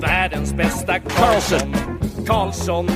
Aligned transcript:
världens 0.00 0.54
bästa 0.54 0.98
Karlsson. 0.98 1.74
Karlsson, 2.26 2.88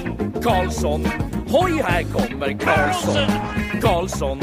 Karlsson, 0.43 1.07
hoj 1.49 1.83
här 1.85 2.03
kommer 2.03 2.59
Karlsson. 2.59 3.31
Karlsson, 3.83 4.41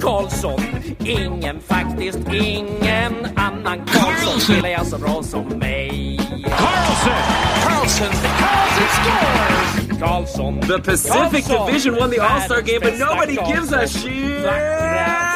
Karlsson, 0.00 0.60
ingen 1.04 1.60
faktiskt 1.60 2.18
ingen 2.32 3.12
annan 3.36 3.86
Karlsson 3.86 4.40
spelar 4.40 4.68
jag 4.68 4.86
så 4.86 4.98
bra 4.98 5.22
som 5.22 5.44
mig. 5.58 6.18
Karlsson! 6.42 7.12
Karlsson! 7.62 8.08
Karlsson 8.38 8.88
scores! 8.92 9.98
Karlsson, 10.00 10.60
The 10.60 10.78
Pacific 10.78 11.44
Karlsson, 11.46 11.66
Division 11.66 11.94
won 11.96 12.10
the 12.10 12.20
All-Star 12.20 12.60
game, 12.62 12.80
but 12.80 12.98
nobody 12.98 13.36
gives 13.52 13.72
a 13.72 13.76
Karlsson. 13.76 14.02
shit. 14.02 15.27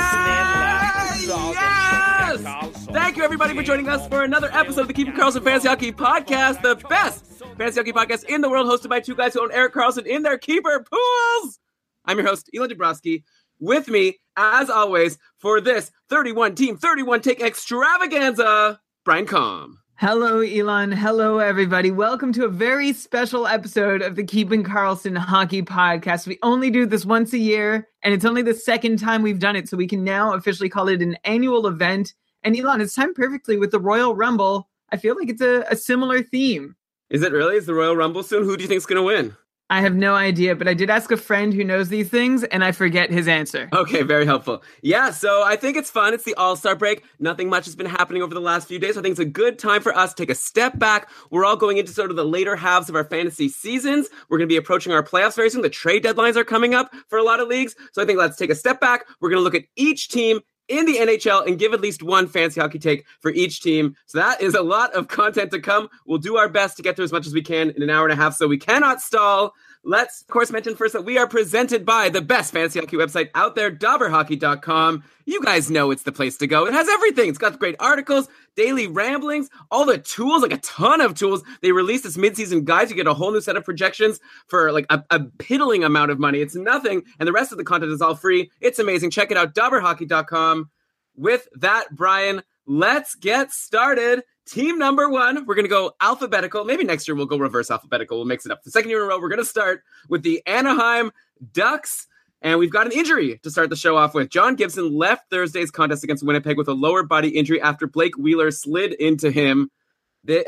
Thank 2.92 3.16
you, 3.16 3.24
everybody, 3.24 3.54
for 3.54 3.62
joining 3.62 3.88
us 3.88 4.06
for 4.06 4.22
another 4.22 4.50
episode 4.52 4.82
of 4.82 4.88
the 4.88 4.92
Keeping 4.92 5.14
Karlsson 5.14 5.42
Fantasy 5.42 5.66
Hockey 5.66 5.92
Podcast, 5.92 6.60
the 6.60 6.76
best 6.88 7.24
fantasy 7.56 7.80
hockey 7.80 7.92
podcast 7.92 8.24
in 8.24 8.42
the 8.42 8.50
world, 8.50 8.68
hosted 8.68 8.90
by 8.90 9.00
two 9.00 9.14
guys 9.14 9.32
who 9.32 9.42
own 9.42 9.50
Erik 9.50 9.72
Karlsson 9.72 10.04
in 10.06 10.22
their 10.22 10.36
keeper 10.36 10.84
pools. 10.90 11.58
I'm 12.04 12.18
your 12.18 12.26
host, 12.26 12.50
Elon 12.54 12.68
Dabrowski. 12.68 13.22
With 13.58 13.88
me, 13.88 14.18
as 14.36 14.68
always, 14.68 15.16
for 15.38 15.58
this 15.58 15.90
31 16.10 16.54
team, 16.54 16.76
31 16.76 17.22
take 17.22 17.40
extravaganza, 17.40 18.78
Brian 19.06 19.24
Com. 19.24 19.78
Hello, 19.96 20.40
Elon. 20.40 20.92
Hello, 20.92 21.38
everybody. 21.38 21.90
Welcome 21.90 22.32
to 22.34 22.44
a 22.44 22.48
very 22.48 22.92
special 22.92 23.46
episode 23.46 24.02
of 24.02 24.16
the 24.16 24.24
Keeping 24.24 24.64
Karlsson 24.64 25.16
Hockey 25.16 25.62
Podcast. 25.62 26.26
We 26.26 26.38
only 26.42 26.70
do 26.70 26.84
this 26.84 27.06
once 27.06 27.32
a 27.32 27.38
year, 27.38 27.88
and 28.02 28.12
it's 28.12 28.24
only 28.24 28.42
the 28.42 28.52
second 28.54 28.98
time 28.98 29.22
we've 29.22 29.38
done 29.38 29.56
it, 29.56 29.68
so 29.68 29.78
we 29.78 29.86
can 29.86 30.04
now 30.04 30.34
officially 30.34 30.68
call 30.68 30.88
it 30.88 31.00
an 31.00 31.16
annual 31.24 31.66
event. 31.66 32.12
And 32.44 32.56
Elon, 32.58 32.80
it's 32.80 32.94
timed 32.94 33.14
perfectly 33.14 33.58
with 33.58 33.70
the 33.70 33.80
Royal 33.80 34.14
Rumble. 34.14 34.68
I 34.90 34.96
feel 34.96 35.16
like 35.16 35.28
it's 35.28 35.40
a, 35.40 35.64
a 35.70 35.76
similar 35.76 36.22
theme. 36.22 36.76
Is 37.10 37.22
it 37.22 37.32
really? 37.32 37.56
Is 37.56 37.66
the 37.66 37.74
Royal 37.74 37.96
Rumble 37.96 38.22
soon? 38.22 38.44
Who 38.44 38.56
do 38.56 38.62
you 38.62 38.68
think's 38.68 38.86
going 38.86 38.96
to 38.96 39.02
win? 39.02 39.36
I 39.72 39.80
have 39.80 39.94
no 39.94 40.14
idea, 40.14 40.54
but 40.54 40.68
I 40.68 40.74
did 40.74 40.90
ask 40.90 41.10
a 41.10 41.16
friend 41.16 41.54
who 41.54 41.64
knows 41.64 41.88
these 41.88 42.10
things, 42.10 42.44
and 42.44 42.62
I 42.62 42.72
forget 42.72 43.10
his 43.10 43.26
answer. 43.26 43.70
Okay, 43.72 44.02
very 44.02 44.26
helpful. 44.26 44.62
Yeah, 44.82 45.10
so 45.10 45.42
I 45.42 45.56
think 45.56 45.78
it's 45.78 45.88
fun. 45.88 46.12
It's 46.12 46.24
the 46.24 46.34
All 46.34 46.56
Star 46.56 46.76
break. 46.76 47.04
Nothing 47.20 47.48
much 47.48 47.64
has 47.64 47.74
been 47.74 47.86
happening 47.86 48.22
over 48.22 48.34
the 48.34 48.40
last 48.40 48.68
few 48.68 48.78
days. 48.78 48.98
I 48.98 49.00
think 49.00 49.12
it's 49.12 49.20
a 49.20 49.24
good 49.24 49.58
time 49.58 49.80
for 49.80 49.96
us 49.96 50.12
to 50.12 50.22
take 50.22 50.28
a 50.28 50.34
step 50.34 50.78
back. 50.78 51.08
We're 51.30 51.46
all 51.46 51.56
going 51.56 51.78
into 51.78 51.90
sort 51.90 52.10
of 52.10 52.16
the 52.16 52.24
later 52.24 52.54
halves 52.54 52.90
of 52.90 52.96
our 52.96 53.04
fantasy 53.04 53.48
seasons. 53.48 54.10
We're 54.28 54.36
going 54.36 54.48
to 54.48 54.52
be 54.52 54.58
approaching 54.58 54.92
our 54.92 55.02
playoffs 55.02 55.36
very 55.36 55.48
soon. 55.48 55.62
The 55.62 55.70
trade 55.70 56.04
deadlines 56.04 56.36
are 56.36 56.44
coming 56.44 56.74
up 56.74 56.94
for 57.08 57.16
a 57.18 57.22
lot 57.22 57.40
of 57.40 57.48
leagues. 57.48 57.74
So 57.92 58.02
I 58.02 58.04
think 58.04 58.18
let's 58.18 58.36
take 58.36 58.50
a 58.50 58.54
step 58.54 58.78
back. 58.78 59.06
We're 59.22 59.30
going 59.30 59.40
to 59.40 59.44
look 59.44 59.54
at 59.54 59.64
each 59.76 60.08
team 60.08 60.40
in 60.72 60.86
the 60.86 60.96
NHL 60.96 61.46
and 61.46 61.58
give 61.58 61.74
at 61.74 61.80
least 61.80 62.02
one 62.02 62.26
fancy 62.26 62.60
hockey 62.60 62.78
take 62.78 63.04
for 63.20 63.30
each 63.30 63.60
team. 63.60 63.94
So 64.06 64.18
that 64.18 64.40
is 64.40 64.54
a 64.54 64.62
lot 64.62 64.94
of 64.94 65.08
content 65.08 65.50
to 65.50 65.60
come. 65.60 65.88
We'll 66.06 66.18
do 66.18 66.36
our 66.36 66.48
best 66.48 66.78
to 66.78 66.82
get 66.82 66.96
through 66.96 67.04
as 67.04 67.12
much 67.12 67.26
as 67.26 67.34
we 67.34 67.42
can 67.42 67.70
in 67.70 67.82
an 67.82 67.90
hour 67.90 68.04
and 68.04 68.12
a 68.12 68.16
half, 68.16 68.34
so 68.34 68.48
we 68.48 68.58
cannot 68.58 69.00
stall. 69.00 69.54
Let's, 69.84 70.22
of 70.22 70.28
course, 70.28 70.52
mention 70.52 70.76
first 70.76 70.92
that 70.92 71.04
we 71.04 71.18
are 71.18 71.26
presented 71.26 71.84
by 71.84 72.08
the 72.08 72.22
best 72.22 72.52
fantasy 72.52 72.78
hockey 72.78 72.96
website 72.96 73.30
out 73.34 73.56
there, 73.56 73.68
dobberhockey.com. 73.68 75.02
You 75.24 75.42
guys 75.42 75.72
know 75.72 75.90
it's 75.90 76.04
the 76.04 76.12
place 76.12 76.36
to 76.36 76.46
go. 76.46 76.66
It 76.66 76.72
has 76.72 76.88
everything. 76.88 77.28
It's 77.28 77.38
got 77.38 77.58
great 77.58 77.74
articles, 77.80 78.28
daily 78.54 78.86
ramblings, 78.86 79.50
all 79.72 79.84
the 79.84 79.98
tools, 79.98 80.42
like 80.42 80.52
a 80.52 80.58
ton 80.58 81.00
of 81.00 81.14
tools. 81.14 81.42
They 81.62 81.72
released 81.72 82.04
this 82.04 82.16
midseason 82.16 82.64
guide. 82.64 82.90
You 82.90 82.96
get 82.96 83.08
a 83.08 83.14
whole 83.14 83.32
new 83.32 83.40
set 83.40 83.56
of 83.56 83.64
projections 83.64 84.20
for 84.46 84.70
like 84.70 84.86
a, 84.88 85.02
a 85.10 85.24
piddling 85.38 85.82
amount 85.82 86.12
of 86.12 86.20
money. 86.20 86.40
It's 86.40 86.54
nothing. 86.54 87.02
And 87.18 87.26
the 87.26 87.32
rest 87.32 87.50
of 87.50 87.58
the 87.58 87.64
content 87.64 87.90
is 87.90 88.00
all 88.00 88.14
free. 88.14 88.52
It's 88.60 88.78
amazing. 88.78 89.10
Check 89.10 89.32
it 89.32 89.36
out, 89.36 89.52
dobberhockey.com. 89.52 90.70
With 91.16 91.48
that, 91.56 91.86
Brian, 91.90 92.42
let's 92.66 93.16
get 93.16 93.50
started. 93.50 94.22
Team 94.46 94.78
number 94.78 95.08
one, 95.08 95.46
we're 95.46 95.54
going 95.54 95.64
to 95.64 95.70
go 95.70 95.94
alphabetical. 96.00 96.64
Maybe 96.64 96.84
next 96.84 97.06
year 97.06 97.14
we'll 97.14 97.26
go 97.26 97.38
reverse 97.38 97.70
alphabetical. 97.70 98.18
We'll 98.18 98.26
mix 98.26 98.44
it 98.44 98.52
up. 98.52 98.62
The 98.64 98.70
second 98.70 98.90
year 98.90 99.00
in 99.00 99.06
a 99.06 99.08
row, 99.08 99.20
we're 99.20 99.28
going 99.28 99.38
to 99.38 99.44
start 99.44 99.82
with 100.08 100.22
the 100.22 100.42
Anaheim 100.46 101.12
Ducks. 101.52 102.08
And 102.44 102.58
we've 102.58 102.72
got 102.72 102.86
an 102.86 102.92
injury 102.92 103.38
to 103.44 103.50
start 103.52 103.70
the 103.70 103.76
show 103.76 103.96
off 103.96 104.14
with. 104.14 104.28
John 104.28 104.56
Gibson 104.56 104.92
left 104.92 105.30
Thursday's 105.30 105.70
contest 105.70 106.02
against 106.02 106.24
Winnipeg 106.24 106.58
with 106.58 106.66
a 106.66 106.72
lower 106.72 107.04
body 107.04 107.28
injury 107.28 107.62
after 107.62 107.86
Blake 107.86 108.18
Wheeler 108.18 108.50
slid 108.50 108.94
into 108.94 109.30
him. 109.30 109.70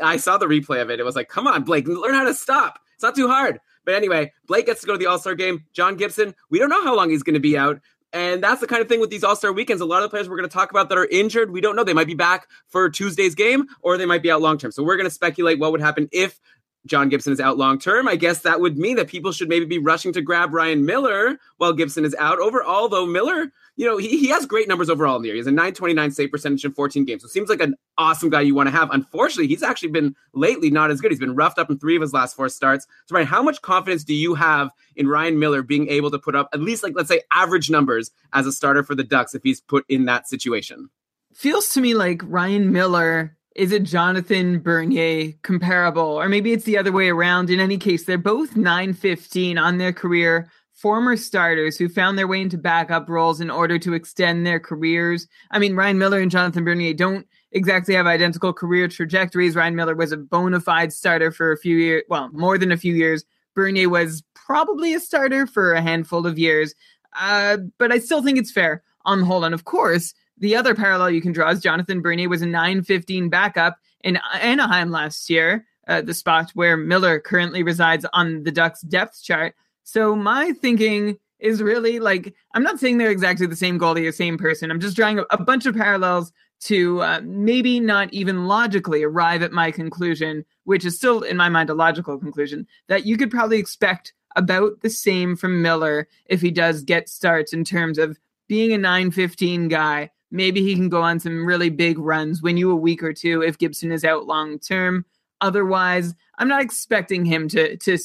I 0.03 0.17
saw 0.17 0.37
the 0.37 0.45
replay 0.45 0.81
of 0.81 0.89
it. 0.89 0.99
It 0.99 1.03
was 1.03 1.15
like, 1.15 1.29
come 1.29 1.47
on, 1.47 1.63
Blake, 1.63 1.87
learn 1.87 2.13
how 2.13 2.25
to 2.25 2.33
stop. 2.33 2.79
It's 2.95 3.03
not 3.03 3.15
too 3.15 3.29
hard. 3.29 3.61
But 3.85 3.95
anyway, 3.95 4.33
Blake 4.45 4.65
gets 4.65 4.81
to 4.81 4.87
go 4.87 4.93
to 4.93 4.99
the 4.99 5.05
All 5.05 5.19
Star 5.19 5.35
game. 5.35 5.63
John 5.71 5.95
Gibson, 5.95 6.35
we 6.49 6.59
don't 6.59 6.69
know 6.69 6.83
how 6.83 6.95
long 6.95 7.11
he's 7.11 7.23
going 7.23 7.35
to 7.35 7.39
be 7.39 7.57
out. 7.57 7.79
And 8.15 8.41
that's 8.41 8.61
the 8.61 8.67
kind 8.67 8.81
of 8.81 8.87
thing 8.87 9.01
with 9.01 9.09
these 9.09 9.25
All 9.25 9.35
Star 9.35 9.51
weekends. 9.51 9.81
A 9.81 9.85
lot 9.85 9.97
of 9.97 10.03
the 10.03 10.09
players 10.09 10.29
we're 10.29 10.37
going 10.37 10.47
to 10.47 10.53
talk 10.53 10.71
about 10.71 10.87
that 10.87 10.97
are 10.97 11.05
injured, 11.05 11.51
we 11.51 11.59
don't 11.59 11.75
know. 11.75 11.83
They 11.83 11.93
might 11.93 12.07
be 12.07 12.15
back 12.15 12.47
for 12.69 12.89
Tuesday's 12.89 13.35
game 13.35 13.65
or 13.81 13.97
they 13.97 14.05
might 14.05 14.23
be 14.23 14.31
out 14.31 14.41
long 14.41 14.57
term. 14.57 14.71
So 14.71 14.83
we're 14.83 14.95
going 14.95 15.05
to 15.05 15.13
speculate 15.13 15.59
what 15.59 15.73
would 15.73 15.81
happen 15.81 16.07
if 16.13 16.39
John 16.85 17.09
Gibson 17.09 17.33
is 17.33 17.39
out 17.39 17.57
long 17.57 17.79
term. 17.79 18.07
I 18.07 18.15
guess 18.15 18.41
that 18.41 18.61
would 18.61 18.77
mean 18.77 18.95
that 18.97 19.07
people 19.07 19.31
should 19.31 19.49
maybe 19.49 19.65
be 19.65 19.79
rushing 19.79 20.13
to 20.13 20.21
grab 20.21 20.53
Ryan 20.53 20.85
Miller 20.85 21.39
while 21.57 21.73
Gibson 21.73 22.05
is 22.05 22.15
out. 22.15 22.39
Overall, 22.39 22.87
though, 22.87 23.05
Miller, 23.05 23.51
you 23.75 23.85
know, 23.85 23.97
he, 23.97 24.17
he 24.17 24.27
has 24.27 24.45
great 24.45 24.67
numbers 24.67 24.89
overall 24.89 25.15
in 25.15 25.23
the 25.23 25.27
year. 25.29 25.35
He 25.35 25.39
has 25.39 25.47
a 25.47 25.51
929 25.51 26.11
save 26.11 26.31
percentage 26.31 26.63
in 26.63 26.71
14 26.71 27.03
games. 27.05 27.23
So 27.23 27.27
seems 27.27 27.49
like 27.49 27.61
an 27.61 27.75
awesome 27.97 28.29
guy 28.29 28.41
you 28.41 28.53
want 28.53 28.67
to 28.67 28.71
have. 28.71 28.91
Unfortunately, 28.91 29.47
he's 29.47 29.63
actually 29.63 29.89
been 29.89 30.15
lately 30.33 30.69
not 30.69 30.91
as 30.91 31.01
good. 31.01 31.11
He's 31.11 31.19
been 31.19 31.35
roughed 31.35 31.57
up 31.57 31.69
in 31.69 31.79
three 31.79 31.95
of 31.95 32.01
his 32.01 32.13
last 32.13 32.35
four 32.35 32.49
starts. 32.49 32.85
So, 33.07 33.15
Ryan, 33.15 33.27
how 33.27 33.41
much 33.41 33.61
confidence 33.61 34.03
do 34.03 34.13
you 34.13 34.35
have 34.35 34.69
in 34.95 35.07
Ryan 35.07 35.39
Miller 35.39 35.63
being 35.63 35.89
able 35.89 36.11
to 36.11 36.19
put 36.19 36.35
up 36.35 36.49
at 36.53 36.61
least, 36.61 36.83
like, 36.83 36.93
let's 36.95 37.09
say, 37.09 37.21
average 37.33 37.69
numbers 37.69 38.11
as 38.33 38.45
a 38.45 38.51
starter 38.51 38.83
for 38.83 38.95
the 38.95 39.03
Ducks 39.03 39.33
if 39.33 39.43
he's 39.43 39.59
put 39.59 39.85
in 39.89 40.05
that 40.05 40.27
situation? 40.27 40.89
Feels 41.33 41.69
to 41.69 41.81
me 41.81 41.95
like 41.95 42.21
Ryan 42.23 42.71
Miller 42.71 43.35
is 43.55 43.71
a 43.71 43.79
Jonathan 43.79 44.59
Bernier 44.59 45.33
comparable, 45.41 46.19
or 46.19 46.27
maybe 46.27 46.51
it's 46.51 46.65
the 46.65 46.77
other 46.77 46.91
way 46.91 47.09
around. 47.09 47.49
In 47.49 47.59
any 47.59 47.77
case, 47.77 48.03
they're 48.03 48.17
both 48.17 48.55
915 48.55 49.57
on 49.57 49.77
their 49.77 49.93
career, 49.93 50.51
former 50.73 51.15
starters 51.15 51.77
who 51.77 51.87
found 51.87 52.17
their 52.17 52.27
way 52.27 52.41
into 52.41 52.57
backup 52.57 53.07
roles 53.07 53.39
in 53.39 53.49
order 53.49 53.79
to 53.79 53.93
extend 53.93 54.45
their 54.45 54.59
careers. 54.59 55.27
I 55.51 55.59
mean, 55.59 55.75
Ryan 55.75 55.97
Miller 55.97 56.19
and 56.19 56.29
Jonathan 56.29 56.65
Bernier 56.65 56.93
don't 56.93 57.25
exactly 57.53 57.95
have 57.95 58.07
identical 58.07 58.51
career 58.51 58.89
trajectories. 58.89 59.55
Ryan 59.55 59.75
Miller 59.75 59.95
was 59.95 60.11
a 60.11 60.17
bona 60.17 60.59
fide 60.59 60.91
starter 60.91 61.31
for 61.31 61.53
a 61.53 61.57
few 61.57 61.77
years, 61.77 62.03
well, 62.09 62.29
more 62.33 62.57
than 62.57 62.73
a 62.73 62.77
few 62.77 62.93
years. 62.93 63.23
Bernier 63.55 63.87
was 63.87 64.21
probably 64.33 64.93
a 64.93 64.99
starter 64.99 65.47
for 65.47 65.73
a 65.73 65.81
handful 65.81 66.27
of 66.27 66.37
years. 66.37 66.75
Uh, 67.17 67.57
but 67.77 67.93
I 67.93 67.99
still 67.99 68.21
think 68.21 68.37
it's 68.37 68.51
fair 68.51 68.83
on 69.05 69.21
the 69.21 69.25
whole. 69.25 69.45
And 69.45 69.55
of 69.55 69.63
course, 69.63 70.13
the 70.37 70.55
other 70.55 70.75
parallel 70.75 71.11
you 71.11 71.21
can 71.21 71.31
draw 71.31 71.49
is 71.49 71.61
Jonathan 71.61 72.01
Bernier 72.01 72.29
was 72.29 72.41
a 72.41 72.45
915 72.45 73.29
backup 73.29 73.77
in 74.03 74.19
Anaheim 74.41 74.91
last 74.91 75.29
year, 75.29 75.65
uh, 75.87 76.01
the 76.01 76.13
spot 76.13 76.51
where 76.53 76.77
Miller 76.77 77.19
currently 77.19 77.63
resides 77.63 78.05
on 78.13 78.43
the 78.43 78.51
Ducks 78.51 78.81
depth 78.81 79.23
chart. 79.23 79.55
So 79.83 80.15
my 80.15 80.51
thinking 80.53 81.17
is 81.39 81.61
really 81.61 81.99
like 81.99 82.33
I'm 82.53 82.63
not 82.63 82.79
saying 82.79 82.97
they're 82.97 83.11
exactly 83.11 83.45
the 83.45 83.55
same 83.55 83.79
goalie 83.79 84.07
or 84.07 84.11
same 84.11 84.37
person. 84.37 84.71
I'm 84.71 84.79
just 84.79 84.95
drawing 84.95 85.19
a, 85.19 85.25
a 85.31 85.41
bunch 85.41 85.65
of 85.65 85.75
parallels 85.75 86.31
to 86.61 87.01
uh, 87.01 87.21
maybe 87.23 87.79
not 87.79 88.11
even 88.13 88.47
logically 88.47 89.03
arrive 89.03 89.43
at 89.43 89.51
my 89.51 89.71
conclusion, 89.71 90.45
which 90.63 90.85
is 90.85 90.95
still 90.95 91.21
in 91.21 91.37
my 91.37 91.49
mind 91.49 91.69
a 91.69 91.73
logical 91.73 92.17
conclusion 92.17 92.65
that 92.87 93.05
you 93.05 93.17
could 93.17 93.29
probably 93.29 93.57
expect 93.57 94.13
about 94.35 94.81
the 94.81 94.89
same 94.89 95.35
from 95.35 95.61
Miller 95.61 96.07
if 96.25 96.41
he 96.41 96.51
does 96.51 96.83
get 96.83 97.09
starts 97.09 97.53
in 97.53 97.63
terms 97.63 97.97
of 97.97 98.17
being 98.47 98.73
a 98.73 98.77
915 98.77 99.67
guy. 99.67 100.09
Maybe 100.35 100.61
he 100.61 100.75
can 100.75 100.89
go 100.89 101.01
on 101.01 101.19
some 101.19 101.45
really 101.45 101.69
big 101.69 101.97
runs, 101.97 102.41
win 102.41 102.57
you 102.57 102.71
a 102.71 102.75
week 102.75 103.01
or 103.01 103.13
two 103.13 103.41
if 103.41 103.57
Gibson 103.57 103.91
is 103.91 104.03
out 104.03 104.27
long 104.27 104.59
term. 104.59 105.05
Otherwise, 105.41 106.13
I'm 106.37 106.47
not 106.47 106.61
expecting 106.61 107.25
him 107.25 107.47
to 107.49 107.77
to 107.77 107.97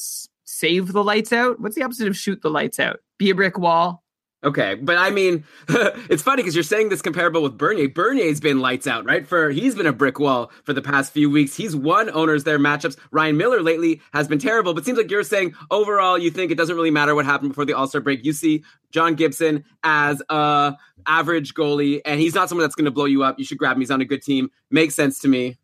save 0.44 0.92
the 0.92 1.04
lights 1.04 1.32
out. 1.32 1.60
What's 1.60 1.76
the 1.76 1.82
opposite 1.82 2.08
of 2.08 2.16
shoot 2.16 2.42
the 2.42 2.50
lights 2.50 2.78
out? 2.78 3.00
Be 3.18 3.30
a 3.30 3.34
brick 3.34 3.58
wall. 3.58 4.04
Okay, 4.42 4.74
but 4.76 4.96
I 4.96 5.10
mean, 5.10 5.44
it's 5.68 6.22
funny 6.22 6.42
because 6.42 6.54
you're 6.54 6.64
saying 6.64 6.88
this 6.88 7.02
comparable 7.02 7.42
with 7.42 7.58
Bernier. 7.58 7.88
Bernier's 7.88 8.40
been 8.40 8.60
lights 8.60 8.86
out, 8.86 9.04
right? 9.04 9.26
For 9.26 9.50
he's 9.50 9.74
been 9.74 9.86
a 9.86 9.92
brick 9.92 10.18
wall 10.18 10.50
for 10.64 10.72
the 10.72 10.80
past 10.80 11.12
few 11.12 11.28
weeks. 11.28 11.54
He's 11.54 11.76
won 11.76 12.08
owners 12.10 12.44
their 12.44 12.58
matchups. 12.58 12.96
Ryan 13.10 13.36
Miller 13.36 13.62
lately 13.62 14.00
has 14.14 14.28
been 14.28 14.38
terrible, 14.38 14.72
but 14.72 14.86
seems 14.86 14.96
like 14.96 15.10
you're 15.10 15.24
saying 15.24 15.54
overall 15.70 16.16
you 16.16 16.30
think 16.30 16.50
it 16.50 16.54
doesn't 16.54 16.74
really 16.74 16.90
matter 16.90 17.14
what 17.14 17.26
happened 17.26 17.50
before 17.50 17.66
the 17.66 17.74
All 17.74 17.86
Star 17.86 18.00
break. 18.00 18.24
You 18.24 18.32
see 18.32 18.64
John 18.92 19.14
Gibson 19.14 19.62
as 19.84 20.22
a 20.30 20.74
average 21.06 21.54
goalie, 21.54 22.00
and 22.04 22.20
he's 22.20 22.34
not 22.34 22.48
someone 22.48 22.64
that's 22.64 22.74
going 22.74 22.84
to 22.84 22.90
blow 22.90 23.04
you 23.04 23.22
up. 23.22 23.38
You 23.38 23.44
should 23.44 23.58
grab 23.58 23.76
him. 23.76 23.80
He's 23.80 23.90
on 23.90 24.00
a 24.00 24.04
good 24.04 24.22
team. 24.22 24.50
Makes 24.70 24.94
sense 24.94 25.18
to 25.20 25.28
me. 25.28 25.58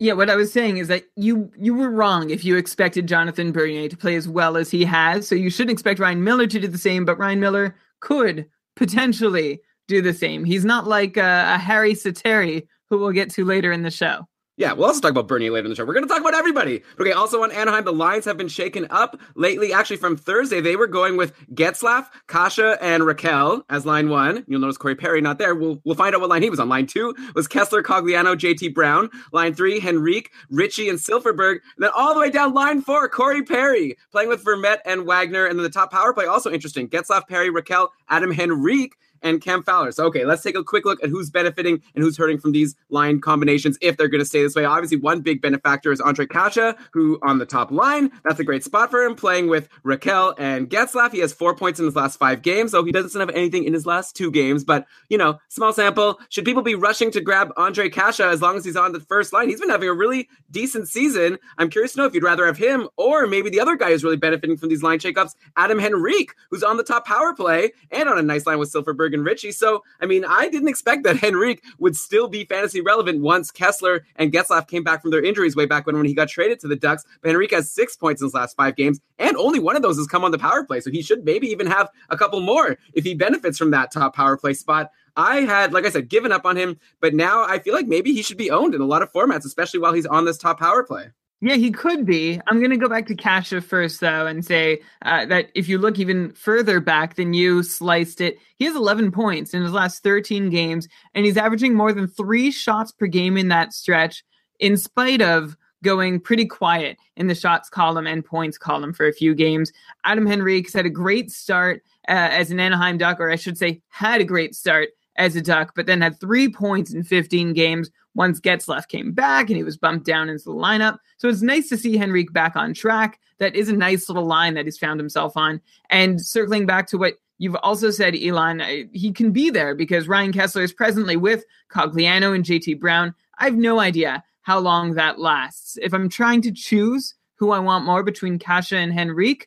Yeah, 0.00 0.12
what 0.12 0.30
I 0.30 0.36
was 0.36 0.52
saying 0.52 0.76
is 0.76 0.86
that 0.88 1.04
you 1.16 1.50
you 1.58 1.74
were 1.74 1.90
wrong 1.90 2.30
if 2.30 2.44
you 2.44 2.56
expected 2.56 3.08
Jonathan 3.08 3.50
Bernier 3.50 3.88
to 3.88 3.96
play 3.96 4.14
as 4.14 4.28
well 4.28 4.56
as 4.56 4.70
he 4.70 4.84
has. 4.84 5.26
So 5.26 5.34
you 5.34 5.50
shouldn't 5.50 5.72
expect 5.72 5.98
Ryan 5.98 6.22
Miller 6.22 6.46
to 6.46 6.60
do 6.60 6.68
the 6.68 6.78
same, 6.78 7.04
but 7.04 7.18
Ryan 7.18 7.40
Miller 7.40 7.76
could 8.00 8.46
potentially 8.76 9.60
do 9.88 10.00
the 10.00 10.14
same. 10.14 10.44
He's 10.44 10.64
not 10.64 10.86
like 10.86 11.18
uh, 11.18 11.20
a, 11.22 11.54
a 11.56 11.58
Harri 11.58 11.92
Sateri, 11.92 12.66
who 12.88 12.98
we'll 12.98 13.10
get 13.10 13.30
to 13.30 13.44
later 13.44 13.72
in 13.72 13.82
the 13.82 13.90
show. 13.90 14.28
Yeah, 14.58 14.72
we'll 14.72 14.86
also 14.86 15.00
talk 15.00 15.12
about 15.12 15.28
Bernie 15.28 15.50
later 15.50 15.66
in 15.66 15.70
the 15.70 15.76
show. 15.76 15.84
We're 15.84 15.94
going 15.94 16.06
to 16.06 16.12
talk 16.12 16.20
about 16.20 16.34
everybody. 16.34 16.82
Okay, 16.98 17.12
also 17.12 17.44
on 17.44 17.52
Anaheim, 17.52 17.84
the 17.84 17.92
lines 17.92 18.24
have 18.24 18.36
been 18.36 18.48
shaken 18.48 18.88
up 18.90 19.16
lately. 19.36 19.72
Actually, 19.72 19.98
from 19.98 20.16
Thursday, 20.16 20.60
they 20.60 20.74
were 20.74 20.88
going 20.88 21.16
with 21.16 21.32
Getzlaf, 21.54 22.08
Kase, 22.26 22.76
and 22.80 23.04
Rakell 23.04 23.62
as 23.70 23.86
line 23.86 24.08
one. 24.08 24.44
You'll 24.48 24.58
notice 24.58 24.76
Corey 24.76 24.96
Perry 24.96 25.20
not 25.20 25.38
there. 25.38 25.54
We'll, 25.54 25.80
we'll 25.84 25.94
find 25.94 26.12
out 26.12 26.20
what 26.20 26.28
line 26.28 26.42
he 26.42 26.50
was 26.50 26.58
on. 26.58 26.68
Line 26.68 26.88
two 26.88 27.14
was 27.36 27.46
Kesler, 27.46 27.84
Cogliano, 27.84 28.34
JT 28.34 28.74
Brown. 28.74 29.10
Line 29.32 29.54
three, 29.54 29.80
Henrique, 29.80 30.32
Ritchie, 30.50 30.88
and 30.88 30.98
Silfverberg. 30.98 31.60
And 31.76 31.84
then 31.84 31.90
all 31.96 32.12
the 32.12 32.18
way 32.18 32.28
down 32.28 32.52
line 32.52 32.82
four, 32.82 33.08
Corey 33.08 33.44
Perry 33.44 33.96
playing 34.10 34.28
with 34.28 34.44
Vermette 34.44 34.80
and 34.84 35.06
Wagner. 35.06 35.46
And 35.46 35.56
then 35.56 35.62
the 35.62 35.70
top 35.70 35.92
power 35.92 36.12
play, 36.12 36.26
also 36.26 36.50
interesting. 36.50 36.88
Getzlaf, 36.88 37.28
Perry, 37.28 37.48
Rakell, 37.48 37.90
Adam 38.08 38.32
Henrique 38.32 38.96
and 39.22 39.40
Cam 39.40 39.62
Fowler. 39.62 39.92
So, 39.92 40.04
okay, 40.06 40.24
let's 40.24 40.42
take 40.42 40.56
a 40.56 40.64
quick 40.64 40.84
look 40.84 41.02
at 41.02 41.10
who's 41.10 41.30
benefiting 41.30 41.82
and 41.94 42.04
who's 42.04 42.16
hurting 42.16 42.38
from 42.38 42.52
these 42.52 42.74
line 42.90 43.20
combinations 43.20 43.78
if 43.80 43.96
they're 43.96 44.08
going 44.08 44.20
to 44.20 44.26
stay 44.26 44.42
this 44.42 44.54
way. 44.54 44.64
Obviously, 44.64 44.98
one 44.98 45.20
big 45.20 45.40
benefactor 45.40 45.92
is 45.92 46.00
Ondrej 46.00 46.30
Kase, 46.30 46.74
who 46.92 47.18
on 47.22 47.38
the 47.38 47.46
top 47.46 47.70
line, 47.70 48.10
that's 48.24 48.40
a 48.40 48.44
great 48.44 48.64
spot 48.64 48.90
for 48.90 49.02
him, 49.02 49.14
playing 49.14 49.48
with 49.48 49.68
Rakell 49.84 50.34
and 50.38 50.68
Getzlaf. 50.68 51.12
He 51.12 51.20
has 51.20 51.32
four 51.32 51.54
points 51.54 51.78
in 51.78 51.86
his 51.86 51.96
last 51.96 52.18
five 52.18 52.42
games, 52.42 52.72
so 52.72 52.84
he 52.84 52.92
doesn't 52.92 53.18
have 53.18 53.30
anything 53.30 53.64
in 53.64 53.72
his 53.72 53.86
last 53.86 54.16
two 54.16 54.30
games. 54.30 54.64
But, 54.64 54.86
you 55.08 55.18
know, 55.18 55.38
small 55.48 55.72
sample. 55.72 56.18
Should 56.28 56.44
people 56.44 56.62
be 56.62 56.74
rushing 56.74 57.10
to 57.12 57.20
grab 57.20 57.54
Ondrej 57.56 57.92
Kase 57.92 58.20
as 58.20 58.42
long 58.42 58.56
as 58.56 58.64
he's 58.64 58.76
on 58.76 58.92
the 58.92 59.00
first 59.00 59.32
line? 59.32 59.48
He's 59.48 59.60
been 59.60 59.70
having 59.70 59.88
a 59.88 59.94
really 59.94 60.28
decent 60.50 60.88
season. 60.88 61.38
I'm 61.58 61.70
curious 61.70 61.92
to 61.92 61.98
know 61.98 62.06
if 62.06 62.14
you'd 62.14 62.22
rather 62.22 62.46
have 62.46 62.58
him 62.58 62.88
or 62.96 63.26
maybe 63.26 63.50
the 63.50 63.60
other 63.60 63.76
guy 63.76 63.90
who's 63.90 64.04
really 64.04 64.16
benefiting 64.16 64.56
from 64.56 64.68
these 64.68 64.82
line 64.82 64.98
shakeups, 64.98 65.34
Adam 65.56 65.80
Henrique, 65.80 66.32
who's 66.50 66.62
on 66.62 66.76
the 66.76 66.82
top 66.82 67.06
power 67.06 67.34
play 67.34 67.72
and 67.90 68.08
on 68.08 68.18
a 68.18 68.22
nice 68.22 68.46
line 68.46 68.58
with 68.58 68.70
And 69.14 69.24
Ritchie. 69.24 69.52
So, 69.52 69.82
I 70.00 70.06
mean, 70.06 70.24
I 70.24 70.48
didn't 70.48 70.68
expect 70.68 71.04
that 71.04 71.22
Henrique 71.24 71.62
would 71.78 71.96
still 71.96 72.28
be 72.28 72.44
fantasy 72.44 72.80
relevant 72.80 73.20
once 73.20 73.50
Kesler 73.50 74.00
and 74.16 74.32
Getzlaf 74.32 74.68
came 74.68 74.84
back 74.84 75.02
from 75.02 75.10
their 75.10 75.22
injuries 75.22 75.56
way 75.56 75.66
back 75.66 75.86
when, 75.86 75.96
when 75.96 76.06
he 76.06 76.14
got 76.14 76.28
traded 76.28 76.60
to 76.60 76.68
the 76.68 76.76
Ducks. 76.76 77.04
But 77.22 77.30
Henrique 77.30 77.52
has 77.52 77.70
six 77.70 77.96
points 77.96 78.20
in 78.20 78.26
his 78.26 78.34
last 78.34 78.56
five 78.56 78.76
games, 78.76 79.00
and 79.18 79.36
only 79.36 79.58
one 79.58 79.76
of 79.76 79.82
those 79.82 79.96
has 79.96 80.06
come 80.06 80.24
on 80.24 80.30
the 80.30 80.38
power 80.38 80.64
play. 80.64 80.80
So 80.80 80.90
he 80.90 81.02
should 81.02 81.24
maybe 81.24 81.48
even 81.48 81.66
have 81.66 81.90
a 82.10 82.16
couple 82.16 82.40
more 82.40 82.78
if 82.94 83.04
he 83.04 83.14
benefits 83.14 83.58
from 83.58 83.70
that 83.72 83.92
top 83.92 84.14
power 84.14 84.36
play 84.36 84.54
spot. 84.54 84.90
I 85.16 85.40
had, 85.40 85.72
like 85.72 85.84
I 85.84 85.90
said, 85.90 86.08
given 86.08 86.30
up 86.30 86.44
on 86.44 86.56
him, 86.56 86.78
but 87.00 87.12
now 87.12 87.42
I 87.42 87.58
feel 87.58 87.74
like 87.74 87.88
maybe 87.88 88.12
he 88.12 88.22
should 88.22 88.36
be 88.36 88.52
owned 88.52 88.74
in 88.74 88.80
a 88.80 88.86
lot 88.86 89.02
of 89.02 89.12
formats, 89.12 89.44
especially 89.44 89.80
while 89.80 89.92
he's 89.92 90.06
on 90.06 90.24
this 90.24 90.38
top 90.38 90.60
power 90.60 90.84
play. 90.84 91.10
Yeah, 91.40 91.54
he 91.54 91.70
could 91.70 92.04
be. 92.04 92.40
I'm 92.48 92.58
going 92.58 92.72
to 92.72 92.76
go 92.76 92.88
back 92.88 93.06
to 93.06 93.14
Kase 93.14 93.62
first, 93.64 94.00
though, 94.00 94.26
and 94.26 94.44
say 94.44 94.80
uh, 95.02 95.24
that 95.26 95.50
if 95.54 95.68
you 95.68 95.78
look 95.78 96.00
even 96.00 96.32
further 96.32 96.80
back 96.80 97.14
than 97.14 97.32
you 97.32 97.62
sliced 97.62 98.20
it, 98.20 98.38
he 98.56 98.64
has 98.64 98.74
11 98.74 99.12
points 99.12 99.54
in 99.54 99.62
his 99.62 99.70
last 99.70 100.02
13 100.02 100.50
games, 100.50 100.88
and 101.14 101.24
he's 101.24 101.36
averaging 101.36 101.74
more 101.74 101.92
than 101.92 102.08
three 102.08 102.50
shots 102.50 102.90
per 102.90 103.06
game 103.06 103.36
in 103.36 103.48
that 103.48 103.72
stretch, 103.72 104.24
in 104.58 104.76
spite 104.76 105.22
of 105.22 105.56
going 105.84 106.18
pretty 106.18 106.44
quiet 106.44 106.96
in 107.16 107.28
the 107.28 107.36
shots 107.36 107.68
column 107.68 108.08
and 108.08 108.24
points 108.24 108.58
column 108.58 108.92
for 108.92 109.06
a 109.06 109.12
few 109.12 109.32
games. 109.32 109.70
Adam 110.04 110.26
Henrique's 110.26 110.72
had 110.72 110.86
a 110.86 110.90
great 110.90 111.30
start 111.30 111.84
uh, 112.08 112.30
as 112.32 112.50
an 112.50 112.58
Anaheim 112.58 112.98
Duck, 112.98 113.20
or 113.20 113.30
I 113.30 113.36
should 113.36 113.56
say, 113.56 113.80
had 113.90 114.20
a 114.20 114.24
great 114.24 114.56
start 114.56 114.88
as 115.16 115.36
a 115.36 115.40
Duck, 115.40 115.72
but 115.76 115.86
then 115.86 116.00
had 116.00 116.18
three 116.18 116.50
points 116.50 116.92
in 116.92 117.04
15 117.04 117.52
games 117.52 117.90
once 118.18 118.40
Getzlaf 118.40 118.88
came 118.88 119.12
back 119.12 119.48
and 119.48 119.56
he 119.56 119.62
was 119.62 119.76
bumped 119.76 120.04
down 120.04 120.28
into 120.28 120.42
the 120.42 120.50
lineup. 120.50 120.98
So 121.18 121.28
it's 121.28 121.40
nice 121.40 121.68
to 121.68 121.76
see 121.76 122.00
Henrique 122.00 122.32
back 122.32 122.56
on 122.56 122.74
track. 122.74 123.20
That 123.38 123.54
is 123.54 123.68
a 123.68 123.76
nice 123.76 124.08
little 124.08 124.26
line 124.26 124.54
that 124.54 124.64
he's 124.64 124.76
found 124.76 124.98
himself 124.98 125.36
on. 125.36 125.60
And 125.88 126.20
circling 126.20 126.66
back 126.66 126.88
to 126.88 126.98
what 126.98 127.14
you've 127.38 127.54
also 127.62 127.92
said, 127.92 128.16
Elon, 128.16 128.88
he 128.92 129.12
can 129.12 129.30
be 129.30 129.50
there 129.50 129.72
because 129.76 130.08
Ryan 130.08 130.32
Kesler 130.32 130.64
is 130.64 130.72
presently 130.72 131.16
with 131.16 131.44
Cogliano 131.72 132.34
and 132.34 132.44
JT 132.44 132.80
Brown. 132.80 133.14
I 133.38 133.44
have 133.44 133.56
no 133.56 133.78
idea 133.78 134.24
how 134.42 134.58
long 134.58 134.94
that 134.94 135.20
lasts. 135.20 135.78
If 135.80 135.94
I'm 135.94 136.08
trying 136.08 136.42
to 136.42 136.50
choose 136.50 137.14
who 137.36 137.52
I 137.52 137.60
want 137.60 137.84
more 137.84 138.02
between 138.02 138.40
Kase 138.40 138.72
and 138.72 138.98
Henrique, 138.98 139.46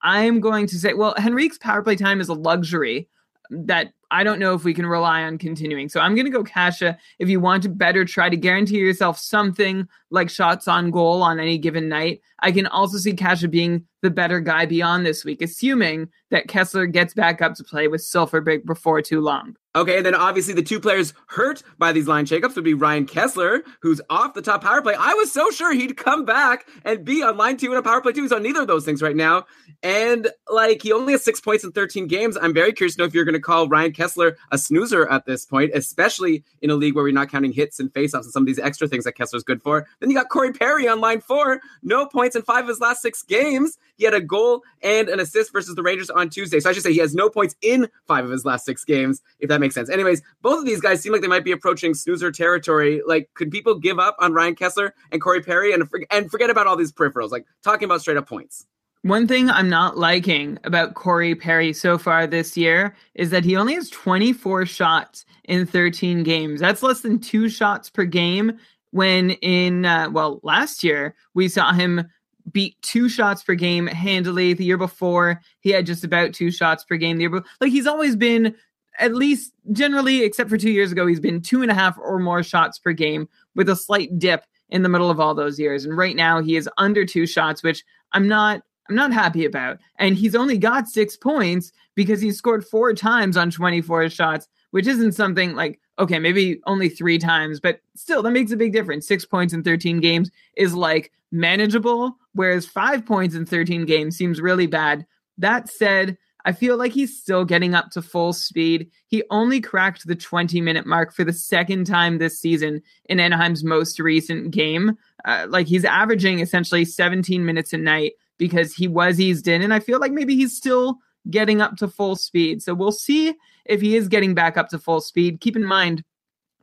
I'm 0.00 0.40
going 0.40 0.66
to 0.68 0.78
say, 0.78 0.94
well, 0.94 1.14
Henrique's 1.18 1.58
power 1.58 1.82
play 1.82 1.96
time 1.96 2.22
is 2.22 2.30
a 2.30 2.34
luxury 2.34 3.10
that 3.50 3.92
I 4.10 4.24
don't 4.24 4.38
know 4.38 4.54
if 4.54 4.64
we 4.64 4.74
can 4.74 4.86
rely 4.86 5.22
on 5.22 5.38
continuing. 5.38 5.88
So 5.88 6.00
I'm 6.00 6.14
going 6.14 6.26
to 6.26 6.30
go 6.30 6.44
Kase. 6.44 6.94
If 7.18 7.28
you 7.28 7.40
want 7.40 7.62
to 7.64 7.68
better 7.68 8.04
try 8.04 8.28
to 8.28 8.36
guarantee 8.36 8.78
yourself 8.78 9.18
something 9.18 9.88
like 10.10 10.30
shots 10.30 10.68
on 10.68 10.90
goal 10.90 11.22
on 11.22 11.40
any 11.40 11.58
given 11.58 11.88
night, 11.88 12.20
I 12.40 12.52
can 12.52 12.66
also 12.66 12.98
see 12.98 13.14
Kase 13.14 13.46
being 13.46 13.84
the 14.02 14.10
better 14.10 14.40
guy 14.40 14.66
beyond 14.66 15.04
this 15.04 15.24
week, 15.24 15.42
assuming 15.42 16.08
that 16.30 16.46
Kesler 16.46 16.90
gets 16.90 17.14
back 17.14 17.42
up 17.42 17.54
to 17.54 17.64
play 17.64 17.88
with 17.88 18.00
Silfverberg 18.00 18.64
before 18.64 19.02
too 19.02 19.20
long. 19.20 19.56
Okay, 19.74 19.98
and 19.98 20.06
then 20.06 20.14
obviously 20.14 20.54
the 20.54 20.62
two 20.62 20.80
players 20.80 21.12
hurt 21.28 21.62
by 21.76 21.92
these 21.92 22.08
line 22.08 22.24
shakeups 22.24 22.54
would 22.54 22.64
be 22.64 22.72
Ryan 22.72 23.04
Kesler, 23.04 23.60
who's 23.82 24.00
off 24.08 24.32
the 24.32 24.40
top 24.40 24.62
power 24.62 24.80
play. 24.80 24.94
I 24.98 25.12
was 25.14 25.30
so 25.32 25.50
sure 25.50 25.74
he'd 25.74 25.98
come 25.98 26.24
back 26.24 26.66
and 26.84 27.04
be 27.04 27.22
on 27.22 27.36
line 27.36 27.58
two 27.58 27.66
and 27.66 27.76
a 27.76 27.82
power 27.82 28.00
play 28.00 28.12
two. 28.12 28.22
He's 28.22 28.32
on 28.32 28.42
neither 28.42 28.62
of 28.62 28.68
those 28.68 28.86
things 28.86 29.02
right 29.02 29.14
now. 29.16 29.44
And 29.82 30.30
like 30.50 30.82
he 30.82 30.92
only 30.92 31.12
has 31.12 31.24
six 31.24 31.40
points 31.40 31.62
in 31.62 31.72
13 31.72 32.06
games. 32.06 32.38
I'm 32.40 32.54
very 32.54 32.72
curious 32.72 32.96
to 32.96 33.02
know 33.02 33.06
if 33.06 33.12
you're 33.12 33.26
going 33.26 33.34
to 33.34 33.40
call 33.40 33.68
Ryan 33.68 33.92
Kesler 33.96 34.36
a 34.52 34.58
snoozer 34.58 35.10
at 35.10 35.26
this 35.26 35.44
point, 35.46 35.70
especially 35.74 36.44
in 36.60 36.70
a 36.70 36.74
league 36.74 36.94
where 36.94 37.04
we're 37.04 37.12
not 37.12 37.30
counting 37.30 37.52
hits 37.52 37.80
and 37.80 37.92
faceoffs 37.92 38.24
and 38.24 38.32
some 38.32 38.42
of 38.42 38.46
these 38.46 38.58
extra 38.58 38.86
things 38.86 39.04
that 39.04 39.16
Kesler's 39.16 39.42
good 39.42 39.62
for. 39.62 39.86
Then 40.00 40.10
you 40.10 40.16
got 40.16 40.28
Corey 40.28 40.52
Perry 40.52 40.86
on 40.88 41.00
line 41.00 41.20
four, 41.20 41.60
no 41.82 42.06
points 42.06 42.36
in 42.36 42.42
five 42.42 42.64
of 42.64 42.68
his 42.68 42.80
last 42.80 43.02
six 43.02 43.22
games. 43.22 43.78
He 43.96 44.04
had 44.04 44.14
a 44.14 44.20
goal 44.20 44.62
and 44.82 45.08
an 45.08 45.20
assist 45.20 45.52
versus 45.52 45.74
the 45.74 45.82
Rangers 45.82 46.10
on 46.10 46.28
Tuesday. 46.28 46.60
So 46.60 46.70
I 46.70 46.72
should 46.72 46.82
say 46.82 46.92
he 46.92 46.98
has 46.98 47.14
no 47.14 47.30
points 47.30 47.56
in 47.62 47.88
five 48.06 48.24
of 48.24 48.30
his 48.30 48.44
last 48.44 48.64
six 48.64 48.84
games, 48.84 49.22
if 49.40 49.48
that 49.48 49.60
makes 49.60 49.74
sense. 49.74 49.88
Anyways, 49.88 50.22
both 50.42 50.58
of 50.58 50.66
these 50.66 50.80
guys 50.80 51.02
seem 51.02 51.12
like 51.12 51.22
they 51.22 51.28
might 51.28 51.44
be 51.44 51.52
approaching 51.52 51.94
snoozer 51.94 52.30
territory. 52.30 53.02
Like, 53.06 53.30
could 53.34 53.50
people 53.50 53.74
give 53.74 53.98
up 53.98 54.16
on 54.18 54.32
Ryan 54.32 54.54
Kesler 54.54 54.92
and 55.10 55.20
Corey 55.20 55.40
Perry 55.40 55.72
and, 55.72 55.88
and 56.10 56.30
forget 56.30 56.50
about 56.50 56.66
all 56.66 56.76
these 56.76 56.92
peripherals? 56.92 57.30
Like, 57.30 57.46
talking 57.62 57.86
about 57.86 58.00
straight 58.00 58.16
up 58.16 58.28
points. 58.28 58.66
One 59.06 59.28
thing 59.28 59.48
I'm 59.48 59.68
not 59.68 59.96
liking 59.96 60.58
about 60.64 60.94
Corey 60.94 61.36
Perry 61.36 61.72
so 61.72 61.96
far 61.96 62.26
this 62.26 62.56
year 62.56 62.96
is 63.14 63.30
that 63.30 63.44
he 63.44 63.56
only 63.56 63.74
has 63.74 63.88
24 63.90 64.66
shots 64.66 65.24
in 65.44 65.64
13 65.64 66.24
games. 66.24 66.58
That's 66.58 66.82
less 66.82 67.02
than 67.02 67.20
two 67.20 67.48
shots 67.48 67.88
per 67.88 68.04
game. 68.04 68.58
When 68.90 69.30
in, 69.30 69.84
uh, 69.84 70.10
well, 70.10 70.40
last 70.42 70.82
year, 70.82 71.14
we 71.34 71.46
saw 71.46 71.72
him 71.72 72.08
beat 72.50 72.82
two 72.82 73.08
shots 73.08 73.44
per 73.44 73.54
game 73.54 73.86
handily. 73.86 74.54
The 74.54 74.64
year 74.64 74.76
before, 74.76 75.40
he 75.60 75.70
had 75.70 75.86
just 75.86 76.02
about 76.02 76.34
two 76.34 76.50
shots 76.50 76.82
per 76.82 76.96
game. 76.96 77.18
The 77.18 77.22
year 77.22 77.30
before, 77.30 77.48
like 77.60 77.70
he's 77.70 77.86
always 77.86 78.16
been 78.16 78.56
at 78.98 79.14
least 79.14 79.52
generally, 79.70 80.24
except 80.24 80.50
for 80.50 80.58
two 80.58 80.72
years 80.72 80.90
ago, 80.90 81.06
he's 81.06 81.20
been 81.20 81.40
two 81.40 81.62
and 81.62 81.70
a 81.70 81.74
half 81.74 81.96
or 81.96 82.18
more 82.18 82.42
shots 82.42 82.76
per 82.80 82.92
game 82.92 83.28
with 83.54 83.68
a 83.68 83.76
slight 83.76 84.18
dip 84.18 84.46
in 84.70 84.82
the 84.82 84.88
middle 84.88 85.10
of 85.10 85.20
all 85.20 85.32
those 85.32 85.60
years. 85.60 85.84
And 85.84 85.96
right 85.96 86.16
now, 86.16 86.42
he 86.42 86.56
is 86.56 86.68
under 86.76 87.06
two 87.06 87.24
shots, 87.24 87.62
which 87.62 87.84
I'm 88.10 88.26
not. 88.26 88.62
I'm 88.88 88.94
not 88.96 89.12
happy 89.12 89.44
about. 89.44 89.78
And 89.98 90.16
he's 90.16 90.34
only 90.34 90.58
got 90.58 90.88
six 90.88 91.16
points 91.16 91.72
because 91.94 92.20
he 92.20 92.30
scored 92.30 92.64
four 92.64 92.92
times 92.92 93.36
on 93.36 93.50
24 93.50 94.08
shots, 94.10 94.48
which 94.70 94.86
isn't 94.86 95.12
something 95.12 95.54
like, 95.54 95.80
okay, 95.98 96.18
maybe 96.18 96.60
only 96.66 96.88
three 96.88 97.18
times, 97.18 97.58
but 97.60 97.80
still, 97.94 98.22
that 98.22 98.32
makes 98.32 98.52
a 98.52 98.56
big 98.56 98.72
difference. 98.72 99.06
Six 99.06 99.24
points 99.24 99.54
in 99.54 99.62
13 99.62 100.00
games 100.00 100.30
is 100.56 100.74
like 100.74 101.10
manageable, 101.32 102.16
whereas 102.34 102.66
five 102.66 103.04
points 103.04 103.34
in 103.34 103.46
13 103.46 103.86
games 103.86 104.16
seems 104.16 104.40
really 104.40 104.66
bad. 104.66 105.06
That 105.38 105.68
said, 105.68 106.18
I 106.44 106.52
feel 106.52 106.76
like 106.76 106.92
he's 106.92 107.18
still 107.18 107.44
getting 107.44 107.74
up 107.74 107.90
to 107.90 108.02
full 108.02 108.32
speed. 108.32 108.88
He 109.08 109.24
only 109.30 109.60
cracked 109.60 110.06
the 110.06 110.14
20 110.14 110.60
minute 110.60 110.86
mark 110.86 111.12
for 111.12 111.24
the 111.24 111.32
second 111.32 111.86
time 111.86 112.18
this 112.18 112.38
season 112.38 112.82
in 113.06 113.18
Anaheim's 113.18 113.64
most 113.64 113.98
recent 113.98 114.52
game. 114.52 114.96
Uh, 115.24 115.46
like 115.48 115.66
he's 115.66 115.84
averaging 115.84 116.38
essentially 116.38 116.84
17 116.84 117.44
minutes 117.44 117.72
a 117.72 117.78
night 117.78 118.12
because 118.38 118.74
he 118.74 118.88
was 118.88 119.20
eased 119.20 119.48
in. 119.48 119.62
And 119.62 119.72
I 119.72 119.80
feel 119.80 120.00
like 120.00 120.12
maybe 120.12 120.36
he's 120.36 120.56
still 120.56 120.98
getting 121.30 121.60
up 121.60 121.76
to 121.76 121.88
full 121.88 122.16
speed. 122.16 122.62
So 122.62 122.74
we'll 122.74 122.92
see 122.92 123.34
if 123.64 123.80
he 123.80 123.96
is 123.96 124.08
getting 124.08 124.34
back 124.34 124.56
up 124.56 124.68
to 124.70 124.78
full 124.78 125.00
speed. 125.00 125.40
Keep 125.40 125.56
in 125.56 125.64
mind, 125.64 126.04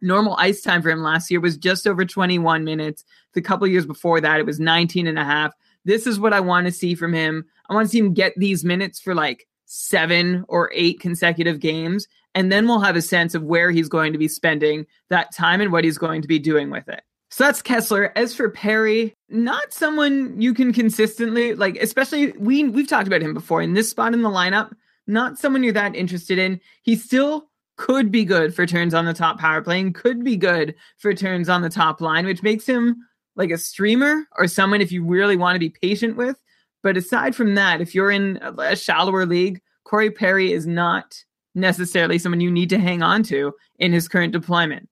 normal 0.02 0.36
ice 0.38 0.62
time 0.62 0.82
for 0.82 0.90
him 0.90 1.02
last 1.02 1.32
year 1.32 1.40
was 1.40 1.58
just 1.58 1.88
over 1.88 2.06
21 2.06 2.64
minutes. 2.64 3.04
The 3.34 3.42
couple 3.42 3.68
years 3.68 3.86
before 3.86 4.22
that, 4.22 4.40
it 4.40 4.46
was 4.46 4.60
19 4.60 5.08
and 5.08 5.20
a 5.20 5.24
half. 5.24 5.54
This 5.86 6.08
is 6.08 6.20
what 6.20 6.34
I 6.34 6.40
want 6.40 6.66
to 6.66 6.72
see 6.72 6.96
from 6.96 7.14
him. 7.14 7.46
I 7.70 7.74
want 7.74 7.88
to 7.88 7.92
see 7.92 8.00
him 8.00 8.14
get 8.14 8.34
these 8.38 8.64
minutes 8.64 9.00
for 9.00 9.16
like 9.16 9.48
seven 9.66 10.46
or 10.48 10.72
eight 10.74 11.00
consecutive 11.00 11.60
games. 11.60 12.08
And 12.36 12.52
then 12.52 12.68
we'll 12.68 12.80
have 12.80 12.96
a 12.96 13.02
sense 13.02 13.36
of 13.36 13.44
where 13.44 13.72
he's 13.72 13.90
going 13.90 14.14
to 14.14 14.20
be 14.20 14.28
spending 14.28 14.86
that 15.10 15.34
time 15.34 15.62
and 15.62 15.72
what 15.72 15.84
he's 15.84 15.98
going 15.98 16.22
to 16.22 16.28
be 16.28 16.40
doing 16.40 16.70
with 16.70 16.88
it. 16.88 17.04
So 17.34 17.46
that's 17.46 17.64
Kesler. 17.64 18.12
As 18.16 18.36
for 18.36 18.48
Perry, 18.48 19.16
not 19.28 19.74
someone 19.74 20.40
you 20.40 20.54
can 20.54 20.72
consistently 20.72 21.56
like, 21.56 21.78
especially 21.78 22.32
we 22.34 22.66
we've 22.66 22.88
talked 22.88 23.08
about 23.08 23.24
him 23.24 23.34
before 23.34 23.60
in 23.60 23.74
this 23.74 23.90
spot 23.90 24.14
in 24.14 24.22
the 24.22 24.30
lineup. 24.30 24.72
Not 25.08 25.40
someone 25.40 25.64
you're 25.64 25.74
that 25.74 25.96
interested 25.96 26.38
in. 26.38 26.62
He 26.84 26.96
still 26.96 27.50
could 27.76 28.12
be 28.12 28.24
good 28.24 28.54
for 28.54 28.68
turns 28.68 28.94
on 28.94 29.06
the 29.06 29.16
top 29.16 29.40
power 29.40 29.64
play 29.64 29.80
and 29.80 29.96
could 29.96 30.24
be 30.24 30.38
good 30.38 30.76
for 31.00 31.12
turns 31.16 31.50
on 31.50 31.64
the 31.64 31.72
top 31.72 32.02
line, 32.02 32.28
which 32.28 32.44
makes 32.44 32.68
him 32.68 32.98
like 33.36 33.50
a 33.50 33.58
streamer 33.58 34.28
or 34.38 34.48
someone 34.48 34.80
if 34.80 34.92
you 34.92 35.04
really 35.04 35.36
want 35.36 35.56
to 35.56 35.60
be 35.60 35.72
patient 35.72 36.16
with. 36.16 36.38
But 36.84 36.98
aside 36.98 37.36
from 37.36 37.56
that, 37.56 37.82
if 37.82 37.96
you're 37.96 38.12
in 38.12 38.38
a 38.60 38.76
shallower 38.76 39.26
league, 39.26 39.60
Corey 39.86 40.12
Perry 40.12 40.54
is 40.54 40.68
not 40.68 41.18
necessarily 41.56 42.20
someone 42.20 42.42
you 42.42 42.52
need 42.52 42.70
to 42.70 42.78
hang 42.78 43.02
on 43.02 43.24
to 43.24 43.54
in 43.80 43.92
his 43.92 44.08
current 44.08 44.34
deployment. 44.34 44.88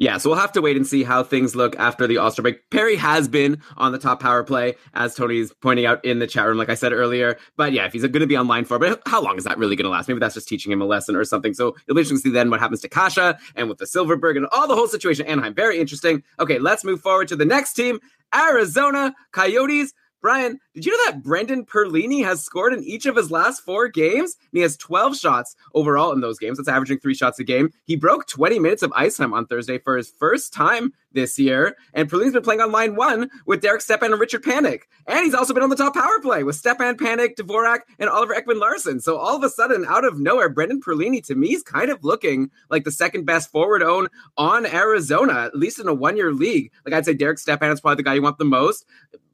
Yeah, 0.00 0.16
so 0.16 0.30
we'll 0.30 0.38
have 0.38 0.52
to 0.52 0.62
wait 0.62 0.78
and 0.78 0.86
see 0.86 1.04
how 1.04 1.22
things 1.22 1.54
look 1.54 1.76
after 1.76 2.06
the 2.06 2.16
All 2.16 2.30
Star 2.30 2.42
break. 2.42 2.70
Perry 2.70 2.96
has 2.96 3.28
been 3.28 3.60
on 3.76 3.92
the 3.92 3.98
top 3.98 4.18
power 4.18 4.42
play, 4.42 4.76
as 4.94 5.14
Tony's 5.14 5.52
pointing 5.60 5.84
out 5.84 6.02
in 6.06 6.20
the 6.20 6.26
chat 6.26 6.46
room, 6.46 6.56
like 6.56 6.70
I 6.70 6.74
said 6.74 6.94
earlier. 6.94 7.36
But 7.58 7.74
yeah, 7.74 7.84
if 7.84 7.92
he's 7.92 8.00
going 8.00 8.12
to 8.20 8.26
be 8.26 8.38
online 8.38 8.64
for, 8.64 8.78
but 8.78 9.02
how 9.04 9.22
long 9.22 9.36
is 9.36 9.44
that 9.44 9.58
really 9.58 9.76
going 9.76 9.84
to 9.84 9.90
last? 9.90 10.08
Maybe 10.08 10.18
that's 10.18 10.32
just 10.32 10.48
teaching 10.48 10.72
him 10.72 10.80
a 10.80 10.86
lesson 10.86 11.16
or 11.16 11.24
something. 11.26 11.52
So 11.52 11.76
it'll 11.86 11.94
be 11.94 12.00
interesting 12.00 12.16
to 12.16 12.22
see 12.22 12.30
then 12.30 12.48
what 12.48 12.60
happens 12.60 12.80
to 12.80 12.88
Kase 12.88 13.36
and 13.56 13.68
with 13.68 13.76
the 13.76 13.84
Silfverberg 13.84 14.38
and 14.38 14.46
all 14.52 14.66
the 14.66 14.74
whole 14.74 14.88
situation. 14.88 15.26
Anaheim, 15.26 15.52
very 15.52 15.78
interesting. 15.78 16.22
Okay, 16.38 16.58
let's 16.58 16.82
move 16.82 17.02
forward 17.02 17.28
to 17.28 17.36
the 17.36 17.44
next 17.44 17.74
team, 17.74 18.00
Arizona 18.34 19.14
Coyotes. 19.32 19.92
Brian, 20.22 20.60
did 20.74 20.86
you 20.86 20.92
know 20.92 21.10
that 21.10 21.22
Brendan 21.22 21.64
Perlini 21.64 22.24
has 22.24 22.44
scored 22.44 22.72
in 22.72 22.84
each 22.84 23.06
of 23.06 23.16
his 23.16 23.30
last 23.30 23.60
four 23.60 23.88
games? 23.88 24.36
And 24.38 24.58
he 24.58 24.60
has 24.60 24.76
12 24.76 25.16
shots 25.16 25.56
overall 25.74 26.12
in 26.12 26.20
those 26.20 26.38
games. 26.38 26.58
That's 26.58 26.68
averaging 26.68 27.00
three 27.00 27.14
shots 27.14 27.40
a 27.40 27.44
game. 27.44 27.72
He 27.84 27.96
broke 27.96 28.26
20 28.26 28.58
minutes 28.60 28.82
of 28.82 28.92
ice 28.94 29.16
time 29.16 29.34
on 29.34 29.46
Thursday 29.46 29.78
for 29.78 29.96
his 29.96 30.10
first 30.10 30.52
time 30.52 30.92
this 31.12 31.38
year. 31.38 31.76
And 31.94 32.08
Perlini's 32.08 32.32
been 32.32 32.42
playing 32.42 32.60
on 32.60 32.72
line 32.72 32.94
one 32.94 33.30
with 33.46 33.60
Derek 33.60 33.80
Stepan 33.80 34.12
and 34.12 34.20
Richard 34.20 34.42
Panik. 34.42 34.82
And 35.06 35.24
he's 35.24 35.34
also 35.34 35.54
been 35.54 35.62
on 35.62 35.70
the 35.70 35.76
top 35.76 35.94
power 35.94 36.20
play 36.20 36.44
with 36.44 36.56
Stepan, 36.56 36.96
Panik, 36.96 37.36
Dvorak, 37.36 37.80
and 37.98 38.08
Oliver 38.08 38.34
Ekman 38.34 38.60
Larsson. 38.60 39.00
So 39.00 39.16
all 39.16 39.36
of 39.36 39.42
a 39.42 39.48
sudden, 39.48 39.84
out 39.86 40.04
of 40.04 40.18
nowhere, 40.18 40.48
Brendan 40.48 40.80
Perlini 40.80 41.24
to 41.26 41.34
me 41.34 41.54
is 41.54 41.62
kind 41.62 41.90
of 41.90 42.04
looking 42.04 42.50
like 42.68 42.84
the 42.84 42.92
second 42.92 43.24
best 43.24 43.50
forward 43.50 43.82
own 43.82 44.08
on 44.36 44.66
Arizona, 44.66 45.40
at 45.40 45.56
least 45.56 45.80
in 45.80 45.88
a 45.88 45.94
one 45.94 46.16
year 46.16 46.32
league. 46.32 46.70
Like 46.84 46.94
I'd 46.94 47.04
say 47.04 47.14
Derek 47.14 47.38
Stepan 47.38 47.72
is 47.72 47.80
probably 47.80 47.96
the 47.96 48.02
guy 48.04 48.14
you 48.14 48.22
want 48.22 48.38
the 48.38 48.44
most. 48.44 48.84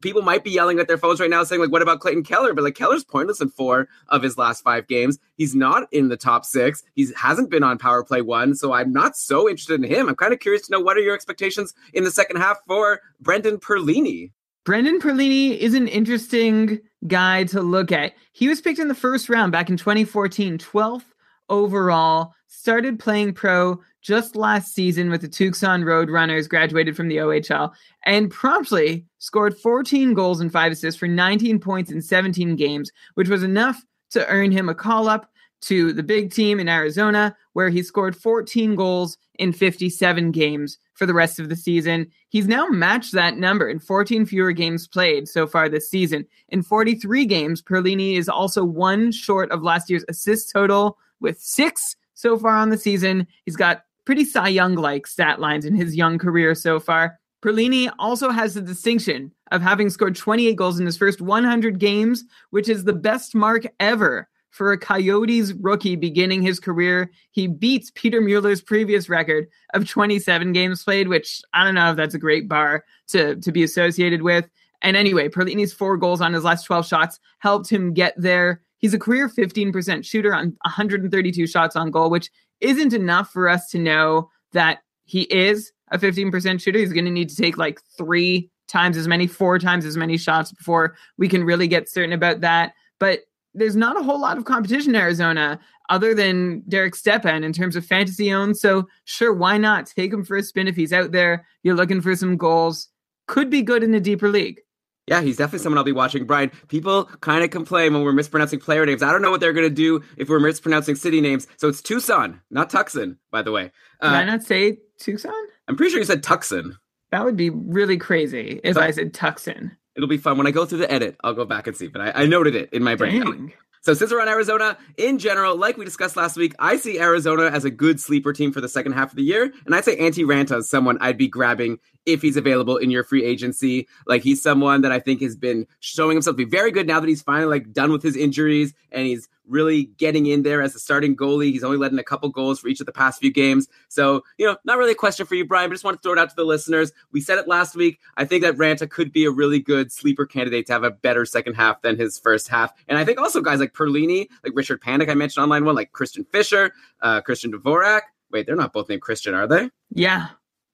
People 0.00 0.22
might 0.22 0.44
be 0.44 0.50
yelling 0.50 0.78
at 0.78 0.88
their 0.88 0.98
phones 0.98 1.20
right 1.20 1.25
now 1.30 1.44
saying, 1.44 1.60
like, 1.60 1.72
what 1.72 1.82
about 1.82 2.00
Clayton 2.00 2.24
Keller? 2.24 2.54
But 2.54 2.64
like 2.64 2.74
Keller's 2.74 3.04
pointless 3.04 3.40
in 3.40 3.48
four 3.48 3.88
of 4.08 4.22
his 4.22 4.38
last 4.38 4.62
five 4.62 4.86
games. 4.86 5.18
He's 5.36 5.54
not 5.54 5.88
in 5.92 6.08
the 6.08 6.16
top 6.16 6.44
six. 6.44 6.82
He 6.94 7.08
hasn't 7.16 7.50
been 7.50 7.62
on 7.62 7.78
power 7.78 8.04
play 8.04 8.22
one. 8.22 8.54
So 8.54 8.72
I'm 8.72 8.92
not 8.92 9.16
so 9.16 9.48
interested 9.48 9.82
in 9.82 9.90
him. 9.90 10.08
I'm 10.08 10.16
kind 10.16 10.32
of 10.32 10.40
curious 10.40 10.66
to 10.66 10.72
know 10.72 10.80
what 10.80 10.96
are 10.96 11.00
your 11.00 11.14
expectations 11.14 11.74
in 11.92 12.04
the 12.04 12.10
second 12.10 12.36
half 12.36 12.58
for 12.66 13.00
Brendan 13.20 13.58
Perlini? 13.58 14.32
Brendan 14.64 15.00
Perlini 15.00 15.56
is 15.56 15.74
an 15.74 15.86
interesting 15.86 16.80
guy 17.06 17.44
to 17.44 17.62
look 17.62 17.92
at. 17.92 18.14
He 18.32 18.48
was 18.48 18.60
picked 18.60 18.80
in 18.80 18.88
the 18.88 18.94
first 18.94 19.28
round 19.28 19.52
back 19.52 19.70
in 19.70 19.76
2014, 19.76 20.58
12th 20.58 21.04
overall, 21.48 22.34
started 22.48 22.98
playing 22.98 23.34
pro 23.34 23.80
just 24.02 24.36
last 24.36 24.74
season 24.74 25.10
with 25.10 25.20
the 25.20 25.28
Tucson 25.28 25.82
Roadrunners, 25.82 26.48
graduated 26.48 26.96
from 26.96 27.08
the 27.08 27.16
OHL, 27.16 27.72
and 28.04 28.30
promptly 28.30 29.04
scored 29.18 29.58
14 29.58 30.14
goals 30.14 30.40
and 30.40 30.52
five 30.52 30.72
assists 30.72 30.98
for 30.98 31.08
19 31.08 31.58
points 31.58 31.90
in 31.90 32.00
17 32.00 32.56
games, 32.56 32.90
which 33.14 33.28
was 33.28 33.42
enough 33.42 33.84
to 34.10 34.26
earn 34.28 34.52
him 34.52 34.68
a 34.68 34.74
call 34.74 35.08
up 35.08 35.30
to 35.62 35.92
the 35.92 36.02
big 36.02 36.32
team 36.32 36.60
in 36.60 36.68
Arizona, 36.68 37.36
where 37.54 37.70
he 37.70 37.82
scored 37.82 38.14
14 38.14 38.76
goals 38.76 39.18
in 39.38 39.52
57 39.52 40.30
games 40.30 40.78
for 40.94 41.06
the 41.06 41.14
rest 41.14 41.38
of 41.38 41.48
the 41.48 41.56
season. 41.56 42.06
He's 42.28 42.46
now 42.46 42.66
matched 42.66 43.12
that 43.12 43.36
number 43.36 43.68
in 43.68 43.80
14 43.80 44.26
fewer 44.26 44.52
games 44.52 44.86
played 44.86 45.28
so 45.28 45.46
far 45.46 45.68
this 45.68 45.90
season. 45.90 46.26
In 46.48 46.62
43 46.62 47.26
games, 47.26 47.62
Perlini 47.62 48.16
is 48.16 48.28
also 48.28 48.64
one 48.64 49.12
short 49.12 49.50
of 49.50 49.62
last 49.62 49.90
year's 49.90 50.04
assist 50.08 50.52
total 50.52 50.98
with 51.20 51.40
six 51.40 51.96
so 52.16 52.36
far 52.36 52.56
on 52.56 52.70
the 52.70 52.78
season. 52.78 53.28
He's 53.44 53.56
got 53.56 53.84
pretty 54.04 54.24
Cy 54.24 54.48
Young 54.48 54.74
like 54.74 55.06
stat 55.06 55.40
lines 55.40 55.64
in 55.64 55.76
his 55.76 55.94
young 55.94 56.18
career 56.18 56.54
so 56.56 56.80
far. 56.80 57.20
Perlini 57.42 57.92
also 57.98 58.30
has 58.30 58.54
the 58.54 58.60
distinction 58.60 59.30
of 59.52 59.62
having 59.62 59.90
scored 59.90 60.16
28 60.16 60.56
goals 60.56 60.80
in 60.80 60.86
his 60.86 60.96
first 60.96 61.20
100 61.20 61.78
games, 61.78 62.24
which 62.50 62.68
is 62.68 62.82
the 62.82 62.92
best 62.92 63.34
mark 63.34 63.64
ever 63.78 64.28
for 64.50 64.72
a 64.72 64.78
Coyotes 64.78 65.52
rookie 65.52 65.96
beginning 65.96 66.42
his 66.42 66.58
career. 66.58 67.10
He 67.30 67.46
beats 67.46 67.92
Peter 67.94 68.20
Mueller's 68.20 68.62
previous 68.62 69.08
record 69.08 69.46
of 69.74 69.88
27 69.88 70.52
games 70.52 70.82
played, 70.82 71.08
which 71.08 71.42
I 71.52 71.62
don't 71.62 71.74
know 71.74 71.90
if 71.90 71.96
that's 71.96 72.14
a 72.14 72.18
great 72.18 72.48
bar 72.48 72.84
to, 73.08 73.36
to 73.36 73.52
be 73.52 73.62
associated 73.62 74.22
with. 74.22 74.48
And 74.82 74.96
anyway, 74.96 75.28
Perlini's 75.28 75.72
four 75.72 75.96
goals 75.96 76.20
on 76.20 76.32
his 76.32 76.44
last 76.44 76.64
12 76.64 76.86
shots 76.86 77.20
helped 77.38 77.68
him 77.68 77.92
get 77.92 78.14
there. 78.16 78.62
He's 78.78 78.94
a 78.94 78.98
career 78.98 79.28
15% 79.28 80.04
shooter 80.04 80.34
on 80.34 80.56
132 80.62 81.46
shots 81.46 81.76
on 81.76 81.90
goal, 81.90 82.10
which 82.10 82.30
isn't 82.60 82.92
enough 82.92 83.30
for 83.30 83.48
us 83.48 83.68
to 83.70 83.78
know 83.78 84.28
that 84.52 84.78
he 85.04 85.22
is 85.22 85.72
a 85.90 85.98
15% 85.98 86.60
shooter. 86.60 86.78
He's 86.78 86.92
going 86.92 87.04
to 87.04 87.10
need 87.10 87.28
to 87.28 87.36
take 87.36 87.56
like 87.56 87.80
three 87.96 88.50
times 88.68 88.96
as 88.96 89.06
many, 89.06 89.26
four 89.26 89.58
times 89.58 89.84
as 89.84 89.96
many 89.96 90.16
shots 90.16 90.52
before 90.52 90.96
we 91.18 91.28
can 91.28 91.44
really 91.44 91.68
get 91.68 91.88
certain 91.88 92.12
about 92.12 92.40
that. 92.40 92.72
But 92.98 93.20
there's 93.54 93.76
not 93.76 93.98
a 93.98 94.02
whole 94.02 94.20
lot 94.20 94.36
of 94.36 94.44
competition 94.44 94.94
in 94.94 95.00
Arizona 95.00 95.58
other 95.88 96.14
than 96.14 96.62
Derek 96.68 96.94
Stepan 96.94 97.44
in 97.44 97.52
terms 97.52 97.76
of 97.76 97.86
fantasy 97.86 98.32
owned. 98.32 98.56
So 98.56 98.86
sure, 99.04 99.32
why 99.32 99.56
not 99.56 99.86
take 99.86 100.12
him 100.12 100.24
for 100.24 100.36
a 100.36 100.42
spin 100.42 100.68
if 100.68 100.76
he's 100.76 100.92
out 100.92 101.12
there? 101.12 101.46
You're 101.62 101.76
looking 101.76 102.00
for 102.00 102.14
some 102.16 102.36
goals. 102.36 102.88
Could 103.28 103.48
be 103.48 103.62
good 103.62 103.82
in 103.82 103.94
a 103.94 104.00
deeper 104.00 104.28
league. 104.28 104.60
Yeah, 105.06 105.20
he's 105.20 105.36
definitely 105.36 105.60
someone 105.60 105.78
I'll 105.78 105.84
be 105.84 105.92
watching. 105.92 106.24
Brian, 106.24 106.50
people 106.68 107.04
kind 107.20 107.44
of 107.44 107.50
complain 107.50 107.94
when 107.94 108.02
we're 108.02 108.12
mispronouncing 108.12 108.58
player 108.58 108.84
names. 108.84 109.02
I 109.02 109.12
don't 109.12 109.22
know 109.22 109.30
what 109.30 109.40
they're 109.40 109.52
going 109.52 109.68
to 109.68 109.74
do 109.74 110.02
if 110.16 110.28
we're 110.28 110.40
mispronouncing 110.40 110.96
city 110.96 111.20
names. 111.20 111.46
So 111.58 111.68
it's 111.68 111.80
Tucson, 111.80 112.40
not 112.50 112.70
Tucson, 112.70 113.18
by 113.30 113.42
the 113.42 113.52
way. 113.52 113.70
Uh, 114.00 114.10
Did 114.10 114.16
I 114.16 114.24
not 114.24 114.42
say 114.42 114.78
Tucson? 114.98 115.32
I'm 115.68 115.76
pretty 115.76 115.90
sure 115.90 116.00
you 116.00 116.06
said 116.06 116.22
Tucson. 116.24 116.76
That 117.12 117.24
would 117.24 117.36
be 117.36 117.50
really 117.50 117.98
crazy 117.98 118.60
if 118.64 118.76
I 118.76 118.90
said 118.90 119.14
Tucson. 119.14 119.76
It'll 119.94 120.08
be 120.08 120.18
fun. 120.18 120.36
When 120.38 120.46
I 120.46 120.50
go 120.50 120.66
through 120.66 120.78
the 120.78 120.92
edit, 120.92 121.16
I'll 121.22 121.34
go 121.34 121.44
back 121.44 121.66
and 121.66 121.76
see. 121.76 121.86
But 121.86 122.02
I, 122.02 122.22
I 122.22 122.26
noted 122.26 122.54
it 122.54 122.72
in 122.72 122.82
my 122.82 122.96
brain. 122.96 123.52
So 123.86 123.94
since 123.94 124.10
we're 124.10 124.20
on 124.20 124.28
Arizona, 124.28 124.76
in 124.96 125.16
general, 125.20 125.54
like 125.54 125.76
we 125.76 125.84
discussed 125.84 126.16
last 126.16 126.36
week, 126.36 126.56
I 126.58 126.76
see 126.76 126.98
Arizona 126.98 127.44
as 127.44 127.64
a 127.64 127.70
good 127.70 128.00
sleeper 128.00 128.32
team 128.32 128.50
for 128.50 128.60
the 128.60 128.68
second 128.68 128.94
half 128.94 129.10
of 129.10 129.16
the 129.16 129.22
year. 129.22 129.52
And 129.64 129.76
I'd 129.76 129.84
say 129.84 129.96
Antti 129.96 130.24
Raanta 130.24 130.56
is 130.56 130.68
someone 130.68 130.98
I'd 131.00 131.16
be 131.16 131.28
grabbing 131.28 131.78
if 132.04 132.20
he's 132.20 132.36
available 132.36 132.78
in 132.78 132.90
your 132.90 133.04
free 133.04 133.24
agency. 133.24 133.86
Like 134.08 134.24
he's 134.24 134.42
someone 134.42 134.80
that 134.80 134.90
I 134.90 134.98
think 134.98 135.20
has 135.22 135.36
been 135.36 135.68
showing 135.78 136.16
himself 136.16 136.34
to 136.34 136.44
be 136.44 136.50
very 136.50 136.72
good 136.72 136.88
now 136.88 136.98
that 136.98 137.08
he's 137.08 137.22
finally 137.22 137.46
like 137.46 137.72
done 137.72 137.92
with 137.92 138.02
his 138.02 138.16
injuries 138.16 138.74
and 138.90 139.06
he's 139.06 139.28
really 139.48 139.84
getting 139.96 140.26
in 140.26 140.42
there 140.42 140.62
as 140.62 140.74
a 140.74 140.78
starting 140.78 141.16
goalie. 141.16 141.52
He's 141.52 141.64
only 141.64 141.78
let 141.78 141.92
in 141.92 141.98
a 141.98 142.04
couple 142.04 142.28
goals 142.28 142.60
for 142.60 142.68
each 142.68 142.80
of 142.80 142.86
the 142.86 142.92
past 142.92 143.20
few 143.20 143.32
games. 143.32 143.68
So, 143.88 144.22
you 144.38 144.46
know, 144.46 144.56
not 144.64 144.78
really 144.78 144.92
a 144.92 144.96
question 144.96 145.26
for 145.26 145.34
you, 145.34 145.46
Brian, 145.46 145.70
but 145.70 145.74
just 145.74 145.84
want 145.84 145.96
to 145.96 146.02
throw 146.02 146.12
it 146.12 146.18
out 146.18 146.30
to 146.30 146.36
the 146.36 146.44
listeners. 146.44 146.92
We 147.12 147.20
said 147.20 147.38
it 147.38 147.48
last 147.48 147.74
week. 147.76 148.00
I 148.16 148.24
think 148.24 148.42
that 148.42 148.56
Raanta 148.56 148.88
could 148.88 149.12
be 149.12 149.24
a 149.24 149.30
really 149.30 149.60
good 149.60 149.92
sleeper 149.92 150.26
candidate 150.26 150.66
to 150.66 150.72
have 150.72 150.84
a 150.84 150.90
better 150.90 151.24
second 151.24 151.54
half 151.54 151.82
than 151.82 151.96
his 151.96 152.18
first 152.18 152.48
half. 152.48 152.72
And 152.88 152.98
I 152.98 153.04
think 153.04 153.20
also 153.20 153.40
guys 153.40 153.60
like 153.60 153.72
Perlini, 153.72 154.28
like 154.44 154.52
Richard 154.54 154.82
Panik, 154.82 155.10
I 155.10 155.14
mentioned 155.14 155.42
online 155.42 155.64
one, 155.64 155.74
like 155.74 155.92
Christian 155.92 156.24
Fischer, 156.24 156.72
uh, 157.00 157.20
Christian 157.20 157.52
Dvorak. 157.52 158.02
Wait, 158.30 158.46
they're 158.46 158.56
not 158.56 158.72
both 158.72 158.88
named 158.88 159.02
Christian, 159.02 159.34
are 159.34 159.46
they? 159.46 159.70
Yeah. 159.90 160.28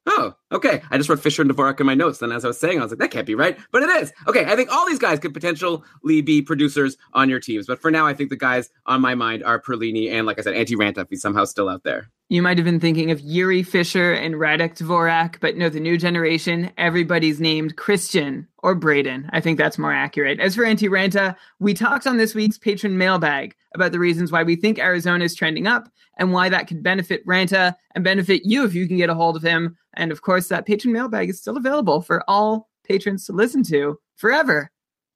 Oh, 0.05 0.35
okay. 0.53 0.81
I 0.91 0.97
just 0.97 1.09
wrote 1.09 1.19
Fischer 1.19 1.41
and 1.41 1.51
Dvorak 1.51 1.79
in 1.79 1.85
my 1.85 1.95
notes. 1.95 2.19
Then, 2.19 2.31
as 2.31 2.45
I 2.45 2.47
was 2.47 2.59
saying, 2.59 2.79
I 2.79 2.83
was 2.83 2.91
like, 2.91 2.99
that 2.99 3.11
can't 3.11 3.27
be 3.27 3.35
right, 3.35 3.57
but 3.71 3.83
it 3.83 3.89
is. 3.89 4.13
Okay, 4.27 4.45
I 4.45 4.55
think 4.55 4.71
all 4.71 4.87
these 4.87 4.99
guys 4.99 5.19
could 5.19 5.33
potentially 5.33 6.21
be 6.21 6.41
producers 6.41 6.97
on 7.13 7.29
your 7.29 7.39
teams, 7.39 7.67
but 7.67 7.81
for 7.81 7.91
now, 7.91 8.05
I 8.05 8.13
think 8.13 8.29
the 8.29 8.37
guys 8.37 8.69
on 8.85 9.01
my 9.01 9.15
mind 9.15 9.43
are 9.43 9.61
Perlini 9.61 10.11
and, 10.11 10.25
like 10.25 10.39
I 10.39 10.41
said, 10.41 10.55
Antti 10.55 10.75
Raanta, 10.75 10.99
if 10.99 11.09
he's 11.09 11.21
somehow 11.21 11.45
still 11.45 11.69
out 11.69 11.83
there. 11.83 12.09
You 12.29 12.41
might 12.41 12.57
have 12.57 12.65
been 12.65 12.79
thinking 12.79 13.11
of 13.11 13.21
Jiri 13.21 13.65
Fischer 13.65 14.13
and 14.13 14.35
Radek 14.35 14.75
Dvorak, 14.77 15.39
but 15.39 15.55
no, 15.55 15.69
the 15.69 15.79
new 15.79 15.97
generation, 15.97 16.71
everybody's 16.77 17.39
named 17.39 17.75
Christian 17.75 18.47
or 18.63 18.73
Braden. 18.73 19.29
I 19.31 19.39
think 19.39 19.59
that's 19.59 19.77
more 19.77 19.93
accurate. 19.93 20.39
As 20.39 20.55
for 20.55 20.63
Antti 20.63 20.89
Raanta, 20.89 21.35
we 21.59 21.73
talked 21.73 22.07
on 22.07 22.17
this 22.17 22.33
week's 22.33 22.57
patron 22.57 22.97
mailbag 22.97 23.55
about 23.75 23.91
the 23.91 23.99
reasons 23.99 24.31
why 24.31 24.41
we 24.41 24.55
think 24.55 24.79
Arizona 24.79 25.25
is 25.25 25.35
trending 25.35 25.67
up 25.67 25.89
and 26.17 26.31
why 26.31 26.49
that 26.49 26.67
could 26.67 26.81
benefit 26.81 27.25
Raanta 27.27 27.75
and 27.93 28.03
benefit 28.03 28.43
you 28.45 28.63
if 28.63 28.73
you 28.73 28.87
can 28.87 28.97
get 28.97 29.09
a 29.09 29.15
hold 29.15 29.35
of 29.35 29.43
him. 29.43 29.77
And 29.93 30.11
of 30.11 30.21
course, 30.21 30.42
that 30.49 30.65
patron 30.65 30.93
mailbag 30.93 31.29
is 31.29 31.39
still 31.39 31.57
available 31.57 32.01
for 32.01 32.23
all 32.29 32.69
patrons 32.83 33.25
to 33.25 33.33
listen 33.33 33.63
to 33.63 33.99
forever. 34.15 34.69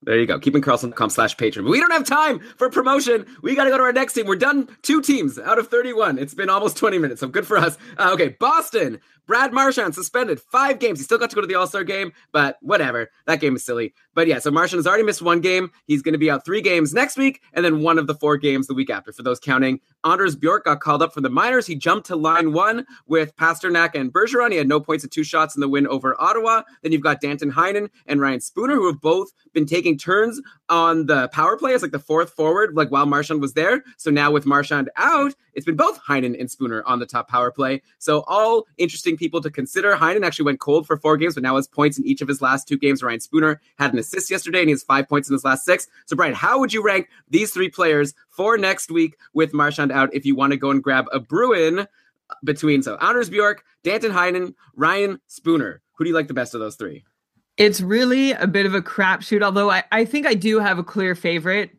There 0.04 0.20
you 0.20 0.28
go. 0.28 0.40
KeepingKarlsson.com 0.40 1.10
slash 1.10 1.36
patron. 1.38 1.66
But 1.66 1.72
we 1.72 1.80
don't 1.80 1.92
have 1.92 2.06
time 2.06 2.40
for 2.58 2.70
promotion. 2.70 3.26
We 3.42 3.56
got 3.56 3.64
to 3.64 3.72
go 3.72 3.78
to 3.78 3.84
our 3.84 3.94
next 3.94 4.14
team. 4.14 4.28
We're 4.28 4.36
done 4.36 4.70
two 4.84 5.02
teams 5.02 5.40
out 5.40 5.58
of 5.58 5.70
31. 5.70 6.20
It's 6.20 6.36
been 6.36 6.50
almost 6.50 6.78
20 6.78 7.00
minutes, 7.00 7.22
so 7.22 7.28
good 7.28 7.48
for 7.48 7.58
us. 7.58 7.78
Uh, 7.98 8.12
okay, 8.14 8.36
Boston. 8.40 9.00
Brad 9.28 9.54
Marchand 9.54 9.94
suspended 9.94 10.40
five 10.40 10.80
games. 10.80 11.00
He 11.00 11.04
still 11.04 11.18
got 11.18 11.30
to 11.30 11.36
go 11.36 11.42
to 11.42 11.48
the 11.48 11.56
All 11.56 11.68
Star 11.68 11.84
game, 11.84 12.14
but 12.32 12.58
whatever. 12.62 13.12
That 13.26 13.42
game 13.42 13.56
is 13.56 13.66
silly. 13.66 13.94
But 14.16 14.28
yeah, 14.28 14.40
so 14.40 14.50
Marchand 14.50 14.80
has 14.80 14.88
already 14.88 15.04
missed 15.04 15.22
one 15.22 15.42
game. 15.42 15.70
He's 15.86 16.02
going 16.02 16.14
to 16.14 16.18
be 16.18 16.32
out 16.32 16.46
three 16.46 16.62
games 16.62 16.94
next 16.94 17.18
week, 17.18 17.42
and 17.54 17.64
then 17.64 17.82
one 17.82 18.00
of 18.00 18.08
the 18.08 18.16
four 18.16 18.38
games 18.38 18.68
the 18.68 18.74
week 18.74 18.90
after. 18.90 19.12
For 19.12 19.24
those 19.24 19.40
counting, 19.40 19.82
Anders 20.06 20.36
Bjork 20.36 20.66
got 20.66 20.80
called 20.80 21.04
up 21.04 21.14
from 21.14 21.24
the 21.24 21.30
minors. 21.30 21.68
He 21.68 21.76
jumped 21.76 22.08
to 22.08 22.16
line 22.16 22.54
one 22.54 22.86
with 23.06 23.36
Pastrnak 23.36 23.94
and 23.94 24.12
Bergeron. 24.12 24.52
He 24.52 24.58
had 24.58 24.68
no 24.68 24.80
points 24.80 25.04
and 25.04 25.12
two 25.12 25.24
shots 25.24 25.56
in 25.56 25.60
the 25.60 25.68
win 25.68 25.88
over 25.88 26.20
Ottawa. 26.20 26.64
Then 26.82 26.94
you've 26.94 27.02
got 27.02 27.22
Danton 27.22 27.52
Heinen 27.52 27.90
and 28.06 28.22
Ryan 28.22 28.40
Spooner, 28.40 28.76
who 28.76 28.88
have 28.88 29.02
both 29.02 29.32
been 29.54 29.66
taking 29.66 29.98
turns 29.98 30.42
on 30.70 31.06
the 31.06 31.28
power 31.30 31.58
play 31.58 31.74
as 31.74 31.82
like 31.82 31.92
the 31.92 32.00
fourth 32.00 32.32
forward, 32.32 32.76
like 32.76 32.90
while 32.90 33.06
Marchand 33.06 33.42
was 33.42 33.54
there. 33.54 33.84
So 33.98 34.12
now 34.12 34.32
with 34.32 34.46
Marchand 34.46 34.90
out, 34.96 35.34
it's 35.54 35.66
been 35.66 35.76
both 35.76 36.00
Heinen 36.04 36.40
and 36.40 36.50
Spooner 36.50 36.84
on 36.86 37.00
the 37.00 37.06
top 37.06 37.30
power 37.30 37.52
play. 37.52 37.82
So 38.00 38.24
all 38.28 38.66
interesting 38.78 39.18
people 39.18 39.42
to 39.42 39.50
consider. 39.50 39.96
Heinen 39.96 40.26
actually 40.26 40.46
went 40.46 40.60
cold 40.60 40.86
for 40.86 40.98
four 40.98 41.18
games, 41.18 41.36
but 41.36 41.44
now 41.44 41.56
has 41.56 41.68
points 41.68 41.98
in 41.98 42.06
each 42.06 42.22
of 42.22 42.28
his 42.28 42.42
last 42.42 42.68
two 42.68 42.78
games. 42.78 43.02
Ryan 43.02 43.20
Spooner 43.20 43.62
had 43.78 43.94
an 43.94 44.00
assist 44.00 44.30
yesterday, 44.30 44.60
and 44.60 44.70
he 44.70 44.74
has 44.74 44.84
five 44.84 45.08
points 45.08 45.30
in 45.30 45.34
his 45.34 45.46
last 45.46 45.66
six. 45.66 45.88
So 46.06 46.16
Brian, 46.16 46.34
how 46.34 46.60
would 46.60 46.74
you 46.74 46.84
rank 46.84 47.10
these 47.30 47.52
three 47.52 47.70
players 47.70 48.14
for 48.30 48.58
next 48.58 48.92
week 48.92 49.18
with 49.34 49.54
Marchand 49.54 49.92
out? 49.92 50.14
If 50.14 50.26
you 50.26 50.36
want 50.36 50.52
to 50.52 50.58
go 50.58 50.72
and 50.72 50.84
grab 50.84 51.06
a 51.12 51.20
Bruin 51.20 51.88
between 52.44 52.84
so 52.84 52.98
Anders 52.98 53.30
Bjork, 53.30 53.64
Danton 53.84 54.12
Heinen, 54.12 54.54
Ryan 54.76 55.20
Spooner. 55.28 55.82
Who 55.94 56.04
do 56.04 56.10
you 56.10 56.16
like 56.16 56.28
the 56.28 56.34
best 56.34 56.54
of 56.54 56.60
those 56.60 56.76
three? 56.76 57.06
It's 57.58 57.82
really 57.82 58.34
a 58.34 58.48
bit 58.48 58.66
of 58.66 58.76
a 58.76 58.82
crapshoot, 58.82 59.42
although 59.42 59.72
I, 59.72 59.84
I 59.92 60.06
think 60.06 60.28
I 60.28 60.36
do 60.36 60.60
have 60.60 60.78
a 60.78 60.84
clear 60.84 61.16
favorite 61.16 61.72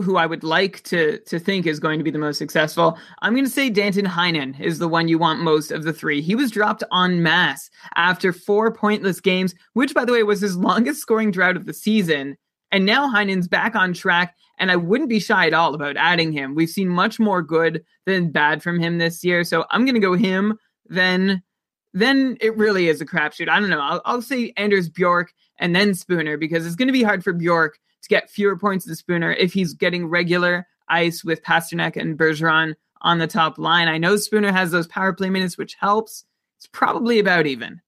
who 0.00 0.16
I 0.16 0.24
would 0.24 0.42
like 0.42 0.82
to 0.84 1.18
to 1.18 1.38
think 1.38 1.66
is 1.66 1.78
going 1.78 1.98
to 1.98 2.04
be 2.04 2.10
the 2.10 2.18
most 2.18 2.38
successful. 2.38 2.98
I'm 3.20 3.34
going 3.34 3.44
to 3.44 3.50
say 3.50 3.68
Danton 3.68 4.06
Heinen 4.06 4.58
is 4.58 4.78
the 4.78 4.88
one 4.88 5.08
you 5.08 5.18
want 5.18 5.42
most 5.42 5.70
of 5.70 5.84
the 5.84 5.92
three. 5.92 6.22
He 6.22 6.34
was 6.34 6.50
dropped 6.50 6.82
en 6.94 7.22
masse 7.22 7.70
after 7.96 8.32
four 8.32 8.72
pointless 8.72 9.20
games, 9.20 9.54
which, 9.74 9.94
by 9.94 10.06
the 10.06 10.12
way, 10.12 10.22
was 10.22 10.40
his 10.40 10.56
longest 10.56 11.00
scoring 11.00 11.30
drought 11.30 11.56
of 11.56 11.66
the 11.66 11.74
season. 11.74 12.36
And 12.72 12.86
now 12.86 13.12
Heinen's 13.12 13.48
back 13.48 13.74
on 13.74 13.92
track, 13.92 14.34
and 14.58 14.70
I 14.70 14.76
wouldn't 14.76 15.10
be 15.10 15.20
shy 15.20 15.46
at 15.46 15.54
all 15.54 15.74
about 15.74 15.96
adding 15.96 16.32
him. 16.32 16.54
We've 16.54 16.70
seen 16.70 16.88
much 16.88 17.18
more 17.18 17.42
good 17.42 17.82
than 18.06 18.30
bad 18.30 18.62
from 18.62 18.78
him 18.78 18.98
this 18.98 19.24
year, 19.24 19.44
so 19.44 19.64
I'm 19.70 19.84
going 19.84 19.94
to 19.96 20.00
go 20.00 20.14
him. 20.14 20.56
Then, 20.86 21.42
then 21.92 22.36
it 22.40 22.56
really 22.56 22.88
is 22.88 23.00
a 23.00 23.06
crapshoot. 23.06 23.48
I 23.48 23.58
don't 23.60 23.70
know. 23.70 23.80
I'll, 23.80 24.02
I'll 24.04 24.22
say 24.22 24.52
Anders 24.56 24.88
Bjork 24.88 25.32
and 25.58 25.74
then 25.74 25.94
Spooner 25.94 26.36
because 26.36 26.66
it's 26.66 26.76
going 26.76 26.88
to 26.88 26.92
be 26.92 27.02
hard 27.02 27.24
for 27.24 27.32
Bjork 27.32 27.78
to 28.02 28.08
get 28.08 28.30
fewer 28.30 28.56
points 28.56 28.86
than 28.86 28.96
Spooner 28.96 29.32
if 29.32 29.52
he's 29.52 29.74
getting 29.74 30.06
regular 30.06 30.66
ice 30.88 31.24
with 31.24 31.42
Pastrnak 31.42 31.96
and 31.96 32.18
Bergeron 32.18 32.74
on 33.02 33.18
the 33.18 33.26
top 33.26 33.58
line. 33.58 33.88
I 33.88 33.98
know 33.98 34.16
Spooner 34.16 34.52
has 34.52 34.70
those 34.70 34.86
power 34.86 35.12
play 35.12 35.30
minutes, 35.30 35.56
which 35.56 35.76
helps. 35.80 36.24
It's 36.58 36.68
probably 36.72 37.18
about 37.18 37.46
even. 37.46 37.80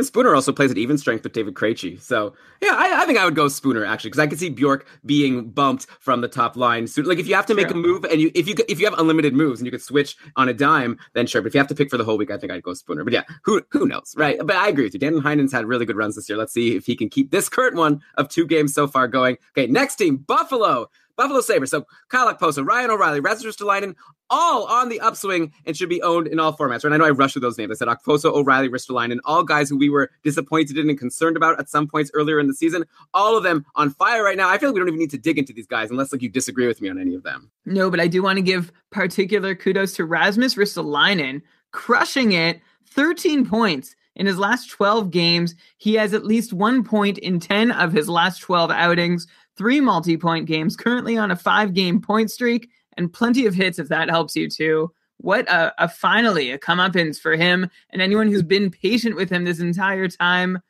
And 0.00 0.06
Spooner 0.06 0.34
also 0.34 0.50
plays 0.50 0.70
at 0.70 0.78
even 0.78 0.96
strength 0.96 1.24
with 1.24 1.34
David 1.34 1.52
Krejci. 1.52 2.00
So 2.00 2.32
yeah, 2.62 2.74
I, 2.74 3.02
I 3.02 3.04
think 3.04 3.18
I 3.18 3.26
would 3.26 3.34
go 3.34 3.48
Spooner 3.48 3.84
actually 3.84 4.08
because 4.08 4.18
I 4.18 4.26
could 4.26 4.38
see 4.38 4.48
Bjork 4.48 4.86
being 5.04 5.50
bumped 5.50 5.88
from 6.00 6.22
the 6.22 6.28
top 6.28 6.56
line. 6.56 6.86
So, 6.86 7.02
like 7.02 7.18
if 7.18 7.28
you 7.28 7.34
have 7.34 7.44
to 7.44 7.54
make 7.54 7.68
True. 7.68 7.78
a 7.78 7.82
move 7.82 8.04
and 8.04 8.18
you 8.18 8.30
if 8.34 8.48
you 8.48 8.54
if 8.66 8.80
you 8.80 8.86
have 8.86 8.98
unlimited 8.98 9.34
moves 9.34 9.60
and 9.60 9.66
you 9.66 9.70
could 9.70 9.82
switch 9.82 10.16
on 10.36 10.48
a 10.48 10.54
dime, 10.54 10.98
then 11.12 11.26
sure. 11.26 11.42
But 11.42 11.48
if 11.48 11.54
you 11.54 11.58
have 11.58 11.68
to 11.68 11.74
pick 11.74 11.90
for 11.90 11.98
the 11.98 12.04
whole 12.04 12.16
week, 12.16 12.30
I 12.30 12.38
think 12.38 12.50
I'd 12.50 12.62
go 12.62 12.72
Spooner. 12.72 13.04
But 13.04 13.12
yeah, 13.12 13.24
who 13.44 13.60
who 13.68 13.86
knows, 13.86 14.14
right? 14.16 14.38
But 14.42 14.56
I 14.56 14.68
agree 14.68 14.84
with 14.84 14.94
you. 14.94 15.00
Dan 15.00 15.18
Heinen's 15.18 15.52
had 15.52 15.66
really 15.66 15.84
good 15.84 15.96
runs 15.96 16.16
this 16.16 16.30
year. 16.30 16.38
Let's 16.38 16.54
see 16.54 16.76
if 16.76 16.86
he 16.86 16.96
can 16.96 17.10
keep 17.10 17.30
this 17.30 17.50
current 17.50 17.76
one 17.76 18.00
of 18.14 18.30
two 18.30 18.46
games 18.46 18.72
so 18.72 18.88
far 18.88 19.06
going. 19.06 19.36
Okay, 19.50 19.66
next 19.66 19.96
team, 19.96 20.16
Buffalo. 20.16 20.88
Buffalo 21.20 21.42
Sabres. 21.42 21.70
So 21.70 21.86
Kyle 22.08 22.32
Okposo, 22.34 22.66
Ryan 22.66 22.92
O'Reilly, 22.92 23.20
Rasmus 23.20 23.54
Ristolainen, 23.54 23.94
all 24.30 24.64
on 24.64 24.88
the 24.88 25.00
upswing 25.00 25.52
and 25.66 25.76
should 25.76 25.90
be 25.90 26.00
owned 26.00 26.26
in 26.26 26.40
all 26.40 26.56
formats. 26.56 26.82
Right? 26.82 26.94
I 26.94 26.96
know 26.96 27.04
I 27.04 27.10
rushed 27.10 27.34
through 27.34 27.42
those 27.42 27.58
names. 27.58 27.70
I 27.70 27.74
said 27.74 27.88
Okposo, 27.88 28.32
O'Reilly, 28.32 28.70
Ristolainen, 28.70 29.18
all 29.26 29.44
guys 29.44 29.68
who 29.68 29.76
we 29.76 29.90
were 29.90 30.10
disappointed 30.22 30.78
in 30.78 30.88
and 30.88 30.98
concerned 30.98 31.36
about 31.36 31.60
at 31.60 31.68
some 31.68 31.86
points 31.86 32.10
earlier 32.14 32.40
in 32.40 32.46
the 32.46 32.54
season. 32.54 32.86
All 33.12 33.36
of 33.36 33.42
them 33.42 33.66
on 33.74 33.90
fire 33.90 34.24
right 34.24 34.38
now. 34.38 34.48
I 34.48 34.56
feel 34.56 34.70
like 34.70 34.76
we 34.76 34.80
don't 34.80 34.88
even 34.88 34.98
need 34.98 35.10
to 35.10 35.18
dig 35.18 35.36
into 35.36 35.52
these 35.52 35.66
guys 35.66 35.90
unless 35.90 36.10
like 36.10 36.22
you 36.22 36.30
disagree 36.30 36.66
with 36.66 36.80
me 36.80 36.88
on 36.88 36.98
any 36.98 37.14
of 37.14 37.22
them. 37.22 37.50
No, 37.66 37.90
but 37.90 38.00
I 38.00 38.06
do 38.06 38.22
want 38.22 38.38
to 38.38 38.42
give 38.42 38.72
particular 38.88 39.54
kudos 39.54 39.92
to 39.96 40.06
Rasmus 40.06 40.54
Ristolainen, 40.54 41.42
crushing 41.72 42.32
it, 42.32 42.62
13 42.86 43.44
points 43.44 43.94
in 44.16 44.26
his 44.26 44.38
last 44.38 44.70
12 44.70 45.10
games. 45.10 45.54
He 45.78 45.94
has 45.94 46.12
at 46.14 46.24
least 46.24 46.52
one 46.52 46.84
point 46.84 47.18
in 47.18 47.40
10 47.40 47.72
of 47.72 47.92
his 47.92 48.08
last 48.08 48.40
12 48.40 48.70
outings, 48.70 49.26
three 49.60 49.78
multi-point 49.78 50.46
games, 50.46 50.74
currently 50.74 51.18
on 51.18 51.30
a 51.30 51.36
five-game 51.36 52.00
point 52.00 52.30
streak, 52.30 52.70
and 52.96 53.12
plenty 53.12 53.44
of 53.44 53.54
hits 53.54 53.78
if 53.78 53.88
that 53.88 54.08
helps 54.08 54.34
you 54.34 54.48
too. 54.48 54.90
What 55.18 55.46
a, 55.50 55.74
a 55.76 55.86
finally 55.86 56.50
a 56.50 56.58
comeuppance 56.58 57.18
for 57.20 57.36
him 57.36 57.68
and 57.90 58.00
anyone 58.00 58.28
who's 58.28 58.42
been 58.42 58.70
patient 58.70 59.16
with 59.16 59.28
him 59.28 59.44
this 59.44 59.60
entire 59.60 60.08
time, 60.08 60.62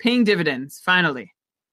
paying 0.00 0.24
dividends. 0.24 0.80
Finally. 0.84 1.31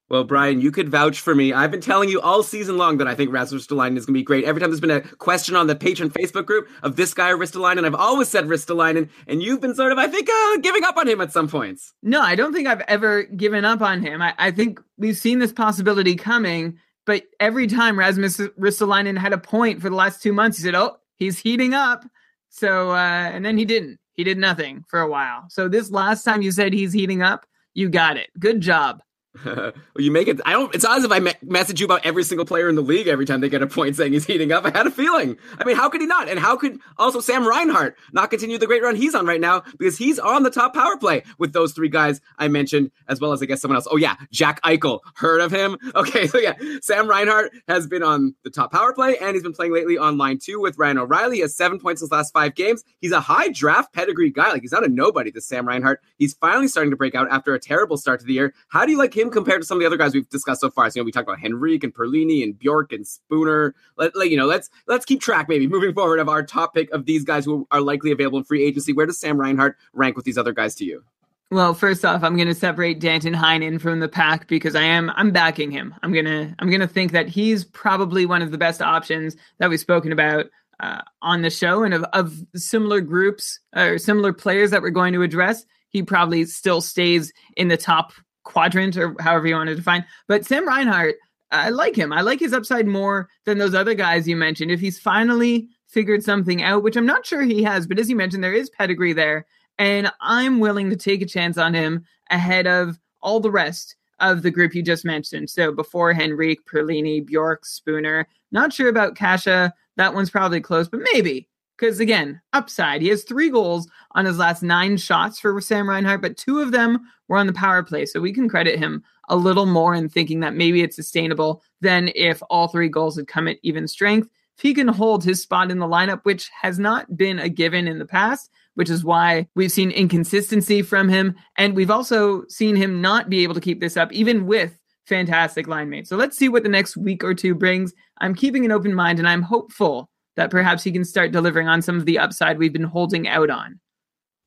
Well, 0.10 0.24
Brian, 0.24 0.60
you 0.60 0.72
could 0.72 0.90
vouch 0.90 1.22
for 1.22 1.36
me. 1.36 1.54
I've 1.54 1.70
been 1.70 1.82
telling 1.82 2.10
you 2.10 2.20
all 2.20 2.42
season 2.42 2.78
long 2.78 2.98
that 2.98 3.08
I 3.08 3.14
think 3.14 3.32
Rasmus 3.32 3.68
Ristolainen 3.68 3.96
is 3.96 4.08
going 4.08 4.16
to 4.16 4.20
be 4.20 4.24
great. 4.24 4.44
Every 4.44 4.60
time 4.60 4.72
there's 4.72 4.80
been 4.80 4.90
a 4.90 5.02
question 5.02 5.56
on 5.56 5.68
the 5.68 5.76
patron 5.76 6.10
Facebook 6.10 6.48
group 6.48 6.68
of 6.82 6.96
this 6.96 7.14
guy 7.14 7.30
Ristolainen, 7.30 7.86
I've 7.86 7.94
always 7.94 8.28
said 8.28 8.46
Ristolainen, 8.46 9.08
and 9.28 9.44
you've 9.44 9.62
been 9.62 9.76
sort 9.76 9.92
of, 9.92 10.00
I 10.00 10.08
think, 10.08 10.28
uh, 10.28 10.58
giving 10.58 10.84
up 10.84 10.98
on 10.98 11.08
him 11.08 11.22
at 11.22 11.32
some 11.32 11.48
points. 11.48 11.94
No, 12.02 12.22
I 12.22 12.34
don't 12.34 12.54
think 12.54 12.68
I've 12.68 12.82
ever 12.82 13.24
given 13.24 13.66
up 13.66 13.82
on 13.82 14.02
him. 14.02 14.22
I, 14.22 14.34
I 14.40 14.50
think 14.50 14.82
we've 14.98 15.18
seen 15.18 15.38
this 15.38 15.54
possibility 15.54 16.16
coming, 16.16 16.80
but 17.06 17.26
every 17.40 17.68
time 17.68 18.00
Rasmus 18.00 18.38
Ristolainen 18.60 19.18
had 19.18 19.34
a 19.34 19.38
point 19.38 19.80
for 19.80 19.90
the 19.90 19.96
last 19.96 20.24
two 20.24 20.34
months, 20.34 20.58
he 20.58 20.64
said, 20.64 20.76
"Oh, 20.76 20.98
he's 21.18 21.38
heating 21.38 21.76
up." 21.76 22.04
So, 22.50 22.92
uh, 22.92 22.96
and 23.32 23.46
then 23.46 23.60
he 23.60 23.66
didn't. 23.66 24.00
He 24.14 24.24
did 24.24 24.40
nothing 24.40 24.84
for 24.88 25.00
a 25.00 25.08
while. 25.08 25.46
So 25.50 25.68
this 25.68 25.92
last 25.92 26.24
time 26.24 26.42
you 26.42 26.52
said 26.52 26.74
he's 26.74 26.94
heating 26.94 27.22
up, 27.22 27.46
you 27.76 27.90
got 27.90 28.18
it. 28.18 28.30
Good 28.40 28.60
job. 28.60 29.02
Well, 29.46 29.72
you 29.98 30.12
make 30.12 30.28
it. 30.28 30.42
I 30.46 30.54
don't. 30.54 30.74
It's 30.74 30.84
not 30.84 30.98
as 30.98 31.04
if 31.04 31.12
I 31.12 31.20
me- 31.20 31.34
message 31.44 31.80
you 31.80 31.86
about 31.86 32.06
every 32.06 32.24
single 32.24 32.46
player 32.46 32.68
in 32.68 32.76
the 32.76 32.82
league 32.82 33.08
every 33.08 33.26
time 33.26 33.42
they 33.42 33.50
get 33.50 33.62
a 33.62 33.68
point 33.68 33.96
saying 33.96 34.14
he's 34.14 34.26
heating 34.26 34.52
up. 34.52 34.66
I 34.66 34.72
had 34.76 34.88
a 34.88 34.92
feeling. 34.92 35.38
I 35.58 35.66
mean, 35.66 35.76
how 35.76 35.90
could 35.90 36.02
he 36.02 36.08
not? 36.08 36.28
And 36.30 36.40
how 36.40 36.58
could 36.58 36.80
also 36.98 37.20
Sam 37.20 37.48
Reinhart 37.48 37.96
not 38.12 38.30
continue 38.32 38.58
the 38.58 38.66
great 38.68 38.82
run 38.82 38.96
he's 38.96 39.14
on 39.16 39.26
right 39.26 39.40
now 39.40 39.62
because 39.78 39.98
he's 39.98 40.18
on 40.20 40.44
the 40.44 40.50
top 40.50 40.74
power 40.74 40.98
play 40.98 41.24
with 41.38 41.54
those 41.54 41.74
three 41.74 41.90
guys 41.90 42.22
I 42.38 42.48
mentioned, 42.48 42.92
as 43.08 43.22
well 43.22 43.32
as 43.32 43.42
I 43.42 43.46
guess 43.46 43.62
someone 43.62 43.76
else. 43.76 43.88
Oh 43.90 43.98
yeah, 43.98 44.16
Jack 44.32 44.62
Eichel. 44.64 45.00
Heard 45.16 45.42
of 45.42 45.52
him? 45.52 45.78
Okay, 46.00 46.28
so 46.28 46.38
yeah, 46.38 46.54
Sam 46.82 47.10
Reinhart 47.10 47.52
has 47.68 47.86
been 47.86 48.04
on 48.04 48.34
the 48.44 48.50
top 48.50 48.72
power 48.72 48.94
play 48.94 49.18
and 49.18 49.34
he's 49.34 49.44
been 49.44 49.54
playing 49.54 49.74
lately 49.74 49.98
on 49.98 50.18
line 50.18 50.38
two 50.42 50.62
with 50.62 50.78
Ryan 50.78 51.00
O'Reilly. 51.00 51.38
He 51.38 51.42
has 51.42 51.56
seven 51.58 51.78
points 51.78 52.02
in 52.02 52.06
his 52.06 52.12
last 52.12 52.32
five 52.32 52.56
games. 52.56 52.84
He's 53.02 53.12
a 53.12 53.20
high 53.20 53.50
draft 53.50 53.92
pedigree 53.92 54.30
guy. 54.32 54.52
Like 54.52 54.62
he's 54.62 54.72
not 54.72 54.86
a 54.86 54.88
nobody. 54.88 55.30
This 55.32 55.46
Sam 55.46 55.68
Reinhart. 55.68 56.02
He's 56.18 56.36
finally 56.36 56.68
starting 56.70 56.92
to 56.92 56.98
break 56.98 57.16
out 57.16 57.30
after 57.32 57.54
a 57.54 57.60
terrible 57.60 57.98
start 57.98 58.22
to 58.22 58.26
the 58.26 58.34
year. 58.34 58.54
How 58.70 58.86
do 58.86 58.92
you 58.92 58.98
like 58.98 59.12
him 59.20 59.30
compared 59.30 59.62
to 59.62 59.68
some 59.68 59.78
of 59.78 59.82
the 59.82 59.86
other 59.86 59.98
guys 59.98 60.14
we've 60.14 60.30
discussed 60.30 60.62
so 60.62 60.70
far? 60.70 60.90
So, 60.90 60.96
you 60.96 61.02
know, 61.02 61.06
we 61.06 61.12
talked 61.12 61.28
about 61.28 61.44
Henrique 61.44 61.84
and 61.84 61.94
Perlini 61.94 62.44
and 62.44 62.58
Bjork 62.58 62.94
and 62.94 63.06
Spooner. 63.06 63.76
Let, 63.98 64.16
let 64.16 64.30
you 64.30 64.38
know, 64.38 64.46
let's 64.46 64.70
let's 64.88 65.06
keep 65.06 65.22
track 65.22 65.50
maybe 65.50 65.68
moving 65.68 65.94
forward 65.94 66.20
of 66.20 66.30
our 66.30 66.44
top 66.44 66.74
pick 66.74 66.90
of 66.92 67.06
these 67.06 67.24
guys 67.24 67.46
who 67.46 67.68
are 67.72 67.82
likely 67.82 68.12
available 68.12 68.40
in 68.40 68.46
free 68.46 68.64
agency. 68.64 68.94
Where 68.94 69.06
does 69.06 69.20
Sam 69.20 69.40
Reinhart 69.40 69.78
rank 69.94 70.16
with 70.16 70.26
these 70.26 70.38
other 70.38 70.54
guys 70.54 70.76
to 70.76 70.86
you? 70.86 71.04
Well, 71.52 71.74
first 71.74 72.06
off, 72.06 72.24
I'm 72.24 72.36
going 72.36 72.48
to 72.48 72.54
separate 72.54 73.00
Danton 73.00 73.34
Heinen 73.34 73.82
from 73.82 74.02
the 74.02 74.08
pack 74.08 74.48
because 74.48 74.76
I 74.76 74.84
am 74.84 75.10
I'm 75.16 75.32
backing 75.32 75.72
him. 75.72 75.96
I'm 76.04 76.14
gonna 76.14 76.56
I'm 76.60 76.70
gonna 76.70 76.88
think 76.88 77.12
that 77.14 77.28
he's 77.28 77.66
probably 77.66 78.28
one 78.28 78.44
of 78.44 78.52
the 78.52 78.58
best 78.58 78.84
options 78.84 79.36
that 79.58 79.70
we've 79.70 79.80
spoken 79.80 80.12
about 80.12 80.46
uh, 80.80 81.02
on 81.24 81.42
the 81.42 81.50
show, 81.50 81.84
and 81.84 81.96
of, 81.96 82.04
of 82.14 82.44
similar 82.56 83.02
groups 83.02 83.60
or 83.76 83.98
similar 83.98 84.32
players 84.32 84.70
that 84.72 84.84
we're 84.84 84.92
going 84.92 85.14
to 85.14 85.24
address. 85.24 85.66
He 85.90 86.04
probably 86.04 86.46
still 86.46 86.82
stays 86.82 87.34
in 87.58 87.68
the 87.68 87.78
top 87.78 88.14
quadrant 88.44 88.98
or 88.98 89.16
however 89.20 89.48
you 89.48 89.56
want 89.56 89.70
to 89.70 89.76
define. 89.76 90.06
But 90.28 90.46
Sam 90.46 90.68
Reinhart, 90.68 91.16
I 91.52 91.70
like 91.70 91.96
him. 91.96 92.14
I 92.14 92.22
like 92.22 92.40
his 92.40 92.54
upside 92.54 92.88
more 92.88 93.28
than 93.46 93.58
those 93.58 93.74
other 93.74 93.94
guys 93.94 94.28
you 94.28 94.36
mentioned. 94.36 94.72
If 94.72 94.80
he's 94.80 95.00
finally 95.00 95.68
figured 95.88 96.24
something 96.24 96.62
out, 96.62 96.84
which 96.84 96.96
I'm 96.96 97.06
not 97.06 97.26
sure 97.26 97.42
he 97.42 97.64
has, 97.64 97.88
but 97.88 97.98
as 97.98 98.10
you 98.10 98.16
mentioned, 98.16 98.44
there 98.44 98.54
is 98.54 98.70
pedigree 98.70 99.14
there. 99.14 99.46
And 99.78 100.12
I'm 100.22 100.60
willing 100.60 100.90
to 100.90 100.96
take 100.96 101.22
a 101.22 101.26
chance 101.26 101.58
on 101.58 101.74
him 101.74 102.06
ahead 102.30 102.68
of 102.68 103.00
all 103.22 103.40
the 103.40 103.52
rest 103.52 103.96
of 104.20 104.42
the 104.42 104.52
group 104.52 104.76
you 104.76 104.84
just 104.84 105.06
mentioned. 105.06 105.50
So 105.50 105.72
before 105.72 106.14
Henrique, 106.14 106.66
Perlini, 106.66 107.26
Bjork, 107.26 107.66
Spooner. 107.66 108.28
Not 108.52 108.74
sure 108.74 108.90
about 108.90 109.16
Kase. 109.16 109.72
That 109.96 110.14
one's 110.14 110.30
probably 110.30 110.62
close, 110.62 110.88
but 110.88 111.02
maybe. 111.14 111.48
Because 111.80 112.00
again, 112.02 112.42
upside. 112.52 113.02
He 113.02 113.08
has 113.08 113.24
three 113.24 113.50
goals 113.50 113.88
on 114.12 114.26
his 114.26 114.38
last 114.38 114.62
nine 114.62 114.98
shots 114.98 115.40
for 115.40 115.62
Sam 115.62 115.88
Reinhart, 115.88 116.22
but 116.22 116.36
two 116.36 116.60
of 116.60 116.72
them 116.72 117.00
were 117.30 117.38
on 117.38 117.48
the 117.48 117.54
power 117.54 117.84
play. 117.84 118.06
So 118.06 118.20
we 118.20 118.34
can 118.34 118.50
credit 118.50 118.78
him 118.78 119.04
a 119.30 119.36
little 119.36 119.66
more 119.66 119.96
in 119.96 120.10
thinking 120.10 120.42
that 120.42 120.56
maybe 120.56 120.82
it's 120.82 120.96
sustainable 120.96 121.64
than 121.80 122.12
if 122.16 122.42
all 122.50 122.68
three 122.68 122.90
goals 122.90 123.16
had 123.16 123.28
come 123.28 123.48
at 123.48 123.60
even 123.64 123.88
strength. 123.88 124.30
If 124.58 124.64
he 124.64 124.74
can 124.74 124.90
hold 124.90 125.24
his 125.24 125.42
spot 125.42 125.72
in 125.72 125.80
the 125.80 125.88
lineup, 125.88 126.20
which 126.24 126.50
has 126.62 126.80
not 126.80 127.16
been 127.16 127.40
a 127.40 127.48
given 127.48 127.88
in 127.88 127.98
the 127.98 128.06
past, 128.06 128.50
which 128.74 128.90
is 128.90 129.06
why 129.06 129.48
we've 129.56 129.72
seen 129.72 129.92
inconsistency 129.92 130.82
from 130.82 131.08
him. 131.08 131.34
And 131.58 131.76
we've 131.76 131.92
also 131.92 132.46
seen 132.48 132.76
him 132.76 133.00
not 133.00 133.30
be 133.30 133.44
able 133.44 133.54
to 133.54 133.62
keep 133.62 133.80
this 133.80 133.96
up, 133.96 134.12
even 134.12 134.48
with 134.48 134.78
fantastic 135.06 135.68
line 135.68 135.90
mates. 135.90 136.10
So 136.10 136.18
let's 136.18 136.38
see 136.38 136.50
what 136.50 136.64
the 136.64 136.70
next 136.70 136.98
week 136.98 137.24
or 137.24 137.34
two 137.34 137.56
brings. 137.56 137.94
I'm 138.20 138.36
keeping 138.36 138.66
an 138.66 138.72
open 138.72 138.94
mind 138.94 139.18
and 139.18 139.30
I'm 139.30 139.42
hopeful 139.42 140.10
that 140.40 140.50
perhaps 140.50 140.86
he 140.86 140.92
can 140.94 141.04
start 141.04 141.34
delivering 141.34 141.68
on 141.68 141.82
some 141.82 141.98
of 141.98 142.06
the 142.06 142.18
upside 142.18 142.58
we've 142.58 142.72
been 142.72 142.82
holding 142.82 143.28
out 143.28 143.50
on. 143.50 143.78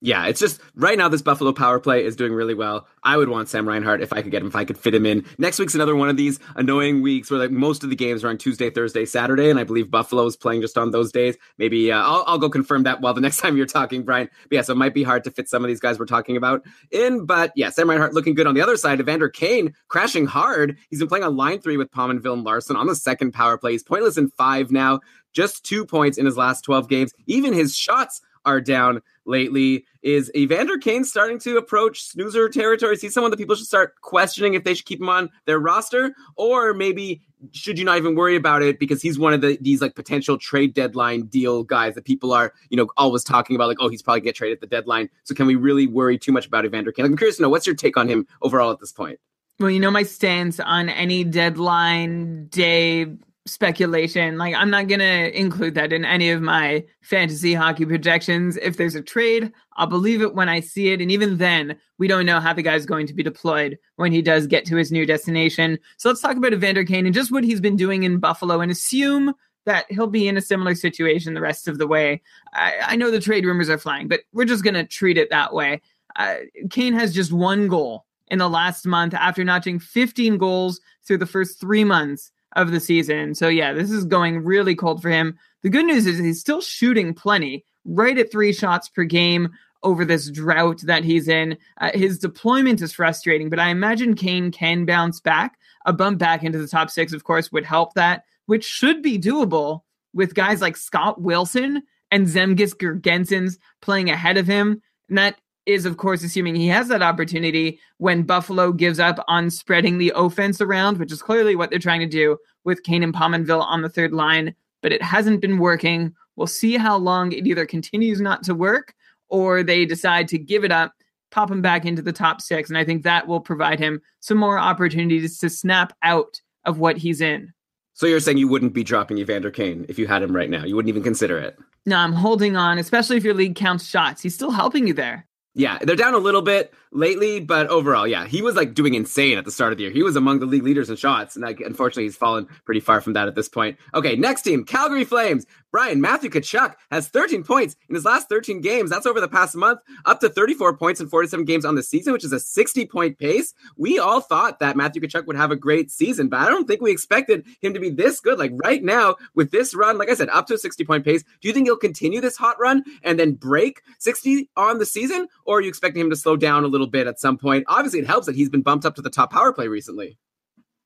Yeah, 0.04 0.26
it's 0.26 0.40
just 0.40 0.60
right 0.74 0.98
now 0.98 1.08
this 1.08 1.22
Buffalo 1.22 1.52
power 1.52 1.78
play 1.78 2.04
is 2.04 2.16
doing 2.16 2.32
really 2.32 2.54
well. 2.54 2.88
I 3.04 3.16
would 3.16 3.28
want 3.28 3.48
Sam 3.48 3.68
Reinhart 3.68 4.00
if 4.00 4.12
I 4.12 4.20
could 4.20 4.32
get 4.32 4.42
him, 4.42 4.48
if 4.48 4.56
I 4.56 4.64
could 4.64 4.76
fit 4.76 4.96
him 4.96 5.06
in. 5.06 5.24
Next 5.38 5.60
week's 5.60 5.76
another 5.76 5.94
one 5.94 6.08
of 6.08 6.16
these 6.16 6.40
annoying 6.56 7.02
weeks 7.02 7.30
where 7.30 7.38
like 7.38 7.52
most 7.52 7.84
of 7.84 7.90
the 7.90 7.94
games 7.94 8.24
are 8.24 8.28
on 8.28 8.36
Tuesday, 8.36 8.68
Thursday, 8.68 9.04
Saturday, 9.04 9.48
and 9.48 9.60
I 9.60 9.64
believe 9.64 9.92
Buffalo 9.92 10.26
is 10.26 10.36
playing 10.36 10.60
just 10.60 10.76
on 10.76 10.90
those 10.90 11.12
days. 11.12 11.36
Maybe 11.56 11.92
uh, 11.92 12.02
I'll, 12.02 12.24
I'll 12.26 12.38
go 12.38 12.50
confirm 12.50 12.82
that 12.82 13.00
while 13.00 13.14
the 13.14 13.20
next 13.28 13.36
time 13.36 13.56
you're 13.56 13.64
talking, 13.64 14.02
Brian. 14.02 14.28
But 14.48 14.56
yeah, 14.56 14.62
so 14.62 14.72
it 14.72 14.76
might 14.76 14.92
be 14.92 15.04
hard 15.04 15.22
to 15.22 15.30
fit 15.30 15.48
some 15.48 15.62
of 15.62 15.68
these 15.68 15.78
guys 15.78 16.00
we're 16.00 16.06
talking 16.06 16.36
about 16.36 16.64
in. 16.90 17.24
But 17.24 17.52
yeah, 17.54 17.70
Sam 17.70 17.88
Reinhart 17.88 18.12
looking 18.12 18.34
good 18.34 18.48
on 18.48 18.56
the 18.56 18.60
other 18.60 18.76
side. 18.76 18.98
Evander 18.98 19.28
Kane 19.28 19.72
crashing 19.86 20.26
hard. 20.26 20.78
He's 20.90 20.98
been 20.98 21.08
playing 21.08 21.24
on 21.24 21.36
line 21.36 21.60
three 21.60 21.76
with 21.76 21.92
Pominville 21.92 22.34
and 22.34 22.44
Larsson 22.44 22.74
on 22.74 22.88
the 22.88 22.96
second 22.96 23.30
power 23.34 23.56
play. 23.56 23.70
He's 23.70 23.84
pointless 23.84 24.16
in 24.16 24.30
five 24.30 24.72
now, 24.72 24.98
just 25.32 25.64
two 25.64 25.84
points 25.84 26.18
in 26.18 26.26
his 26.26 26.36
last 26.36 26.62
12 26.62 26.88
games. 26.88 27.12
Even 27.26 27.52
his 27.52 27.76
shots 27.76 28.20
are 28.44 28.60
down 28.60 29.02
lately. 29.24 29.84
Is 30.02 30.30
Evander 30.34 30.78
Kane 30.78 31.04
starting 31.04 31.38
to 31.40 31.56
approach 31.56 32.02
snoozer 32.02 32.48
territory? 32.48 32.94
Is 32.94 33.02
he 33.02 33.08
someone 33.08 33.30
that 33.30 33.36
people 33.36 33.54
should 33.54 33.66
start 33.66 33.94
questioning 34.00 34.54
if 34.54 34.64
they 34.64 34.74
should 34.74 34.86
keep 34.86 35.00
him 35.00 35.08
on 35.08 35.30
their 35.46 35.58
roster? 35.58 36.14
Or 36.36 36.74
maybe 36.74 37.22
should 37.52 37.78
you 37.78 37.84
not 37.84 37.96
even 37.98 38.14
worry 38.14 38.36
about 38.36 38.62
it 38.62 38.78
because 38.78 39.02
he's 39.02 39.18
one 39.18 39.32
of 39.32 39.40
the 39.40 39.58
these 39.60 39.80
like 39.80 39.94
potential 39.94 40.38
trade 40.38 40.74
deadline 40.74 41.22
deal 41.26 41.64
guys 41.64 41.94
that 41.94 42.04
people 42.04 42.32
are, 42.32 42.52
you 42.70 42.76
know, 42.76 42.88
always 42.96 43.24
talking 43.24 43.56
about 43.56 43.68
like, 43.68 43.78
oh, 43.80 43.88
he's 43.88 44.02
probably 44.02 44.20
get 44.20 44.34
traded 44.34 44.56
at 44.56 44.60
the 44.60 44.66
deadline. 44.66 45.08
So 45.24 45.34
can 45.34 45.46
we 45.46 45.54
really 45.54 45.86
worry 45.86 46.18
too 46.18 46.32
much 46.32 46.46
about 46.46 46.64
Evander 46.64 46.92
Kane? 46.92 47.04
Like, 47.04 47.12
I'm 47.12 47.16
curious 47.16 47.36
to 47.36 47.42
know 47.42 47.48
what's 47.48 47.66
your 47.66 47.76
take 47.76 47.96
on 47.96 48.08
him 48.08 48.26
overall 48.42 48.70
at 48.72 48.80
this 48.80 48.92
point? 48.92 49.18
Well, 49.60 49.70
you 49.70 49.78
know 49.78 49.90
my 49.90 50.02
stance 50.02 50.58
on 50.58 50.88
any 50.88 51.22
deadline 51.22 52.46
day 52.46 53.06
speculation. 53.46 54.38
Like, 54.38 54.54
I'm 54.54 54.70
not 54.70 54.88
going 54.88 55.00
to 55.00 55.38
include 55.38 55.74
that 55.74 55.92
in 55.92 56.04
any 56.04 56.30
of 56.30 56.40
my 56.40 56.84
fantasy 57.00 57.54
hockey 57.54 57.84
projections. 57.84 58.56
If 58.58 58.76
there's 58.76 58.94
a 58.94 59.02
trade, 59.02 59.52
I'll 59.76 59.86
believe 59.86 60.22
it 60.22 60.34
when 60.34 60.48
I 60.48 60.60
see 60.60 60.92
it. 60.92 61.00
And 61.00 61.10
even 61.10 61.38
then, 61.38 61.76
we 61.98 62.06
don't 62.06 62.26
know 62.26 62.40
how 62.40 62.52
the 62.52 62.62
guy's 62.62 62.86
going 62.86 63.06
to 63.08 63.14
be 63.14 63.22
deployed 63.22 63.78
when 63.96 64.12
he 64.12 64.22
does 64.22 64.46
get 64.46 64.64
to 64.66 64.76
his 64.76 64.92
new 64.92 65.06
destination. 65.06 65.78
So 65.96 66.08
let's 66.08 66.20
talk 66.20 66.36
about 66.36 66.52
Evander 66.52 66.84
Kane 66.84 67.06
and 67.06 67.14
just 67.14 67.32
what 67.32 67.44
he's 67.44 67.60
been 67.60 67.76
doing 67.76 68.04
in 68.04 68.18
Buffalo 68.18 68.60
and 68.60 68.70
assume 68.70 69.34
that 69.64 69.86
he'll 69.90 70.08
be 70.08 70.28
in 70.28 70.36
a 70.36 70.40
similar 70.40 70.74
situation 70.74 71.34
the 71.34 71.40
rest 71.40 71.68
of 71.68 71.78
the 71.78 71.86
way. 71.86 72.22
I, 72.52 72.74
I 72.82 72.96
know 72.96 73.10
the 73.10 73.20
trade 73.20 73.44
rumors 73.44 73.70
are 73.70 73.78
flying, 73.78 74.08
but 74.08 74.20
we're 74.32 74.44
just 74.44 74.64
going 74.64 74.74
to 74.74 74.84
treat 74.84 75.18
it 75.18 75.30
that 75.30 75.52
way. 75.52 75.80
Uh, 76.16 76.36
Kane 76.70 76.94
has 76.94 77.14
just 77.14 77.32
one 77.32 77.68
goal 77.68 78.04
in 78.28 78.38
the 78.38 78.48
last 78.48 78.86
month 78.86 79.14
after 79.14 79.44
notching 79.44 79.78
15 79.78 80.36
goals 80.38 80.80
through 81.04 81.18
the 81.18 81.26
first 81.26 81.60
three 81.60 81.84
months 81.84 82.32
of 82.54 82.70
the 82.70 82.80
season. 82.80 83.34
So 83.34 83.48
yeah, 83.48 83.72
this 83.72 83.90
is 83.90 84.04
going 84.04 84.44
really 84.44 84.74
cold 84.74 85.02
for 85.02 85.10
him. 85.10 85.38
The 85.62 85.70
good 85.70 85.86
news 85.86 86.06
is 86.06 86.18
he's 86.18 86.40
still 86.40 86.60
shooting 86.60 87.14
plenty, 87.14 87.64
right 87.84 88.18
at 88.18 88.30
three 88.30 88.52
shots 88.52 88.88
per 88.88 89.04
game 89.04 89.50
over 89.82 90.04
this 90.04 90.30
drought 90.30 90.80
that 90.82 91.04
he's 91.04 91.28
in. 91.28 91.56
Uh, 91.80 91.90
his 91.94 92.18
deployment 92.18 92.80
is 92.80 92.92
frustrating, 92.92 93.50
but 93.50 93.58
I 93.58 93.68
imagine 93.68 94.14
Kane 94.14 94.50
can 94.50 94.84
bounce 94.84 95.20
back. 95.20 95.58
A 95.84 95.92
bump 95.92 96.18
back 96.18 96.44
into 96.44 96.58
the 96.58 96.68
top 96.68 96.90
six, 96.90 97.12
of 97.12 97.24
course, 97.24 97.50
would 97.50 97.64
help 97.64 97.94
that, 97.94 98.24
which 98.46 98.64
should 98.64 99.02
be 99.02 99.18
doable 99.18 99.82
with 100.14 100.34
guys 100.34 100.60
like 100.60 100.76
Scott 100.76 101.20
Wilson 101.20 101.82
and 102.10 102.26
Zemgus 102.26 102.76
Girgensons 102.76 103.58
playing 103.80 104.10
ahead 104.10 104.36
of 104.36 104.46
him. 104.46 104.80
And 105.08 105.18
that 105.18 105.40
is, 105.66 105.86
of 105.86 105.96
course, 105.96 106.24
assuming 106.24 106.54
he 106.54 106.66
has 106.68 106.88
that 106.88 107.02
opportunity 107.02 107.78
when 107.98 108.22
Buffalo 108.22 108.72
gives 108.72 108.98
up 108.98 109.24
on 109.28 109.50
spreading 109.50 109.98
the 109.98 110.12
offense 110.14 110.60
around, 110.60 110.98
which 110.98 111.12
is 111.12 111.22
clearly 111.22 111.54
what 111.54 111.70
they're 111.70 111.78
trying 111.78 112.00
to 112.00 112.06
do 112.06 112.36
with 112.64 112.82
Kane 112.82 113.02
and 113.02 113.14
Pominville 113.14 113.62
on 113.62 113.82
the 113.82 113.88
third 113.88 114.12
line, 114.12 114.54
but 114.80 114.92
it 114.92 115.02
hasn't 115.02 115.40
been 115.40 115.58
working. 115.58 116.14
We'll 116.36 116.46
see 116.46 116.76
how 116.76 116.96
long 116.96 117.32
it 117.32 117.46
either 117.46 117.66
continues 117.66 118.20
not 118.20 118.42
to 118.44 118.54
work 118.54 118.94
or 119.28 119.62
they 119.62 119.84
decide 119.84 120.28
to 120.28 120.38
give 120.38 120.64
it 120.64 120.72
up, 120.72 120.92
pop 121.30 121.50
him 121.50 121.62
back 121.62 121.84
into 121.84 122.02
the 122.02 122.12
top 122.12 122.40
six. 122.40 122.68
And 122.68 122.76
I 122.76 122.84
think 122.84 123.02
that 123.02 123.26
will 123.26 123.40
provide 123.40 123.78
him 123.78 124.00
some 124.20 124.38
more 124.38 124.58
opportunities 124.58 125.38
to 125.38 125.48
snap 125.48 125.92
out 126.02 126.40
of 126.64 126.78
what 126.78 126.96
he's 126.96 127.20
in. 127.20 127.52
So 127.94 128.06
you're 128.06 128.20
saying 128.20 128.38
you 128.38 128.48
wouldn't 128.48 128.72
be 128.72 128.84
dropping 128.84 129.18
Evander 129.18 129.50
Kane 129.50 129.86
if 129.88 129.98
you 129.98 130.06
had 130.06 130.22
him 130.22 130.34
right 130.34 130.50
now? 130.50 130.64
You 130.64 130.74
wouldn't 130.76 130.88
even 130.88 131.02
consider 131.02 131.38
it? 131.38 131.56
No, 131.84 131.96
I'm 131.96 132.12
holding 132.12 132.56
on, 132.56 132.78
especially 132.78 133.16
if 133.16 133.24
your 133.24 133.34
league 133.34 133.54
counts 133.54 133.86
shots. 133.86 134.22
He's 134.22 134.34
still 134.34 134.50
helping 134.50 134.86
you 134.86 134.94
there. 134.94 135.26
Yeah, 135.54 135.78
they're 135.82 135.96
down 135.96 136.14
a 136.14 136.18
little 136.18 136.40
bit 136.40 136.72
lately, 136.92 137.38
but 137.38 137.66
overall, 137.68 138.06
yeah, 138.06 138.26
he 138.26 138.40
was 138.40 138.56
like 138.56 138.72
doing 138.72 138.94
insane 138.94 139.36
at 139.36 139.44
the 139.44 139.50
start 139.50 139.72
of 139.72 139.76
the 139.76 139.84
year. 139.84 139.92
He 139.92 140.02
was 140.02 140.16
among 140.16 140.38
the 140.38 140.46
league 140.46 140.62
leaders 140.62 140.88
in 140.88 140.96
shots, 140.96 141.36
and 141.36 141.44
like, 141.44 141.60
unfortunately, 141.60 142.04
he's 142.04 142.16
fallen 142.16 142.48
pretty 142.64 142.80
far 142.80 143.02
from 143.02 143.12
that 143.12 143.28
at 143.28 143.34
this 143.34 143.50
point. 143.50 143.76
Okay, 143.94 144.16
next 144.16 144.42
team, 144.42 144.64
Calgary 144.64 145.04
Flames. 145.04 145.44
Brian 145.72 146.02
Matthew 146.02 146.28
Tkachuk 146.28 146.74
has 146.90 147.08
13 147.08 147.42
points 147.42 147.76
in 147.88 147.94
his 147.94 148.04
last 148.04 148.28
13 148.28 148.60
games. 148.60 148.90
That's 148.90 149.06
over 149.06 149.22
the 149.22 149.28
past 149.28 149.56
month, 149.56 149.80
up 150.04 150.20
to 150.20 150.28
34 150.28 150.76
points 150.76 151.00
in 151.00 151.08
47 151.08 151.46
games 151.46 151.64
on 151.64 151.74
the 151.74 151.82
season, 151.82 152.12
which 152.12 152.24
is 152.24 152.32
a 152.32 152.38
60 152.38 152.86
point 152.86 153.18
pace. 153.18 153.54
We 153.78 153.98
all 153.98 154.20
thought 154.20 154.60
that 154.60 154.76
Matthew 154.76 155.00
Tkachuk 155.00 155.26
would 155.26 155.36
have 155.36 155.50
a 155.50 155.56
great 155.56 155.90
season, 155.90 156.28
but 156.28 156.40
I 156.40 156.50
don't 156.50 156.68
think 156.68 156.82
we 156.82 156.92
expected 156.92 157.46
him 157.62 157.72
to 157.72 157.80
be 157.80 157.88
this 157.88 158.20
good. 158.20 158.38
Like 158.38 158.52
right 158.54 158.84
now, 158.84 159.16
with 159.34 159.50
this 159.50 159.74
run, 159.74 159.96
like 159.96 160.10
I 160.10 160.14
said, 160.14 160.28
up 160.28 160.46
to 160.48 160.54
a 160.54 160.58
60 160.58 160.84
point 160.84 161.04
pace. 161.06 161.24
Do 161.40 161.48
you 161.48 161.54
think 161.54 161.66
he'll 161.66 161.76
continue 161.76 162.20
this 162.20 162.36
hot 162.36 162.60
run 162.60 162.84
and 163.02 163.18
then 163.18 163.32
break 163.32 163.80
60 163.98 164.50
on 164.56 164.78
the 164.78 164.86
season, 164.86 165.26
or 165.46 165.58
are 165.58 165.60
you 165.62 165.68
expecting 165.68 166.02
him 166.02 166.10
to 166.10 166.16
slow 166.16 166.36
down 166.36 166.64
a 166.64 166.68
little 166.68 166.86
bit 166.86 167.06
at 167.06 167.18
some 167.18 167.38
point? 167.38 167.64
Obviously, 167.66 168.00
it 168.00 168.06
helps 168.06 168.26
that 168.26 168.36
he's 168.36 168.50
been 168.50 168.62
bumped 168.62 168.84
up 168.84 168.94
to 168.96 169.02
the 169.02 169.10
top 169.10 169.32
power 169.32 169.54
play 169.54 169.68
recently. 169.68 170.18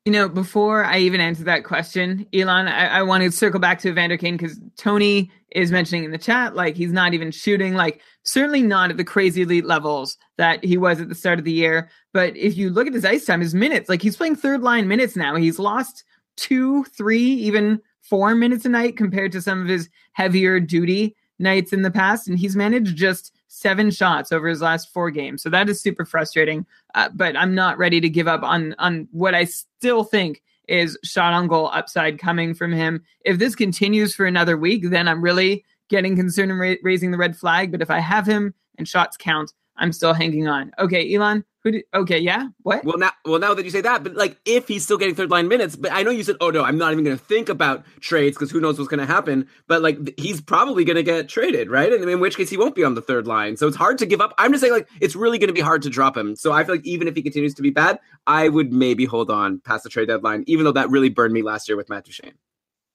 You 0.07 0.13
know, 0.13 0.29
before 0.29 0.85
I 0.85 0.99
even 0.99 1.21
answer 1.21 1.43
that 1.43 1.65
question, 1.65 2.29
Elon, 2.33 2.69
I, 2.69 2.99
I 2.99 3.03
want 3.03 3.25
to 3.25 3.33
circle 3.33 3.59
back 3.59 3.81
to 3.81 3.89
Evander 3.89 4.17
Kane 4.17 4.37
because 4.37 4.61
Tony 4.77 5.33
is 5.51 5.73
mentioning 5.73 6.05
in 6.05 6.13
the 6.13 6.17
chat, 6.19 6.55
like 6.55 6.77
he's 6.77 6.93
not 6.93 7.13
even 7.13 7.33
shooting, 7.33 7.75
like 7.75 8.01
certainly 8.23 8.63
not 8.63 8.91
at 8.91 8.99
the 8.99 9.05
crazy 9.05 9.43
elite 9.43 9.65
levels 9.65 10.17
that 10.39 10.65
he 10.65 10.79
was 10.79 11.01
at 11.01 11.09
the 11.09 11.15
start 11.17 11.41
of 11.41 11.45
the 11.45 11.51
year. 11.51 11.91
But 12.13 12.37
if 12.37 12.57
you 12.57 12.71
look 12.71 12.87
at 12.87 12.95
his 12.95 13.05
ice 13.05 13.25
time, 13.25 13.41
his 13.41 13.53
minutes, 13.53 13.89
like 13.89 14.01
he's 14.01 14.17
playing 14.17 14.37
third 14.37 14.63
line 14.63 14.87
minutes 14.87 15.17
now. 15.17 15.35
He's 15.35 15.59
lost 15.59 16.05
two, 16.37 16.85
three, 16.85 17.25
even 17.25 17.81
four 18.01 18.37
minutes 18.37 18.65
a 18.65 18.69
night 18.69 18.97
compared 18.97 19.33
to 19.33 19.43
some 19.43 19.61
of 19.61 19.67
his 19.67 19.89
heavier 20.13 20.61
duty 20.61 21.17
nights 21.41 21.73
in 21.73 21.83
the 21.83 21.91
past. 21.91 22.29
And 22.29 22.39
he's 22.39 22.55
managed 22.55 22.97
just 22.97 23.36
seven 23.49 23.91
shots 23.91 24.33
over 24.33 24.49
his 24.49 24.61
last 24.61 24.93
four 24.93 25.11
games. 25.11 25.43
So 25.43 25.51
that 25.51 25.69
is 25.69 25.81
super 25.81 26.05
frustrating. 26.05 26.67
Uh, 26.95 27.09
but 27.15 27.37
I'm 27.37 27.55
not 27.55 27.79
ready 27.79 28.01
to 28.01 28.09
give 28.09 28.29
up 28.29 28.43
on 28.43 28.75
on 28.79 29.09
what 29.13 29.35
I 29.35 29.45
still 29.45 30.05
think 30.05 30.43
is 30.69 30.99
shot 31.05 31.33
on 31.33 31.47
goal 31.47 31.71
upside 31.73 32.19
coming 32.19 32.55
from 32.55 32.73
him. 32.73 33.03
If 33.25 33.39
this 33.39 33.55
continues 33.55 34.15
for 34.15 34.27
another 34.27 34.57
week, 34.57 34.91
then 34.91 35.09
I'm 35.09 35.23
really 35.23 35.65
getting 35.89 36.17
concerned 36.17 36.51
and 36.51 36.61
ra- 36.61 36.75
raising 36.83 37.11
the 37.11 37.19
red 37.19 37.37
flag. 37.37 37.71
But 37.71 37.83
if 37.83 37.91
I 37.91 38.01
have 38.01 38.27
him 38.27 38.53
and 38.79 38.89
shots 38.89 39.17
count, 39.17 39.53
I'm 39.77 39.93
still 39.93 40.15
hanging 40.15 40.49
on. 40.49 40.73
Okay, 40.79 41.15
Elon, 41.15 41.45
who 41.67 41.73
did, 41.73 41.85
okay, 41.93 42.21
yeah, 42.21 42.47
what? 42.63 42.85
Well, 42.85 42.97
now, 42.97 43.11
well, 43.25 43.41
now 43.41 43.53
that 43.53 43.65
you 43.65 43.73
say 43.73 43.81
that, 43.81 44.05
but 44.05 44.15
like 44.15 44.39
if 44.45 44.69
he's 44.69 44.85
still 44.85 44.99
getting 44.99 45.17
third 45.17 45.33
line 45.33 45.49
minutes, 45.49 45.75
but 45.75 45.91
I 45.93 46.05
know 46.05 46.13
you 46.13 46.23
said, 46.23 46.37
oh 46.41 46.51
no, 46.51 46.63
I'm 46.63 46.79
not 46.79 46.93
even 46.93 47.03
going 47.03 47.19
to 47.19 47.25
think 47.25 47.49
about 47.49 47.85
trades 47.99 48.37
because 48.37 48.53
who 48.53 48.61
knows 48.61 48.79
what's 48.79 48.89
going 48.89 49.01
to 49.01 49.07
happen. 49.07 49.49
But 49.67 49.83
like 49.83 50.17
he's 50.17 50.41
probably 50.41 50.85
going 50.85 50.95
to 50.95 51.03
get 51.03 51.29
traded, 51.29 51.69
right? 51.69 51.93
And 51.93 52.09
in 52.09 52.21
which 52.21 52.37
case 52.37 52.49
he 52.51 52.57
won't 52.57 52.77
be 52.77 52.85
on 52.85 52.95
the 52.95 53.03
third 53.03 53.27
line, 53.27 53.57
so 53.57 53.67
it's 53.67 53.77
hard 53.77 53.99
to 53.99 54.07
give 54.07 54.21
up. 54.21 54.33
I'm 54.39 54.53
just 54.53 54.61
saying, 54.61 54.75
like 54.75 54.89
it's 55.01 55.17
really 55.17 55.39
going 55.39 55.49
to 55.49 55.55
be 55.55 55.61
hard 55.61 55.83
to 55.83 55.91
drop 55.91 56.17
him. 56.17 56.37
So 56.37 56.53
I 56.53 56.63
feel 56.63 56.77
like 56.77 56.87
even 56.87 57.09
if 57.09 57.17
he 57.17 57.23
continues 57.23 57.55
to 57.55 57.63
be 57.63 57.71
bad, 57.71 57.99
I 58.29 58.49
would 58.49 58.73
maybe 58.73 59.05
hold 59.05 59.29
on 59.29 59.59
past 59.59 59.83
the 59.83 59.91
trade 59.91 60.07
deadline, 60.07 60.45
even 60.47 60.65
though 60.65 60.73
that 60.73 60.89
really 60.89 61.09
burned 61.09 61.35
me 61.35 61.43
last 61.43 61.69
year 61.69 61.77
with 61.77 61.89
Matt 61.89 62.05
Duchene. 62.05 62.35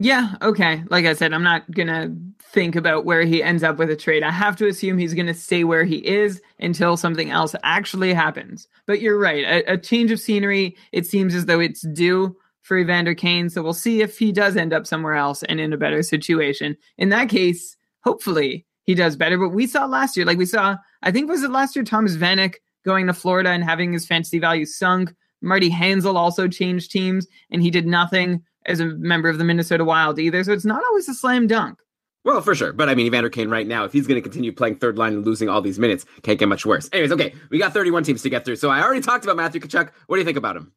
Yeah, 0.02 0.34
okay. 0.42 0.84
Like 0.90 1.06
I 1.06 1.14
said, 1.14 1.32
I'm 1.32 1.44
not 1.44 1.70
going 1.70 1.88
to 1.88 2.12
think 2.52 2.76
about 2.76 3.06
where 3.06 3.22
he 3.22 3.44
ends 3.44 3.62
up 3.62 3.78
with 3.78 3.92
a 3.92 3.96
trade. 3.96 4.24
I 4.24 4.32
have 4.32 4.56
to 4.56 4.68
assume 4.68 4.98
he's 4.98 5.14
going 5.14 5.28
to 5.28 5.34
stay 5.36 5.64
where 5.64 5.84
he 5.84 5.98
is 5.98 6.42
until 6.60 6.98
something 6.98 7.30
else 7.30 7.54
actually 7.62 8.12
happens. 8.12 8.68
But 8.88 9.00
you're 9.00 9.20
right. 9.20 9.44
A, 9.44 9.74
a, 9.74 9.78
change 9.78 10.10
of 10.10 10.20
scenery, 10.20 10.76
it 10.92 11.06
seems 11.06 11.36
as 11.36 11.46
though 11.46 11.60
it's 11.60 11.82
due 11.82 12.36
for 12.64 12.80
Evander 12.80 13.14
Kane. 13.14 13.52
So 13.52 13.62
we'll 13.62 13.74
see 13.74 14.02
if 14.02 14.18
he 14.18 14.32
does 14.32 14.58
end 14.58 14.74
up 14.74 14.88
somewhere 14.88 15.14
else 15.14 15.44
and 15.44 15.60
in 15.60 15.72
a 15.72 15.78
better 15.78 16.02
situation. 16.02 16.76
In 16.98 17.10
that 17.10 17.30
case, 17.30 17.78
hopefully 18.04 18.66
he 18.82 18.96
does 18.96 19.16
better. 19.16 19.38
But 19.38 19.50
we 19.50 19.68
saw 19.68 19.86
last 19.86 20.18
year, 20.18 20.26
like 20.26 20.40
we 20.40 20.48
saw, 20.48 20.78
I 21.04 21.12
think 21.12 21.30
was 21.30 21.44
it 21.44 21.52
last 21.52 21.76
year, 21.76 21.86
Thomas 21.86 22.16
Vanek 22.18 22.56
going 22.84 23.06
to 23.06 23.14
Florida 23.14 23.52
and 23.52 23.64
having 23.64 23.94
his 23.94 24.08
fantasy 24.08 24.40
value 24.40 24.66
sunk. 24.66 25.14
Marty 25.44 25.70
Hanzal 25.70 26.16
also 26.16 26.48
changed 26.48 26.90
teams 26.90 27.28
and 27.52 27.62
he 27.62 27.70
did 27.70 27.86
nothing 27.86 28.42
as 28.66 28.80
a 28.80 28.86
member 28.86 29.30
of 29.30 29.38
the 29.38 29.44
Minnesota 29.44 29.86
Wild 29.86 30.20
either. 30.20 30.44
So 30.44 30.54
it's 30.54 30.66
not 30.66 30.84
always 30.90 31.08
a 31.10 31.14
slam 31.14 31.48
dunk. 31.48 31.80
Well, 32.24 32.42
for 32.42 32.54
sure. 32.54 32.72
But 32.72 32.88
I 32.88 32.96
mean, 32.96 33.08
Evander 33.08 33.30
Kane 33.30 33.50
right 33.50 33.66
now, 33.66 33.84
if 33.84 33.94
he's 33.94 34.06
going 34.06 34.22
to 34.22 34.22
continue 34.22 34.52
playing 34.52 34.76
third 34.76 34.98
line 34.98 35.14
and 35.14 35.26
losing 35.26 35.50
all 35.50 35.62
these 35.62 35.80
minutes, 35.80 36.06
can't 36.22 36.38
get 36.38 36.48
much 36.48 36.66
worse. 36.66 36.90
Anyways, 36.94 37.12
okay, 37.12 37.34
we 37.50 37.58
got 37.58 37.74
31 37.74 38.04
teams 38.04 38.22
to 38.22 38.30
get 38.30 38.46
through. 38.46 38.58
So 38.58 38.70
I 38.70 38.82
already 38.82 39.02
talked 39.02 39.24
about 39.24 39.38
Matthew 39.38 39.60
Tkachuk. 39.62 39.90
What 40.08 40.18
do 40.18 40.20
you 40.20 40.26
think 40.26 40.38
about 40.38 40.56
him? 40.56 40.72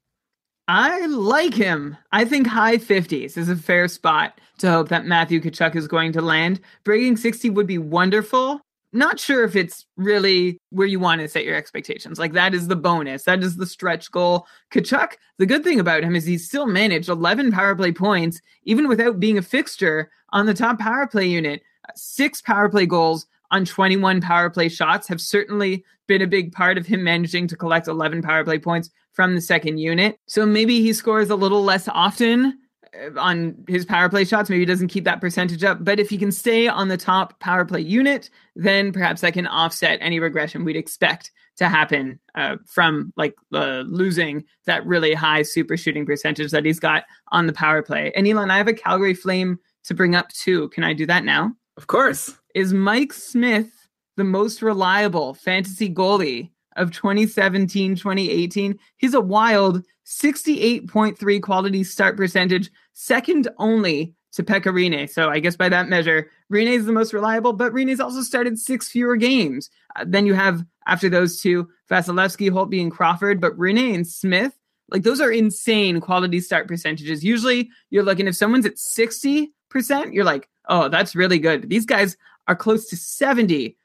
I 0.66 1.04
like 1.06 1.52
him. 1.52 1.98
I 2.12 2.24
think 2.24 2.46
high 2.46 2.78
50s 2.78 3.36
is 3.36 3.50
a 3.50 3.56
fair 3.56 3.86
spot 3.86 4.40
to 4.58 4.70
hope 4.70 4.88
that 4.88 5.04
Matthew 5.04 5.40
Tkachuk 5.40 5.76
is 5.76 5.86
going 5.86 6.12
to 6.12 6.22
land. 6.22 6.60
Breaking 6.84 7.18
60 7.18 7.50
would 7.50 7.66
be 7.66 7.76
wonderful. 7.76 8.62
Not 8.94 9.18
sure 9.18 9.44
if 9.44 9.56
it's 9.56 9.86
really 9.96 10.58
where 10.70 10.86
you 10.86 11.00
want 11.00 11.20
to 11.20 11.28
set 11.28 11.44
your 11.44 11.56
expectations. 11.56 12.18
Like 12.18 12.32
that 12.32 12.54
is 12.54 12.68
the 12.68 12.76
bonus. 12.76 13.24
That 13.24 13.42
is 13.42 13.56
the 13.56 13.66
stretch 13.66 14.10
goal. 14.10 14.46
Tkachuk, 14.72 15.14
the 15.38 15.46
good 15.46 15.64
thing 15.64 15.80
about 15.80 16.04
him 16.04 16.14
is 16.14 16.24
he's 16.24 16.46
still 16.46 16.66
managed 16.66 17.08
11 17.08 17.52
power 17.52 17.74
play 17.74 17.92
points, 17.92 18.40
even 18.64 18.88
without 18.88 19.20
being 19.20 19.36
a 19.36 19.42
fixture 19.42 20.10
on 20.30 20.46
the 20.46 20.54
top 20.54 20.78
power 20.78 21.06
play 21.06 21.26
unit. 21.26 21.62
Six 21.96 22.40
power 22.40 22.68
play 22.68 22.86
goals 22.86 23.26
on 23.50 23.64
21 23.64 24.20
power 24.20 24.48
play 24.48 24.68
shots 24.68 25.08
have 25.08 25.20
certainly 25.20 25.84
been 26.06 26.22
a 26.22 26.26
big 26.26 26.52
part 26.52 26.78
of 26.78 26.86
him 26.86 27.02
managing 27.02 27.48
to 27.48 27.56
collect 27.56 27.88
11 27.88 28.22
power 28.22 28.44
play 28.44 28.58
points 28.58 28.90
from 29.12 29.34
the 29.34 29.40
second 29.40 29.78
unit. 29.78 30.18
So 30.26 30.44
maybe 30.46 30.80
he 30.80 30.92
scores 30.92 31.30
a 31.30 31.36
little 31.36 31.62
less 31.62 31.88
often 31.88 32.58
on 33.16 33.54
his 33.68 33.84
power 33.84 34.08
play 34.08 34.24
shots. 34.24 34.50
Maybe 34.50 34.60
he 34.60 34.66
doesn't 34.66 34.88
keep 34.88 35.04
that 35.04 35.20
percentage 35.20 35.64
up. 35.64 35.84
But 35.84 36.00
if 36.00 36.10
he 36.10 36.18
can 36.18 36.32
stay 36.32 36.68
on 36.68 36.88
the 36.88 36.96
top 36.96 37.38
power 37.40 37.64
play 37.64 37.80
unit, 37.80 38.30
then 38.56 38.92
perhaps 38.92 39.20
that 39.20 39.34
can 39.34 39.46
offset 39.46 39.98
any 40.00 40.20
regression 40.20 40.64
we'd 40.64 40.76
expect 40.76 41.30
to 41.56 41.68
happen 41.68 42.18
uh, 42.34 42.56
from 42.66 43.12
like 43.16 43.34
uh, 43.52 43.84
losing 43.86 44.44
that 44.66 44.84
really 44.86 45.14
high 45.14 45.42
super 45.42 45.76
shooting 45.76 46.04
percentage 46.04 46.50
that 46.50 46.64
he's 46.64 46.80
got 46.80 47.04
on 47.28 47.46
the 47.46 47.52
power 47.52 47.82
play. 47.82 48.12
And 48.16 48.26
Elon, 48.26 48.50
I 48.50 48.56
have 48.56 48.68
a 48.68 48.74
Calgary 48.74 49.14
Flame 49.14 49.58
to 49.84 49.94
bring 49.94 50.14
up 50.14 50.30
too. 50.30 50.68
Can 50.70 50.84
I 50.84 50.92
do 50.92 51.06
that 51.06 51.24
now? 51.24 51.54
Of 51.76 51.86
course. 51.86 52.32
Is 52.54 52.72
Mike 52.72 53.12
Smith 53.12 53.70
the 54.16 54.24
most 54.24 54.62
reliable 54.62 55.34
fantasy 55.34 55.92
goalie 55.92 56.50
of 56.76 56.92
2017 56.92 57.96
2018? 57.96 58.78
He's 58.96 59.14
a 59.14 59.20
wild 59.20 59.84
68.3 60.06 61.42
quality 61.42 61.84
start 61.84 62.16
percentage, 62.16 62.70
second 62.94 63.48
only 63.58 64.14
to 64.32 64.42
Pekka 64.42 64.72
Rinne. 64.72 65.08
So 65.08 65.28
I 65.30 65.38
guess 65.38 65.56
by 65.56 65.68
that 65.68 65.88
measure, 65.88 66.30
Rinne 66.52 66.76
is 66.76 66.86
the 66.86 66.92
most 66.92 67.12
reliable, 67.12 67.52
but 67.52 67.72
Rinne's 67.72 68.00
also 68.00 68.22
started 68.22 68.58
six 68.58 68.88
fewer 68.88 69.16
games. 69.16 69.70
Uh, 69.94 70.04
then 70.06 70.26
you 70.26 70.34
have, 70.34 70.64
after 70.86 71.08
those 71.08 71.40
two, 71.40 71.68
Vasilevskiy, 71.90 72.50
Holtby, 72.50 72.80
and 72.80 72.90
Crawford, 72.90 73.40
but 73.40 73.56
Rinne 73.56 73.94
and 73.94 74.06
Smith, 74.06 74.58
like 74.88 75.02
those 75.02 75.20
are 75.20 75.30
insane 75.30 76.00
quality 76.00 76.40
start 76.40 76.66
percentages. 76.66 77.24
Usually 77.24 77.70
you're 77.90 78.02
looking, 78.02 78.26
if 78.26 78.34
someone's 78.34 78.66
at 78.66 78.74
60%, 78.74 79.48
you're 80.12 80.24
like, 80.24 80.48
oh, 80.68 80.88
that's 80.88 81.14
really 81.14 81.38
good. 81.38 81.68
These 81.70 81.86
guys 81.86 82.16
are 82.48 82.56
close 82.56 82.88
to 82.88 82.96
70%. 82.96 83.76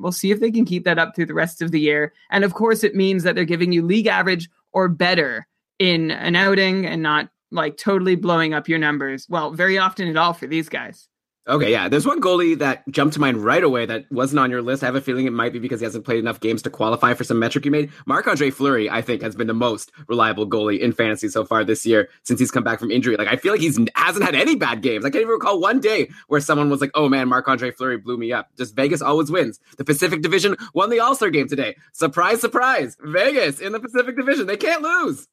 We'll 0.00 0.12
see 0.12 0.30
if 0.30 0.40
they 0.40 0.50
can 0.50 0.64
keep 0.64 0.84
that 0.84 0.98
up 0.98 1.14
through 1.14 1.26
the 1.26 1.34
rest 1.34 1.60
of 1.60 1.72
the 1.72 1.80
year. 1.80 2.12
And 2.30 2.44
of 2.44 2.54
course, 2.54 2.84
it 2.84 2.94
means 2.94 3.24
that 3.24 3.34
they're 3.34 3.44
giving 3.44 3.72
you 3.72 3.82
league 3.84 4.06
average 4.06 4.48
or 4.72 4.88
better 4.88 5.46
in 5.78 6.12
an 6.12 6.36
outing 6.36 6.86
and 6.86 7.02
not 7.02 7.28
like 7.52 7.76
totally 7.76 8.16
blowing 8.16 8.54
up 8.54 8.68
your 8.68 8.78
numbers. 8.78 9.26
Well, 9.28 9.52
very 9.52 9.78
often 9.78 10.08
at 10.08 10.16
all 10.16 10.32
for 10.32 10.46
these 10.46 10.68
guys. 10.68 11.08
Okay, 11.48 11.72
yeah. 11.72 11.88
There's 11.88 12.06
one 12.06 12.20
goalie 12.20 12.56
that 12.58 12.88
jumped 12.88 13.14
to 13.14 13.20
mind 13.20 13.38
right 13.38 13.64
away 13.64 13.84
that 13.84 14.04
wasn't 14.12 14.38
on 14.38 14.48
your 14.48 14.62
list. 14.62 14.84
I 14.84 14.86
have 14.86 14.94
a 14.94 15.00
feeling 15.00 15.26
it 15.26 15.32
might 15.32 15.52
be 15.52 15.58
because 15.58 15.80
he 15.80 15.84
hasn't 15.84 16.04
played 16.04 16.20
enough 16.20 16.38
games 16.38 16.62
to 16.62 16.70
qualify 16.70 17.14
for 17.14 17.24
some 17.24 17.40
metric 17.40 17.64
you 17.64 17.72
made. 17.72 17.90
Marc 18.06 18.28
Andre 18.28 18.50
Fleury, 18.50 18.88
I 18.88 19.02
think, 19.02 19.22
has 19.22 19.34
been 19.34 19.48
the 19.48 19.54
most 19.54 19.90
reliable 20.06 20.48
goalie 20.48 20.78
in 20.78 20.92
fantasy 20.92 21.28
so 21.28 21.44
far 21.44 21.64
this 21.64 21.84
year 21.84 22.08
since 22.22 22.38
he's 22.38 22.52
come 22.52 22.62
back 22.62 22.78
from 22.78 22.92
injury. 22.92 23.16
Like, 23.16 23.26
I 23.26 23.34
feel 23.34 23.50
like 23.50 23.60
he's 23.60 23.76
hasn't 23.96 24.24
had 24.24 24.36
any 24.36 24.54
bad 24.54 24.82
games. 24.82 25.04
I 25.04 25.10
can't 25.10 25.22
even 25.22 25.32
recall 25.32 25.60
one 25.60 25.80
day 25.80 26.10
where 26.28 26.40
someone 26.40 26.70
was 26.70 26.80
like, 26.80 26.92
oh 26.94 27.08
man, 27.08 27.28
Marc 27.28 27.48
Andre 27.48 27.72
Fleury 27.72 27.98
blew 27.98 28.16
me 28.16 28.32
up. 28.32 28.48
Just 28.56 28.76
Vegas 28.76 29.02
always 29.02 29.28
wins. 29.28 29.58
The 29.78 29.84
Pacific 29.84 30.22
Division 30.22 30.56
won 30.74 30.90
the 30.90 31.00
All 31.00 31.16
Star 31.16 31.30
game 31.30 31.48
today. 31.48 31.74
Surprise, 31.92 32.40
surprise. 32.40 32.96
Vegas 33.00 33.58
in 33.58 33.72
the 33.72 33.80
Pacific 33.80 34.16
Division. 34.16 34.46
They 34.46 34.56
can't 34.56 34.82
lose. 34.82 35.26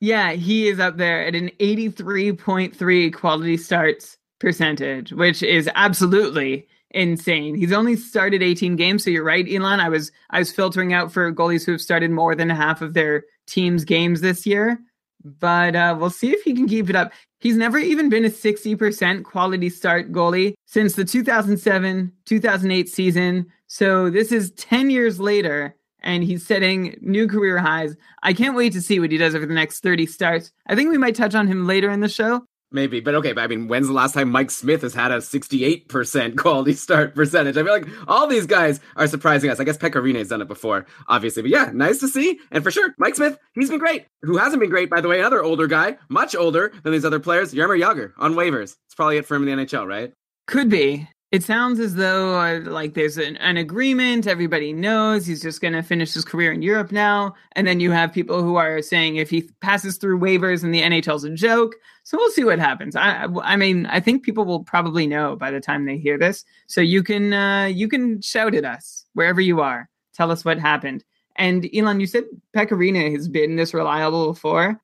Yeah, 0.00 0.32
he 0.32 0.68
is 0.68 0.80
up 0.80 0.96
there 0.96 1.26
at 1.26 1.34
an 1.34 1.50
83.3 1.60 3.12
quality 3.12 3.56
starts 3.58 4.16
percentage, 4.38 5.12
which 5.12 5.42
is 5.42 5.68
absolutely 5.74 6.66
insane. 6.90 7.54
He's 7.54 7.72
only 7.72 7.96
started 7.96 8.42
18 8.42 8.76
games, 8.76 9.04
so 9.04 9.10
you're 9.10 9.22
right, 9.22 9.46
Elon. 9.48 9.78
I 9.78 9.90
was 9.90 10.10
I 10.30 10.38
was 10.38 10.50
filtering 10.50 10.94
out 10.94 11.12
for 11.12 11.32
goalies 11.32 11.66
who 11.66 11.72
have 11.72 11.82
started 11.82 12.10
more 12.10 12.34
than 12.34 12.48
half 12.48 12.80
of 12.80 12.94
their 12.94 13.24
team's 13.46 13.84
games 13.84 14.22
this 14.22 14.46
year, 14.46 14.80
but 15.22 15.76
uh, 15.76 15.94
we'll 15.98 16.10
see 16.10 16.30
if 16.30 16.42
he 16.42 16.54
can 16.54 16.66
keep 16.66 16.88
it 16.88 16.96
up. 16.96 17.12
He's 17.38 17.56
never 17.56 17.78
even 17.78 18.08
been 18.08 18.24
a 18.24 18.30
60% 18.30 19.24
quality 19.24 19.70
start 19.70 20.12
goalie 20.12 20.54
since 20.66 20.94
the 20.94 21.04
2007 21.04 22.12
2008 22.24 22.88
season. 22.88 23.46
So 23.66 24.10
this 24.10 24.32
is 24.32 24.50
10 24.52 24.90
years 24.90 25.20
later, 25.20 25.76
and 26.02 26.24
he's 26.24 26.46
setting 26.46 26.96
new 27.00 27.28
career 27.28 27.58
highs. 27.58 27.96
I 28.22 28.32
can't 28.32 28.56
wait 28.56 28.72
to 28.74 28.82
see 28.82 29.00
what 29.00 29.12
he 29.12 29.18
does 29.18 29.34
over 29.34 29.46
the 29.46 29.54
next 29.54 29.80
30 29.80 30.06
starts. 30.06 30.52
I 30.66 30.74
think 30.74 30.90
we 30.90 30.98
might 30.98 31.14
touch 31.14 31.34
on 31.34 31.46
him 31.46 31.66
later 31.66 31.90
in 31.90 32.00
the 32.00 32.08
show. 32.08 32.44
Maybe, 32.72 33.00
but 33.00 33.16
okay, 33.16 33.32
but 33.32 33.40
I 33.42 33.48
mean, 33.48 33.66
when's 33.66 33.88
the 33.88 33.92
last 33.92 34.14
time 34.14 34.30
Mike 34.30 34.50
Smith 34.50 34.82
has 34.82 34.94
had 34.94 35.10
a 35.10 35.16
68% 35.16 36.36
quality 36.36 36.74
start 36.74 37.16
percentage? 37.16 37.56
I 37.56 37.64
feel 37.64 37.72
like 37.72 37.88
all 38.06 38.28
these 38.28 38.46
guys 38.46 38.78
are 38.94 39.08
surprising 39.08 39.50
us. 39.50 39.58
I 39.58 39.64
guess 39.64 39.76
has 39.80 40.28
done 40.28 40.40
it 40.40 40.46
before, 40.46 40.86
obviously, 41.08 41.42
but 41.42 41.50
yeah, 41.50 41.70
nice 41.74 41.98
to 41.98 42.06
see. 42.06 42.38
And 42.52 42.62
for 42.62 42.70
sure, 42.70 42.94
Mike 42.96 43.16
Smith, 43.16 43.36
he's 43.54 43.70
been 43.70 43.80
great. 43.80 44.06
Who 44.22 44.36
hasn't 44.36 44.60
been 44.60 44.70
great, 44.70 44.88
by 44.88 45.00
the 45.00 45.08
way, 45.08 45.18
another 45.18 45.42
older 45.42 45.66
guy, 45.66 45.96
much 46.08 46.36
older 46.36 46.72
than 46.84 46.92
these 46.92 47.04
other 47.04 47.18
players, 47.18 47.52
Jaromir 47.52 47.80
Jagr 47.80 48.12
on 48.18 48.34
waivers. 48.34 48.76
It's 48.86 48.94
probably 48.94 49.16
it 49.16 49.26
for 49.26 49.34
him 49.34 49.48
in 49.48 49.58
the 49.58 49.64
NHL, 49.64 49.86
right? 49.86 50.12
Could 50.46 50.68
be. 50.68 51.08
It 51.30 51.44
sounds 51.44 51.78
as 51.78 51.94
though 51.94 52.40
uh, 52.40 52.60
like 52.64 52.94
there's 52.94 53.16
an, 53.16 53.36
an 53.36 53.56
agreement. 53.56 54.26
Everybody 54.26 54.72
knows 54.72 55.24
he's 55.24 55.42
just 55.42 55.60
going 55.60 55.74
to 55.74 55.82
finish 55.82 56.12
his 56.12 56.24
career 56.24 56.50
in 56.50 56.60
Europe 56.60 56.90
now. 56.90 57.34
And 57.52 57.68
then 57.68 57.78
you 57.78 57.92
have 57.92 58.12
people 58.12 58.42
who 58.42 58.56
are 58.56 58.82
saying 58.82 59.14
if 59.14 59.30
he 59.30 59.42
passes 59.60 59.96
through 59.96 60.18
waivers 60.18 60.64
and 60.64 60.74
the 60.74 60.82
NHL's 60.82 61.22
a 61.22 61.30
joke. 61.30 61.76
So 62.02 62.18
we'll 62.18 62.32
see 62.32 62.42
what 62.42 62.58
happens. 62.58 62.96
I, 62.96 63.28
I 63.44 63.54
mean, 63.54 63.86
I 63.86 64.00
think 64.00 64.24
people 64.24 64.44
will 64.44 64.64
probably 64.64 65.06
know 65.06 65.36
by 65.36 65.52
the 65.52 65.60
time 65.60 65.84
they 65.84 65.98
hear 65.98 66.18
this. 66.18 66.44
So 66.66 66.80
you 66.80 67.04
can 67.04 67.32
uh, 67.32 67.66
you 67.66 67.88
can 67.88 68.20
shout 68.22 68.56
at 68.56 68.64
us 68.64 69.06
wherever 69.12 69.40
you 69.40 69.60
are. 69.60 69.88
Tell 70.14 70.32
us 70.32 70.44
what 70.44 70.58
happened. 70.58 71.04
And 71.36 71.68
Elon, 71.72 72.00
you 72.00 72.08
said 72.08 72.24
Pekka 72.56 72.72
Rinne 72.72 73.12
has 73.12 73.28
been 73.28 73.54
this 73.54 73.72
reliable 73.72 74.32
before. 74.32 74.80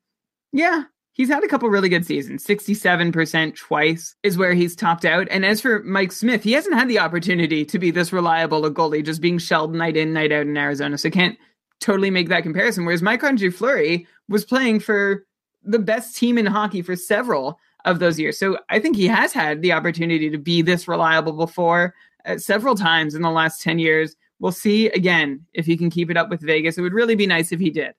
Yeah, 0.52 0.84
he's 1.16 1.28
had 1.28 1.42
a 1.42 1.48
couple 1.48 1.68
really 1.68 1.88
good 1.88 2.06
seasons. 2.06 2.44
67% 2.44 3.56
twice 3.56 4.14
is 4.22 4.36
where 4.36 4.52
he's 4.54 4.76
topped 4.76 5.04
out. 5.04 5.26
And 5.30 5.44
as 5.44 5.60
for 5.60 5.82
Mike 5.82 6.12
Smith, 6.12 6.42
he 6.42 6.52
hasn't 6.52 6.74
had 6.74 6.88
the 6.88 6.98
opportunity 6.98 7.64
to 7.64 7.78
be 7.78 7.90
this 7.90 8.12
reliable 8.12 8.64
a 8.66 8.70
goalie, 8.70 9.04
just 9.04 9.22
being 9.22 9.38
shelled 9.38 9.74
night 9.74 9.96
in, 9.96 10.12
night 10.12 10.30
out 10.30 10.46
in 10.46 10.56
Arizona. 10.56 10.98
So 10.98 11.10
can't 11.10 11.38
totally 11.80 12.10
make 12.10 12.28
that 12.28 12.42
comparison. 12.42 12.84
Whereas 12.84 13.02
Mike 13.02 13.24
Andre 13.24 13.48
Fleury 13.48 14.06
was 14.28 14.44
playing 14.44 14.80
for 14.80 15.26
the 15.64 15.78
best 15.78 16.16
team 16.16 16.38
in 16.38 16.46
hockey 16.46 16.82
for 16.82 16.94
several 16.94 17.58
of 17.86 17.98
those 17.98 18.20
years. 18.20 18.38
So 18.38 18.58
I 18.68 18.78
think 18.78 18.96
he 18.96 19.06
has 19.06 19.32
had 19.32 19.62
the 19.62 19.72
opportunity 19.72 20.28
to 20.30 20.38
be 20.38 20.60
this 20.60 20.86
reliable 20.86 21.32
before 21.32 21.94
uh, 22.26 22.36
several 22.36 22.74
times 22.74 23.14
in 23.14 23.22
the 23.22 23.30
last 23.30 23.62
10 23.62 23.78
years. 23.78 24.16
We'll 24.38 24.52
see 24.52 24.88
again 24.88 25.46
if 25.54 25.64
he 25.64 25.78
can 25.78 25.88
keep 25.88 26.10
it 26.10 26.16
up 26.16 26.28
with 26.28 26.42
Vegas. 26.42 26.76
It 26.76 26.82
would 26.82 26.92
really 26.92 27.14
be 27.14 27.26
nice 27.26 27.52
if 27.52 27.60
he 27.60 27.70
did. 27.70 27.94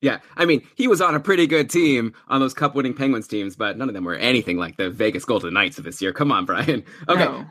Yeah, 0.00 0.18
I 0.36 0.44
mean, 0.44 0.66
he 0.76 0.86
was 0.86 1.00
on 1.00 1.14
a 1.14 1.20
pretty 1.20 1.46
good 1.46 1.68
team 1.68 2.14
on 2.28 2.40
those 2.40 2.54
cup 2.54 2.74
winning 2.74 2.94
Penguins 2.94 3.26
teams, 3.26 3.56
but 3.56 3.76
none 3.76 3.88
of 3.88 3.94
them 3.94 4.04
were 4.04 4.14
anything 4.14 4.56
like 4.56 4.76
the 4.76 4.90
Vegas 4.90 5.24
Golden 5.24 5.52
Knights 5.54 5.78
of 5.78 5.84
this 5.84 6.00
year. 6.00 6.12
Come 6.12 6.30
on, 6.30 6.44
Brian. 6.44 6.84
Okay. 7.08 7.24
No. 7.24 7.46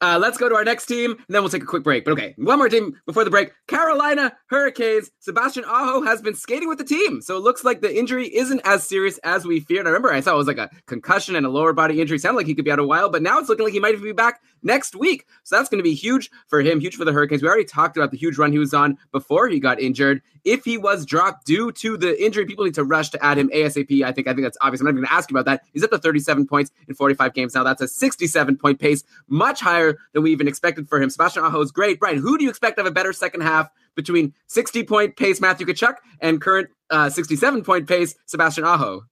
Uh, 0.00 0.16
let's 0.20 0.38
go 0.38 0.48
to 0.48 0.54
our 0.54 0.64
next 0.64 0.86
team, 0.86 1.10
and 1.10 1.26
then 1.28 1.42
we'll 1.42 1.50
take 1.50 1.62
a 1.62 1.66
quick 1.66 1.82
break. 1.82 2.04
But 2.04 2.12
okay, 2.12 2.34
one 2.38 2.58
more 2.58 2.68
team 2.68 3.00
before 3.04 3.24
the 3.24 3.30
break. 3.30 3.52
Carolina 3.66 4.32
Hurricanes. 4.46 5.10
Sebastian 5.18 5.64
Aho 5.64 6.02
has 6.02 6.22
been 6.22 6.34
skating 6.34 6.68
with 6.68 6.78
the 6.78 6.84
team, 6.84 7.20
so 7.20 7.36
it 7.36 7.40
looks 7.40 7.64
like 7.64 7.80
the 7.80 7.96
injury 7.96 8.28
isn't 8.28 8.60
as 8.64 8.84
serious 8.84 9.18
as 9.24 9.44
we 9.44 9.58
feared. 9.58 9.86
I 9.86 9.90
remember 9.90 10.12
I 10.12 10.20
saw 10.20 10.34
it 10.34 10.36
was 10.36 10.46
like 10.46 10.58
a 10.58 10.70
concussion 10.86 11.34
and 11.34 11.44
a 11.44 11.48
lower 11.48 11.72
body 11.72 12.00
injury. 12.00 12.18
Sounded 12.18 12.36
like 12.36 12.46
he 12.46 12.54
could 12.54 12.64
be 12.64 12.70
out 12.70 12.78
a 12.78 12.86
while, 12.86 13.08
but 13.08 13.22
now 13.22 13.40
it's 13.40 13.48
looking 13.48 13.64
like 13.64 13.72
he 13.72 13.80
might 13.80 14.00
be 14.00 14.12
back 14.12 14.40
next 14.62 14.94
week. 14.94 15.26
So 15.42 15.56
that's 15.56 15.68
going 15.68 15.78
to 15.78 15.84
be 15.84 15.94
huge 15.94 16.30
for 16.46 16.60
him, 16.60 16.80
huge 16.80 16.94
for 16.94 17.04
the 17.04 17.12
Hurricanes. 17.12 17.42
We 17.42 17.48
already 17.48 17.64
talked 17.64 17.96
about 17.96 18.12
the 18.12 18.16
huge 18.16 18.38
run 18.38 18.52
he 18.52 18.58
was 18.58 18.74
on 18.74 18.98
before 19.10 19.48
he 19.48 19.58
got 19.58 19.80
injured. 19.80 20.22
If 20.44 20.64
he 20.64 20.78
was 20.78 21.04
dropped 21.04 21.44
due 21.44 21.72
to 21.72 21.96
the 21.96 22.22
injury, 22.22 22.46
people 22.46 22.64
need 22.64 22.74
to 22.74 22.84
rush 22.84 23.10
to 23.10 23.24
add 23.24 23.36
him 23.36 23.50
ASAP. 23.50 24.04
I 24.04 24.12
think 24.12 24.28
I 24.28 24.32
think 24.32 24.42
that's 24.42 24.58
obvious. 24.60 24.80
I'm 24.80 24.86
not 24.86 24.90
even 24.90 25.02
going 25.02 25.08
to 25.08 25.12
ask 25.12 25.30
you 25.30 25.36
about 25.36 25.46
that. 25.46 25.64
He's 25.72 25.82
up 25.82 25.90
to 25.90 25.98
37 25.98 26.46
points 26.46 26.70
in 26.86 26.94
45 26.94 27.34
games 27.34 27.54
now. 27.54 27.64
That's 27.64 27.82
a 27.82 27.88
67 27.88 28.56
point 28.56 28.78
pace, 28.78 29.02
much 29.28 29.60
higher 29.60 29.87
than 30.12 30.22
we 30.22 30.32
even 30.32 30.48
expected 30.48 30.88
for 30.88 31.00
him. 31.00 31.10
Sebastian 31.10 31.44
Aho 31.44 31.60
is 31.60 31.70
great. 31.70 32.00
Brian, 32.00 32.18
who 32.18 32.36
do 32.36 32.44
you 32.44 32.50
expect 32.50 32.76
to 32.76 32.82
have 32.82 32.90
a 32.90 32.94
better 32.94 33.12
second 33.12 33.42
half 33.42 33.68
between 33.94 34.34
60 34.48 34.84
point 34.84 35.16
pace 35.16 35.40
Matthew 35.40 35.66
Tkachuk 35.66 35.94
and 36.20 36.40
current 36.40 36.68
uh, 36.90 37.10
67 37.10 37.64
point 37.64 37.86
pace 37.86 38.14
Sebastian 38.26 38.64
Aho? 38.64 39.02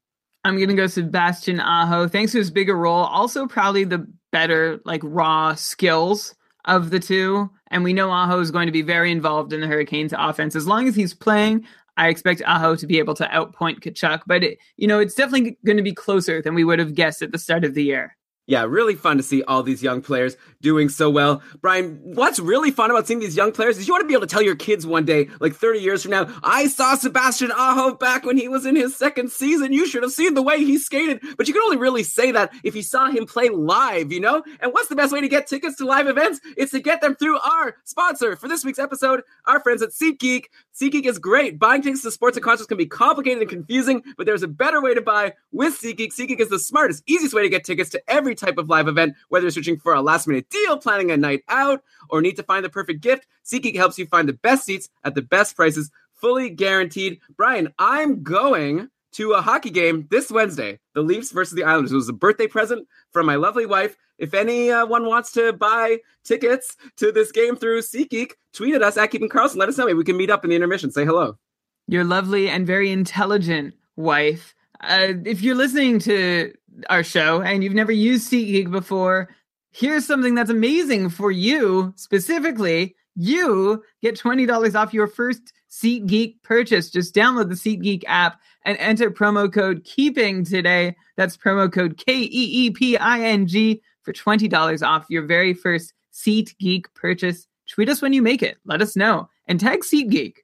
I'm 0.45 0.59
gonna 0.61 0.75
go 0.75 0.87
Sebastian 0.87 1.61
Aho. 1.61 2.09
Thanks 2.09 2.33
to 2.33 2.39
his 2.39 2.51
bigger 2.51 2.77
role, 2.77 3.05
also 3.05 3.47
probably 3.47 3.85
the 3.85 4.07
better 4.31 4.81
like 4.85 5.01
raw 5.03 5.55
skills 5.55 6.35
of 6.67 6.91
the 6.91 7.01
two. 7.01 7.51
And 7.69 7.83
we 7.83 7.93
know 7.93 8.11
Aho 8.11 8.41
is 8.41 8.51
going 8.51 8.67
to 8.67 8.73
be 8.73 8.83
very 8.83 9.11
involved 9.11 9.53
in 9.53 9.61
the 9.61 9.67
Hurricanes 9.67 10.13
offense. 10.17 10.55
As 10.55 10.67
long 10.67 10.87
as 10.87 10.95
he's 10.95 11.15
playing, 11.15 11.67
I 11.97 12.09
expect 12.09 12.43
Aho 12.47 12.77
to 12.77 12.87
be 12.87 12.99
able 12.99 13.15
to 13.15 13.25
outpoint 13.25 13.81
Tkachuk. 13.81 14.23
But 14.27 14.45
it, 14.45 14.59
you 14.77 14.87
know, 14.87 15.01
it's 15.01 15.15
definitely 15.15 15.59
going 15.65 15.79
to 15.79 15.83
be 15.83 15.95
closer 15.95 16.43
than 16.43 16.55
we 16.55 16.65
would 16.65 16.79
have 16.79 16.95
guessed 16.95 17.23
at 17.23 17.33
the 17.33 17.39
start 17.39 17.65
of 17.65 17.75
the 17.75 17.85
year. 17.85 18.17
Yeah, 18.49 18.63
really 18.63 18.95
fun 18.95 19.17
to 19.17 19.25
see 19.25 19.43
all 19.43 19.65
these 19.65 19.83
young 19.83 20.01
players 20.01 20.37
doing 20.63 20.89
so 20.89 21.11
well. 21.11 21.43
Brian, 21.61 22.01
what's 22.05 22.39
really 22.39 22.71
fun 22.71 22.93
about 22.93 23.09
seeing 23.09 23.19
these 23.19 23.37
young 23.37 23.51
players 23.51 23.77
is 23.77 23.89
you 23.89 23.93
want 23.93 24.03
to 24.03 24.07
be 24.07 24.15
able 24.15 24.25
to 24.25 24.33
tell 24.33 24.43
your 24.43 24.55
kids 24.55 24.87
one 24.87 25.05
day, 25.05 25.29
like 25.41 25.53
30 25.53 25.81
years 25.81 26.03
from 26.03 26.13
now, 26.13 26.33
I 26.45 26.69
saw 26.69 26.95
Sebastian 26.95 27.51
Aho 27.51 27.95
back 27.95 28.25
when 28.25 28.37
he 28.37 28.47
was 28.47 28.65
in 28.65 28.77
his 28.77 28.95
second 28.95 29.33
season. 29.33 29.73
You 29.73 29.85
should 29.85 30.05
have 30.05 30.13
seen 30.13 30.35
the 30.35 30.43
way 30.43 30.59
he 30.59 30.79
skated. 30.79 31.21
But 31.37 31.49
you 31.49 31.55
can 31.55 31.63
only 31.65 31.77
really 31.77 32.05
say 32.05 32.31
that 32.31 32.53
if 32.63 32.77
you 32.77 32.83
saw 32.83 33.11
him 33.11 33.27
play 33.27 33.49
live, 33.49 34.13
you 34.13 34.21
know? 34.21 34.45
And 34.61 34.73
what's 34.73 34.89
the 34.89 34.97
best 34.97 35.13
way 35.13 35.21
to 35.21 35.29
get 35.29 35.49
tickets 35.49 35.77
to 35.79 35.85
live 35.85 36.07
events? 36.07 36.41
It's 36.57 36.71
to 36.71 36.81
get 36.81 37.01
them 37.01 37.17
through 37.17 37.41
our 37.41 37.77
sponsor 37.83 38.37
for 38.37 38.47
this 38.47 38.65
week's 38.65 38.79
episode, 38.79 39.23
our 39.47 39.59
friends 39.59 39.83
at 39.83 39.91
SeatGeek. 39.91 40.45
SeatGeek 40.81 41.07
is 41.07 41.19
great. 41.19 41.59
Buying 41.59 41.83
tickets 41.83 42.03
to 42.03 42.13
sports 42.13 42.37
and 42.37 42.45
concerts 42.45 42.69
can 42.69 42.79
be 42.79 42.87
complicated 42.87 43.41
and 43.41 43.51
confusing, 43.51 44.05
but 44.17 44.25
there's 44.25 44.45
a 44.45 44.49
better 44.49 44.81
way 44.81 44.95
to 44.95 45.01
buy 45.01 45.33
with 45.51 45.81
SeatGeek. 45.81 46.15
SeatGeek 46.15 46.39
is 46.39 46.49
the 46.49 46.61
smartest, 46.61 47.03
easiest 47.07 47.35
way 47.35 47.43
to 47.43 47.49
get 47.49 47.65
tickets 47.65 47.91
to 47.91 48.03
every 48.07 48.36
type 48.37 48.59
of 48.59 48.69
live 48.69 48.89
event, 48.89 49.15
whether 49.29 49.45
you're 49.45 49.51
searching 49.51 49.79
for 49.79 49.95
a 49.95 50.03
last 50.03 50.27
minute 50.27 50.49
deal, 50.51 50.77
planning 50.77 51.11
a 51.11 51.17
night 51.17 51.43
out, 51.49 51.83
or 52.09 52.21
need 52.21 52.37
to 52.37 52.43
find 52.43 52.65
the 52.65 52.69
perfect 52.69 53.01
gift. 53.01 53.27
SeatGeek 53.45 53.77
helps 53.77 53.99
you 53.99 54.07
find 54.07 54.29
the 54.29 54.35
best 54.35 54.65
seats 54.65 54.89
at 55.05 55.15
the 55.15 55.23
best 55.23 55.57
prices, 55.57 55.91
fully 56.15 56.51
guaranteed. 56.51 57.21
Brian, 57.37 57.73
I'm 57.79 58.23
going 58.23 58.89
to 59.13 59.33
a 59.33 59.41
hockey 59.41 59.71
game 59.71 60.07
this 60.11 60.31
Wednesday, 60.31 60.79
the 60.95 61.03
Leafs 61.03 61.31
versus 61.31 61.55
the 61.55 61.65
Islanders. 61.65 61.93
It 61.93 61.97
was 61.97 62.09
a 62.09 62.13
birthday 62.13 62.47
present 62.47 62.87
from 63.13 63.27
my 63.27 63.37
lovely 63.37 63.65
wife. 63.65 63.97
If 64.19 64.35
anyone 64.35 65.07
wants 65.07 65.33
to 65.33 65.53
buy 65.53 65.99
tickets 66.25 66.77
to 66.97 67.13
this 67.13 67.33
game 67.33 67.57
through 67.57 67.81
SeatGeek, 67.81 68.33
tweet 68.53 68.75
at 68.75 68.83
us 68.83 68.97
at 68.97 69.11
Keeping 69.11 69.29
Karlsson. 69.29 69.57
Let 69.57 69.69
us 69.69 69.79
know. 69.79 69.87
Maybe 69.87 69.99
we 69.99 70.05
can 70.05 70.17
meet 70.17 70.31
up 70.31 70.45
in 70.45 70.51
the 70.51 70.57
intermission. 70.57 70.91
Say 70.91 71.05
hello. 71.05 71.39
Your 71.87 72.05
lovely 72.05 72.49
and 72.49 72.67
very 72.67 72.91
intelligent 72.91 73.75
wife. 73.97 74.55
Uh, 74.81 75.15
if 75.25 75.41
you're 75.41 75.55
listening 75.55 75.99
to 76.01 76.53
our 76.91 77.03
show 77.03 77.43
and 77.43 77.63
you've 77.63 77.75
never 77.75 77.93
used 77.93 78.31
SeatGeek 78.31 78.71
before, 78.71 79.29
here's 79.71 80.07
something 80.07 80.35
that's 80.35 80.51
amazing 80.51 81.11
for 81.11 81.31
you 81.31 81.93
specifically. 81.97 82.95
You 83.15 83.83
get 84.03 84.19
$20 84.19 84.75
off 84.75 84.95
your 84.95 85.07
first 85.07 85.53
SeatGeek 85.71 86.43
purchase. 86.43 86.91
Just 86.91 87.15
download 87.15 87.49
the 87.49 87.55
SeatGeek 87.55 88.05
app 88.07 88.41
and 88.65 88.77
enter 88.79 89.11
promo 89.11 89.53
code 89.53 89.85
KEEPING 89.85 90.49
today. 90.49 90.97
That's 91.17 91.37
promo 91.37 91.73
code 91.73 91.97
K 91.97 92.15
E 92.15 92.29
E 92.31 92.71
P 92.71 92.97
I 92.97 93.21
N 93.21 93.47
G 93.47 93.83
for 94.03 94.13
$20 94.13 94.87
off 94.87 95.07
your 95.09 95.25
very 95.25 95.55
first 95.55 95.93
SeatGeek 96.13 96.87
purchase. 96.95 97.47
Tweet 97.69 97.89
us 97.89 98.01
when 98.01 98.13
you 98.13 98.23
make 98.23 98.43
it. 98.43 98.59
Let 98.65 98.83
us 98.83 98.97
know 98.97 99.29
and 99.47 99.59
tag 99.59 99.81
SeatGeek. 99.81 100.37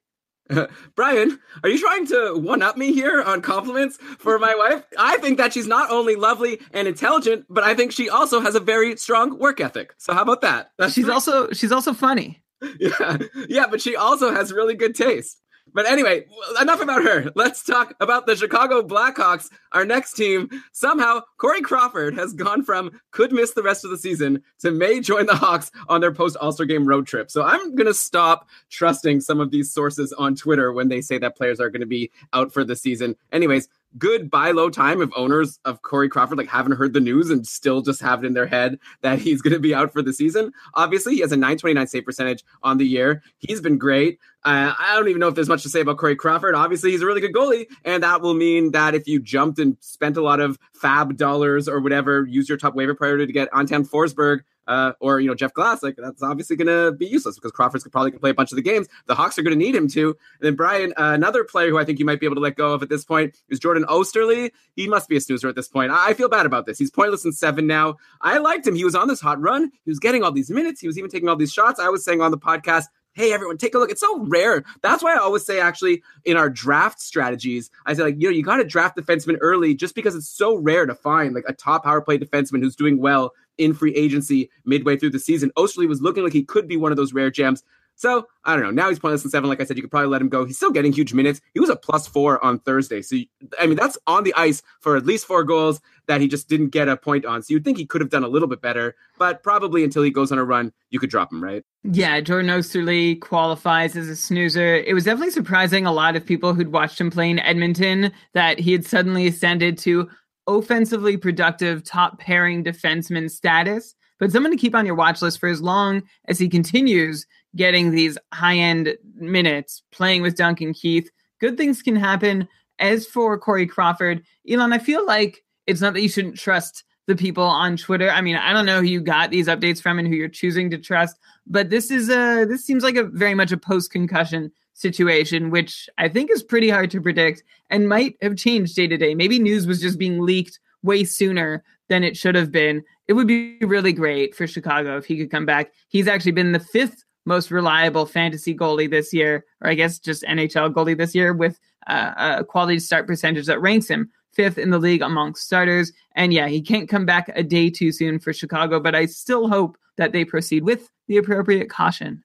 Brian, 0.95 1.39
are 1.63 1.69
you 1.69 1.79
trying 1.79 2.05
to 2.07 2.33
one 2.37 2.61
up 2.61 2.77
me 2.77 2.93
here 2.93 3.21
on 3.21 3.41
compliments 3.41 3.97
for 4.19 4.39
my 4.39 4.55
wife? 4.55 4.83
I 4.97 5.17
think 5.17 5.37
that 5.37 5.53
she's 5.53 5.67
not 5.67 5.91
only 5.91 6.15
lovely 6.15 6.59
and 6.71 6.87
intelligent, 6.87 7.45
but 7.49 7.63
I 7.63 7.73
think 7.75 7.91
she 7.91 8.09
also 8.09 8.39
has 8.41 8.55
a 8.55 8.59
very 8.59 8.95
strong 8.97 9.37
work 9.39 9.59
ethic. 9.59 9.93
So 9.97 10.13
how 10.13 10.21
about 10.21 10.41
that? 10.41 10.71
That's 10.77 10.93
She's 10.93 11.05
three- 11.05 11.13
also 11.13 11.51
she's 11.51 11.71
also 11.71 11.93
funny. 11.93 12.41
yeah, 12.79 13.17
yeah, 13.49 13.65
but 13.69 13.81
she 13.81 13.95
also 13.95 14.31
has 14.33 14.53
really 14.53 14.73
good 14.75 14.95
taste. 14.95 15.37
But 15.73 15.85
anyway, 15.87 16.25
enough 16.61 16.81
about 16.81 17.03
her. 17.03 17.31
Let's 17.35 17.63
talk 17.63 17.93
about 17.99 18.25
the 18.25 18.35
Chicago 18.35 18.81
Blackhawks, 18.81 19.49
our 19.71 19.85
next 19.85 20.13
team. 20.13 20.49
Somehow, 20.71 21.21
Corey 21.37 21.61
Crawford 21.61 22.13
has 22.15 22.33
gone 22.33 22.63
from 22.63 22.91
could 23.11 23.31
miss 23.31 23.51
the 23.51 23.63
rest 23.63 23.83
of 23.83 23.91
the 23.91 23.97
season 23.97 24.43
to 24.59 24.71
may 24.71 24.99
join 24.99 25.25
the 25.25 25.35
Hawks 25.35 25.71
on 25.87 26.01
their 26.01 26.13
post 26.13 26.37
All 26.37 26.51
Star 26.51 26.65
game 26.65 26.85
road 26.85 27.07
trip. 27.07 27.31
So 27.31 27.43
I'm 27.43 27.75
going 27.75 27.87
to 27.87 27.93
stop 27.93 28.47
trusting 28.69 29.21
some 29.21 29.39
of 29.39 29.51
these 29.51 29.71
sources 29.71 30.13
on 30.13 30.35
Twitter 30.35 30.71
when 30.71 30.89
they 30.89 31.01
say 31.01 31.17
that 31.17 31.35
players 31.35 31.59
are 31.59 31.69
going 31.69 31.81
to 31.81 31.87
be 31.87 32.11
out 32.33 32.53
for 32.53 32.63
the 32.63 32.75
season. 32.75 33.15
Anyways, 33.31 33.67
good 33.97 34.29
buy 34.29 34.51
low 34.51 34.69
time 34.69 35.01
if 35.01 35.09
owners 35.15 35.59
of 35.65 35.81
Corey 35.81 36.09
Crawford 36.09 36.37
like 36.37 36.47
haven't 36.47 36.73
heard 36.73 36.93
the 36.93 36.99
news 36.99 37.29
and 37.29 37.47
still 37.47 37.81
just 37.81 38.01
have 38.01 38.23
it 38.23 38.27
in 38.27 38.33
their 38.33 38.47
head 38.47 38.79
that 39.01 39.19
he's 39.19 39.41
going 39.41 39.53
to 39.53 39.59
be 39.59 39.73
out 39.73 39.93
for 39.93 40.01
the 40.01 40.13
season. 40.13 40.51
Obviously, 40.73 41.15
he 41.15 41.21
has 41.21 41.31
a 41.31 41.37
929 41.37 41.87
save 41.87 42.05
percentage 42.05 42.43
on 42.61 42.77
the 42.77 42.85
year. 42.85 43.21
He's 43.37 43.61
been 43.61 43.77
great. 43.77 44.19
Uh, 44.45 44.73
I 44.77 44.95
don't 44.95 45.07
even 45.07 45.21
know 45.21 45.29
if 45.29 45.35
there's 45.35 45.47
much 45.47 45.63
to 45.63 45.69
say 45.69 45.81
about 45.81 45.97
Corey 45.97 46.15
Crawford. 46.15 46.53
Obviously, 46.53 46.91
he's 46.91 47.01
a 47.01 47.05
really 47.05 47.21
good 47.21 47.33
goalie, 47.33 47.67
and 47.85 48.03
that 48.03 48.21
will 48.21 48.33
mean 48.33 48.71
that 48.71 48.93
if 48.93 49.07
you 49.07 49.21
jumped 49.21 49.57
and 49.57 49.77
spent 49.79 50.17
a 50.17 50.21
lot 50.21 50.41
of 50.41 50.59
fab 50.73 51.15
dollars 51.15 51.69
or 51.69 51.79
whatever, 51.79 52.25
use 52.25 52.49
your 52.49 52.57
top 52.57 52.75
waiver 52.75 52.93
priority 52.93 53.25
to 53.25 53.31
get 53.31 53.47
Anton 53.53 53.85
Forsberg 53.85 54.41
uh, 54.67 54.93
or 54.99 55.19
you 55.19 55.27
know 55.27 55.35
Jeff 55.35 55.53
Glass, 55.53 55.83
like 55.83 55.95
that's 55.97 56.23
obviously 56.23 56.55
going 56.55 56.67
to 56.67 56.95
be 56.95 57.05
useless 57.05 57.35
because 57.35 57.51
Crawford's 57.51 57.87
probably 57.87 58.11
going 58.11 58.19
to 58.19 58.21
play 58.21 58.29
a 58.29 58.33
bunch 58.33 58.51
of 58.51 58.55
the 58.55 58.61
games. 58.61 58.87
The 59.07 59.15
Hawks 59.15 59.37
are 59.37 59.43
going 59.43 59.57
to 59.57 59.63
need 59.63 59.75
him 59.75 59.87
to. 59.89 60.09
And 60.09 60.15
then 60.41 60.55
Brian, 60.55 60.93
uh, 60.97 61.11
another 61.13 61.43
player 61.43 61.69
who 61.69 61.77
I 61.77 61.85
think 61.85 61.99
you 61.99 62.05
might 62.05 62.19
be 62.19 62.25
able 62.25 62.35
to 62.35 62.41
let 62.41 62.55
go 62.55 62.73
of 62.73 62.81
at 62.81 62.89
this 62.89 63.03
point 63.03 63.35
is 63.49 63.59
Jordan 63.59 63.85
Oesterle. 63.89 64.51
He 64.75 64.87
must 64.87 65.09
be 65.09 65.17
a 65.17 65.21
snoozer 65.21 65.47
at 65.49 65.55
this 65.55 65.67
point. 65.67 65.91
I 65.91 66.13
I 66.13 66.15
feel 66.15 66.29
bad 66.29 66.45
about 66.45 66.67
this. 66.67 66.77
He's 66.77 66.91
pointless 66.91 67.25
in 67.25 67.31
seven 67.31 67.65
now. 67.65 67.95
I 68.21 68.37
liked 68.37 68.67
him. 68.67 68.75
He 68.75 68.85
was 68.85 68.93
on 68.93 69.07
this 69.07 69.19
hot 69.19 69.41
run. 69.41 69.71
He 69.83 69.89
was 69.89 69.97
getting 69.97 70.23
all 70.23 70.31
these 70.31 70.51
minutes. 70.51 70.79
He 70.79 70.85
was 70.85 70.97
even 70.97 71.09
taking 71.09 71.27
all 71.27 71.35
these 71.35 71.51
shots. 71.51 71.79
I 71.79 71.89
was 71.89 72.05
saying 72.05 72.21
on 72.21 72.29
the 72.29 72.37
podcast, 72.37 72.85
hey 73.13 73.31
everyone 73.31 73.57
take 73.57 73.75
a 73.75 73.77
look 73.77 73.91
it's 73.91 74.01
so 74.01 74.19
rare 74.25 74.63
that's 74.81 75.03
why 75.03 75.13
i 75.13 75.17
always 75.17 75.45
say 75.45 75.59
actually 75.59 76.01
in 76.25 76.35
our 76.35 76.49
draft 76.49 76.99
strategies 76.99 77.69
i 77.85 77.93
say 77.93 78.01
like 78.01 78.15
you 78.17 78.27
know 78.27 78.35
you 78.35 78.43
got 78.43 78.57
to 78.57 78.63
draft 78.63 78.97
defensemen 78.97 79.37
early 79.39 79.75
just 79.75 79.93
because 79.93 80.15
it's 80.15 80.27
so 80.27 80.55
rare 80.55 80.85
to 80.85 80.95
find 80.95 81.35
like 81.35 81.43
a 81.47 81.53
top 81.53 81.83
power 81.83 82.01
play 82.01 82.17
defenseman 82.17 82.61
who's 82.61 82.75
doing 82.75 82.97
well 82.99 83.31
in 83.57 83.73
free 83.73 83.93
agency 83.95 84.49
midway 84.65 84.97
through 84.97 85.11
the 85.11 85.19
season 85.19 85.51
Oesterle 85.57 85.87
was 85.87 86.01
looking 86.01 86.23
like 86.23 86.33
he 86.33 86.43
could 86.43 86.67
be 86.67 86.77
one 86.77 86.91
of 86.91 86.97
those 86.97 87.13
rare 87.13 87.31
gems 87.31 87.63
so 87.95 88.27
I 88.43 88.55
don't 88.55 88.63
know. 88.63 88.71
Now 88.71 88.89
he's 88.89 88.99
pointless 88.99 89.23
in 89.23 89.29
seven. 89.29 89.49
Like 89.49 89.61
I 89.61 89.65
said, 89.65 89.77
you 89.77 89.83
could 89.83 89.91
probably 89.91 90.09
let 90.09 90.21
him 90.21 90.29
go. 90.29 90.45
He's 90.45 90.57
still 90.57 90.71
getting 90.71 90.91
huge 90.91 91.13
minutes. 91.13 91.39
He 91.53 91.59
was 91.59 91.69
a 91.69 91.75
plus 91.75 92.07
four 92.07 92.43
on 92.43 92.59
Thursday. 92.59 93.01
So 93.01 93.17
I 93.59 93.67
mean, 93.67 93.77
that's 93.77 93.97
on 94.07 94.23
the 94.23 94.33
ice 94.35 94.61
for 94.81 94.97
at 94.97 95.05
least 95.05 95.25
four 95.25 95.43
goals 95.43 95.79
that 96.07 96.19
he 96.19 96.27
just 96.27 96.49
didn't 96.49 96.69
get 96.69 96.89
a 96.89 96.97
point 96.97 97.25
on. 97.25 97.41
So 97.41 97.53
you'd 97.53 97.63
think 97.63 97.77
he 97.77 97.85
could 97.85 98.01
have 98.01 98.09
done 98.09 98.23
a 98.23 98.27
little 98.27 98.47
bit 98.47 98.61
better, 98.61 98.95
but 99.17 99.43
probably 99.43 99.83
until 99.83 100.03
he 100.03 100.11
goes 100.11 100.31
on 100.31 100.37
a 100.37 100.43
run, 100.43 100.73
you 100.89 100.99
could 100.99 101.09
drop 101.09 101.31
him, 101.31 101.41
right? 101.41 101.63
Yeah, 101.83 102.19
Jordan 102.21 102.49
Oesterle 102.49 103.19
qualifies 103.21 103.95
as 103.95 104.09
a 104.09 104.15
snoozer. 104.15 104.75
It 104.75 104.93
was 104.93 105.05
definitely 105.05 105.31
surprising 105.31 105.85
a 105.85 105.91
lot 105.91 106.15
of 106.15 106.25
people 106.25 106.53
who'd 106.53 106.71
watched 106.73 106.99
him 106.99 107.11
play 107.11 107.29
in 107.29 107.39
Edmonton 107.39 108.11
that 108.33 108.59
he 108.59 108.71
had 108.71 108.85
suddenly 108.85 109.27
ascended 109.27 109.77
to 109.79 110.09
offensively 110.47 111.17
productive 111.17 111.83
top 111.83 112.19
pairing 112.19 112.63
defenseman 112.63 113.29
status. 113.29 113.95
But 114.19 114.31
someone 114.31 114.51
to 114.51 114.57
keep 114.57 114.75
on 114.75 114.85
your 114.85 114.95
watch 114.95 115.21
list 115.21 115.39
for 115.39 115.49
as 115.49 115.61
long 115.61 116.03
as 116.25 116.39
he 116.39 116.47
continues 116.47 117.25
getting 117.55 117.91
these 117.91 118.17
high 118.33 118.57
end 118.57 118.95
minutes, 119.15 119.83
playing 119.91 120.21
with 120.21 120.37
Duncan 120.37 120.73
Keith. 120.73 121.09
Good 121.39 121.57
things 121.57 121.81
can 121.81 121.95
happen. 121.95 122.47
As 122.79 123.05
for 123.05 123.37
Corey 123.37 123.67
Crawford, 123.67 124.23
Elon, 124.49 124.73
I 124.73 124.79
feel 124.79 125.05
like 125.05 125.43
it's 125.67 125.81
not 125.81 125.93
that 125.93 126.01
you 126.01 126.09
shouldn't 126.09 126.37
trust 126.37 126.83
the 127.05 127.15
people 127.15 127.43
on 127.43 127.77
Twitter. 127.77 128.09
I 128.09 128.21
mean, 128.21 128.35
I 128.35 128.53
don't 128.53 128.65
know 128.65 128.79
who 128.79 128.87
you 128.87 129.01
got 129.01 129.29
these 129.29 129.47
updates 129.47 129.81
from 129.81 129.99
and 129.99 130.07
who 130.07 130.15
you're 130.15 130.29
choosing 130.29 130.69
to 130.71 130.77
trust, 130.77 131.17
but 131.45 131.69
this 131.69 131.91
is 131.91 132.09
a 132.09 132.45
this 132.45 132.65
seems 132.65 132.83
like 132.83 132.95
a 132.95 133.03
very 133.03 133.35
much 133.35 133.51
a 133.51 133.57
post 133.57 133.91
concussion 133.91 134.51
situation, 134.73 135.49
which 135.49 135.89
I 135.97 136.09
think 136.09 136.31
is 136.31 136.43
pretty 136.43 136.69
hard 136.69 136.91
to 136.91 137.01
predict 137.01 137.43
and 137.69 137.89
might 137.89 138.15
have 138.21 138.35
changed 138.35 138.75
day 138.75 138.87
to 138.87 138.97
day. 138.97 139.15
Maybe 139.15 139.39
news 139.39 139.67
was 139.67 139.81
just 139.81 139.99
being 139.99 140.19
leaked 140.19 140.59
way 140.81 141.03
sooner 141.03 141.63
than 141.89 142.03
it 142.03 142.17
should 142.17 142.35
have 142.35 142.51
been. 142.51 142.83
It 143.07 143.13
would 143.13 143.27
be 143.27 143.57
really 143.61 143.93
great 143.93 144.35
for 144.35 144.47
Chicago 144.47 144.97
if 144.97 145.05
he 145.05 145.17
could 145.17 145.31
come 145.31 145.45
back. 145.45 145.71
He's 145.87 146.07
actually 146.07 146.31
been 146.33 146.51
the 146.51 146.59
fifth 146.59 147.03
most 147.25 147.51
reliable 147.51 148.05
fantasy 148.05 148.55
goalie 148.55 148.89
this 148.89 149.13
year, 149.13 149.45
or 149.61 149.69
I 149.69 149.75
guess 149.75 149.99
just 149.99 150.23
NHL 150.23 150.73
goalie 150.73 150.97
this 150.97 151.15
year, 151.15 151.33
with 151.33 151.59
uh, 151.87 152.35
a 152.39 152.43
quality 152.43 152.79
start 152.79 153.07
percentage 153.07 153.45
that 153.45 153.61
ranks 153.61 153.87
him 153.87 154.11
fifth 154.33 154.57
in 154.57 154.71
the 154.71 154.79
league 154.79 155.01
amongst 155.01 155.45
starters. 155.45 155.91
And 156.15 156.33
yeah, 156.33 156.47
he 156.47 156.61
can't 156.61 156.89
come 156.89 157.05
back 157.05 157.31
a 157.35 157.43
day 157.43 157.69
too 157.69 157.91
soon 157.91 158.19
for 158.19 158.33
Chicago, 158.33 158.79
but 158.79 158.95
I 158.95 159.05
still 159.05 159.47
hope 159.47 159.77
that 159.97 160.11
they 160.11 160.25
proceed 160.25 160.63
with 160.63 160.89
the 161.07 161.17
appropriate 161.17 161.69
caution. 161.69 162.23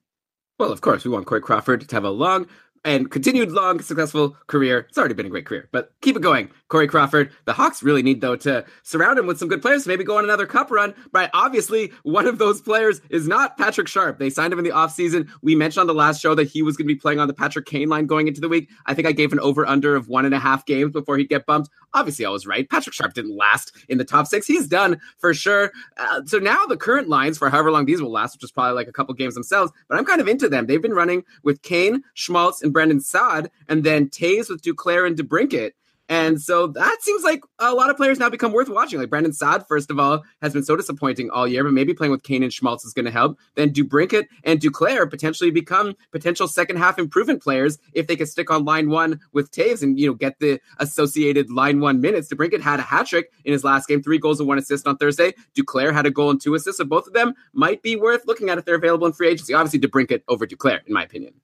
Well, 0.59 0.73
of 0.73 0.81
course, 0.81 1.05
we 1.05 1.11
want 1.11 1.25
Corey 1.25 1.39
Crawford 1.39 1.87
to 1.87 1.95
have 1.95 2.03
a 2.03 2.09
long 2.09 2.45
and 2.85 3.09
continued 3.11 3.51
long, 3.51 3.81
successful 3.81 4.37
career. 4.47 4.85
It's 4.89 4.97
already 4.97 5.13
been 5.13 5.25
a 5.25 5.29
great 5.29 5.45
career, 5.45 5.69
but 5.71 5.91
keep 6.01 6.15
it 6.15 6.21
going. 6.21 6.49
Corey 6.67 6.87
Crawford. 6.87 7.31
The 7.45 7.53
Hawks 7.53 7.81
really 7.81 8.03
need, 8.03 8.21
though, 8.21 8.35
to 8.37 8.65
surround 8.83 9.17
him 9.17 9.27
with 9.27 9.39
some 9.39 9.47
good 9.47 9.61
players, 9.61 9.87
maybe 9.87 10.03
go 10.03 10.17
on 10.17 10.23
another 10.23 10.45
cup 10.45 10.71
run. 10.71 10.93
But 11.11 11.29
obviously, 11.33 11.91
one 12.03 12.27
of 12.27 12.37
those 12.37 12.61
players 12.61 13.01
is 13.09 13.27
not 13.27 13.57
Patrick 13.57 13.87
Sharp. 13.87 14.19
They 14.19 14.29
signed 14.29 14.53
him 14.53 14.59
in 14.59 14.65
the 14.65 14.71
offseason. 14.71 15.27
We 15.41 15.55
mentioned 15.55 15.81
on 15.81 15.87
the 15.87 15.93
last 15.93 16.21
show 16.21 16.35
that 16.35 16.47
he 16.47 16.61
was 16.61 16.77
going 16.77 16.87
to 16.87 16.93
be 16.93 16.99
playing 16.99 17.19
on 17.19 17.27
the 17.27 17.33
Patrick 17.33 17.65
Kane 17.65 17.89
line 17.89 18.05
going 18.05 18.27
into 18.27 18.41
the 18.41 18.49
week. 18.49 18.69
I 18.85 18.93
think 18.93 19.07
I 19.07 19.11
gave 19.11 19.33
an 19.33 19.39
over 19.39 19.65
under 19.65 19.95
of 19.95 20.07
one 20.07 20.25
and 20.25 20.33
a 20.33 20.39
half 20.39 20.65
games 20.65 20.91
before 20.91 21.17
he'd 21.17 21.29
get 21.29 21.45
bumped. 21.45 21.69
Obviously, 21.93 22.25
I 22.25 22.29
was 22.29 22.45
right. 22.45 22.69
Patrick 22.69 22.93
Sharp 22.93 23.13
didn't 23.13 23.35
last 23.35 23.75
in 23.89 23.97
the 23.97 24.05
top 24.05 24.27
six. 24.27 24.45
He's 24.45 24.67
done 24.67 24.99
for 25.17 25.33
sure. 25.33 25.71
Uh, 25.97 26.21
so 26.25 26.37
now 26.37 26.65
the 26.67 26.77
current 26.77 27.09
lines 27.09 27.37
for 27.37 27.49
however 27.49 27.71
long 27.71 27.85
these 27.85 28.01
will 28.01 28.11
last, 28.11 28.35
which 28.35 28.43
is 28.43 28.51
probably 28.51 28.75
like 28.75 28.87
a 28.87 28.93
couple 28.93 29.13
games 29.15 29.33
themselves, 29.33 29.71
but 29.87 29.97
I'm 29.97 30.05
kind 30.05 30.21
of 30.21 30.27
into 30.27 30.47
them. 30.47 30.67
They've 30.67 30.81
been 30.81 30.93
running 30.93 31.23
with 31.43 31.61
Kane, 31.63 32.03
Schmaltz, 32.13 32.61
and 32.61 32.68
Brandon 32.71 32.99
Saad, 32.99 33.51
and 33.67 33.83
then 33.83 34.09
Toews 34.09 34.49
with 34.49 34.61
Duclair 34.61 35.05
and 35.05 35.17
DeBrincat. 35.17 35.71
And 36.09 36.41
so 36.41 36.65
that 36.65 36.97
seems 37.01 37.23
like 37.23 37.43
a 37.59 37.71
lot 37.75 37.91
of 37.91 37.95
players 37.95 38.17
now 38.17 38.31
become 38.31 38.51
worth 38.51 38.67
watching. 38.67 38.99
Like 38.99 39.11
Brandon 39.11 39.31
Saad, 39.31 39.67
first 39.67 39.91
of 39.91 39.99
all, 39.99 40.23
has 40.41 40.53
been 40.53 40.63
so 40.63 40.75
disappointing 40.75 41.29
all 41.29 41.47
year, 41.47 41.63
but 41.63 41.71
maybe 41.71 41.93
playing 41.93 42.09
with 42.09 42.23
Kane 42.23 42.41
and 42.41 42.51
Schmaltz 42.51 42.83
is 42.83 42.93
going 42.93 43.05
to 43.05 43.11
help. 43.11 43.37
Then 43.53 43.69
DeBrincat 43.69 44.25
and 44.43 44.59
Duclair 44.59 45.07
potentially 45.07 45.51
become 45.51 45.95
potential 46.11 46.47
second 46.47 46.77
half 46.77 46.97
improvement 46.97 47.43
players 47.43 47.77
if 47.93 48.07
they 48.07 48.15
could 48.15 48.27
stick 48.27 48.49
on 48.49 48.65
line 48.65 48.89
one 48.89 49.19
with 49.33 49.51
Toews 49.51 49.83
and 49.83 49.99
you 49.99 50.07
know 50.07 50.15
get 50.15 50.39
the 50.39 50.59
associated 50.79 51.51
line 51.51 51.79
one 51.79 52.01
minutes. 52.01 52.27
DeBrincat 52.27 52.61
had 52.61 52.79
a 52.79 52.83
hat 52.83 53.05
trick 53.05 53.31
in 53.45 53.53
his 53.53 53.63
last 53.63 53.87
game, 53.87 54.01
three 54.01 54.17
goals 54.17 54.39
and 54.39 54.49
one 54.49 54.57
assist 54.57 54.87
on 54.87 54.97
Thursday. 54.97 55.35
Duclair 55.55 55.93
had 55.93 56.07
a 56.07 56.11
goal 56.11 56.31
and 56.31 56.41
two 56.41 56.55
assists. 56.55 56.79
So 56.79 56.85
both 56.85 57.05
of 57.05 57.13
them 57.13 57.35
might 57.53 57.83
be 57.83 57.95
worth 57.95 58.25
looking 58.25 58.49
at 58.49 58.57
if 58.57 58.65
they're 58.65 58.75
available 58.75 59.05
in 59.05 59.13
free 59.13 59.29
agency. 59.29 59.53
Obviously, 59.53 59.79
DeBrincat 59.79 60.23
over 60.27 60.47
Duclair, 60.47 60.79
in 60.87 60.93
my 60.93 61.03
opinion. 61.03 61.35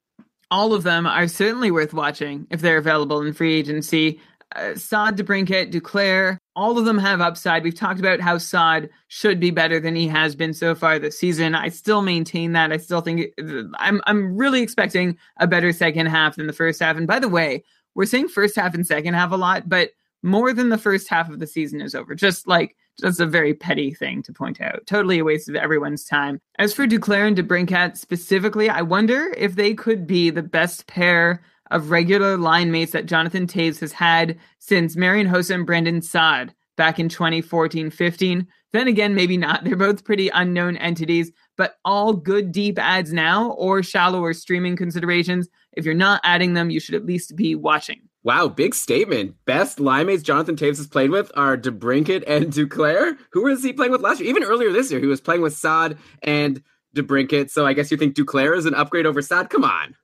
All 0.51 0.73
of 0.73 0.83
them 0.83 1.07
are 1.07 1.27
certainly 1.27 1.71
worth 1.71 1.93
watching 1.93 2.47
if 2.49 2.61
they're 2.61 2.77
available 2.77 3.21
in 3.21 3.33
free 3.33 3.55
agency 3.55 4.19
uh, 4.55 4.75
Saad, 4.75 5.17
DeBrincat, 5.17 5.71
Duclair, 5.71 6.37
all 6.55 6.77
of 6.77 6.85
them 6.85 6.97
have 6.97 7.19
upside. 7.19 7.63
We've 7.63 7.75
talked 7.75 7.99
about 7.99 8.21
how 8.21 8.37
Saad 8.37 8.89
should 9.07 9.39
be 9.39 9.51
better 9.51 9.79
than 9.79 9.95
he 9.95 10.07
has 10.07 10.35
been 10.35 10.53
so 10.53 10.75
far 10.75 10.99
this 10.99 11.17
season. 11.17 11.55
I 11.55 11.69
still 11.69 12.01
maintain 12.01 12.53
that. 12.53 12.71
I 12.71 12.77
still 12.77 13.01
think 13.01 13.31
I'm 13.77 14.01
I'm 14.07 14.37
really 14.37 14.61
expecting 14.61 15.17
a 15.37 15.47
better 15.47 15.73
second 15.73 16.07
half 16.07 16.35
than 16.35 16.47
the 16.47 16.53
first 16.53 16.81
half. 16.81 16.95
And 16.95 17.07
by 17.07 17.19
the 17.19 17.29
way, 17.29 17.63
we're 17.95 18.05
saying 18.05 18.29
first 18.29 18.55
half 18.55 18.73
and 18.73 18.87
second 18.87 19.13
half 19.13 19.31
a 19.31 19.37
lot, 19.37 19.67
but 19.67 19.91
more 20.23 20.53
than 20.53 20.69
the 20.69 20.77
first 20.77 21.09
half 21.09 21.29
of 21.29 21.39
the 21.39 21.47
season 21.47 21.81
is 21.81 21.95
over. 21.95 22.15
Just 22.15 22.47
like 22.47 22.75
just 22.99 23.19
a 23.19 23.25
very 23.25 23.53
petty 23.53 23.93
thing 23.93 24.23
to 24.23 24.33
point 24.33 24.61
out. 24.61 24.85
Totally 24.85 25.19
a 25.19 25.23
waste 25.23 25.49
of 25.49 25.55
everyone's 25.55 26.05
time. 26.05 26.39
As 26.59 26.73
for 26.73 26.87
Duclair 26.87 27.27
and 27.27 27.37
DeBrincat 27.37 27.97
specifically, 27.97 28.69
I 28.69 28.81
wonder 28.81 29.33
if 29.37 29.55
they 29.55 29.73
could 29.73 30.07
be 30.07 30.29
the 30.29 30.43
best 30.43 30.87
pair 30.87 31.41
of 31.71 31.89
regular 31.89 32.37
line 32.37 32.71
mates 32.71 32.91
that 32.91 33.07
Jonathan 33.07 33.47
Toews 33.47 33.79
has 33.79 33.91
had 33.91 34.37
since 34.59 34.95
Marian 34.95 35.27
Hossa 35.27 35.55
and 35.55 35.65
Brandon 35.65 36.01
Saad 36.01 36.53
back 36.77 36.99
in 36.99 37.09
2014 37.09 37.89
15. 37.89 38.47
Then 38.73 38.87
again, 38.87 39.15
maybe 39.15 39.37
not. 39.37 39.63
They're 39.63 39.75
both 39.75 40.03
pretty 40.03 40.29
unknown 40.29 40.77
entities, 40.77 41.31
but 41.57 41.77
all 41.85 42.13
good 42.13 42.51
deep 42.51 42.77
ads 42.77 43.13
now 43.13 43.51
or 43.51 43.81
shallower 43.81 44.33
streaming 44.33 44.75
considerations. 44.75 45.47
If 45.73 45.85
you're 45.85 45.93
not 45.93 46.21
adding 46.23 46.53
them, 46.53 46.69
you 46.69 46.79
should 46.79 46.95
at 46.95 47.05
least 47.05 47.35
be 47.35 47.55
watching. 47.55 48.01
Wow, 48.25 48.47
big 48.47 48.73
statement. 48.73 49.35
Best 49.45 49.79
line 49.79 50.07
mates 50.07 50.23
Jonathan 50.23 50.55
Toews 50.55 50.77
has 50.77 50.87
played 50.87 51.11
with 51.11 51.31
are 51.35 51.55
DeBrincat 51.55 52.23
and 52.25 52.47
Duclair. 52.47 53.15
Who 53.33 53.43
was 53.43 53.63
he 53.63 53.71
playing 53.71 53.91
with 53.91 54.01
last 54.01 54.19
year? 54.19 54.27
Even 54.27 54.43
earlier 54.43 54.71
this 54.71 54.89
year, 54.89 54.99
he 54.99 55.05
was 55.05 55.21
playing 55.21 55.43
with 55.43 55.53
Saad 55.53 55.99
and 56.23 56.63
DeBrincat. 56.95 57.51
So 57.51 57.67
I 57.67 57.73
guess 57.73 57.91
you 57.91 57.97
think 57.97 58.15
Duclair 58.15 58.57
is 58.57 58.65
an 58.65 58.73
upgrade 58.73 59.05
over 59.05 59.21
Saad? 59.21 59.51
Come 59.51 59.63
on. 59.63 59.95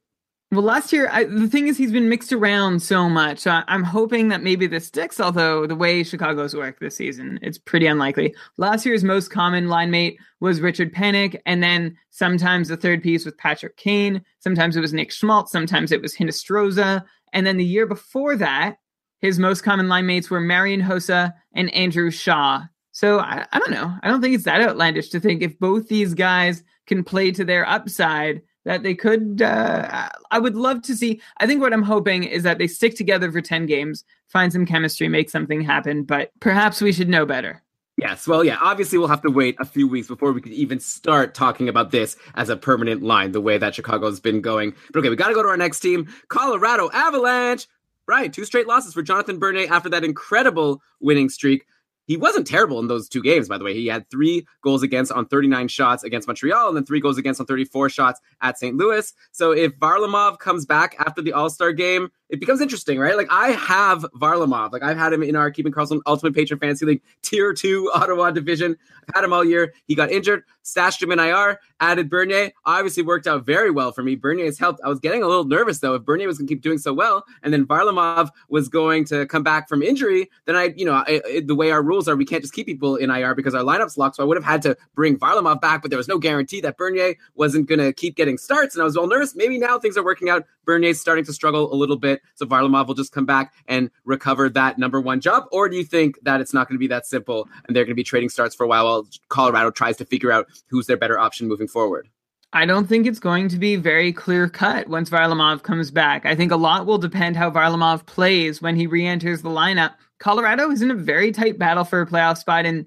Well, 0.51 0.61
last 0.61 0.93
year, 0.93 1.09
I, 1.11 1.23
the 1.23 1.47
thing 1.47 1.67
is, 1.67 1.77
he's 1.77 1.93
been 1.93 2.09
mixed 2.09 2.31
around 2.33 2.83
so 2.83 3.09
much. 3.09 3.47
I, 3.47 3.63
am 3.69 3.85
hoping 3.85 4.27
that 4.27 4.43
maybe 4.43 4.67
this 4.67 4.85
sticks, 4.85 5.19
although 5.19 5.65
the 5.65 5.77
way 5.77 6.03
Chicago's 6.03 6.53
worked 6.53 6.81
this 6.81 6.97
season, 6.97 7.39
it's 7.41 7.57
pretty 7.57 7.87
unlikely. 7.87 8.35
Last 8.57 8.85
year's 8.85 9.03
most 9.03 9.29
common 9.29 9.69
line 9.69 9.89
mate 9.89 10.19
was 10.41 10.59
Richard 10.59 10.93
Panik, 10.93 11.39
and 11.45 11.63
then 11.63 11.97
sometimes 12.09 12.67
the 12.67 12.75
third 12.75 13.01
piece 13.01 13.23
was 13.23 13.33
Patrick 13.35 13.77
Kane. 13.77 14.21
Sometimes 14.39 14.75
it 14.75 14.81
was 14.81 14.93
Nick 14.93 15.11
Schmaltz. 15.11 15.53
Sometimes 15.53 15.91
it 15.91 16.01
was 16.01 16.13
Hinostroza. 16.13 17.05
And 17.33 17.45
then 17.45 17.57
the 17.57 17.65
year 17.65 17.85
before 17.85 18.35
that, 18.37 18.77
his 19.19 19.39
most 19.39 19.61
common 19.61 19.87
line 19.87 20.05
mates 20.05 20.29
were 20.29 20.41
Marian 20.41 20.81
Hossa 20.81 21.33
and 21.53 21.73
Andrew 21.73 22.11
Shaw. 22.11 22.63
So 22.91 23.19
I, 23.19 23.45
I 23.51 23.59
don't 23.59 23.71
know. 23.71 23.95
I 24.03 24.07
don't 24.07 24.21
think 24.21 24.35
it's 24.35 24.45
that 24.45 24.61
outlandish 24.61 25.09
to 25.09 25.19
think 25.19 25.41
if 25.41 25.57
both 25.59 25.87
these 25.87 26.13
guys 26.13 26.63
can 26.87 27.03
play 27.03 27.31
to 27.31 27.45
their 27.45 27.67
upside– 27.67 28.41
that 28.65 28.83
they 28.83 28.93
could 28.93 29.41
uh, 29.41 30.09
i 30.29 30.39
would 30.39 30.55
love 30.55 30.81
to 30.81 30.95
see 30.95 31.21
i 31.37 31.47
think 31.47 31.61
what 31.61 31.73
i'm 31.73 31.83
hoping 31.83 32.23
is 32.23 32.43
that 32.43 32.57
they 32.57 32.67
stick 32.67 32.95
together 32.95 33.31
for 33.31 33.41
10 33.41 33.65
games 33.65 34.03
find 34.27 34.51
some 34.51 34.65
chemistry 34.65 35.07
make 35.07 35.29
something 35.29 35.61
happen 35.61 36.03
but 36.03 36.31
perhaps 36.39 36.81
we 36.81 36.91
should 36.91 37.09
know 37.09 37.25
better 37.25 37.61
Yes, 37.97 38.27
well, 38.27 38.43
yeah, 38.43 38.57
obviously 38.61 38.97
we'll 38.97 39.09
have 39.09 39.21
to 39.21 39.29
wait 39.29 39.55
a 39.59 39.65
few 39.65 39.87
weeks 39.87 40.07
before 40.07 40.31
we 40.31 40.41
could 40.41 40.53
even 40.53 40.79
start 40.79 41.35
talking 41.35 41.69
about 41.69 41.91
this 41.91 42.15
as 42.35 42.49
a 42.49 42.55
permanent 42.55 43.03
line, 43.03 43.31
the 43.31 43.41
way 43.41 43.57
that 43.57 43.75
Chicago's 43.75 44.19
been 44.19 44.41
going. 44.41 44.73
But 44.91 44.99
okay, 44.99 45.09
we 45.09 45.15
got 45.15 45.27
to 45.27 45.33
go 45.33 45.43
to 45.43 45.49
our 45.49 45.57
next 45.57 45.81
team, 45.81 46.07
Colorado 46.29 46.89
Avalanche. 46.93 47.67
Right, 48.07 48.33
two 48.33 48.45
straight 48.45 48.67
losses 48.67 48.93
for 48.93 49.03
Jonathan 49.03 49.39
Bernier 49.39 49.71
after 49.71 49.87
that 49.89 50.03
incredible 50.03 50.81
winning 50.99 51.29
streak. 51.29 51.65
He 52.05 52.17
wasn't 52.17 52.47
terrible 52.47 52.79
in 52.79 52.87
those 52.87 53.07
two 53.07 53.21
games, 53.21 53.47
by 53.47 53.57
the 53.57 53.63
way. 53.63 53.73
He 53.73 53.87
had 53.87 54.09
three 54.09 54.45
goals 54.63 54.83
against 54.83 55.11
on 55.11 55.27
39 55.27 55.67
shots 55.67 56.03
against 56.03 56.27
Montreal 56.27 56.67
and 56.67 56.75
then 56.75 56.85
three 56.85 56.99
goals 56.99 57.17
against 57.17 57.39
on 57.39 57.45
34 57.45 57.89
shots 57.89 58.19
at 58.41 58.57
St. 58.57 58.75
Louis. 58.75 59.13
So 59.31 59.51
if 59.51 59.77
Varlamov 59.79 60.39
comes 60.39 60.65
back 60.65 60.95
after 60.99 61.21
the 61.21 61.33
All 61.33 61.49
Star 61.49 61.71
game, 61.71 62.09
it 62.29 62.39
becomes 62.39 62.61
interesting, 62.61 62.97
right? 62.97 63.15
Like 63.15 63.27
I 63.29 63.49
have 63.49 64.05
Varlamov, 64.15 64.71
like 64.71 64.83
I've 64.83 64.97
had 64.97 65.13
him 65.13 65.21
in 65.21 65.35
our 65.35 65.51
Keeping 65.51 65.71
Karlsson 65.71 65.99
Ultimate 66.05 66.33
Patron 66.33 66.59
Fantasy 66.59 66.85
League 66.85 67.01
Tier 67.21 67.53
Two 67.53 67.91
Ottawa 67.93 68.31
division. 68.31 68.75
I've 69.07 69.15
had 69.15 69.23
him 69.23 69.33
all 69.33 69.43
year. 69.43 69.73
He 69.85 69.95
got 69.95 70.11
injured, 70.11 70.43
stashed 70.63 71.01
him 71.01 71.11
in 71.11 71.19
IR, 71.19 71.59
added 71.79 72.09
Bernier. 72.09 72.51
Obviously 72.65 73.03
worked 73.03 73.27
out 73.27 73.45
very 73.45 73.71
well 73.71 73.91
for 73.91 74.03
me. 74.03 74.15
Bernier 74.15 74.45
has 74.45 74.59
helped. 74.59 74.79
I 74.83 74.89
was 74.89 74.99
getting 74.99 75.23
a 75.23 75.27
little 75.27 75.45
nervous 75.45 75.79
though 75.79 75.95
if 75.95 76.03
Bernier 76.03 76.27
was 76.27 76.37
going 76.37 76.47
to 76.47 76.53
keep 76.53 76.61
doing 76.61 76.77
so 76.77 76.93
well, 76.93 77.25
and 77.43 77.53
then 77.53 77.65
Varlamov 77.65 78.29
was 78.49 78.69
going 78.69 79.05
to 79.05 79.25
come 79.25 79.43
back 79.43 79.67
from 79.67 79.81
injury. 79.81 80.29
Then 80.45 80.55
I, 80.55 80.73
you 80.75 80.85
know, 80.85 80.93
I, 80.93 81.21
I, 81.25 81.41
the 81.45 81.55
way 81.55 81.71
our 81.71 81.81
rules 81.81 82.07
are, 82.07 82.15
we 82.15 82.25
can't 82.25 82.43
just 82.43 82.53
keep 82.53 82.67
people 82.67 82.95
in 82.95 83.09
IR 83.09 83.35
because 83.35 83.55
our 83.55 83.63
lineup's 83.63 83.97
locked. 83.97 84.17
So 84.17 84.23
I 84.23 84.25
would 84.25 84.37
have 84.37 84.45
had 84.45 84.61
to 84.63 84.77
bring 84.95 85.17
Varlamov 85.17 85.61
back, 85.61 85.81
but 85.81 85.89
there 85.89 85.97
was 85.97 86.07
no 86.07 86.17
guarantee 86.17 86.61
that 86.61 86.77
Bernier 86.77 87.15
wasn't 87.35 87.67
going 87.67 87.79
to 87.79 87.93
keep 87.93 88.15
getting 88.15 88.37
starts, 88.37 88.75
and 88.75 88.81
I 88.81 88.85
was 88.85 88.97
all 88.97 89.07
nervous. 89.07 89.35
Maybe 89.35 89.57
now 89.57 89.79
things 89.79 89.97
are 89.97 90.03
working 90.03 90.29
out. 90.29 90.45
Bernier's 90.63 90.99
starting 90.99 91.25
to 91.25 91.33
struggle 91.33 91.73
a 91.73 91.75
little 91.75 91.97
bit, 91.97 92.21
so 92.35 92.45
Varlamov 92.45 92.85
will 92.85 92.93
just 92.93 93.11
come 93.11 93.25
back 93.25 93.53
and 93.67 93.89
recover 94.05 94.47
that 94.49 94.77
number 94.77 95.01
one 95.01 95.19
job? 95.19 95.45
Or 95.51 95.67
do 95.67 95.75
you 95.75 95.83
think 95.83 96.19
that 96.21 96.39
it's 96.39 96.53
not 96.53 96.67
going 96.67 96.75
to 96.75 96.79
be 96.79 96.87
that 96.87 97.07
simple 97.07 97.49
and 97.65 97.75
they're 97.75 97.83
going 97.83 97.91
to 97.91 97.95
be 97.95 98.03
trading 98.03 98.29
starts 98.29 98.53
for 98.53 98.63
a 98.63 98.67
while 98.67 98.85
while 98.85 99.07
Colorado 99.29 99.71
tries 99.71 99.97
to 99.97 100.05
figure 100.05 100.31
out 100.31 100.47
who's 100.69 100.87
their 100.87 100.97
better 100.97 101.19
option 101.19 101.47
moving 101.47 101.67
forward? 101.67 102.07
I 102.53 102.65
don't 102.65 102.87
think 102.87 103.07
it's 103.07 103.19
going 103.19 103.47
to 103.49 103.57
be 103.57 103.77
very 103.77 104.11
clear 104.11 104.49
cut 104.49 104.89
once 104.89 105.09
Varlamov 105.09 105.63
comes 105.63 105.89
back. 105.89 106.25
I 106.25 106.35
think 106.35 106.51
a 106.51 106.57
lot 106.57 106.85
will 106.85 106.97
depend 106.97 107.37
how 107.37 107.49
Varlamov 107.49 108.05
plays 108.05 108.61
when 108.61 108.75
he 108.75 108.87
re 108.87 109.07
enters 109.07 109.41
the 109.41 109.49
lineup. 109.49 109.93
Colorado 110.19 110.69
is 110.69 110.81
in 110.81 110.91
a 110.91 110.95
very 110.95 111.31
tight 111.31 111.57
battle 111.57 111.85
for 111.85 112.01
a 112.01 112.05
playoff 112.05 112.37
spot, 112.37 112.65
and 112.65 112.85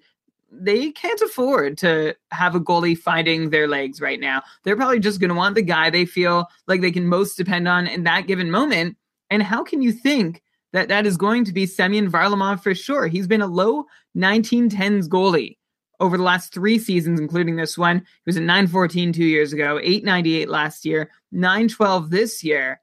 they 0.52 0.90
can't 0.90 1.20
afford 1.22 1.78
to 1.78 2.14
have 2.30 2.54
a 2.54 2.60
goalie 2.60 2.96
finding 2.96 3.50
their 3.50 3.66
legs 3.66 4.02
right 4.02 4.20
now. 4.20 4.42
They're 4.62 4.76
probably 4.76 5.00
just 5.00 5.18
going 5.18 5.30
to 5.30 5.34
want 5.34 5.54
the 5.54 5.62
guy 5.62 5.88
they 5.88 6.04
feel 6.04 6.46
like 6.68 6.82
they 6.82 6.92
can 6.92 7.06
most 7.06 7.36
depend 7.36 7.66
on 7.66 7.86
in 7.86 8.04
that 8.04 8.26
given 8.26 8.50
moment. 8.50 8.98
And 9.30 9.42
how 9.42 9.64
can 9.64 9.80
you 9.80 9.92
think 9.92 10.42
that 10.74 10.88
that 10.88 11.06
is 11.06 11.16
going 11.16 11.44
to 11.46 11.52
be 11.52 11.64
Semyon 11.64 12.10
Varlamov 12.10 12.62
for 12.62 12.74
sure? 12.74 13.06
He's 13.06 13.26
been 13.26 13.40
a 13.40 13.46
low 13.46 13.86
1910s 14.16 15.08
goalie 15.08 15.56
over 16.00 16.16
the 16.16 16.22
last 16.22 16.52
three 16.52 16.78
seasons, 16.78 17.20
including 17.20 17.56
this 17.56 17.78
one. 17.78 17.98
He 17.98 18.22
was 18.26 18.36
at 18.36 18.42
914 18.42 19.12
two 19.12 19.24
years 19.24 19.52
ago, 19.52 19.78
898 19.78 20.48
last 20.48 20.84
year, 20.84 21.10
912 21.32 22.10
this 22.10 22.44
year. 22.44 22.80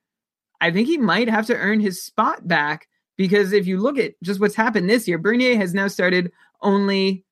I 0.59 0.71
think 0.71 0.87
he 0.87 0.97
might 0.97 1.29
have 1.29 1.47
to 1.47 1.55
earn 1.55 1.79
his 1.79 2.03
spot 2.03 2.47
back 2.47 2.87
because 3.17 3.51
if 3.51 3.67
you 3.67 3.79
look 3.79 3.97
at 3.97 4.13
just 4.23 4.39
what's 4.39 4.55
happened 4.55 4.89
this 4.89 5.07
year, 5.07 5.17
Bernier 5.17 5.57
has 5.57 5.73
now 5.73 5.87
started 5.87 6.31
only 6.61 7.25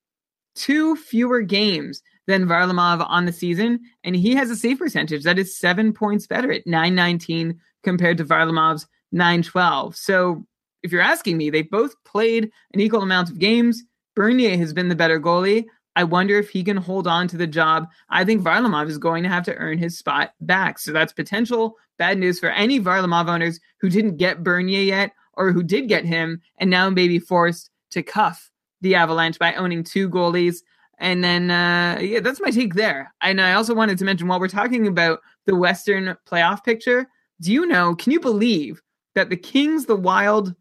two 0.55 0.95
fewer 0.95 1.41
games 1.41 2.01
than 2.27 2.45
Varlamov 2.45 3.05
on 3.07 3.25
the 3.25 3.33
season, 3.33 3.79
and 4.03 4.15
he 4.15 4.35
has 4.35 4.49
a 4.51 4.55
save 4.55 4.77
percentage 4.77 5.23
that 5.23 5.39
is 5.39 5.57
seven 5.57 5.93
points 5.93 6.27
better 6.27 6.51
at 6.51 6.67
919 6.67 7.59
compared 7.83 8.17
to 8.17 8.25
Varlamov's 8.25 8.87
912. 9.11 9.95
So 9.95 10.45
if 10.83 10.91
you're 10.91 11.01
asking 11.01 11.37
me, 11.37 11.49
they've 11.49 11.69
both 11.69 11.95
played 12.03 12.51
an 12.73 12.79
equal 12.79 13.01
amount 13.01 13.29
of 13.29 13.39
games. 13.39 13.83
Bernier 14.19 14.57
has 14.57 14.73
been 14.73 14.89
the 14.89 14.97
better 14.97 15.17
goalie. 15.17 15.63
I 15.95 16.03
wonder 16.03 16.37
if 16.37 16.49
he 16.49 16.61
can 16.61 16.75
hold 16.75 17.07
on 17.07 17.29
to 17.29 17.37
the 17.37 17.47
job. 17.47 17.87
I 18.09 18.25
think 18.25 18.43
Varlamov 18.43 18.89
is 18.89 18.97
going 18.97 19.23
to 19.23 19.29
have 19.29 19.45
to 19.45 19.55
earn 19.55 19.77
his 19.77 19.97
spot 19.97 20.33
back. 20.41 20.77
So 20.77 20.91
that's 20.91 21.13
potential 21.13 21.77
bad 21.97 22.17
news 22.17 22.37
for 22.37 22.49
any 22.49 22.81
Varlamov 22.81 23.29
owners 23.29 23.61
who 23.79 23.87
didn't 23.87 24.17
get 24.17 24.43
Bernier 24.43 24.81
yet 24.81 25.13
or 25.35 25.53
who 25.53 25.63
did 25.63 25.87
get 25.87 26.03
him 26.03 26.41
and 26.57 26.69
now 26.69 26.89
may 26.89 27.07
be 27.07 27.17
forced 27.17 27.69
to 27.91 28.03
cuff 28.03 28.51
the 28.81 28.93
Avalanche 28.93 29.39
by 29.39 29.53
owning 29.53 29.85
two 29.85 30.09
goalies. 30.09 30.57
And 30.97 31.23
then, 31.23 31.49
uh, 31.49 31.99
yeah, 32.01 32.19
that's 32.19 32.41
my 32.41 32.51
take 32.51 32.73
there. 32.73 33.13
And 33.21 33.39
I 33.39 33.53
also 33.53 33.73
wanted 33.73 33.97
to 33.99 34.03
mention 34.03 34.27
while 34.27 34.41
we're 34.41 34.49
talking 34.49 34.85
about 34.85 35.21
the 35.45 35.55
Western 35.55 36.17
playoff 36.27 36.65
picture, 36.65 37.07
do 37.39 37.53
you 37.53 37.65
know, 37.65 37.95
can 37.95 38.11
you 38.11 38.19
believe 38.19 38.81
that 39.15 39.29
the 39.29 39.37
Kings, 39.37 39.85
the 39.85 39.95
Wild, 39.95 40.55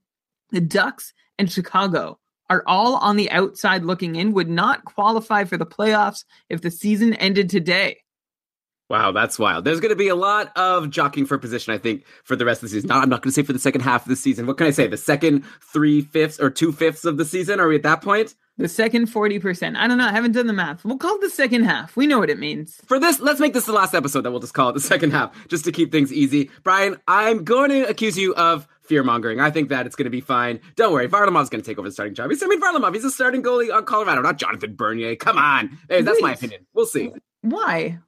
the 0.50 0.60
Ducks, 0.60 1.12
and 1.40 1.50
Chicago 1.50 2.20
are 2.50 2.62
all 2.66 2.96
on 2.96 3.16
the 3.16 3.30
outside 3.30 3.84
looking 3.84 4.16
in, 4.16 4.32
would 4.32 4.48
not 4.48 4.84
qualify 4.84 5.44
for 5.44 5.56
the 5.56 5.66
playoffs 5.66 6.24
if 6.48 6.60
the 6.60 6.70
season 6.70 7.14
ended 7.14 7.50
today? 7.50 7.98
Wow, 8.88 9.12
that's 9.12 9.38
wild. 9.38 9.66
There's 9.66 9.80
going 9.80 9.90
to 9.90 9.96
be 9.96 10.08
a 10.08 10.14
lot 10.14 10.50
of 10.56 10.88
jockeying 10.88 11.26
for 11.26 11.36
position, 11.36 11.74
I 11.74 11.78
think, 11.78 12.04
for 12.24 12.36
the 12.36 12.46
rest 12.46 12.62
of 12.62 12.70
the 12.70 12.74
season. 12.74 12.88
Not, 12.88 13.02
I'm 13.02 13.10
not 13.10 13.20
going 13.20 13.30
to 13.30 13.34
say 13.34 13.42
for 13.42 13.52
the 13.52 13.58
second 13.58 13.82
half 13.82 14.02
of 14.02 14.08
the 14.08 14.16
season. 14.16 14.46
What 14.46 14.56
can 14.56 14.66
I 14.66 14.70
say? 14.70 14.86
The 14.86 14.96
second 14.96 15.44
three 15.60 16.00
fifths 16.00 16.40
or 16.40 16.48
two 16.48 16.72
fifths 16.72 17.04
of 17.04 17.18
the 17.18 17.26
season? 17.26 17.60
Are 17.60 17.68
we 17.68 17.76
at 17.76 17.82
that 17.82 18.00
point? 18.00 18.34
The 18.56 18.66
second 18.66 19.08
40%. 19.08 19.76
I 19.76 19.86
don't 19.86 19.98
know. 19.98 20.06
I 20.06 20.12
haven't 20.12 20.32
done 20.32 20.46
the 20.46 20.54
math. 20.54 20.86
We'll 20.86 20.96
call 20.96 21.16
it 21.16 21.20
the 21.20 21.28
second 21.28 21.64
half. 21.64 21.96
We 21.96 22.06
know 22.06 22.18
what 22.18 22.30
it 22.30 22.38
means. 22.38 22.80
For 22.86 22.98
this, 22.98 23.20
let's 23.20 23.40
make 23.40 23.52
this 23.52 23.66
the 23.66 23.72
last 23.72 23.94
episode 23.94 24.22
that 24.22 24.30
we'll 24.30 24.40
just 24.40 24.54
call 24.54 24.70
it 24.70 24.72
the 24.72 24.80
second 24.80 25.10
half, 25.10 25.32
just 25.48 25.66
to 25.66 25.72
keep 25.72 25.92
things 25.92 26.10
easy. 26.10 26.50
Brian, 26.64 26.98
I'm 27.06 27.44
going 27.44 27.70
to 27.70 27.82
accuse 27.82 28.16
you 28.16 28.34
of 28.36 28.66
fear 28.88 29.02
mongering. 29.04 29.40
I 29.40 29.50
think 29.50 29.68
that 29.68 29.86
it's 29.86 29.94
going 29.96 30.04
to 30.04 30.10
be 30.10 30.20
fine. 30.20 30.60
Don't 30.76 30.92
worry, 30.92 31.08
Varlamov's 31.08 31.48
going 31.50 31.62
to 31.62 31.66
take 31.70 31.78
over 31.78 31.88
the 31.88 31.92
starting 31.92 32.14
job. 32.14 32.30
He's, 32.30 32.42
I 32.42 32.46
mean, 32.46 32.60
Varlamov, 32.60 32.94
he's 32.94 33.04
a 33.04 33.10
starting 33.10 33.42
goalie 33.42 33.72
on 33.74 33.84
Colorado, 33.84 34.22
not 34.22 34.38
Jonathan 34.38 34.74
Bernier. 34.74 35.16
Come 35.16 35.38
on, 35.38 35.78
hey, 35.88 36.02
that's 36.02 36.20
my 36.22 36.32
opinion. 36.32 36.66
We'll 36.74 36.86
see. 36.86 37.10
Why? 37.42 37.98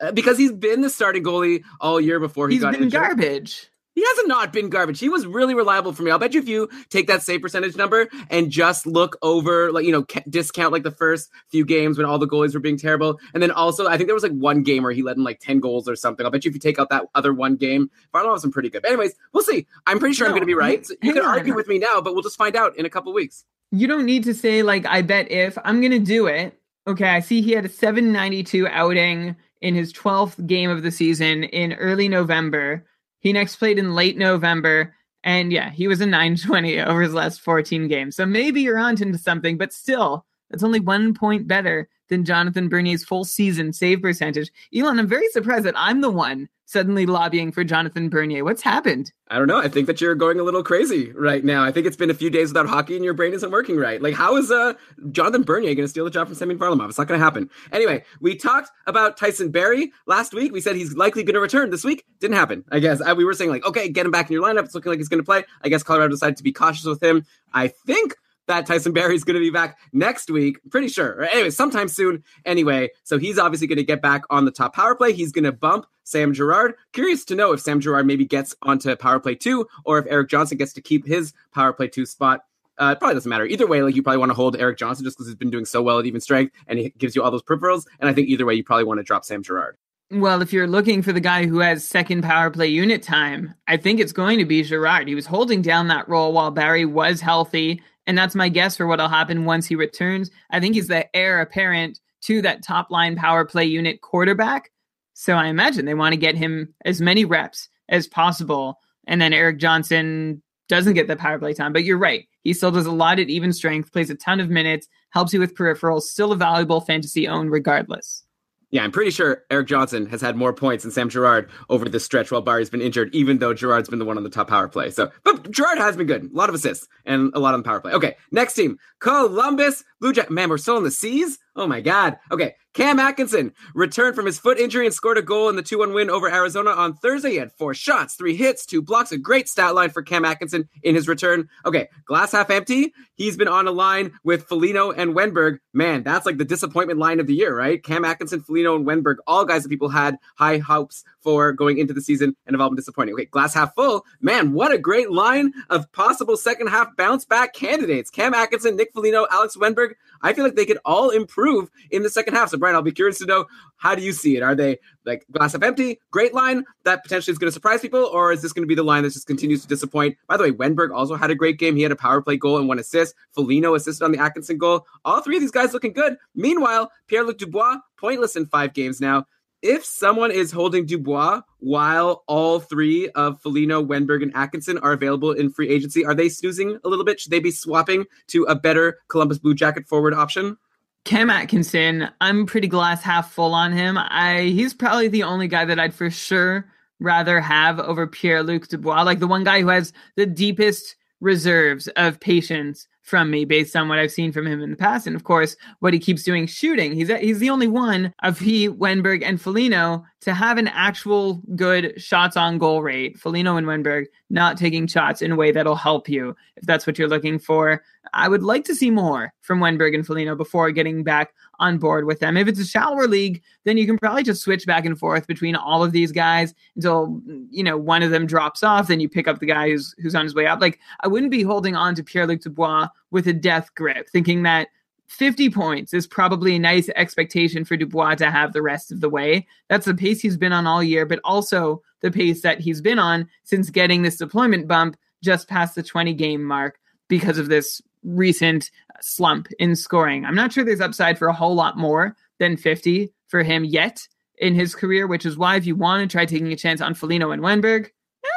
Uh, 0.00 0.12
because 0.12 0.38
he's 0.38 0.52
been 0.52 0.80
the 0.82 0.90
starting 0.90 1.24
goalie 1.24 1.62
all 1.80 2.00
year 2.00 2.20
before 2.20 2.48
he 2.48 2.54
He's 2.54 2.62
got 2.62 2.72
been 2.72 2.84
injured. 2.84 3.00
garbage. 3.00 3.69
He 4.00 4.06
hasn't 4.06 4.28
not 4.28 4.50
been 4.50 4.70
garbage. 4.70 4.98
He 4.98 5.10
was 5.10 5.26
really 5.26 5.54
reliable 5.54 5.92
for 5.92 6.02
me. 6.02 6.10
I'll 6.10 6.18
bet 6.18 6.32
you 6.32 6.40
if 6.40 6.48
you 6.48 6.70
take 6.88 7.06
that 7.08 7.22
save 7.22 7.42
percentage 7.42 7.76
number 7.76 8.08
and 8.30 8.50
just 8.50 8.86
look 8.86 9.18
over, 9.20 9.70
like, 9.72 9.84
you 9.84 9.92
know, 9.92 10.06
discount 10.26 10.72
like 10.72 10.84
the 10.84 10.90
first 10.90 11.28
few 11.50 11.66
games 11.66 11.98
when 11.98 12.06
all 12.06 12.18
the 12.18 12.26
goalies 12.26 12.54
were 12.54 12.60
being 12.60 12.78
terrible. 12.78 13.20
And 13.34 13.42
then 13.42 13.50
also, 13.50 13.88
I 13.88 13.98
think 13.98 14.08
there 14.08 14.14
was 14.14 14.22
like 14.22 14.32
one 14.32 14.62
game 14.62 14.84
where 14.84 14.92
he 14.92 15.02
led 15.02 15.18
in 15.18 15.22
like 15.22 15.38
10 15.40 15.60
goals 15.60 15.86
or 15.86 15.96
something. 15.96 16.24
I'll 16.24 16.32
bet 16.32 16.46
you 16.46 16.48
if 16.48 16.54
you 16.54 16.60
take 16.60 16.78
out 16.78 16.88
that 16.88 17.08
other 17.14 17.34
one 17.34 17.56
game, 17.56 17.90
Varlamov's 18.14 18.40
been 18.40 18.52
pretty 18.52 18.70
good. 18.70 18.80
But 18.80 18.92
anyways, 18.92 19.16
we'll 19.34 19.44
see. 19.44 19.66
I'm 19.86 19.98
pretty 19.98 20.14
sure 20.14 20.26
I'm 20.26 20.32
going 20.32 20.40
to 20.40 20.46
be 20.46 20.54
right. 20.54 20.86
So 20.86 20.94
you 21.02 21.12
can 21.12 21.22
argue 21.22 21.54
with 21.54 21.68
me 21.68 21.78
now, 21.78 22.00
but 22.00 22.14
we'll 22.14 22.22
just 22.22 22.38
find 22.38 22.56
out 22.56 22.74
in 22.78 22.86
a 22.86 22.90
couple 22.90 23.12
weeks. 23.12 23.44
You 23.70 23.86
don't 23.86 24.06
need 24.06 24.24
to 24.24 24.32
say 24.32 24.62
like 24.62 24.86
I 24.86 25.02
bet 25.02 25.30
if 25.30 25.58
I'm 25.62 25.82
gonna 25.82 25.98
do 25.98 26.26
it. 26.26 26.58
Okay, 26.86 27.08
I 27.08 27.20
see 27.20 27.40
he 27.40 27.52
had 27.52 27.66
a 27.66 27.68
792 27.68 28.66
outing 28.66 29.36
in 29.60 29.74
his 29.74 29.92
12th 29.92 30.44
game 30.46 30.70
of 30.70 30.82
the 30.82 30.90
season 30.90 31.44
in 31.44 31.74
early 31.74 32.08
November. 32.08 32.84
He 33.20 33.32
next 33.32 33.56
played 33.56 33.78
in 33.78 33.94
late 33.94 34.18
November, 34.18 34.94
and 35.22 35.52
yeah, 35.52 35.70
he 35.70 35.88
was 35.88 36.00
a 36.00 36.06
920 36.06 36.80
over 36.82 37.02
his 37.02 37.14
last 37.14 37.40
14 37.40 37.88
games. 37.88 38.16
So 38.16 38.26
maybe 38.26 38.60
you're 38.62 38.78
onto 38.78 39.16
something, 39.16 39.56
but 39.56 39.72
still, 39.72 40.26
that's 40.50 40.64
only 40.64 40.80
one 40.80 41.14
point 41.14 41.46
better 41.46 41.88
than 42.08 42.24
Jonathan 42.24 42.68
Bernier's 42.68 43.04
full 43.04 43.24
season 43.24 43.72
save 43.72 44.02
percentage. 44.02 44.50
Elon, 44.74 44.98
I'm 44.98 45.06
very 45.06 45.28
surprised 45.28 45.64
that 45.64 45.74
I'm 45.76 46.00
the 46.00 46.10
one 46.10 46.48
suddenly 46.70 47.04
lobbying 47.04 47.50
for 47.50 47.64
Jonathan 47.64 48.08
Bernier. 48.08 48.44
What's 48.44 48.62
happened? 48.62 49.12
I 49.28 49.38
don't 49.38 49.48
know. 49.48 49.58
I 49.58 49.66
think 49.66 49.88
that 49.88 50.00
you're 50.00 50.14
going 50.14 50.38
a 50.38 50.44
little 50.44 50.62
crazy 50.62 51.10
right 51.12 51.44
now. 51.44 51.64
I 51.64 51.72
think 51.72 51.84
it's 51.84 51.96
been 51.96 52.10
a 52.10 52.14
few 52.14 52.30
days 52.30 52.50
without 52.50 52.68
hockey 52.68 52.94
and 52.94 53.04
your 53.04 53.12
brain 53.12 53.32
isn't 53.32 53.50
working 53.50 53.76
right. 53.76 54.00
Like, 54.00 54.14
how 54.14 54.36
is 54.36 54.52
uh, 54.52 54.74
Jonathan 55.10 55.42
Bernier 55.42 55.74
going 55.74 55.84
to 55.84 55.88
steal 55.88 56.04
the 56.04 56.12
job 56.12 56.28
from 56.28 56.36
Semyon 56.36 56.60
Varlamov? 56.60 56.88
It's 56.88 56.98
not 56.98 57.08
going 57.08 57.18
to 57.18 57.24
happen. 57.24 57.50
Anyway, 57.72 58.04
we 58.20 58.36
talked 58.36 58.70
about 58.86 59.16
Tyson 59.16 59.50
Barrie 59.50 59.92
last 60.06 60.32
week. 60.32 60.52
We 60.52 60.60
said 60.60 60.76
he's 60.76 60.94
likely 60.94 61.24
going 61.24 61.34
to 61.34 61.40
return 61.40 61.70
this 61.70 61.82
week. 61.82 62.04
Didn't 62.20 62.36
happen, 62.36 62.64
I 62.70 62.78
guess. 62.78 63.00
Uh, 63.00 63.14
we 63.16 63.24
were 63.24 63.34
saying, 63.34 63.50
like, 63.50 63.66
okay, 63.66 63.88
get 63.88 64.06
him 64.06 64.12
back 64.12 64.30
in 64.30 64.34
your 64.34 64.44
lineup. 64.44 64.64
It's 64.64 64.74
looking 64.74 64.90
like 64.90 65.00
he's 65.00 65.08
going 65.08 65.20
to 65.20 65.26
play. 65.26 65.44
I 65.62 65.68
guess 65.68 65.82
Colorado 65.82 66.10
decided 66.10 66.36
to 66.36 66.44
be 66.44 66.52
cautious 66.52 66.84
with 66.84 67.02
him. 67.02 67.24
I 67.52 67.66
think 67.66 68.14
that 68.50 68.66
Tyson 68.66 68.92
Barrie 68.92 69.14
is 69.14 69.24
going 69.24 69.34
to 69.34 69.40
be 69.40 69.50
back 69.50 69.78
next 69.92 70.30
week. 70.30 70.58
Pretty 70.70 70.88
sure. 70.88 71.22
Anyway, 71.22 71.50
sometime 71.50 71.88
soon. 71.88 72.22
Anyway, 72.44 72.90
so 73.04 73.18
he's 73.18 73.38
obviously 73.38 73.66
going 73.66 73.78
to 73.78 73.84
get 73.84 74.02
back 74.02 74.22
on 74.28 74.44
the 74.44 74.50
top 74.50 74.74
power 74.74 74.94
play. 74.94 75.12
He's 75.12 75.32
going 75.32 75.44
to 75.44 75.52
bump 75.52 75.86
Sam 76.04 76.34
Girard. 76.34 76.74
Curious 76.92 77.24
to 77.26 77.34
know 77.34 77.52
if 77.52 77.60
Sam 77.60 77.80
Girard 77.80 78.06
maybe 78.06 78.26
gets 78.26 78.54
onto 78.62 78.94
power 78.96 79.20
play 79.20 79.36
two 79.36 79.66
or 79.84 79.98
if 79.98 80.06
Erik 80.06 80.28
Johnson 80.28 80.58
gets 80.58 80.72
to 80.74 80.82
keep 80.82 81.06
his 81.06 81.32
power 81.52 81.72
play 81.72 81.88
two 81.88 82.04
spot. 82.04 82.44
Uh, 82.78 82.92
it 82.92 82.98
probably 82.98 83.14
doesn't 83.14 83.28
matter. 83.28 83.44
Either 83.44 83.66
way, 83.66 83.82
like 83.82 83.94
you 83.94 84.02
probably 84.02 84.18
want 84.18 84.30
to 84.30 84.34
hold 84.34 84.56
Erik 84.56 84.78
Johnson 84.78 85.04
just 85.04 85.16
because 85.16 85.26
he's 85.26 85.36
been 85.36 85.50
doing 85.50 85.66
so 85.66 85.82
well 85.82 85.98
at 85.98 86.06
even 86.06 86.20
strength 86.20 86.54
and 86.66 86.78
he 86.78 86.90
gives 86.98 87.14
you 87.14 87.22
all 87.22 87.30
those 87.30 87.42
peripherals. 87.42 87.86
And 88.00 88.08
I 88.08 88.14
think 88.14 88.28
either 88.28 88.46
way, 88.46 88.54
you 88.54 88.64
probably 88.64 88.84
want 88.84 88.98
to 88.98 89.04
drop 89.04 89.24
Sam 89.24 89.42
Girard. 89.42 89.76
Well, 90.12 90.42
if 90.42 90.52
you're 90.52 90.66
looking 90.66 91.02
for 91.02 91.12
the 91.12 91.20
guy 91.20 91.46
who 91.46 91.60
has 91.60 91.86
second 91.86 92.22
power 92.24 92.50
play 92.50 92.66
unit 92.66 93.00
time, 93.00 93.54
I 93.68 93.76
think 93.76 94.00
it's 94.00 94.10
going 94.10 94.40
to 94.40 94.44
be 94.44 94.64
Girard. 94.64 95.06
He 95.06 95.14
was 95.14 95.26
holding 95.26 95.62
down 95.62 95.86
that 95.86 96.08
role 96.08 96.32
while 96.32 96.50
Barrie 96.50 96.84
was 96.84 97.20
healthy, 97.20 97.80
and 98.06 98.16
that's 98.16 98.34
my 98.34 98.48
guess 98.48 98.76
for 98.76 98.86
what'll 98.86 99.08
happen 99.08 99.44
once 99.44 99.66
he 99.66 99.76
returns. 99.76 100.30
I 100.50 100.60
think 100.60 100.74
he's 100.74 100.88
the 100.88 101.14
heir 101.14 101.40
apparent 101.40 102.00
to 102.22 102.42
that 102.42 102.62
top 102.62 102.90
line 102.90 103.16
power 103.16 103.44
play 103.44 103.64
unit 103.64 104.00
quarterback. 104.00 104.70
So 105.14 105.34
I 105.34 105.46
imagine 105.46 105.84
they 105.84 105.94
want 105.94 106.12
to 106.12 106.20
get 106.20 106.34
him 106.34 106.74
as 106.84 107.00
many 107.00 107.24
reps 107.24 107.68
as 107.88 108.06
possible. 108.06 108.78
And 109.06 109.20
then 109.20 109.32
Erik 109.32 109.58
Johnson 109.58 110.42
doesn't 110.68 110.94
get 110.94 111.08
the 111.08 111.16
power 111.16 111.38
play 111.38 111.52
time. 111.52 111.72
But 111.72 111.84
you're 111.84 111.98
right. 111.98 112.26
He 112.42 112.54
still 112.54 112.70
does 112.70 112.86
a 112.86 112.92
lot 112.92 113.18
at 113.18 113.28
even 113.28 113.52
strength, 113.52 113.92
plays 113.92 114.08
a 114.08 114.14
ton 114.14 114.40
of 114.40 114.48
minutes, 114.48 114.86
helps 115.10 115.32
you 115.32 115.40
with 115.40 115.54
peripherals, 115.54 116.02
still 116.02 116.32
a 116.32 116.36
valuable 116.36 116.80
fantasy 116.80 117.28
own 117.28 117.48
regardless. 117.50 118.24
Yeah, 118.70 118.84
I'm 118.84 118.92
pretty 118.92 119.10
sure 119.10 119.44
Erik 119.50 119.66
Johnson 119.66 120.06
has 120.06 120.20
had 120.20 120.36
more 120.36 120.52
points 120.52 120.84
than 120.84 120.92
Sam 120.92 121.08
Girard 121.08 121.50
over 121.68 121.88
this 121.88 122.04
stretch 122.04 122.30
while 122.30 122.40
Barrie's 122.40 122.70
been 122.70 122.80
injured, 122.80 123.12
even 123.12 123.38
though 123.38 123.52
Girard's 123.52 123.88
been 123.88 123.98
the 123.98 124.04
one 124.04 124.16
on 124.16 124.22
the 124.22 124.30
top 124.30 124.48
power 124.48 124.68
play. 124.68 124.90
So, 124.90 125.10
but 125.24 125.50
Girard 125.50 125.78
has 125.78 125.96
been 125.96 126.06
good. 126.06 126.24
A 126.24 126.36
lot 126.36 126.48
of 126.48 126.54
assists 126.54 126.86
and 127.04 127.32
a 127.34 127.40
lot 127.40 127.54
on 127.54 127.60
the 127.60 127.64
power 127.64 127.80
play. 127.80 127.92
Okay, 127.92 128.16
next 128.30 128.54
team, 128.54 128.78
Columbus 129.00 129.82
Blue 130.00 130.12
Jackets. 130.12 130.32
Man, 130.32 130.48
we're 130.48 130.58
still 130.58 130.76
in 130.76 130.84
the 130.84 130.90
seas. 130.90 131.38
Oh 131.56 131.66
my 131.66 131.80
God. 131.80 132.18
Okay, 132.30 132.54
Cam 132.72 133.00
Atkinson 133.00 133.52
returned 133.74 134.14
from 134.14 134.26
his 134.26 134.38
foot 134.38 134.58
injury 134.58 134.86
and 134.86 134.94
scored 134.94 135.18
a 135.18 135.22
goal 135.22 135.48
in 135.48 135.56
the 135.56 135.62
2 135.62 135.78
1 135.78 135.92
win 135.92 136.08
over 136.08 136.32
Arizona 136.32 136.70
on 136.70 136.94
Thursday. 136.94 137.30
He 137.30 137.36
had 137.36 137.52
four 137.52 137.74
shots, 137.74 138.14
three 138.14 138.36
hits, 138.36 138.64
two 138.64 138.80
blocks. 138.80 139.10
A 139.10 139.18
great 139.18 139.48
stat 139.48 139.74
line 139.74 139.90
for 139.90 140.02
Cam 140.02 140.24
Atkinson 140.24 140.68
in 140.82 140.94
his 140.94 141.08
return. 141.08 141.48
Okay, 141.66 141.88
glass 142.04 142.32
half 142.32 142.48
empty. 142.48 142.92
He's 143.14 143.36
been 143.36 143.48
on 143.48 143.66
a 143.66 143.72
line 143.72 144.12
with 144.24 144.44
Foligno 144.44 144.92
and 144.92 145.14
Wennberg. 145.14 145.58
Man, 145.74 146.04
that's 146.04 146.26
like 146.26 146.38
the 146.38 146.44
disappointment 146.44 146.98
line 146.98 147.18
of 147.18 147.26
the 147.26 147.34
year, 147.34 147.56
right? 147.56 147.82
Cam 147.82 148.04
Atkinson, 148.04 148.40
Foligno, 148.40 148.76
and 148.76 148.86
Wennberg, 148.86 149.16
all 149.26 149.44
guys 149.44 149.64
that 149.64 149.68
people 149.68 149.88
had 149.88 150.16
high 150.36 150.58
hopes 150.58 151.04
for 151.22 151.52
going 151.52 151.78
into 151.78 151.92
the 151.92 152.00
season 152.00 152.36
and 152.46 152.54
have 152.54 152.60
all 152.60 152.70
been 152.70 152.76
disappointing. 152.76 153.14
Okay, 153.14 153.26
glass 153.26 153.52
half 153.52 153.74
full. 153.74 154.04
Man, 154.20 154.52
what 154.52 154.72
a 154.72 154.78
great 154.78 155.10
line 155.10 155.52
of 155.70 155.90
possible 155.92 156.36
second 156.36 156.68
half 156.68 156.96
bounce 156.96 157.24
back 157.24 157.52
candidates. 157.52 158.10
Cam 158.10 158.32
Atkinson, 158.32 158.76
Nick 158.76 158.92
Foligno, 158.94 159.26
Alex 159.30 159.56
Wennberg. 159.56 159.94
I 160.22 160.32
feel 160.32 160.44
like 160.44 160.54
they 160.54 160.66
could 160.66 160.78
all 160.84 161.10
improve 161.10 161.68
in 161.90 162.02
the 162.02 162.10
second 162.10 162.34
half. 162.34 162.50
So, 162.50 162.58
Brian, 162.60 162.76
I'll 162.76 162.82
be 162.82 162.92
curious 162.92 163.18
to 163.18 163.26
know 163.26 163.46
how 163.76 163.94
do 163.94 164.02
you 164.02 164.12
see 164.12 164.36
it? 164.36 164.42
Are 164.42 164.54
they 164.54 164.78
like 165.04 165.24
glass 165.32 165.52
half 165.52 165.62
empty, 165.62 165.98
great 166.10 166.34
line 166.34 166.64
that 166.84 167.02
potentially 167.02 167.32
is 167.32 167.38
going 167.38 167.48
to 167.48 167.52
surprise 167.52 167.80
people, 167.80 168.04
or 168.04 168.32
is 168.32 168.42
this 168.42 168.52
going 168.52 168.62
to 168.62 168.68
be 168.68 168.74
the 168.74 168.82
line 168.82 169.02
that 169.02 169.12
just 169.12 169.26
continues 169.26 169.62
to 169.62 169.68
disappoint? 169.68 170.16
By 170.28 170.36
the 170.36 170.44
way, 170.44 170.52
Wennberg 170.52 170.94
also 170.94 171.16
had 171.16 171.30
a 171.30 171.34
great 171.34 171.58
game. 171.58 171.76
He 171.76 171.82
had 171.82 171.92
a 171.92 171.96
power 171.96 172.22
play 172.22 172.36
goal 172.36 172.58
and 172.58 172.68
one 172.68 172.78
assist. 172.78 173.14
Foligno 173.32 173.74
assisted 173.74 174.04
on 174.04 174.12
the 174.12 174.18
Atkinson 174.18 174.58
goal. 174.58 174.86
All 175.04 175.20
three 175.20 175.36
of 175.36 175.40
these 175.40 175.50
guys 175.50 175.72
looking 175.72 175.92
good. 175.92 176.16
Meanwhile, 176.34 176.92
Pierre 177.06 177.24
Luc 177.24 177.38
Dubois, 177.38 177.78
pointless 177.96 178.36
in 178.36 178.46
five 178.46 178.74
games 178.74 179.00
now. 179.00 179.26
If 179.62 179.84
someone 179.84 180.30
is 180.30 180.50
holding 180.50 180.86
Dubois 180.86 181.42
while 181.58 182.24
all 182.26 182.60
three 182.60 183.10
of 183.10 183.40
Foligno, 183.42 183.84
Wennberg, 183.84 184.22
and 184.22 184.34
Atkinson 184.34 184.78
are 184.78 184.92
available 184.92 185.32
in 185.32 185.50
free 185.50 185.68
agency, 185.68 186.02
are 186.02 186.14
they 186.14 186.30
snoozing 186.30 186.78
a 186.82 186.88
little 186.88 187.04
bit? 187.04 187.20
Should 187.20 187.30
they 187.30 187.40
be 187.40 187.50
swapping 187.50 188.06
to 188.28 188.44
a 188.44 188.54
better 188.54 188.98
Columbus 189.08 189.38
Blue 189.38 189.54
Jacket 189.54 189.86
forward 189.86 190.14
option? 190.14 190.56
Cam 191.04 191.30
Atkinson, 191.30 192.08
I'm 192.20 192.46
pretty 192.46 192.68
glass 192.68 193.02
half 193.02 193.32
full 193.32 193.54
on 193.54 193.72
him. 193.72 193.98
I 193.98 194.42
he's 194.42 194.74
probably 194.74 195.08
the 195.08 195.22
only 195.22 195.48
guy 195.48 195.64
that 195.64 195.78
I'd 195.78 195.94
for 195.94 196.10
sure 196.10 196.66
rather 197.00 197.40
have 197.40 197.80
over 197.80 198.06
Pierre 198.06 198.42
Luc 198.42 198.68
Dubois, 198.68 199.02
like 199.02 199.18
the 199.18 199.26
one 199.26 199.44
guy 199.44 199.62
who 199.62 199.68
has 199.68 199.92
the 200.16 200.26
deepest 200.26 200.96
reserves 201.20 201.88
of 201.96 202.20
patience 202.20 202.86
from 203.02 203.30
me 203.30 203.44
based 203.44 203.74
on 203.74 203.88
what 203.88 203.98
I've 203.98 204.12
seen 204.12 204.30
from 204.30 204.46
him 204.46 204.62
in 204.62 204.70
the 204.70 204.76
past. 204.76 205.06
And 205.06 205.16
of 205.16 205.24
course, 205.24 205.56
what 205.80 205.94
he 205.94 205.98
keeps 205.98 206.22
doing 206.22 206.46
shooting. 206.46 206.92
He's 206.92 207.08
he's 207.18 207.38
the 207.38 207.50
only 207.50 207.66
one 207.66 208.12
of 208.22 208.38
he, 208.38 208.68
Wennberg, 208.68 209.22
and 209.24 209.40
Foligno 209.40 210.04
to 210.20 210.34
have 210.34 210.58
an 210.58 210.68
actual 210.68 211.40
good 211.56 211.94
shots 212.00 212.36
on 212.36 212.58
goal 212.58 212.82
rate. 212.82 213.18
Foligno 213.18 213.56
and 213.56 213.66
Wennberg 213.66 214.06
not 214.28 214.58
taking 214.58 214.86
shots 214.86 215.22
in 215.22 215.32
a 215.32 215.36
way 215.36 215.50
that'll 215.50 215.74
help 215.74 216.08
you 216.08 216.36
if 216.56 216.64
that's 216.64 216.86
what 216.86 216.98
you're 216.98 217.08
looking 217.08 217.38
for. 217.38 217.82
I 218.12 218.28
would 218.28 218.42
like 218.42 218.64
to 218.64 218.74
see 218.74 218.90
more 218.90 219.32
from 219.40 219.60
Wennberg 219.60 219.94
and 219.94 220.06
Foligno 220.06 220.34
before 220.34 220.70
getting 220.72 221.02
back 221.02 221.32
on 221.58 221.78
board 221.78 222.04
with 222.04 222.20
them. 222.20 222.36
If 222.36 222.48
it's 222.48 222.60
a 222.60 222.66
shallower 222.66 223.06
league, 223.06 223.42
then 223.64 223.76
you 223.78 223.86
can 223.86 223.98
probably 223.98 224.22
just 224.22 224.42
switch 224.42 224.66
back 224.66 224.84
and 224.84 224.98
forth 224.98 225.26
between 225.26 225.56
all 225.56 225.82
of 225.82 225.92
these 225.92 226.12
guys 226.12 226.54
until 226.76 227.20
you 227.50 227.62
know 227.62 227.78
one 227.78 228.02
of 228.02 228.10
them 228.10 228.26
drops 228.26 228.62
off. 228.62 228.88
Then 228.88 229.00
you 229.00 229.08
pick 229.08 229.26
up 229.26 229.38
the 229.38 229.46
guy 229.46 229.70
who's 229.70 229.94
who's 229.98 230.14
on 230.14 230.24
his 230.24 230.34
way 230.34 230.46
up. 230.46 230.60
Like 230.60 230.80
I 231.00 231.08
wouldn't 231.08 231.30
be 231.30 231.42
holding 231.42 231.76
on 231.76 231.94
to 231.94 232.04
Pierre 232.04 232.26
Luc 232.26 232.40
Dubois 232.40 232.88
with 233.10 233.26
a 233.26 233.32
death 233.32 233.74
grip, 233.74 234.08
thinking 234.10 234.42
that 234.42 234.68
50 235.10 235.50
points 235.50 235.92
is 235.92 236.06
probably 236.06 236.54
a 236.54 236.60
nice 236.60 236.88
expectation 236.94 237.64
for 237.64 237.76
Dubois 237.76 238.14
to 238.14 238.30
have 238.30 238.52
the 238.52 238.62
rest 238.62 238.92
of 238.92 239.00
the 239.00 239.08
way. 239.08 239.46
That's 239.68 239.86
the 239.86 239.94
pace 239.94 240.20
he's 240.20 240.36
been 240.36 240.52
on 240.52 240.68
all 240.68 240.84
year, 240.84 241.04
but 241.04 241.18
also 241.24 241.82
the 242.00 242.12
pace 242.12 242.42
that 242.42 242.60
he's 242.60 242.80
been 242.80 243.00
on 243.00 243.28
since 243.42 243.70
getting 243.70 244.02
this 244.02 244.16
deployment 244.16 244.68
bump 244.68 244.96
just 245.22 245.48
past 245.48 245.74
the 245.74 245.82
20 245.82 246.14
game 246.14 246.44
mark 246.44 246.78
because 247.08 247.38
of 247.38 247.48
this 247.48 247.82
recent 248.04 248.70
slump 249.00 249.48
in 249.58 249.74
scoring. 249.74 250.24
I'm 250.24 250.36
not 250.36 250.52
sure 250.52 250.64
there's 250.64 250.80
upside 250.80 251.18
for 251.18 251.26
a 251.26 251.34
whole 251.34 251.56
lot 251.56 251.76
more 251.76 252.16
than 252.38 252.56
50 252.56 253.12
for 253.26 253.42
him 253.42 253.64
yet 253.64 254.06
in 254.38 254.54
his 254.54 254.76
career, 254.76 255.08
which 255.08 255.26
is 255.26 255.36
why 255.36 255.56
if 255.56 255.66
you 255.66 255.74
want 255.74 256.08
to 256.08 256.12
try 256.12 256.24
taking 256.24 256.52
a 256.52 256.56
chance 256.56 256.80
on 256.80 256.94
Foligno 256.94 257.32
and 257.32 257.42
Wennberg, 257.42 257.88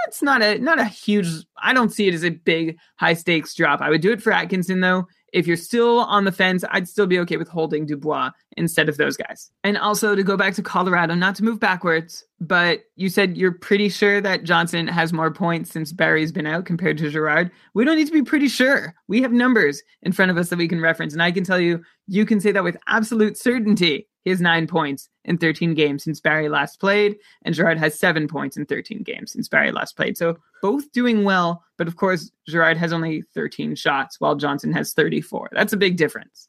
it's 0.08 0.24
not 0.24 0.42
a 0.42 0.58
not 0.58 0.80
a 0.80 0.86
huge 0.86 1.28
I 1.62 1.74
don't 1.74 1.94
see 1.94 2.08
it 2.08 2.14
as 2.14 2.26
a 2.26 2.30
big 2.30 2.78
high 2.98 3.14
stakes 3.14 3.54
drop. 3.54 3.80
I 3.80 3.90
would 3.90 4.02
do 4.02 4.12
it 4.12 4.22
for 4.22 4.32
Atkinson 4.32 4.80
though. 4.80 5.08
If 5.34 5.48
you're 5.48 5.58
still 5.58 6.02
on 6.02 6.26
the 6.26 6.32
fence, 6.32 6.64
I'd 6.70 6.88
still 6.88 7.08
be 7.08 7.20
okay 7.20 7.38
with 7.38 7.48
holding 7.48 7.88
Dubois 7.88 8.30
instead 8.56 8.88
of 8.88 8.98
those 8.98 9.18
guys. 9.18 9.52
And 9.64 9.80
also 9.80 10.16
to 10.16 10.24
go 10.24 10.38
back 10.38 10.54
to 10.56 10.62
Colorado, 10.62 11.16
not 11.16 11.36
to 11.38 11.44
move 11.44 11.60
backwards, 11.60 12.24
but 12.40 12.84
you 12.96 13.10
said 13.10 13.36
you're 13.36 13.52
pretty 13.52 13.90
sure 13.90 14.22
that 14.22 14.44
Johnson 14.44 14.88
has 14.88 15.12
more 15.12 15.32
points 15.32 15.72
since 15.72 15.92
Barrie's 15.92 16.32
been 16.32 16.46
out 16.46 16.66
compared 16.66 17.00
to 17.00 17.10
Girard. 17.10 17.50
We 17.74 17.84
don't 17.84 17.98
need 17.98 18.08
to 18.08 18.14
be 18.14 18.22
pretty 18.22 18.48
sure. 18.48 18.94
We 19.08 19.24
have 19.24 19.32
numbers 19.32 19.82
in 20.04 20.12
front 20.12 20.30
of 20.30 20.38
us 20.38 20.50
that 20.50 20.60
we 20.60 20.68
can 20.68 20.80
reference. 20.80 21.14
And 21.14 21.24
I 21.24 21.32
can 21.32 21.44
tell 21.44 21.60
you, 21.60 21.82
you 22.08 22.26
can 22.26 22.40
say 22.40 22.52
that 22.52 22.64
with 22.64 22.78
absolute 22.88 23.38
certainty 23.38 24.08
He 24.24 24.30
has 24.30 24.42
nine 24.42 24.68
points 24.68 25.10
in 25.26 25.38
13 25.38 25.74
games 25.74 26.04
since 26.04 26.20
Barrie 26.20 26.50
last 26.50 26.80
played, 26.80 27.18
and 27.44 27.54
Girard 27.54 27.78
has 27.78 28.00
seven 28.00 28.28
points 28.28 28.58
in 28.58 28.66
13 28.66 29.04
games 29.04 29.34
since 29.34 29.50
Barrie 29.50 29.72
last 29.72 29.96
played. 29.96 30.18
So 30.18 30.38
both 30.62 30.92
doing 30.92 31.24
well, 31.24 31.64
but 31.78 31.88
of 31.88 31.96
course, 31.96 32.32
Girard 32.48 32.78
has 32.78 32.94
only 32.94 33.22
13 33.22 33.76
shots 33.76 34.20
while 34.20 34.36
Johnson 34.36 34.72
has 34.74 34.94
34. 34.94 35.50
That's 35.52 35.74
a 35.74 35.78
big 35.78 35.98
difference. 35.98 36.48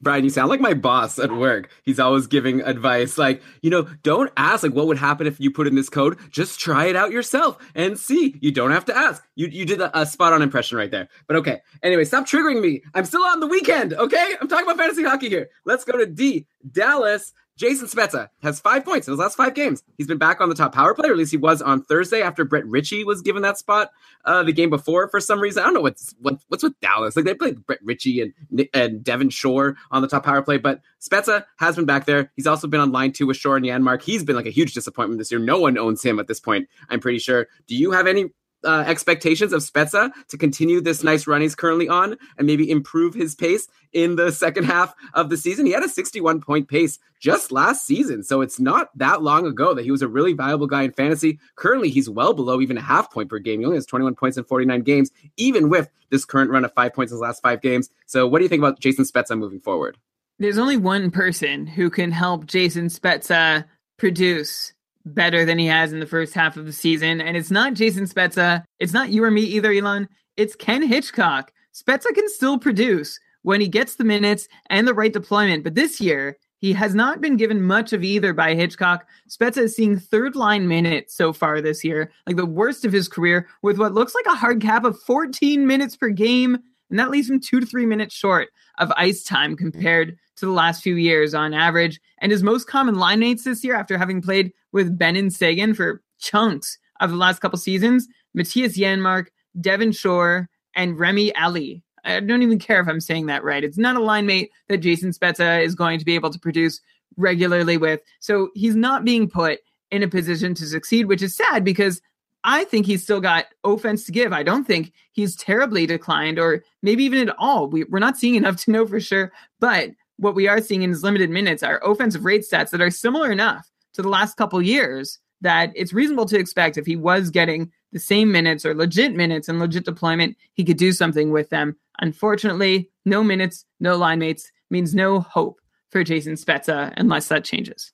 Brian, 0.00 0.24
you 0.24 0.30
sound 0.30 0.48
like 0.48 0.60
my 0.60 0.72
boss 0.74 1.18
at 1.18 1.30
work. 1.30 1.70
He's 1.84 2.00
always 2.00 2.26
giving 2.26 2.62
advice 2.62 3.18
like, 3.18 3.42
you 3.60 3.70
know, 3.70 3.82
don't 4.02 4.32
ask 4.36 4.62
like 4.62 4.72
what 4.72 4.86
would 4.86 4.96
happen 4.96 5.26
if 5.26 5.38
you 5.38 5.50
put 5.50 5.66
in 5.66 5.74
this 5.74 5.90
code. 5.90 6.18
Just 6.30 6.58
try 6.58 6.86
it 6.86 6.96
out 6.96 7.10
yourself 7.10 7.58
and 7.74 7.98
see. 7.98 8.36
You 8.40 8.52
don't 8.52 8.70
have 8.70 8.86
to 8.86 8.96
ask. 8.96 9.22
You 9.34 9.48
you 9.48 9.66
did 9.66 9.80
a, 9.80 10.00
a 10.00 10.06
spot 10.06 10.32
on 10.32 10.40
impression 10.40 10.78
right 10.78 10.90
there. 10.90 11.08
But 11.26 11.36
okay. 11.38 11.60
Anyway, 11.82 12.04
stop 12.04 12.26
triggering 12.26 12.62
me. 12.62 12.82
I'm 12.94 13.04
still 13.04 13.22
on 13.22 13.40
the 13.40 13.46
weekend, 13.46 13.92
okay? 13.92 14.36
I'm 14.40 14.48
talking 14.48 14.64
about 14.64 14.78
fantasy 14.78 15.04
hockey 15.04 15.28
here. 15.28 15.50
Let's 15.66 15.84
go 15.84 15.98
to 15.98 16.06
D. 16.06 16.46
Dallas 16.70 17.32
Jason 17.56 17.86
Spezza 17.86 18.28
has 18.42 18.60
five 18.60 18.84
points 18.84 19.08
in 19.08 19.12
his 19.12 19.18
last 19.18 19.36
five 19.36 19.54
games. 19.54 19.82
He's 19.96 20.06
been 20.06 20.18
back 20.18 20.40
on 20.40 20.48
the 20.48 20.54
top 20.54 20.74
power 20.74 20.94
play, 20.94 21.08
or 21.08 21.12
at 21.12 21.18
least 21.18 21.30
he 21.30 21.36
was 21.36 21.62
on 21.62 21.82
Thursday 21.82 22.20
after 22.20 22.44
Brett 22.44 22.66
Ritchie 22.66 23.04
was 23.04 23.22
given 23.22 23.42
that 23.42 23.58
spot 23.58 23.90
uh, 24.24 24.42
the 24.42 24.52
game 24.52 24.70
before 24.70 25.08
for 25.08 25.20
some 25.20 25.40
reason. 25.40 25.62
I 25.62 25.66
don't 25.66 25.74
know 25.74 25.80
what's 25.80 26.14
what, 26.20 26.38
what's 26.48 26.62
with 26.62 26.78
Dallas. 26.80 27.16
Like 27.16 27.24
they 27.24 27.34
played 27.34 27.64
Brett 27.66 27.80
Ritchie 27.82 28.20
and 28.20 28.68
and 28.74 29.02
Devin 29.02 29.30
Shore 29.30 29.76
on 29.90 30.02
the 30.02 30.08
top 30.08 30.24
power 30.24 30.42
play, 30.42 30.58
but 30.58 30.80
Spezza 31.00 31.44
has 31.58 31.76
been 31.76 31.86
back 31.86 32.04
there. 32.04 32.30
He's 32.36 32.46
also 32.46 32.66
been 32.68 32.80
on 32.80 32.92
line 32.92 33.12
two 33.12 33.26
with 33.26 33.36
Shore 33.36 33.56
and 33.56 33.64
Janmark. 33.64 34.02
He's 34.02 34.24
been 34.24 34.36
like 34.36 34.46
a 34.46 34.50
huge 34.50 34.74
disappointment 34.74 35.18
this 35.18 35.30
year. 35.30 35.40
No 35.40 35.58
one 35.58 35.78
owns 35.78 36.02
him 36.02 36.18
at 36.18 36.26
this 36.26 36.40
point. 36.40 36.68
I'm 36.90 37.00
pretty 37.00 37.18
sure. 37.18 37.46
Do 37.66 37.74
you 37.74 37.92
have 37.92 38.06
any 38.06 38.30
uh, 38.64 38.84
expectations 38.86 39.52
of 39.52 39.62
Spezza 39.62 40.10
to 40.28 40.38
continue 40.38 40.80
this 40.80 41.02
nice 41.02 41.26
run 41.26 41.40
he's 41.40 41.54
currently 41.54 41.88
on 41.88 42.16
and 42.38 42.46
maybe 42.46 42.70
improve 42.70 43.14
his 43.14 43.34
pace 43.34 43.68
in 43.92 44.16
the 44.16 44.30
second 44.30 44.64
half 44.64 44.94
of 45.14 45.30
the 45.30 45.36
season. 45.36 45.66
He 45.66 45.72
had 45.72 45.84
a 45.84 45.88
61 45.88 46.40
point 46.40 46.68
pace 46.68 46.98
just 47.20 47.52
last 47.52 47.86
season, 47.86 48.22
so 48.22 48.40
it's 48.40 48.60
not 48.60 48.96
that 48.98 49.22
long 49.22 49.46
ago 49.46 49.74
that 49.74 49.84
he 49.84 49.90
was 49.90 50.02
a 50.02 50.08
really 50.08 50.32
valuable 50.32 50.66
guy 50.66 50.82
in 50.82 50.92
fantasy. 50.92 51.38
Currently, 51.54 51.90
he's 51.90 52.10
well 52.10 52.34
below 52.34 52.60
even 52.60 52.76
a 52.76 52.82
half 52.82 53.10
point 53.12 53.28
per 53.28 53.38
game. 53.38 53.60
He 53.60 53.66
only 53.66 53.76
has 53.76 53.86
21 53.86 54.14
points 54.14 54.36
in 54.36 54.44
49 54.44 54.82
games, 54.82 55.10
even 55.36 55.68
with 55.68 55.88
this 56.10 56.24
current 56.24 56.50
run 56.50 56.64
of 56.64 56.72
five 56.74 56.94
points 56.94 57.12
in 57.12 57.16
his 57.16 57.22
last 57.22 57.42
five 57.42 57.62
games. 57.62 57.90
So, 58.06 58.26
what 58.26 58.38
do 58.38 58.44
you 58.44 58.48
think 58.48 58.60
about 58.60 58.80
Jason 58.80 59.04
Spezza 59.04 59.38
moving 59.38 59.60
forward? 59.60 59.96
There's 60.38 60.58
only 60.58 60.76
one 60.76 61.10
person 61.10 61.66
who 61.66 61.88
can 61.88 62.12
help 62.12 62.46
Jason 62.46 62.88
Spezza 62.88 63.64
produce 63.96 64.74
better 65.06 65.44
than 65.44 65.58
he 65.58 65.66
has 65.66 65.92
in 65.92 66.00
the 66.00 66.06
first 66.06 66.34
half 66.34 66.56
of 66.56 66.66
the 66.66 66.72
season. 66.72 67.20
And 67.20 67.36
it's 67.36 67.50
not 67.50 67.74
Jason 67.74 68.04
Spezza. 68.04 68.64
It's 68.78 68.92
not 68.92 69.10
you 69.10 69.24
or 69.24 69.30
me 69.30 69.42
either, 69.42 69.72
Elon. 69.72 70.08
It's 70.36 70.56
Ken 70.56 70.82
Hitchcock. 70.82 71.52
Spezza 71.72 72.14
can 72.14 72.28
still 72.28 72.58
produce 72.58 73.18
when 73.42 73.60
he 73.60 73.68
gets 73.68 73.94
the 73.94 74.04
minutes 74.04 74.48
and 74.68 74.86
the 74.86 74.94
right 74.94 75.12
deployment. 75.12 75.62
But 75.62 75.76
this 75.76 76.00
year, 76.00 76.36
he 76.58 76.72
has 76.72 76.94
not 76.94 77.20
been 77.20 77.36
given 77.36 77.62
much 77.62 77.92
of 77.92 78.02
either 78.02 78.32
by 78.32 78.54
Hitchcock. 78.54 79.06
Spezza 79.28 79.58
is 79.58 79.76
seeing 79.76 79.98
third 79.98 80.34
line 80.34 80.66
minutes 80.66 81.14
so 81.14 81.32
far 81.32 81.60
this 81.60 81.84
year, 81.84 82.10
like 82.26 82.36
the 82.36 82.46
worst 82.46 82.84
of 82.84 82.92
his 82.92 83.08
career, 83.08 83.46
with 83.62 83.78
what 83.78 83.94
looks 83.94 84.14
like 84.14 84.26
a 84.26 84.36
hard 84.36 84.60
cap 84.60 84.84
of 84.84 85.00
14 85.02 85.66
minutes 85.66 85.96
per 85.96 86.08
game. 86.08 86.58
And 86.90 86.98
that 86.98 87.10
leaves 87.10 87.28
him 87.28 87.40
two 87.40 87.60
to 87.60 87.66
three 87.66 87.86
minutes 87.86 88.14
short 88.14 88.48
of 88.78 88.92
ice 88.96 89.22
time 89.22 89.56
compared 89.56 90.16
to 90.36 90.46
the 90.46 90.52
last 90.52 90.82
few 90.82 90.96
years 90.96 91.34
on 91.34 91.54
average. 91.54 92.00
And 92.18 92.30
his 92.30 92.42
most 92.42 92.66
common 92.66 92.96
line 92.96 93.20
mates 93.20 93.44
this 93.44 93.64
year, 93.64 93.74
after 93.74 93.98
having 93.98 94.22
played 94.22 94.52
with 94.72 94.96
Benn 94.96 95.30
Seguin 95.30 95.74
for 95.74 96.02
chunks 96.18 96.78
of 97.00 97.10
the 97.10 97.16
last 97.16 97.40
couple 97.40 97.58
seasons, 97.58 98.06
Mattias 98.36 98.76
Janmark, 98.76 99.26
Devin 99.60 99.92
Shore, 99.92 100.48
and 100.74 100.98
Remi 100.98 101.34
Elie. 101.36 101.82
I 102.04 102.20
don't 102.20 102.42
even 102.42 102.58
care 102.58 102.80
if 102.80 102.88
I'm 102.88 103.00
saying 103.00 103.26
that 103.26 103.42
right. 103.42 103.64
It's 103.64 103.78
not 103.78 103.96
a 103.96 104.00
line 104.00 104.26
mate 104.26 104.50
that 104.68 104.78
Jason 104.78 105.10
Spezza 105.10 105.62
is 105.62 105.74
going 105.74 105.98
to 105.98 106.04
be 106.04 106.14
able 106.14 106.30
to 106.30 106.38
produce 106.38 106.80
regularly 107.16 107.76
with. 107.76 108.00
So 108.20 108.50
he's 108.54 108.76
not 108.76 109.04
being 109.04 109.28
put 109.28 109.58
in 109.90 110.02
a 110.02 110.08
position 110.08 110.54
to 110.54 110.66
succeed, 110.66 111.06
which 111.06 111.22
is 111.22 111.34
sad 111.34 111.64
because 111.64 112.00
I 112.46 112.64
think 112.64 112.86
he's 112.86 113.02
still 113.02 113.20
got 113.20 113.46
offense 113.64 114.06
to 114.06 114.12
give. 114.12 114.32
I 114.32 114.44
don't 114.44 114.64
think 114.64 114.92
he's 115.12 115.34
terribly 115.34 115.84
declined 115.84 116.38
or 116.38 116.62
maybe 116.80 117.04
even 117.04 117.28
at 117.28 117.34
all. 117.38 117.66
We, 117.66 117.84
we're 117.84 117.98
not 117.98 118.16
seeing 118.16 118.36
enough 118.36 118.56
to 118.64 118.70
know 118.70 118.86
for 118.86 119.00
sure. 119.00 119.32
But 119.60 119.90
what 120.16 120.34
we 120.34 120.48
are 120.48 120.60
seeing 120.60 120.82
in 120.82 120.90
his 120.90 121.02
limited 121.02 121.28
minutes 121.28 121.62
are 121.62 121.82
offensive 121.84 122.24
rate 122.24 122.46
stats 122.50 122.70
that 122.70 122.80
are 122.80 122.90
similar 122.90 123.30
enough 123.30 123.70
to 123.94 124.02
the 124.02 124.08
last 124.08 124.36
couple 124.36 124.62
years 124.62 125.18
that 125.42 125.72
it's 125.74 125.92
reasonable 125.92 126.24
to 126.26 126.38
expect 126.38 126.78
if 126.78 126.86
he 126.86 126.96
was 126.96 127.30
getting 127.30 127.70
the 127.92 127.98
same 127.98 128.32
minutes 128.32 128.64
or 128.64 128.74
legit 128.74 129.14
minutes 129.14 129.48
and 129.48 129.58
legit 129.58 129.84
deployment, 129.84 130.36
he 130.54 130.64
could 130.64 130.78
do 130.78 130.92
something 130.92 131.30
with 131.30 131.50
them. 131.50 131.76
Unfortunately, 132.00 132.90
no 133.04 133.22
minutes, 133.22 133.64
no 133.80 133.96
line 133.96 134.20
mates 134.20 134.50
means 134.70 134.94
no 134.94 135.20
hope 135.20 135.60
for 135.90 136.02
Jason 136.04 136.34
Spezza 136.34 136.92
unless 136.96 137.28
that 137.28 137.44
changes. 137.44 137.92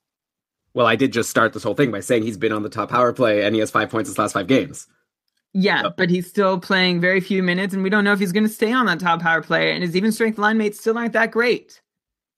Well, 0.74 0.86
I 0.86 0.96
did 0.96 1.12
just 1.12 1.28
start 1.28 1.52
this 1.52 1.62
whole 1.62 1.74
thing 1.74 1.90
by 1.90 2.00
saying 2.00 2.22
he's 2.22 2.38
been 2.38 2.52
on 2.52 2.62
the 2.62 2.70
top 2.70 2.90
power 2.90 3.12
play 3.12 3.44
and 3.44 3.54
he 3.54 3.60
has 3.60 3.70
five 3.70 3.90
points 3.90 4.08
his 4.08 4.18
last 4.18 4.32
five 4.32 4.46
games. 4.46 4.86
Yeah, 5.54 5.90
but 5.94 6.08
he's 6.08 6.26
still 6.26 6.58
playing 6.58 7.00
very 7.00 7.20
few 7.20 7.42
minutes, 7.42 7.74
and 7.74 7.82
we 7.82 7.90
don't 7.90 8.04
know 8.04 8.14
if 8.14 8.18
he's 8.18 8.32
going 8.32 8.46
to 8.46 8.52
stay 8.52 8.72
on 8.72 8.86
that 8.86 9.00
top 9.00 9.20
power 9.20 9.42
play. 9.42 9.72
And 9.74 9.82
his 9.82 9.94
even 9.94 10.10
strength 10.10 10.38
line 10.38 10.56
mates 10.56 10.80
still 10.80 10.96
aren't 10.96 11.12
that 11.12 11.30
great. 11.30 11.81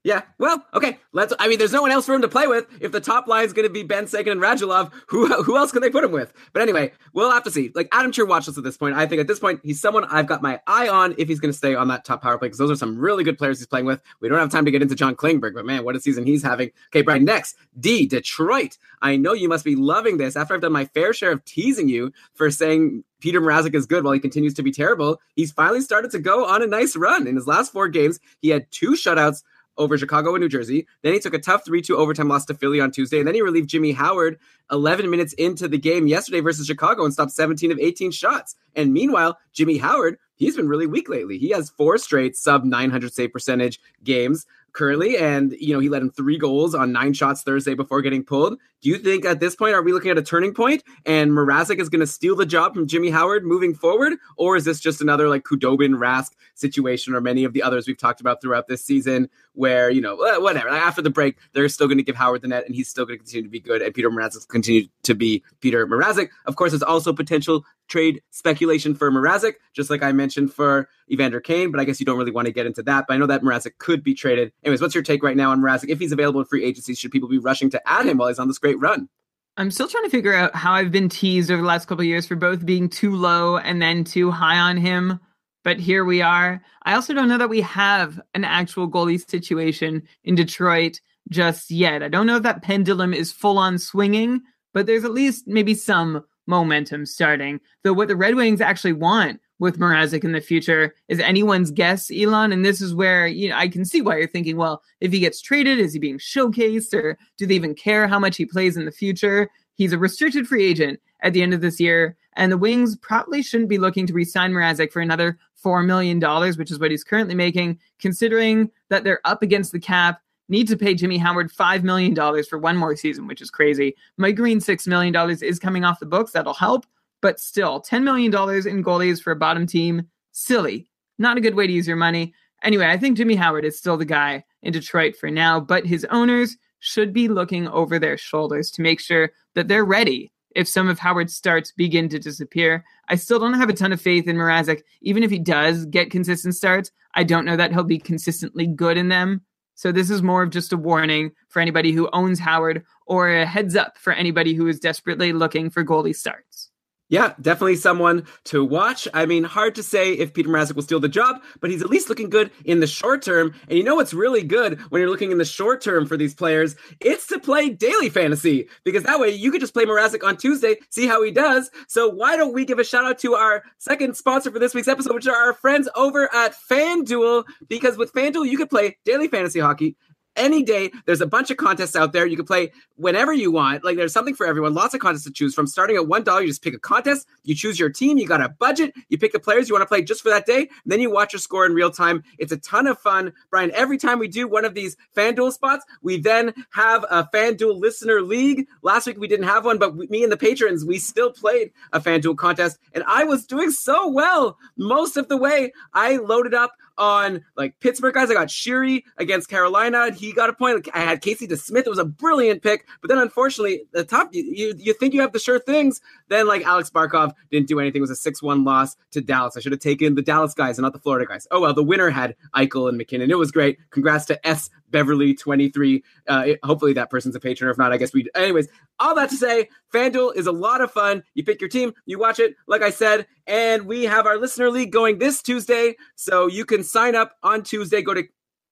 Yeah, 0.04 0.20
well, 0.36 0.62
okay. 0.74 0.98
Let's. 1.12 1.32
I 1.38 1.48
mean, 1.48 1.58
there's 1.58 1.72
no 1.72 1.80
one 1.80 1.90
else 1.90 2.04
for 2.04 2.12
him 2.12 2.20
to 2.20 2.28
play 2.28 2.46
with. 2.46 2.66
If 2.78 2.92
the 2.92 3.00
top 3.00 3.26
line 3.26 3.46
is 3.46 3.54
going 3.54 3.66
to 3.66 3.72
be 3.72 3.82
Benn 3.82 4.06
Seguin 4.06 4.32
and 4.32 4.40
Radulov, 4.40 4.92
who 5.06 5.26
who 5.42 5.56
else 5.56 5.72
can 5.72 5.80
they 5.80 5.88
put 5.88 6.04
him 6.04 6.12
with? 6.12 6.30
But 6.52 6.60
anyway, 6.60 6.92
we'll 7.14 7.30
have 7.30 7.42
to 7.44 7.50
see. 7.50 7.72
Like 7.74 7.88
Adam 7.90 8.12
Cheer 8.12 8.26
watch 8.26 8.46
list 8.46 8.58
at 8.58 8.64
this 8.64 8.76
point. 8.76 8.96
I 8.96 9.06
think 9.06 9.22
at 9.22 9.28
this 9.28 9.38
point 9.38 9.60
he's 9.64 9.80
someone 9.80 10.04
I've 10.04 10.26
got 10.26 10.42
my 10.42 10.60
eye 10.66 10.88
on 10.88 11.14
if 11.16 11.26
he's 11.26 11.40
going 11.40 11.52
to 11.52 11.56
stay 11.56 11.74
on 11.74 11.88
that 11.88 12.04
top 12.04 12.20
power 12.20 12.36
play 12.36 12.48
because 12.48 12.58
those 12.58 12.70
are 12.70 12.76
some 12.76 12.98
really 12.98 13.24
good 13.24 13.38
players 13.38 13.58
he's 13.58 13.66
playing 13.66 13.86
with. 13.86 14.02
We 14.20 14.28
don't 14.28 14.38
have 14.38 14.50
time 14.50 14.66
to 14.66 14.70
get 14.70 14.82
into 14.82 14.94
John 14.94 15.16
Klingberg, 15.16 15.54
but 15.54 15.64
man, 15.64 15.84
what 15.84 15.96
a 15.96 16.00
season 16.00 16.26
he's 16.26 16.42
having. 16.42 16.70
Okay, 16.88 17.00
Brian. 17.00 17.24
Next, 17.24 17.56
D 17.80 18.06
Detroit. 18.06 18.76
I 19.00 19.16
know 19.16 19.32
you 19.32 19.48
must 19.48 19.64
be 19.64 19.74
loving 19.74 20.18
this 20.18 20.36
after 20.36 20.52
I've 20.52 20.60
done 20.60 20.72
my 20.72 20.84
fair 20.84 21.14
share 21.14 21.32
of 21.32 21.42
teasing 21.46 21.88
you 21.88 22.12
for 22.34 22.50
saying 22.50 23.04
Petr 23.22 23.40
Mrazek 23.40 23.74
is 23.74 23.86
good 23.86 24.04
while 24.04 24.12
he 24.12 24.20
continues 24.20 24.52
to 24.52 24.62
be 24.62 24.70
terrible. 24.70 25.18
He's 25.34 25.50
finally 25.50 25.80
started 25.80 26.10
to 26.10 26.18
go 26.18 26.44
on 26.44 26.62
a 26.62 26.66
nice 26.66 26.94
run. 26.94 27.26
In 27.26 27.36
his 27.36 27.46
last 27.46 27.72
four 27.72 27.88
games, 27.88 28.20
he 28.42 28.50
had 28.50 28.70
two 28.70 28.90
shutouts 28.90 29.42
over 29.76 29.98
Chicago 29.98 30.34
and 30.34 30.42
New 30.42 30.48
Jersey. 30.48 30.86
Then 31.02 31.12
he 31.12 31.20
took 31.20 31.34
a 31.34 31.38
tough 31.38 31.64
3 31.64 31.82
2 31.82 31.96
overtime 31.96 32.28
loss 32.28 32.44
to 32.46 32.54
Philly 32.54 32.80
on 32.80 32.90
Tuesday. 32.90 33.18
And 33.18 33.26
then 33.26 33.34
he 33.34 33.42
relieved 33.42 33.68
Jimmy 33.68 33.92
Howard 33.92 34.38
11 34.70 35.10
minutes 35.10 35.32
into 35.34 35.68
the 35.68 35.78
game 35.78 36.06
yesterday 36.06 36.40
versus 36.40 36.66
Chicago 36.66 37.04
and 37.04 37.12
stopped 37.12 37.32
17 37.32 37.70
of 37.72 37.78
18 37.78 38.10
shots. 38.10 38.56
And 38.74 38.92
meanwhile, 38.92 39.38
Jimmy 39.52 39.78
Howard, 39.78 40.18
he's 40.36 40.56
been 40.56 40.68
really 40.68 40.86
weak 40.86 41.08
lately. 41.08 41.38
He 41.38 41.50
has 41.50 41.70
four 41.70 41.98
straight 41.98 42.36
sub 42.36 42.64
900 42.64 43.12
save 43.12 43.32
percentage 43.32 43.80
games 44.02 44.46
currently, 44.74 45.16
and 45.16 45.56
you 45.58 45.72
know 45.72 45.80
he 45.80 45.88
let 45.88 46.02
him 46.02 46.10
three 46.10 46.36
goals 46.36 46.74
on 46.74 46.92
nine 46.92 47.14
shots 47.14 47.42
Thursday 47.42 47.74
before 47.74 48.02
getting 48.02 48.22
pulled. 48.22 48.58
Do 48.82 48.90
you 48.90 48.98
think 48.98 49.24
at 49.24 49.40
this 49.40 49.56
point 49.56 49.74
are 49.74 49.82
we 49.82 49.92
looking 49.94 50.10
at 50.10 50.18
a 50.18 50.22
turning 50.22 50.52
point 50.52 50.82
and 51.06 51.30
Mrazek 51.30 51.80
is 51.80 51.88
going 51.88 52.00
to 52.00 52.06
steal 52.06 52.36
the 52.36 52.44
job 52.44 52.74
from 52.74 52.86
Jimmy 52.86 53.08
Howard 53.08 53.46
moving 53.46 53.74
forward, 53.74 54.14
or 54.36 54.56
is 54.56 54.66
this 54.66 54.78
just 54.78 55.00
another 55.00 55.28
like 55.28 55.44
Khudobin 55.44 55.96
Rask 55.96 56.32
situation, 56.54 57.14
or 57.14 57.20
many 57.22 57.44
of 57.44 57.54
the 57.54 57.62
others 57.62 57.86
we've 57.86 57.96
talked 57.96 58.20
about 58.20 58.42
throughout 58.42 58.68
this 58.68 58.84
season, 58.84 59.30
where 59.54 59.88
you 59.90 60.02
know 60.02 60.16
whatever 60.16 60.68
after 60.68 61.00
the 61.00 61.10
break 61.10 61.38
they're 61.52 61.68
still 61.70 61.86
going 61.86 61.98
to 61.98 62.04
give 62.04 62.16
Howard 62.16 62.42
the 62.42 62.48
net 62.48 62.66
and 62.66 62.74
he's 62.74 62.88
still 62.88 63.06
going 63.06 63.18
to 63.18 63.24
continue 63.24 63.44
to 63.44 63.50
be 63.50 63.60
good, 63.60 63.80
and 63.80 63.94
Peter 63.94 64.10
Mrazek 64.10 64.46
continue 64.48 64.88
to 65.04 65.14
be 65.14 65.42
Peter 65.60 65.86
Mrazek. 65.86 66.28
Of 66.46 66.56
course, 66.56 66.72
there's 66.72 66.82
also 66.82 67.12
potential 67.12 67.64
trade 67.88 68.22
speculation 68.30 68.94
for 68.94 69.10
Mrazek, 69.10 69.54
just 69.72 69.90
like 69.90 70.02
I 70.02 70.12
mentioned 70.12 70.52
for 70.52 70.88
Evander 71.10 71.40
Kane, 71.40 71.70
but 71.70 71.80
I 71.80 71.84
guess 71.84 72.00
you 72.00 72.06
don't 72.06 72.18
really 72.18 72.30
want 72.30 72.46
to 72.46 72.52
get 72.52 72.66
into 72.66 72.82
that. 72.84 73.06
But 73.06 73.14
I 73.14 73.16
know 73.18 73.26
that 73.26 73.42
Mrazek 73.42 73.78
could 73.78 74.02
be 74.02 74.14
traded. 74.14 74.52
Anyways, 74.62 74.80
what's 74.80 74.94
your 74.94 75.04
take 75.04 75.22
right 75.22 75.36
now 75.36 75.50
on 75.50 75.60
Mrazek? 75.60 75.88
If 75.88 75.98
he's 75.98 76.12
available 76.12 76.40
in 76.40 76.46
free 76.46 76.64
agency, 76.64 76.94
should 76.94 77.12
people 77.12 77.28
be 77.28 77.38
rushing 77.38 77.70
to 77.70 77.88
add 77.88 78.06
him 78.06 78.18
while 78.18 78.28
he's 78.28 78.38
on 78.38 78.48
this 78.48 78.58
great 78.58 78.78
run? 78.78 79.08
I'm 79.56 79.70
still 79.70 79.86
trying 79.86 80.04
to 80.04 80.10
figure 80.10 80.34
out 80.34 80.56
how 80.56 80.72
I've 80.72 80.90
been 80.90 81.08
teased 81.08 81.50
over 81.50 81.62
the 81.62 81.68
last 81.68 81.86
couple 81.86 82.04
years 82.04 82.26
for 82.26 82.34
both 82.34 82.66
being 82.66 82.88
too 82.88 83.14
low 83.14 83.56
and 83.56 83.80
then 83.80 84.02
too 84.02 84.30
high 84.30 84.58
on 84.58 84.76
him. 84.76 85.20
But 85.62 85.78
here 85.78 86.04
we 86.04 86.20
are. 86.20 86.60
I 86.82 86.94
also 86.94 87.14
don't 87.14 87.28
know 87.28 87.38
that 87.38 87.48
we 87.48 87.60
have 87.60 88.20
an 88.34 88.44
actual 88.44 88.90
goalie 88.90 89.30
situation 89.30 90.02
in 90.24 90.34
Detroit 90.34 91.00
just 91.30 91.70
yet. 91.70 92.02
I 92.02 92.08
don't 92.08 92.26
know 92.26 92.36
if 92.36 92.42
that 92.42 92.62
pendulum 92.62 93.14
is 93.14 93.32
full 93.32 93.58
on 93.58 93.78
swinging, 93.78 94.42
but 94.74 94.86
there's 94.86 95.04
at 95.04 95.12
least 95.12 95.46
maybe 95.46 95.74
some 95.74 96.24
momentum 96.46 97.06
starting. 97.06 97.60
Though 97.82 97.94
what 97.94 98.08
the 98.08 98.16
Red 98.16 98.34
Wings 98.34 98.60
actually 98.60 98.92
want 98.92 99.40
with 99.58 99.78
Mrazek 99.78 100.24
in 100.24 100.32
the 100.32 100.40
future 100.40 100.94
is 101.08 101.20
anyone's 101.20 101.70
guess, 101.70 102.10
Elon. 102.10 102.52
And 102.52 102.64
this 102.64 102.80
is 102.80 102.94
where 102.94 103.26
you 103.26 103.48
know 103.48 103.56
I 103.56 103.68
can 103.68 103.84
see 103.84 104.00
why 104.00 104.18
you're 104.18 104.28
thinking, 104.28 104.56
well, 104.56 104.82
if 105.00 105.12
he 105.12 105.20
gets 105.20 105.40
traded, 105.40 105.78
is 105.78 105.92
he 105.92 105.98
being 105.98 106.18
showcased, 106.18 106.94
or 106.94 107.18
do 107.36 107.46
they 107.46 107.54
even 107.54 107.74
care 107.74 108.06
how 108.08 108.18
much 108.18 108.36
he 108.36 108.46
plays 108.46 108.76
in 108.76 108.84
the 108.84 108.92
future? 108.92 109.50
He's 109.74 109.92
a 109.92 109.98
restricted 109.98 110.46
free 110.46 110.64
agent 110.64 111.00
at 111.22 111.32
the 111.32 111.42
end 111.42 111.54
of 111.54 111.60
this 111.60 111.80
year, 111.80 112.16
and 112.34 112.52
the 112.52 112.58
Wings 112.58 112.96
probably 112.96 113.42
shouldn't 113.42 113.68
be 113.68 113.78
looking 113.78 114.06
to 114.06 114.12
re-sign 114.12 114.52
Mrazek 114.52 114.92
for 114.92 115.00
another 115.00 115.38
four 115.54 115.82
million 115.82 116.18
dollars, 116.18 116.58
which 116.58 116.70
is 116.70 116.78
what 116.78 116.90
he's 116.90 117.04
currently 117.04 117.34
making, 117.34 117.78
considering 117.98 118.70
that 118.90 119.04
they're 119.04 119.20
up 119.24 119.42
against 119.42 119.72
the 119.72 119.80
cap 119.80 120.20
need 120.48 120.68
to 120.68 120.76
pay 120.76 120.94
Jimmy 120.94 121.18
Howard 121.18 121.52
$5 121.52 121.82
million 121.82 122.14
for 122.44 122.58
one 122.58 122.76
more 122.76 122.96
season, 122.96 123.26
which 123.26 123.40
is 123.40 123.50
crazy. 123.50 123.94
Mike 124.16 124.36
Green, 124.36 124.58
$6 124.58 124.86
million 124.86 125.14
is 125.42 125.58
coming 125.58 125.84
off 125.84 126.00
the 126.00 126.06
books. 126.06 126.32
That'll 126.32 126.54
help. 126.54 126.86
But 127.24 127.40
still, 127.40 127.80
$10 127.80 128.02
million 128.02 128.30
in 128.30 128.84
goalies 128.84 129.22
for 129.22 129.30
a 129.30 129.36
bottom 129.36 129.66
team, 129.66 130.08
silly. 130.32 130.90
Not 131.16 131.38
a 131.38 131.40
good 131.40 131.54
way 131.54 131.66
to 131.66 131.72
use 131.72 131.88
your 131.88 131.96
money. 131.96 132.34
Anyway, 132.62 132.84
I 132.84 132.98
think 132.98 133.16
Jimmy 133.16 133.34
Howard 133.34 133.64
is 133.64 133.78
still 133.78 133.96
the 133.96 134.04
guy 134.04 134.44
in 134.62 134.74
Detroit 134.74 135.16
for 135.16 135.30
now, 135.30 135.58
but 135.58 135.86
his 135.86 136.04
owners 136.10 136.58
should 136.80 137.14
be 137.14 137.28
looking 137.28 137.66
over 137.68 137.98
their 137.98 138.18
shoulders 138.18 138.70
to 138.72 138.82
make 138.82 139.00
sure 139.00 139.32
that 139.54 139.68
they're 139.68 139.86
ready 139.86 140.32
if 140.54 140.68
some 140.68 140.86
of 140.86 140.98
Howard's 140.98 141.34
starts 141.34 141.72
begin 141.72 142.10
to 142.10 142.18
disappear. 142.18 142.84
I 143.08 143.14
still 143.14 143.38
don't 143.38 143.54
have 143.54 143.70
a 143.70 143.72
ton 143.72 143.94
of 143.94 144.02
faith 144.02 144.28
in 144.28 144.36
Mrazek. 144.36 144.82
Even 145.00 145.22
if 145.22 145.30
he 145.30 145.38
does 145.38 145.86
get 145.86 146.10
consistent 146.10 146.54
starts, 146.54 146.90
I 147.14 147.24
don't 147.24 147.46
know 147.46 147.56
that 147.56 147.72
he'll 147.72 147.84
be 147.84 147.98
consistently 147.98 148.66
good 148.66 148.98
in 148.98 149.08
them. 149.08 149.40
So 149.76 149.92
this 149.92 150.10
is 150.10 150.22
more 150.22 150.42
of 150.42 150.50
just 150.50 150.74
a 150.74 150.76
warning 150.76 151.32
for 151.48 151.60
anybody 151.60 151.92
who 151.92 152.10
owns 152.12 152.38
Howard 152.38 152.84
or 153.06 153.30
a 153.30 153.46
heads 153.46 153.76
up 153.76 153.96
for 153.96 154.12
anybody 154.12 154.52
who 154.52 154.66
is 154.66 154.78
desperately 154.78 155.32
looking 155.32 155.70
for 155.70 155.82
goalie 155.82 156.14
starts. 156.14 156.70
Yeah, 157.10 157.34
definitely 157.38 157.76
someone 157.76 158.24
to 158.44 158.64
watch. 158.64 159.06
I 159.12 159.26
mean, 159.26 159.44
hard 159.44 159.74
to 159.74 159.82
say 159.82 160.14
if 160.14 160.32
Peter 160.32 160.48
Mrazek 160.48 160.74
will 160.74 160.82
steal 160.82 161.00
the 161.00 161.08
job, 161.08 161.42
but 161.60 161.70
he's 161.70 161.82
at 161.82 161.90
least 161.90 162.08
looking 162.08 162.30
good 162.30 162.50
in 162.64 162.80
the 162.80 162.86
short 162.86 163.20
term. 163.20 163.54
And 163.68 163.76
you 163.76 163.84
know 163.84 163.96
what's 163.96 164.14
really 164.14 164.42
good 164.42 164.80
when 164.90 165.00
you're 165.00 165.10
looking 165.10 165.30
in 165.30 165.36
the 165.36 165.44
short 165.44 165.82
term 165.82 166.06
for 166.06 166.16
these 166.16 166.34
players? 166.34 166.76
It's 167.00 167.26
to 167.26 167.38
play 167.38 167.68
daily 167.68 168.08
fantasy 168.08 168.68
because 168.84 169.02
that 169.02 169.20
way 169.20 169.28
you 169.30 169.52
could 169.52 169.60
just 169.60 169.74
play 169.74 169.84
Mrazek 169.84 170.26
on 170.26 170.38
Tuesday, 170.38 170.76
see 170.88 171.06
how 171.06 171.22
he 171.22 171.30
does. 171.30 171.70
So 171.88 172.08
why 172.08 172.38
don't 172.38 172.54
we 172.54 172.64
give 172.64 172.78
a 172.78 172.84
shout 172.84 173.04
out 173.04 173.18
to 173.18 173.34
our 173.34 173.64
second 173.76 174.16
sponsor 174.16 174.50
for 174.50 174.58
this 174.58 174.74
week's 174.74 174.88
episode, 174.88 175.14
which 175.14 175.26
are 175.26 175.36
our 175.36 175.52
friends 175.52 175.90
over 175.94 176.34
at 176.34 176.54
FanDuel? 176.70 177.44
Because 177.68 177.98
with 177.98 178.14
FanDuel, 178.14 178.48
you 178.48 178.56
could 178.56 178.70
play 178.70 178.96
daily 179.04 179.28
fantasy 179.28 179.60
hockey 179.60 179.94
any 180.36 180.62
day. 180.62 180.90
There's 181.06 181.20
a 181.20 181.26
bunch 181.26 181.50
of 181.50 181.56
contests 181.56 181.96
out 181.96 182.12
there. 182.12 182.26
You 182.26 182.36
can 182.36 182.46
play 182.46 182.72
whenever 182.96 183.32
you 183.32 183.50
want. 183.50 183.84
Like 183.84 183.96
there's 183.96 184.12
something 184.12 184.34
for 184.34 184.46
everyone. 184.46 184.74
Lots 184.74 184.94
of 184.94 185.00
contests 185.00 185.24
to 185.24 185.32
choose 185.32 185.54
from. 185.54 185.66
Starting 185.66 185.96
at 185.96 186.06
one 186.06 186.22
dollar, 186.24 186.42
you 186.42 186.48
just 186.48 186.62
pick 186.62 186.74
a 186.74 186.78
contest. 186.78 187.26
You 187.42 187.54
choose 187.54 187.78
your 187.78 187.90
team. 187.90 188.18
You 188.18 188.26
got 188.26 188.40
a 188.40 188.48
budget. 188.48 188.94
You 189.08 189.18
pick 189.18 189.32
the 189.32 189.40
players 189.40 189.68
you 189.68 189.74
want 189.74 189.82
to 189.82 189.86
play 189.86 190.02
just 190.02 190.22
for 190.22 190.30
that 190.30 190.46
day. 190.46 190.68
Then 190.86 191.00
you 191.00 191.10
watch 191.10 191.32
your 191.32 191.40
score 191.40 191.66
in 191.66 191.74
real 191.74 191.90
time. 191.90 192.22
It's 192.38 192.52
a 192.52 192.56
ton 192.58 192.86
of 192.86 192.98
fun, 192.98 193.32
Brian. 193.50 193.70
Every 193.74 193.98
time 193.98 194.18
we 194.18 194.28
do 194.28 194.48
one 194.48 194.64
of 194.64 194.74
these 194.74 194.96
FanDuel 195.16 195.52
spots, 195.52 195.84
we 196.02 196.20
then 196.20 196.54
have 196.70 197.04
a 197.10 197.28
FanDuel 197.32 197.78
listener 197.78 198.22
league. 198.22 198.66
Last 198.82 199.06
week 199.06 199.18
we 199.18 199.28
didn't 199.28 199.46
have 199.46 199.64
one, 199.64 199.78
but 199.78 199.94
me 199.94 200.22
and 200.22 200.32
the 200.32 200.36
patrons 200.36 200.84
we 200.84 200.98
still 200.98 201.32
played 201.32 201.72
a 201.92 202.00
FanDuel 202.00 202.36
contest, 202.36 202.78
and 202.92 203.04
I 203.06 203.24
was 203.24 203.46
doing 203.46 203.70
so 203.70 204.08
well 204.08 204.58
most 204.76 205.16
of 205.16 205.28
the 205.28 205.36
way. 205.36 205.72
I 205.92 206.16
loaded 206.16 206.54
up 206.54 206.72
on 206.98 207.44
like 207.56 207.78
Pittsburgh 207.80 208.14
guys. 208.14 208.30
I 208.30 208.34
got 208.34 208.48
Sheary 208.48 209.02
against 209.18 209.48
Carolina. 209.48 210.12
He 210.12 210.32
got 210.32 210.50
a 210.50 210.52
point. 210.52 210.88
I 210.94 211.00
had 211.00 211.20
Casey 211.20 211.46
DeSmith. 211.46 211.86
It 211.86 211.88
was 211.88 211.98
a 211.98 212.04
brilliant 212.04 212.62
pick. 212.62 212.86
But 213.00 213.08
then 213.08 213.18
unfortunately, 213.18 213.82
the 213.92 214.04
top 214.04 214.28
you, 214.32 214.42
you, 214.44 214.74
you 214.78 214.94
think 214.94 215.14
you 215.14 215.20
have 215.20 215.32
the 215.32 215.38
sure 215.38 215.58
things. 215.58 216.00
Then 216.28 216.46
like 216.46 216.64
Alex 216.64 216.90
Barkov 216.90 217.32
didn't 217.50 217.68
do 217.68 217.80
anything. 217.80 218.00
It 218.00 218.02
was 218.02 218.10
a 218.10 218.16
six 218.16 218.42
one 218.42 218.64
loss 218.64 218.96
to 219.12 219.20
Dallas. 219.20 219.56
I 219.56 219.60
should 219.60 219.72
have 219.72 219.80
taken 219.80 220.14
the 220.14 220.22
Dallas 220.22 220.54
guys 220.54 220.78
and 220.78 220.84
not 220.84 220.92
the 220.92 220.98
Florida 220.98 221.26
guys. 221.26 221.46
Oh 221.50 221.60
well, 221.60 221.74
the 221.74 221.82
winner 221.82 222.10
had 222.10 222.34
Eichel 222.54 222.88
and 222.88 222.98
MacKinnon. 222.98 223.30
It 223.30 223.38
was 223.38 223.50
great. 223.50 223.78
Congrats 223.90 224.24
to 224.26 224.46
S 224.46 224.70
Beverly 224.90 225.34
23. 225.34 226.02
Uh, 226.28 226.46
hopefully 226.62 226.92
that 226.94 227.10
person's 227.10 227.34
a 227.34 227.40
patron. 227.40 227.68
Or 227.68 227.72
if 227.72 227.78
not, 227.78 227.92
I 227.92 227.96
guess 227.96 228.12
we. 228.12 228.28
Anyways, 228.34 228.68
all 228.98 229.14
that 229.16 229.30
to 229.30 229.36
say, 229.36 229.68
FanDuel 229.92 230.36
is 230.36 230.46
a 230.46 230.52
lot 230.52 230.80
of 230.80 230.90
fun. 230.90 231.22
You 231.34 231.44
pick 231.44 231.60
your 231.60 231.70
team, 231.70 231.92
you 232.06 232.18
watch 232.18 232.38
it, 232.38 232.54
like 232.66 232.82
I 232.82 232.90
said, 232.90 233.26
and 233.46 233.86
we 233.86 234.04
have 234.04 234.26
our 234.26 234.38
listener 234.38 234.70
league 234.70 234.92
going 234.92 235.18
this 235.18 235.42
Tuesday. 235.42 235.96
So 236.14 236.46
you 236.46 236.64
can 236.64 236.82
sign 236.82 237.14
up 237.14 237.36
on 237.42 237.62
Tuesday. 237.62 238.02
Go 238.02 238.14
to 238.14 238.24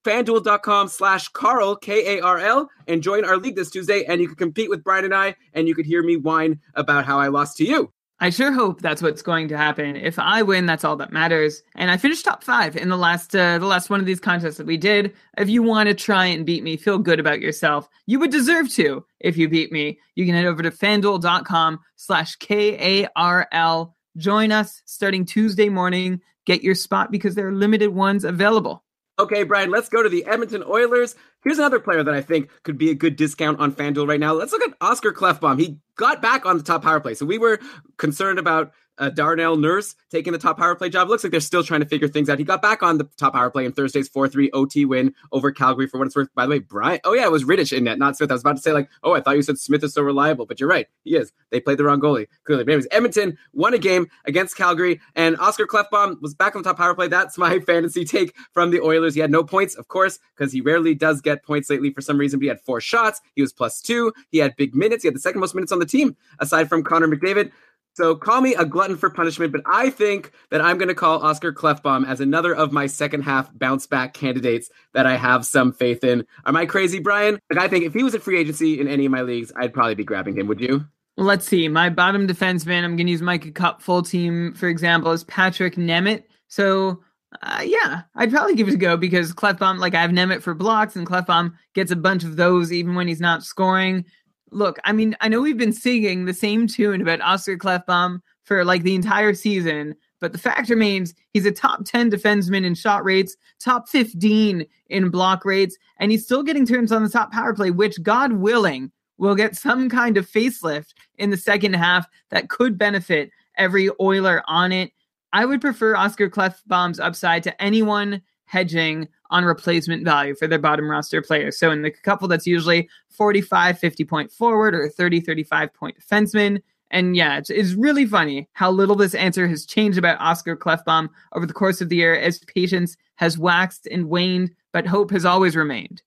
fanduel.com 0.03 0.87
slash 0.87 1.27
Carl, 1.29 1.75
K 1.75 2.17
A 2.17 2.21
R 2.21 2.39
L, 2.39 2.69
and 2.87 3.01
join 3.01 3.25
our 3.25 3.37
league 3.37 3.55
this 3.55 3.71
Tuesday. 3.71 4.05
And 4.05 4.21
you 4.21 4.27
can 4.27 4.35
compete 4.35 4.69
with 4.69 4.83
Brian 4.83 5.05
and 5.05 5.15
I, 5.15 5.35
and 5.53 5.67
you 5.67 5.75
could 5.75 5.85
hear 5.85 6.03
me 6.03 6.17
whine 6.17 6.59
about 6.75 7.05
how 7.05 7.19
I 7.19 7.27
lost 7.27 7.57
to 7.57 7.65
you. 7.65 7.91
I 8.19 8.29
sure 8.29 8.53
hope 8.53 8.79
that's 8.79 9.01
what's 9.01 9.21
going 9.21 9.49
to 9.49 9.57
happen. 9.57 9.97
If 9.97 10.17
I 10.17 10.43
win, 10.43 10.65
that's 10.65 10.85
all 10.85 10.95
that 10.95 11.11
matters. 11.11 11.61
And 11.75 11.91
I 11.91 11.97
finished 11.97 12.23
top 12.23 12.41
five 12.41 12.77
in 12.77 12.87
the 12.87 12.95
last 12.95 13.35
uh, 13.35 13.57
the 13.57 13.65
last 13.65 13.89
one 13.89 13.99
of 13.99 14.05
these 14.05 14.21
contests 14.21 14.55
that 14.57 14.65
we 14.65 14.77
did. 14.77 15.13
If 15.37 15.49
you 15.49 15.61
want 15.61 15.89
to 15.89 15.93
try 15.93 16.27
and 16.27 16.45
beat 16.45 16.63
me, 16.63 16.77
feel 16.77 16.99
good 16.99 17.19
about 17.19 17.41
yourself. 17.41 17.89
You 18.05 18.19
would 18.19 18.31
deserve 18.31 18.69
to 18.75 19.05
if 19.19 19.35
you 19.35 19.49
beat 19.49 19.73
me. 19.73 19.99
You 20.15 20.25
can 20.25 20.35
head 20.35 20.45
over 20.45 20.63
to 20.63 20.71
fanduel.com 20.71 21.79
slash 21.97 22.35
K-A-R-L. 22.37 23.95
Join 24.15 24.51
us 24.53 24.81
starting 24.85 25.25
Tuesday 25.25 25.67
morning. 25.67 26.21
Get 26.45 26.63
your 26.63 26.75
spot 26.75 27.11
because 27.11 27.35
there 27.35 27.47
are 27.47 27.53
limited 27.53 27.89
ones 27.89 28.23
available. 28.23 28.83
Okay, 29.19 29.43
Brian, 29.43 29.69
let's 29.69 29.89
go 29.89 30.01
to 30.01 30.09
the 30.09 30.25
Edmonton 30.25 30.63
Oilers. 30.67 31.15
Here's 31.43 31.59
another 31.59 31.79
player 31.79 32.03
that 32.03 32.13
I 32.13 32.21
think 32.21 32.49
could 32.63 32.79
be 32.79 32.89
a 32.89 32.95
good 32.95 33.15
discount 33.15 33.59
on 33.59 33.71
FanDuel 33.71 34.07
right 34.07 34.19
now. 34.19 34.33
Let's 34.33 34.51
look 34.51 34.63
at 34.63 34.75
Oscar 34.81 35.13
Klefbom. 35.13 35.59
He 35.59 35.77
got 35.97 36.21
back 36.21 36.47
on 36.47 36.57
the 36.57 36.63
top 36.63 36.81
power 36.81 36.99
play. 36.99 37.13
So 37.13 37.25
we 37.25 37.37
were 37.37 37.59
concerned 37.97 38.39
about 38.39 38.71
uh, 38.97 39.09
Darnell 39.09 39.57
Nurse 39.57 39.95
taking 40.09 40.33
the 40.33 40.39
top 40.39 40.57
power 40.57 40.75
play 40.75 40.89
job. 40.89 41.09
Looks 41.09 41.23
like 41.23 41.31
they're 41.31 41.39
still 41.39 41.63
trying 41.63 41.81
to 41.81 41.85
figure 41.85 42.07
things 42.07 42.29
out. 42.29 42.39
He 42.39 42.45
got 42.45 42.61
back 42.61 42.83
on 42.83 42.97
the 42.97 43.09
top 43.17 43.33
power 43.33 43.49
play 43.49 43.65
in 43.65 43.71
Thursday's 43.71 44.07
4 44.07 44.27
3 44.27 44.51
OT 44.51 44.85
win 44.85 45.13
over 45.31 45.51
Calgary 45.51 45.87
for 45.87 45.97
what 45.97 46.07
it's 46.07 46.15
worth. 46.15 46.33
By 46.35 46.45
the 46.45 46.51
way, 46.51 46.59
Brian, 46.59 46.99
oh 47.03 47.13
yeah, 47.13 47.25
it 47.25 47.31
was 47.31 47.43
Rittich 47.43 47.75
in 47.75 47.85
net, 47.85 47.97
not 47.97 48.17
Smith. 48.17 48.31
I 48.31 48.35
was 48.35 48.41
about 48.41 48.57
to 48.57 48.61
say, 48.61 48.71
like, 48.71 48.89
oh, 49.03 49.13
I 49.13 49.21
thought 49.21 49.35
you 49.35 49.41
said 49.41 49.57
Smith 49.57 49.83
is 49.83 49.93
so 49.93 50.01
reliable, 50.01 50.45
but 50.45 50.59
you're 50.59 50.69
right. 50.69 50.87
He 51.03 51.15
is. 51.15 51.31
They 51.49 51.59
played 51.59 51.77
the 51.77 51.83
wrong 51.83 51.99
goalie, 51.99 52.27
clearly. 52.43 52.63
But 52.63 52.71
anyways, 52.73 52.87
Edmonton 52.91 53.37
won 53.53 53.73
a 53.73 53.77
game 53.77 54.07
against 54.25 54.57
Calgary, 54.57 54.99
and 55.15 55.37
Oscar 55.37 55.65
Klefbom 55.65 56.21
was 56.21 56.33
back 56.33 56.55
on 56.55 56.61
the 56.61 56.69
top 56.69 56.77
power 56.77 56.93
play. 56.93 57.07
That's 57.07 57.37
my 57.37 57.59
fantasy 57.65 58.05
take 58.05 58.35
from 58.51 58.71
the 58.71 58.81
Oilers. 58.81 59.15
He 59.15 59.21
had 59.21 59.31
no 59.31 59.43
points, 59.43 59.75
of 59.75 59.87
course, 59.87 60.19
because 60.35 60.51
he 60.51 60.61
rarely 60.61 60.93
does 60.95 61.21
get 61.21 61.43
points 61.43 61.69
lately 61.69 61.91
for 61.91 62.01
some 62.01 62.17
reason, 62.17 62.39
but 62.39 62.43
he 62.43 62.49
had 62.49 62.61
four 62.61 62.81
shots. 62.81 63.21
He 63.35 63.41
was 63.41 63.53
plus 63.53 63.81
two. 63.81 64.13
He 64.29 64.37
had 64.37 64.55
big 64.55 64.75
minutes. 64.75 65.03
He 65.03 65.07
had 65.07 65.15
the 65.15 65.19
second 65.19 65.41
most 65.41 65.55
minutes 65.55 65.71
on 65.71 65.79
the 65.79 65.85
team, 65.85 66.15
aside 66.39 66.69
from 66.69 66.83
Connor 66.83 67.07
McDavid. 67.07 67.51
So 67.95 68.15
call 68.15 68.41
me 68.41 68.55
a 68.55 68.65
glutton 68.65 68.97
for 68.97 69.09
punishment, 69.11 69.51
but 69.51 69.61
I 69.65 69.91
think 69.91 70.31
that 70.49 70.61
I'm 70.61 70.79
going 70.79 70.87
to 70.87 70.95
call 70.95 71.21
Oscar 71.21 71.53
Klefbom 71.53 72.07
as 72.07 72.19
another 72.19 72.55
of 72.55 72.71
my 72.71 72.87
second 72.87 73.21
half 73.21 73.53
bounce 73.57 73.85
back 73.85 74.15
candidates 74.15 74.69
that 74.93 75.05
I 75.05 75.15
have 75.15 75.45
some 75.45 75.71
faith 75.71 76.03
in. 76.03 76.25
Am 76.47 76.55
I 76.55 76.65
crazy, 76.65 76.99
Brian? 76.99 77.39
Like 77.51 77.63
I 77.63 77.67
think 77.67 77.85
if 77.85 77.93
he 77.93 78.01
was 78.01 78.15
a 78.15 78.19
free 78.19 78.39
agency 78.39 78.79
in 78.79 78.87
any 78.87 79.05
of 79.05 79.11
my 79.11 79.21
leagues, 79.21 79.51
I'd 79.55 79.73
probably 79.73 79.93
be 79.93 80.03
grabbing 80.03 80.37
him. 80.37 80.47
Would 80.47 80.59
you? 80.59 80.85
Let's 81.17 81.45
see. 81.45 81.67
My 81.67 81.89
bottom 81.91 82.27
defenseman, 82.27 82.83
I'm 82.83 82.95
going 82.95 83.05
to 83.05 83.11
use 83.11 83.21
Micah 83.21 83.51
Cup 83.51 83.83
full 83.83 84.01
team, 84.01 84.55
for 84.55 84.67
example, 84.67 85.11
is 85.11 85.23
Patrick 85.25 85.75
Nemeth. 85.75 86.23
So, 86.47 87.03
uh, 87.43 87.61
yeah, 87.63 88.01
I'd 88.15 88.31
probably 88.31 88.55
give 88.55 88.67
it 88.67 88.73
a 88.73 88.77
go 88.77 88.97
because 88.97 89.33
Klefbom, 89.33 89.77
like 89.77 89.93
I 89.93 90.01
have 90.01 90.09
Nemeth 90.09 90.41
for 90.41 90.55
blocks, 90.55 90.95
and 90.95 91.05
Klefbom 91.05 91.53
gets 91.75 91.91
a 91.91 91.95
bunch 91.95 92.23
of 92.23 92.37
those 92.37 92.71
even 92.71 92.95
when 92.95 93.07
he's 93.07 93.21
not 93.21 93.43
scoring 93.43 94.05
look, 94.53 94.79
I 94.83 94.91
mean, 94.91 95.15
I 95.21 95.27
know 95.27 95.41
we've 95.41 95.57
been 95.57 95.73
singing 95.73 96.25
the 96.25 96.33
same 96.33 96.67
tune 96.67 97.01
about 97.01 97.21
Oscar 97.21 97.57
Klefbom 97.57 98.19
for 98.43 98.65
like 98.65 98.83
the 98.83 98.95
entire 98.95 99.33
season, 99.33 99.95
but 100.19 100.31
the 100.31 100.37
fact 100.37 100.69
remains 100.69 101.13
he's 101.33 101.45
a 101.45 101.51
top 101.51 101.85
10 101.85 102.11
defenseman 102.11 102.65
in 102.65 102.75
shot 102.75 103.03
rates, 103.03 103.35
top 103.59 103.89
15 103.89 104.65
in 104.87 105.09
block 105.09 105.45
rates, 105.45 105.77
and 105.99 106.11
he's 106.11 106.23
still 106.23 106.43
getting 106.43 106.65
turns 106.65 106.91
on 106.91 107.03
the 107.03 107.09
top 107.09 107.31
power 107.31 107.53
play, 107.53 107.71
which, 107.71 108.01
God 108.03 108.33
willing, 108.33 108.91
will 109.17 109.35
get 109.35 109.55
some 109.55 109.89
kind 109.89 110.17
of 110.17 110.29
facelift 110.29 110.93
in 111.17 111.29
the 111.29 111.37
second 111.37 111.73
half 111.73 112.07
that 112.29 112.49
could 112.49 112.77
benefit 112.77 113.31
every 113.57 113.89
Oiler 113.99 114.43
on 114.47 114.71
it. 114.71 114.91
I 115.31 115.45
would 115.45 115.61
prefer 115.61 115.95
Oscar 115.95 116.29
Klefbom's 116.29 116.99
upside 116.99 117.43
to 117.43 117.61
anyone 117.61 118.21
hedging 118.45 119.07
on 119.29 119.45
replacement 119.45 120.03
value 120.03 120.35
for 120.35 120.47
their 120.47 120.59
bottom 120.59 120.89
roster 120.89 121.21
players. 121.21 121.57
So 121.57 121.71
in 121.71 121.81
the 121.81 121.91
couple 121.91 122.27
that's 122.27 122.47
usually 122.47 122.89
45, 123.09 123.79
50 123.79 124.05
point 124.05 124.31
forward 124.31 124.75
or 124.75 124.89
30, 124.89 125.21
35 125.21 125.73
point 125.73 125.97
defenseman. 125.99 126.61
And 126.91 127.15
yeah, 127.15 127.37
it's, 127.37 127.49
it's 127.49 127.73
really 127.73 128.05
funny 128.05 128.47
how 128.53 128.69
little 128.69 128.95
this 128.95 129.15
answer 129.15 129.47
has 129.47 129.65
changed 129.65 129.97
about 129.97 130.21
Oscar 130.21 130.55
Klefbom 130.55 131.09
over 131.33 131.45
the 131.45 131.53
course 131.53 131.81
of 131.81 131.89
the 131.89 131.95
year 131.95 132.15
as 132.15 132.39
patience 132.39 132.95
has 133.15 133.37
waxed 133.37 133.87
and 133.87 134.09
waned, 134.09 134.51
but 134.71 134.85
hope 134.85 135.09
has 135.09 135.25
always 135.25 135.55
remained 135.55 136.03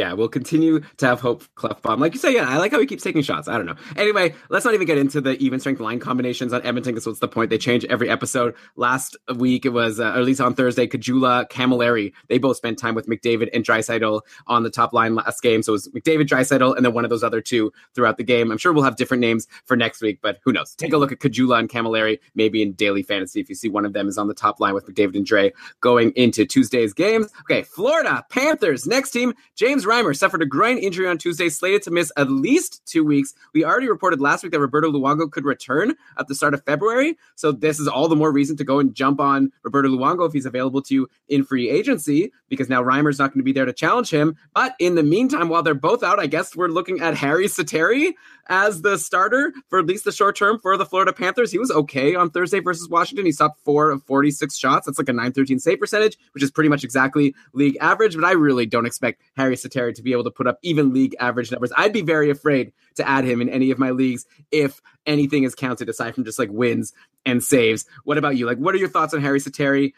yeah, 0.00 0.14
we'll 0.14 0.28
continue 0.28 0.80
to 0.96 1.06
have 1.06 1.20
hope 1.20 1.44
Klefbom. 1.56 1.98
Like 1.98 2.14
you 2.14 2.18
say, 2.18 2.32
yeah, 2.32 2.48
I 2.48 2.56
like 2.56 2.72
how 2.72 2.80
he 2.80 2.86
keeps 2.86 3.02
taking 3.02 3.20
shots. 3.20 3.48
I 3.48 3.58
don't 3.58 3.66
know. 3.66 3.76
Anyway, 3.96 4.34
let's 4.48 4.64
not 4.64 4.72
even 4.72 4.86
get 4.86 4.96
into 4.96 5.20
the 5.20 5.36
even 5.44 5.60
strength 5.60 5.78
line 5.78 6.00
combinations 6.00 6.54
on 6.54 6.62
Edmonton 6.62 6.94
because 6.94 7.06
what's 7.06 7.18
the 7.18 7.28
point? 7.28 7.50
They 7.50 7.58
change 7.58 7.84
every 7.84 8.08
episode. 8.08 8.54
Last 8.76 9.14
week 9.36 9.66
it 9.66 9.74
was, 9.74 10.00
uh, 10.00 10.04
or 10.04 10.20
at 10.20 10.24
least 10.24 10.40
on 10.40 10.54
Thursday, 10.54 10.86
Caggiula, 10.86 11.50
Camilleri. 11.50 12.14
They 12.28 12.38
both 12.38 12.56
spent 12.56 12.78
time 12.78 12.94
with 12.94 13.08
McDavid 13.08 13.50
and 13.52 13.62
Draisaitl 13.62 14.22
on 14.46 14.62
the 14.62 14.70
top 14.70 14.94
line 14.94 15.14
last 15.16 15.42
game. 15.42 15.62
So 15.62 15.72
it 15.72 15.74
was 15.74 15.88
McDavid, 15.88 16.28
Draisaitl, 16.28 16.74
and 16.74 16.82
then 16.82 16.94
one 16.94 17.04
of 17.04 17.10
those 17.10 17.22
other 17.22 17.42
two 17.42 17.70
throughout 17.94 18.16
the 18.16 18.24
game. 18.24 18.50
I'm 18.50 18.56
sure 18.56 18.72
we'll 18.72 18.84
have 18.84 18.96
different 18.96 19.20
names 19.20 19.46
for 19.66 19.76
next 19.76 20.00
week, 20.00 20.20
but 20.22 20.38
who 20.44 20.52
knows? 20.52 20.74
Take 20.76 20.94
a 20.94 20.96
look 20.96 21.12
at 21.12 21.18
Caggiula 21.18 21.58
and 21.58 21.68
Camilleri, 21.68 22.20
maybe 22.34 22.62
in 22.62 22.72
daily 22.72 23.02
fantasy 23.02 23.38
if 23.38 23.50
you 23.50 23.54
see 23.54 23.68
one 23.68 23.84
of 23.84 23.92
them 23.92 24.08
is 24.08 24.16
on 24.16 24.28
the 24.28 24.34
top 24.34 24.60
line 24.60 24.72
with 24.72 24.86
McDavid 24.86 25.16
and 25.16 25.26
Dre 25.26 25.52
going 25.80 26.12
into 26.12 26.46
Tuesday's 26.46 26.94
games. 26.94 27.30
Okay, 27.42 27.64
Florida 27.64 28.24
Panthers. 28.30 28.86
Next 28.86 29.10
team, 29.10 29.34
James 29.56 29.84
Reimer 29.90 30.16
suffered 30.16 30.40
a 30.40 30.46
groin 30.46 30.78
injury 30.78 31.08
on 31.08 31.18
Tuesday, 31.18 31.48
slated 31.48 31.82
to 31.82 31.90
miss 31.90 32.12
at 32.16 32.30
least 32.30 32.80
two 32.86 33.04
weeks. 33.04 33.34
We 33.52 33.64
already 33.64 33.88
reported 33.88 34.20
last 34.20 34.44
week 34.44 34.52
that 34.52 34.60
Roberto 34.60 34.88
Luongo 34.88 35.28
could 35.28 35.44
return 35.44 35.96
at 36.16 36.28
the 36.28 36.34
start 36.36 36.54
of 36.54 36.64
February. 36.64 37.18
So 37.34 37.50
this 37.50 37.80
is 37.80 37.88
all 37.88 38.06
the 38.06 38.14
more 38.14 38.30
reason 38.30 38.56
to 38.58 38.64
go 38.64 38.78
and 38.78 38.94
jump 38.94 39.18
on 39.18 39.50
Roberto 39.64 39.88
Luongo 39.88 40.28
if 40.28 40.32
he's 40.32 40.46
available 40.46 40.80
to 40.82 40.94
you 40.94 41.10
in 41.26 41.42
free 41.42 41.68
agency, 41.68 42.30
because 42.48 42.68
now 42.68 42.80
Reimer's 42.80 43.18
not 43.18 43.30
going 43.30 43.40
to 43.40 43.44
be 43.44 43.52
there 43.52 43.64
to 43.64 43.72
challenge 43.72 44.10
him. 44.10 44.36
But 44.54 44.76
in 44.78 44.94
the 44.94 45.02
meantime, 45.02 45.48
while 45.48 45.64
they're 45.64 45.74
both 45.74 46.04
out, 46.04 46.20
I 46.20 46.28
guess 46.28 46.54
we're 46.54 46.68
looking 46.68 47.00
at 47.00 47.14
Harri 47.14 47.46
Sateri 47.46 48.12
as 48.50 48.82
the 48.82 48.98
starter 48.98 49.54
for 49.68 49.78
at 49.78 49.86
least 49.86 50.04
the 50.04 50.12
short 50.12 50.36
term 50.36 50.58
for 50.58 50.76
the 50.76 50.84
Florida 50.84 51.12
Panthers. 51.12 51.52
He 51.52 51.58
was 51.58 51.70
okay 51.70 52.14
on 52.14 52.30
Thursday 52.30 52.60
versus 52.60 52.88
Washington. 52.88 53.24
He 53.24 53.32
stopped 53.32 53.60
four 53.64 53.90
of 53.90 54.02
46 54.04 54.58
shots. 54.58 54.86
That's 54.86 54.98
like 54.98 55.08
a 55.08 55.12
913 55.12 55.60
save 55.60 55.78
percentage, 55.78 56.18
which 56.32 56.42
is 56.42 56.50
pretty 56.50 56.68
much 56.68 56.84
exactly 56.84 57.34
league 57.54 57.78
average. 57.80 58.16
But 58.16 58.24
I 58.24 58.32
really 58.32 58.66
don't 58.66 58.86
expect 58.86 59.22
Harri 59.38 59.52
Sateri 59.52 59.94
to 59.94 60.02
be 60.02 60.12
able 60.12 60.24
to 60.24 60.30
put 60.30 60.48
up 60.48 60.58
even 60.62 60.92
league 60.92 61.14
average 61.20 61.50
numbers. 61.50 61.72
I'd 61.76 61.92
be 61.92 62.02
very 62.02 62.28
afraid 62.28 62.72
to 62.96 63.08
add 63.08 63.24
him 63.24 63.40
in 63.40 63.48
any 63.48 63.70
of 63.70 63.78
my 63.78 63.92
leagues 63.92 64.26
if 64.50 64.82
anything 65.06 65.44
is 65.44 65.54
counted 65.54 65.88
aside 65.88 66.14
from 66.14 66.24
just 66.24 66.38
like 66.38 66.50
wins 66.50 66.92
and 67.24 67.42
saves. 67.42 67.86
What 68.04 68.18
about 68.18 68.36
you? 68.36 68.46
Like, 68.46 68.58
what 68.58 68.74
are 68.74 68.78
your 68.78 68.88
thoughts 68.88 69.14
on 69.14 69.20
Harri 69.20 69.40
Sateri? 69.40 69.92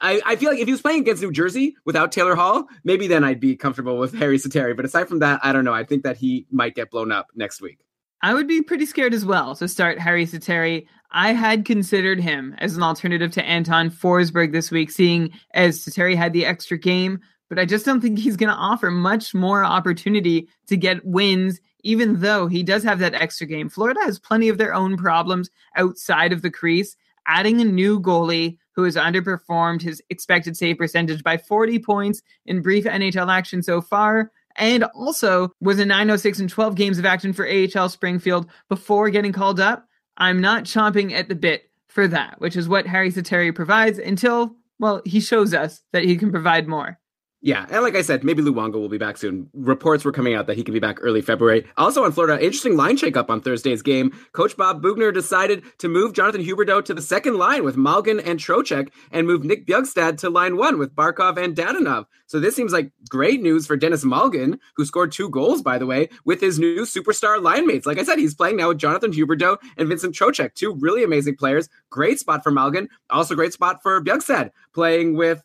I, 0.00 0.22
I 0.24 0.36
feel 0.36 0.50
like 0.50 0.60
if 0.60 0.66
he 0.66 0.72
was 0.72 0.80
playing 0.80 1.00
against 1.00 1.22
New 1.22 1.30
Jersey 1.30 1.76
without 1.84 2.10
Taylor 2.10 2.34
Hall, 2.34 2.66
maybe 2.84 3.06
then 3.06 3.22
I'd 3.22 3.40
be 3.40 3.56
comfortable 3.56 3.98
with 3.98 4.14
Harri 4.14 4.36
Sateri. 4.36 4.74
But 4.74 4.86
aside 4.86 5.08
from 5.08 5.18
that, 5.18 5.40
I 5.42 5.52
don't 5.52 5.64
know. 5.64 5.74
I 5.74 5.84
think 5.84 6.04
that 6.04 6.16
he 6.16 6.46
might 6.50 6.74
get 6.74 6.90
blown 6.90 7.12
up 7.12 7.28
next 7.34 7.60
week. 7.60 7.78
I 8.22 8.34
would 8.34 8.46
be 8.46 8.60
pretty 8.60 8.84
scared 8.84 9.14
as 9.14 9.24
well 9.24 9.54
to 9.56 9.66
start 9.66 9.98
Harri 9.98 10.28
Sateri. 10.28 10.86
I 11.10 11.32
had 11.32 11.64
considered 11.64 12.20
him 12.20 12.54
as 12.58 12.76
an 12.76 12.82
alternative 12.82 13.32
to 13.32 13.44
Anton 13.44 13.90
Forsberg 13.90 14.52
this 14.52 14.70
week, 14.70 14.90
seeing 14.90 15.32
as 15.54 15.82
Sateri 15.82 16.14
had 16.14 16.34
the 16.34 16.44
extra 16.44 16.76
game, 16.76 17.20
but 17.48 17.58
I 17.58 17.64
just 17.64 17.86
don't 17.86 18.00
think 18.00 18.18
he's 18.18 18.36
going 18.36 18.50
to 18.50 18.54
offer 18.54 18.90
much 18.90 19.34
more 19.34 19.64
opportunity 19.64 20.48
to 20.66 20.76
get 20.76 21.04
wins, 21.04 21.60
even 21.82 22.20
though 22.20 22.46
he 22.46 22.62
does 22.62 22.84
have 22.84 22.98
that 22.98 23.14
extra 23.14 23.46
game. 23.46 23.70
Florida 23.70 24.00
has 24.02 24.18
plenty 24.18 24.50
of 24.50 24.58
their 24.58 24.74
own 24.74 24.98
problems 24.98 25.50
outside 25.76 26.32
of 26.32 26.42
the 26.42 26.50
crease. 26.50 26.96
Adding 27.26 27.60
a 27.60 27.64
new 27.64 28.00
goalie 28.00 28.58
who 28.72 28.84
has 28.84 28.96
underperformed 28.96 29.82
his 29.82 30.02
expected 30.10 30.56
save 30.56 30.78
percentage 30.78 31.22
by 31.22 31.36
40 31.36 31.78
points 31.78 32.22
in 32.46 32.62
brief 32.62 32.84
NHL 32.84 33.32
action 33.32 33.62
so 33.62 33.80
far, 33.80 34.30
and 34.56 34.84
also 34.84 35.52
was 35.60 35.78
a 35.78 35.86
906 35.86 36.38
and 36.38 36.50
12 36.50 36.74
games 36.74 36.98
of 36.98 37.06
action 37.06 37.32
for 37.32 37.48
AHL 37.48 37.88
Springfield 37.88 38.46
before 38.68 39.10
getting 39.10 39.32
called 39.32 39.60
up. 39.60 39.86
I'm 40.16 40.40
not 40.40 40.64
chomping 40.64 41.12
at 41.12 41.28
the 41.28 41.34
bit 41.34 41.70
for 41.88 42.06
that, 42.08 42.40
which 42.40 42.56
is 42.56 42.68
what 42.68 42.86
Harri 42.86 43.12
Sateri 43.12 43.54
provides 43.54 43.98
until, 43.98 44.54
well, 44.78 45.02
he 45.04 45.20
shows 45.20 45.54
us 45.54 45.82
that 45.92 46.04
he 46.04 46.16
can 46.16 46.30
provide 46.30 46.68
more. 46.68 46.99
Yeah, 47.42 47.64
and 47.70 47.82
like 47.82 47.96
I 47.96 48.02
said, 48.02 48.22
maybe 48.22 48.42
Luongo 48.42 48.74
will 48.74 48.90
be 48.90 48.98
back 48.98 49.16
soon. 49.16 49.48
Reports 49.54 50.04
were 50.04 50.12
coming 50.12 50.34
out 50.34 50.46
that 50.46 50.58
he 50.58 50.62
could 50.62 50.74
be 50.74 50.80
back 50.80 50.98
early 51.00 51.22
February. 51.22 51.66
Also 51.78 52.04
on 52.04 52.12
Florida, 52.12 52.34
interesting 52.34 52.76
line 52.76 52.98
shakeup 52.98 53.30
on 53.30 53.40
Thursday's 53.40 53.80
game. 53.80 54.12
Coach 54.32 54.58
Bob 54.58 54.82
Boughner 54.82 55.10
decided 55.10 55.64
to 55.78 55.88
move 55.88 56.12
Jonathan 56.12 56.44
Huberdeau 56.44 56.84
to 56.84 56.92
the 56.92 57.00
second 57.00 57.38
line 57.38 57.64
with 57.64 57.76
Malgin 57.76 58.20
and 58.22 58.38
Trocheck 58.38 58.90
and 59.10 59.26
move 59.26 59.42
Nick 59.42 59.66
Bjugstad 59.66 60.18
to 60.18 60.28
line 60.28 60.58
one 60.58 60.78
with 60.78 60.94
Barkov 60.94 61.42
and 61.42 61.56
Dadonov. 61.56 62.04
So 62.26 62.40
this 62.40 62.54
seems 62.54 62.74
like 62.74 62.92
great 63.08 63.40
news 63.40 63.66
for 63.66 63.74
Denis 63.74 64.04
Malgin, 64.04 64.58
who 64.76 64.84
scored 64.84 65.10
two 65.10 65.30
goals, 65.30 65.62
by 65.62 65.78
the 65.78 65.86
way, 65.86 66.10
with 66.26 66.42
his 66.42 66.58
new 66.58 66.82
superstar 66.82 67.42
line 67.42 67.66
mates. 67.66 67.86
Like 67.86 67.98
I 67.98 68.04
said, 68.04 68.18
he's 68.18 68.34
playing 68.34 68.58
now 68.58 68.68
with 68.68 68.78
Jonathan 68.78 69.12
Huberdeau 69.12 69.56
and 69.78 69.88
Vincent 69.88 70.14
Trocheck, 70.14 70.52
two 70.52 70.74
really 70.74 71.04
amazing 71.04 71.36
players. 71.36 71.70
Great 71.88 72.20
spot 72.20 72.42
for 72.42 72.52
Malgin. 72.52 72.88
Also 73.08 73.34
great 73.34 73.54
spot 73.54 73.82
for 73.82 73.98
Bjugstad, 74.02 74.50
playing 74.74 75.16
with 75.16 75.42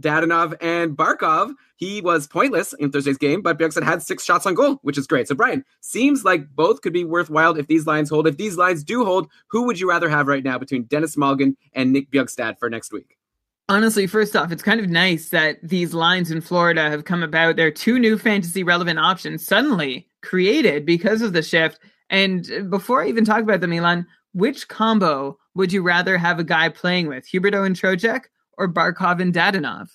Dadonov 0.00 0.54
and 0.60 0.96
Barkov, 0.96 1.52
he 1.76 2.00
was 2.00 2.26
pointless 2.26 2.72
in 2.74 2.90
Thursday's 2.90 3.18
game, 3.18 3.42
but 3.42 3.58
Bjugstad 3.58 3.82
had 3.82 4.02
six 4.02 4.24
shots 4.24 4.46
on 4.46 4.54
goal, 4.54 4.78
which 4.82 4.98
is 4.98 5.06
great. 5.06 5.28
So, 5.28 5.34
Brian, 5.34 5.64
seems 5.80 6.24
like 6.24 6.48
both 6.54 6.80
could 6.80 6.92
be 6.92 7.04
worthwhile 7.04 7.56
if 7.56 7.66
these 7.66 7.86
lines 7.86 8.08
hold. 8.08 8.26
If 8.26 8.36
these 8.36 8.56
lines 8.56 8.84
do 8.84 9.04
hold, 9.04 9.28
who 9.48 9.64
would 9.64 9.78
you 9.78 9.88
rather 9.88 10.08
have 10.08 10.26
right 10.26 10.44
now 10.44 10.58
between 10.58 10.84
Denis 10.84 11.16
Malgin 11.16 11.56
and 11.72 11.92
Nick 11.92 12.10
Bjugstad 12.10 12.58
for 12.58 12.70
next 12.70 12.92
week? 12.92 13.16
Honestly, 13.68 14.06
first 14.06 14.36
off, 14.36 14.52
it's 14.52 14.62
kind 14.62 14.80
of 14.80 14.88
nice 14.88 15.30
that 15.30 15.56
these 15.62 15.94
lines 15.94 16.30
in 16.30 16.40
Florida 16.40 16.90
have 16.90 17.04
come 17.04 17.22
about. 17.22 17.56
They're 17.56 17.70
two 17.70 17.98
new 17.98 18.18
fantasy 18.18 18.62
relevant 18.62 18.98
options 18.98 19.46
suddenly 19.46 20.08
created 20.22 20.84
because 20.84 21.22
of 21.22 21.32
the 21.32 21.42
shift. 21.42 21.78
And 22.10 22.68
before 22.68 23.02
I 23.02 23.08
even 23.08 23.24
talk 23.24 23.40
about 23.40 23.60
them, 23.60 23.70
Milan, 23.70 24.06
which 24.34 24.68
combo 24.68 25.38
would 25.54 25.72
you 25.72 25.82
rather 25.82 26.18
have 26.18 26.38
a 26.38 26.44
guy 26.44 26.68
playing 26.68 27.06
with, 27.06 27.26
Huberdeau 27.26 27.64
and 27.64 27.76
Trocheck 27.76 28.24
or 28.58 28.72
Barkov 28.72 29.20
and 29.20 29.34
Dadonov? 29.34 29.88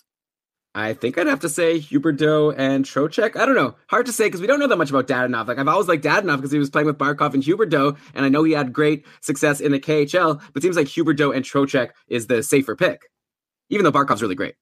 I 0.76 0.93
think 0.93 1.18
I'd 1.18 1.26
have 1.26 1.39
to 1.39 1.49
say 1.49 1.80
Huberdeau 1.80 2.53
and 2.55 2.86
Trocheck. 2.86 3.36
I 3.36 3.47
don't 3.47 3.55
know. 3.55 3.76
Hard 3.89 4.05
to 4.05 4.14
say 4.14 4.26
because 4.28 4.41
we 4.41 4.47
don't 4.47 4.60
know 4.60 4.68
that 4.68 4.78
much 4.78 4.91
about 4.91 5.08
Dadonov. 5.08 5.47
Like 5.47 5.58
I've 5.58 5.68
always 5.68 5.88
liked 5.88 6.03
Dadonov 6.03 6.36
because 6.36 6.51
he 6.51 6.60
was 6.60 6.70
playing 6.70 6.86
with 6.86 6.99
Barkov 6.99 7.34
and 7.34 7.41
Huberdeau, 7.41 7.97
and 8.14 8.24
I 8.24 8.30
know 8.30 8.43
he 8.43 8.51
had 8.51 8.74
great 8.74 9.03
success 9.22 9.60
in 9.60 9.72
the 9.72 9.80
KHL. 9.80 10.39
But 10.53 10.58
it 10.58 10.62
seems 10.62 10.76
like 10.76 10.88
Huberdeau 10.88 11.36
and 11.36 11.43
Trocheck 11.43 11.89
is 12.08 12.28
the 12.28 12.43
safer 12.43 12.76
pick, 12.76 13.10
even 13.70 13.84
though 13.84 13.91
Barkov's 13.91 14.22
really 14.22 14.36
great. 14.36 14.53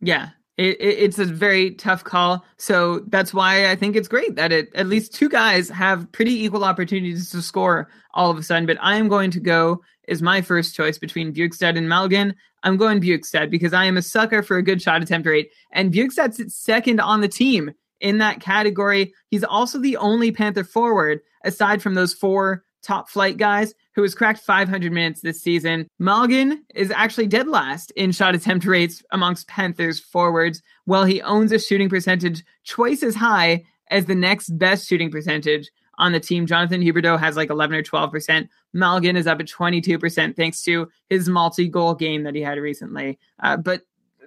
Yeah, 0.00 0.30
it, 0.60 0.78
it, 0.78 0.98
it's 0.98 1.18
a 1.18 1.24
very 1.24 1.70
tough 1.70 2.04
call. 2.04 2.44
So 2.58 3.00
that's 3.08 3.32
why 3.32 3.70
I 3.70 3.76
think 3.76 3.96
it's 3.96 4.08
great 4.08 4.36
that 4.36 4.52
it 4.52 4.68
at 4.74 4.86
least 4.86 5.14
two 5.14 5.30
guys 5.30 5.70
have 5.70 6.10
pretty 6.12 6.44
equal 6.44 6.64
opportunities 6.64 7.30
to 7.30 7.40
score 7.40 7.88
all 8.12 8.30
of 8.30 8.36
a 8.36 8.42
sudden. 8.42 8.66
But 8.66 8.76
I 8.80 8.96
am 8.96 9.08
going 9.08 9.30
to 9.30 9.40
go 9.40 9.82
is 10.06 10.20
my 10.20 10.42
first 10.42 10.74
choice 10.74 10.98
between 10.98 11.32
Bjugstad 11.32 11.78
and 11.78 11.88
Malgin. 11.88 12.34
I'm 12.62 12.76
going 12.76 13.00
Bjugstad 13.00 13.50
because 13.50 13.72
I 13.72 13.86
am 13.86 13.96
a 13.96 14.02
sucker 14.02 14.42
for 14.42 14.58
a 14.58 14.62
good 14.62 14.82
shot 14.82 15.02
attempt 15.02 15.26
rate. 15.26 15.50
And 15.72 15.94
Bjugstad 15.94 16.34
sits 16.34 16.56
second 16.56 17.00
on 17.00 17.22
the 17.22 17.28
team 17.28 17.70
in 18.00 18.18
that 18.18 18.40
category. 18.40 19.14
He's 19.30 19.44
also 19.44 19.78
the 19.78 19.96
only 19.96 20.30
Panther 20.30 20.64
forward, 20.64 21.20
aside 21.42 21.80
from 21.80 21.94
those 21.94 22.12
four 22.12 22.64
top 22.82 23.08
flight 23.08 23.36
guys, 23.36 23.74
who 23.94 24.02
has 24.02 24.14
cracked 24.14 24.40
500 24.40 24.92
minutes 24.92 25.20
this 25.20 25.42
season. 25.42 25.88
Malgin 26.00 26.58
is 26.74 26.90
actually 26.90 27.26
dead 27.26 27.48
last 27.48 27.90
in 27.92 28.12
shot 28.12 28.34
attempt 28.34 28.64
rates 28.66 29.02
amongst 29.12 29.48
Panthers 29.48 30.00
forwards, 30.00 30.62
while 30.84 31.04
he 31.04 31.20
owns 31.22 31.52
a 31.52 31.58
shooting 31.58 31.88
percentage 31.88 32.42
twice 32.66 33.02
as 33.02 33.14
high 33.14 33.64
as 33.88 34.06
the 34.06 34.14
next 34.14 34.50
best 34.58 34.88
shooting 34.88 35.10
percentage 35.10 35.70
on 35.98 36.12
the 36.12 36.20
team. 36.20 36.46
Jonathan 36.46 36.80
Huberdeau 36.80 37.18
has 37.18 37.36
like 37.36 37.50
11 37.50 37.76
or 37.76 37.82
12%. 37.82 38.48
Malgin 38.74 39.16
is 39.16 39.26
up 39.26 39.40
at 39.40 39.46
22% 39.46 40.36
thanks 40.36 40.62
to 40.62 40.88
his 41.08 41.28
multi 41.28 41.68
goal 41.68 41.94
game 41.94 42.22
that 42.22 42.34
he 42.34 42.40
had 42.40 42.58
recently. 42.58 43.18
Uh, 43.40 43.56
but 43.56 43.82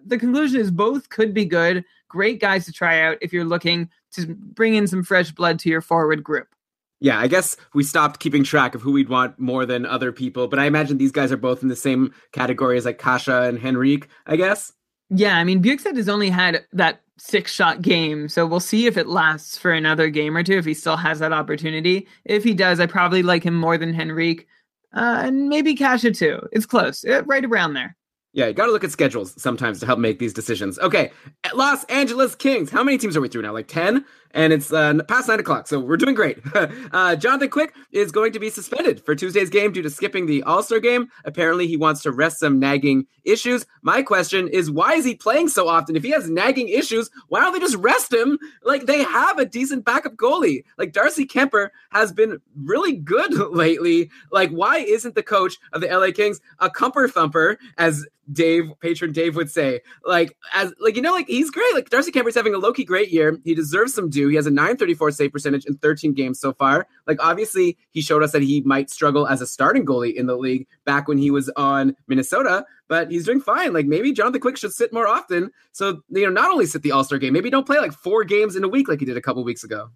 the 0.06 0.20
conclusion 0.20 0.60
is 0.60 0.72
both 0.72 1.10
could 1.10 1.34
be 1.34 1.46
good. 1.46 1.84
Great 2.10 2.40
guys 2.40 2.66
to 2.66 2.72
try 2.72 3.02
out 3.02 3.18
if 3.22 3.34
you're 3.34 3.46
looking 3.46 3.90
to 4.12 4.36
bring 4.36 4.76
in 4.76 4.86
some 4.86 5.04
fresh 5.04 5.32
blood 5.32 5.60
to 5.60 5.70
your 5.70 5.82
forward 5.82 6.24
group. 6.24 6.48
Yeah, 7.04 7.20
I 7.20 7.28
guess 7.28 7.58
we 7.74 7.84
stopped 7.84 8.22
keeping 8.22 8.46
track 8.46 8.76
of 8.76 8.82
who 8.82 8.94
we'd 8.94 9.10
want 9.10 9.38
more 9.38 9.66
than 9.66 9.86
other 9.86 10.14
people, 10.14 10.48
but 10.48 10.58
I 10.58 10.68
imagine 10.68 10.98
these 10.98 11.12
guys 11.12 11.34
are 11.34 11.38
both 11.38 11.62
in 11.62 11.68
the 11.68 11.76
same 11.76 12.14
category 12.32 12.78
as 12.78 12.86
like 12.86 12.98
Kase 12.98 13.28
and 13.28 13.60
Henrique, 13.62 14.08
I 14.26 14.38
guess. 14.38 14.72
Yeah, 15.10 15.38
I 15.38 15.44
mean, 15.44 15.62
Bjugstad 15.62 15.98
has 15.98 16.08
only 16.08 16.30
had 16.30 16.66
that 16.72 17.02
six 17.18 17.54
shot 17.54 17.82
game. 17.82 18.30
So 18.30 18.46
we'll 18.46 18.62
see 18.62 18.88
if 18.88 18.96
it 18.96 19.08
lasts 19.08 19.58
for 19.58 19.74
another 19.74 20.10
game 20.10 20.38
or 20.38 20.44
two, 20.44 20.58
if 20.58 20.64
he 20.64 20.74
still 20.74 20.96
has 20.96 21.20
that 21.20 21.34
opportunity. 21.34 22.08
If 22.24 22.46
he 22.46 22.54
does, 22.54 22.80
I 22.80 22.86
probably 22.86 23.22
like 23.22 23.44
him 23.44 23.56
more 23.56 23.78
than 23.78 24.00
Henrique. 24.00 24.48
Uh, 24.96 25.24
and 25.26 25.50
maybe 25.50 25.76
Kasha 25.76 26.12
too. 26.12 26.40
It's 26.54 26.66
close, 26.66 27.04
uh, 27.04 27.24
right 27.26 27.44
around 27.44 27.74
there. 27.74 27.98
Yeah, 28.32 28.48
you 28.48 28.54
got 28.54 28.66
to 28.66 28.72
look 28.72 28.84
at 28.84 28.92
schedules 28.92 29.40
sometimes 29.40 29.80
to 29.80 29.86
help 29.86 30.00
make 30.00 30.18
these 30.18 30.34
decisions. 30.34 30.80
Okay, 30.80 31.12
Los 31.54 31.84
Angeles 31.84 32.34
Kings. 32.34 32.72
How 32.72 32.84
many 32.84 32.98
teams 32.98 33.16
are 33.16 33.22
we 33.22 33.28
through 33.28 33.44
now? 33.44 33.54
Like 33.54 33.68
10? 33.68 34.04
And 34.34 34.52
it's 34.52 34.74
uh, 34.74 34.96
past 35.08 35.28
nine 35.28 35.40
o'clock, 35.40 35.68
so 35.68 35.80
we're 35.80 35.98
doing 35.98 36.16
great. 36.16 36.40
uh, 36.92 37.16
Jonathan 37.16 37.50
Quick 37.50 37.74
is 37.92 38.12
going 38.12 38.34
to 38.34 38.40
be 38.40 38.50
suspended 38.50 39.04
for 39.06 39.16
Tuesday's 39.16 39.50
game 39.50 39.72
due 39.72 39.82
to 39.82 39.90
skipping 39.90 40.26
the 40.26 40.44
All 40.44 40.64
Star 40.64 40.80
game. 40.80 41.10
Apparently, 41.26 41.68
he 41.68 41.78
wants 41.78 42.02
to 42.04 42.12
rest 42.12 42.40
some 42.40 42.60
nagging 42.60 43.06
issues. 43.24 43.66
My 43.82 44.02
question 44.02 44.48
is, 44.48 44.72
why 44.72 44.94
is 44.94 45.06
he 45.06 45.16
playing 45.16 45.50
so 45.50 45.68
often? 45.68 45.96
If 45.96 46.04
he 46.04 46.12
has 46.12 46.30
nagging 46.30 46.70
issues, 46.70 47.10
why 47.28 47.42
don't 47.42 47.54
they 47.54 47.60
just 47.60 47.76
rest 47.76 48.14
him? 48.14 48.38
Like 48.64 48.86
they 48.86 49.04
have 49.04 49.38
a 49.38 49.46
decent 49.46 49.86
backup 49.86 50.16
goalie. 50.16 50.64
Like 50.78 50.94
Darcy 50.94 51.26
Kuemper 51.26 51.70
has 51.92 52.12
been 52.12 52.40
really 52.64 52.94
good 52.94 53.34
lately. 53.52 54.10
Like, 54.32 54.50
why 54.52 54.78
isn't 54.78 55.16
the 55.16 55.24
coach 55.24 55.58
of 55.74 55.82
the 55.82 55.88
LA 55.88 56.12
Kings 56.12 56.42
a 56.60 56.70
cumper 56.70 57.08
thumper, 57.08 57.58
as 57.78 58.06
Dave, 58.32 58.72
patron 58.80 59.12
Dave 59.12 59.36
would 59.36 59.52
say? 59.52 59.82
Like, 60.06 60.36
as 60.54 60.74
like 60.80 60.96
you 60.96 61.02
know, 61.02 61.12
like 61.12 61.28
he's 61.28 61.52
great. 61.52 61.74
Like 61.74 61.90
Darcy 61.90 62.12
Kuemper's 62.12 62.36
having 62.36 62.56
a 62.56 62.60
low 62.60 62.74
key 62.74 62.86
great 62.86 63.12
year. 63.12 63.38
He 63.44 63.54
deserves 63.56 63.94
some 63.94 64.10
due. 64.10 64.23
He 64.30 64.36
has 64.36 64.46
a 64.46 64.52
934 64.52 65.12
save 65.12 65.32
percentage 65.32 65.66
in 65.66 65.76
13 65.78 66.14
games 66.14 66.40
so 66.40 66.54
far. 66.54 66.88
Like, 67.08 67.24
obviously, 67.24 67.78
he 67.92 68.02
showed 68.02 68.24
us 68.24 68.32
that 68.32 68.42
he 68.42 68.62
might 68.62 68.90
struggle 68.90 69.28
as 69.28 69.42
a 69.42 69.48
starting 69.48 69.86
goalie 69.86 70.14
in 70.14 70.26
the 70.26 70.38
league 70.38 70.68
back 70.86 71.08
when 71.08 71.18
he 71.18 71.32
was 71.32 71.50
on 71.56 71.96
Minnesota, 72.08 72.66
but 72.88 73.12
he's 73.12 73.26
doing 73.26 73.42
fine. 73.42 73.74
Like, 73.74 73.86
maybe 73.86 74.12
Jonathan 74.12 74.42
Quick 74.42 74.58
should 74.58 74.74
sit 74.74 74.94
more 74.94 75.08
often. 75.08 75.52
So, 75.72 76.02
you 76.10 76.26
know, 76.26 76.32
not 76.32 76.52
only 76.52 76.66
sit 76.66 76.82
the 76.82 76.92
All 76.92 77.04
Star 77.04 77.18
game, 77.18 77.34
maybe 77.34 77.50
don't 77.50 77.66
play 77.66 77.80
like 77.80 77.94
four 77.94 78.24
games 78.24 78.56
in 78.56 78.64
a 78.64 78.70
week 78.70 78.88
like 78.88 79.00
he 79.00 79.06
did 79.06 79.18
a 79.18 79.22
couple 79.22 79.44
weeks 79.44 79.64
ago 79.64 79.92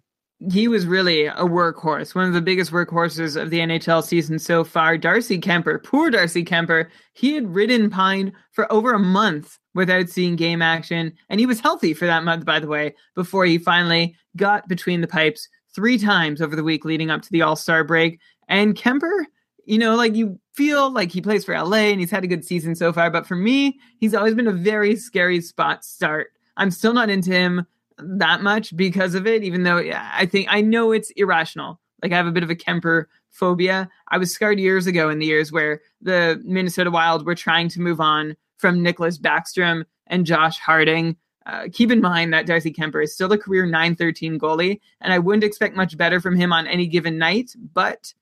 he 0.52 0.68
was 0.68 0.86
really 0.86 1.26
a 1.26 1.34
workhorse, 1.38 2.14
one 2.14 2.26
of 2.26 2.32
the 2.32 2.40
biggest 2.40 2.70
workhorses 2.70 3.40
of 3.40 3.50
the 3.50 3.58
NHL 3.58 4.04
season 4.04 4.38
so 4.38 4.62
far. 4.62 4.96
Darcy 4.96 5.40
Kuemper, 5.40 5.82
poor 5.82 6.10
Darcy 6.10 6.44
Kuemper, 6.44 6.88
he 7.14 7.34
had 7.34 7.52
ridden 7.52 7.90
Pine 7.90 8.32
for 8.52 8.70
over 8.72 8.92
a 8.92 9.00
month 9.00 9.58
without 9.74 10.08
seeing 10.08 10.36
game 10.36 10.62
action, 10.62 11.12
and 11.28 11.40
he 11.40 11.46
was 11.46 11.60
healthy 11.60 11.92
for 11.92 12.06
that 12.06 12.22
month, 12.22 12.44
by 12.44 12.60
the 12.60 12.68
way, 12.68 12.94
before 13.16 13.46
he 13.46 13.58
finally 13.58 14.14
got 14.36 14.68
between 14.68 15.00
the 15.00 15.08
pipes 15.08 15.48
three 15.74 15.98
times 15.98 16.40
over 16.40 16.54
the 16.54 16.64
week 16.64 16.84
leading 16.84 17.10
up 17.10 17.22
to 17.22 17.30
the 17.32 17.42
All 17.42 17.56
Star 17.56 17.82
break. 17.82 18.20
And 18.48 18.76
Kuemper, 18.76 19.24
you 19.64 19.78
know, 19.78 19.96
like 19.96 20.14
you 20.14 20.38
feel 20.54 20.90
like 20.90 21.10
he 21.10 21.20
plays 21.20 21.44
for 21.44 21.60
LA 21.60 21.90
and 21.90 22.00
he's 22.00 22.12
had 22.12 22.24
a 22.24 22.28
good 22.28 22.44
season 22.44 22.76
so 22.76 22.92
far, 22.92 23.10
but 23.10 23.26
for 23.26 23.36
me, 23.36 23.78
he's 23.98 24.14
always 24.14 24.34
been 24.34 24.46
a 24.46 24.52
very 24.52 24.94
scary 24.94 25.40
spot 25.40 25.84
start. 25.84 26.28
I'm 26.56 26.70
still 26.70 26.92
not 26.92 27.10
into 27.10 27.30
him 27.30 27.66
that 27.98 28.42
much 28.42 28.76
because 28.76 29.14
of 29.14 29.26
it, 29.26 29.42
even 29.42 29.62
though 29.62 29.78
I 29.78 30.26
think 30.26 30.48
I 30.50 30.60
know 30.60 30.92
it's 30.92 31.10
irrational 31.10 31.80
Like 32.02 32.12
I 32.12 32.16
have 32.16 32.26
a 32.26 32.32
bit 32.32 32.42
of 32.42 32.50
a 32.50 32.56
Kuemper 32.56 33.06
phobia. 33.30 33.88
I 34.08 34.18
was 34.18 34.32
scarred 34.32 34.58
years 34.58 34.86
ago 34.86 35.10
in 35.10 35.18
the 35.18 35.26
years 35.26 35.52
where 35.52 35.80
the 36.00 36.40
Minnesota 36.44 36.90
Wild 36.90 37.26
were 37.26 37.34
trying 37.34 37.68
to 37.70 37.80
move 37.80 38.00
on 38.00 38.36
from 38.56 38.82
Nicholas 38.82 39.18
Backstrom 39.18 39.84
and 40.06 40.26
Josh 40.26 40.58
Harding. 40.58 41.16
Uh, 41.46 41.66
keep 41.72 41.90
in 41.90 42.00
mind 42.00 42.32
that 42.32 42.46
Darcy 42.46 42.72
Kuemper 42.72 43.02
is 43.02 43.14
still 43.14 43.32
a 43.32 43.38
career 43.38 43.64
913 43.64 44.38
goalie, 44.38 44.80
and 45.00 45.12
I 45.12 45.18
wouldn't 45.18 45.44
expect 45.44 45.76
much 45.76 45.96
better 45.96 46.20
from 46.20 46.36
him 46.36 46.52
on 46.52 46.66
any 46.66 46.86
given 46.86 47.16
night. 47.16 47.54
But 47.72 48.12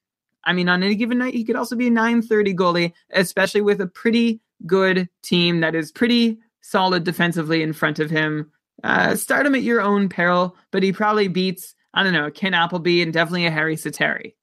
I 0.44 0.52
mean, 0.52 0.68
on 0.68 0.82
any 0.82 0.94
given 0.94 1.18
night, 1.18 1.34
he 1.34 1.44
could 1.44 1.56
also 1.56 1.74
be 1.74 1.88
a 1.88 1.90
930 1.90 2.54
goalie, 2.54 2.92
especially 3.10 3.62
with 3.62 3.80
a 3.80 3.86
pretty 3.86 4.40
good 4.64 5.08
team 5.22 5.60
that 5.60 5.74
is 5.74 5.90
pretty 5.90 6.38
solid 6.60 7.04
defensively 7.04 7.62
in 7.62 7.72
front 7.72 7.98
of 7.98 8.10
him. 8.10 8.50
Uh, 8.84 9.16
start 9.16 9.46
him 9.46 9.54
at 9.54 9.62
your 9.62 9.80
own 9.80 10.08
peril, 10.08 10.56
but 10.70 10.82
he 10.82 10.92
probably 10.92 11.28
beats, 11.28 11.74
I 11.94 12.02
don't 12.02 12.12
know, 12.12 12.30
Ken 12.30 12.54
Appleby 12.54 13.02
and 13.02 13.12
definitely 13.12 13.46
a 13.46 13.50
Harri 13.50 13.74
Sateri. 13.74 14.34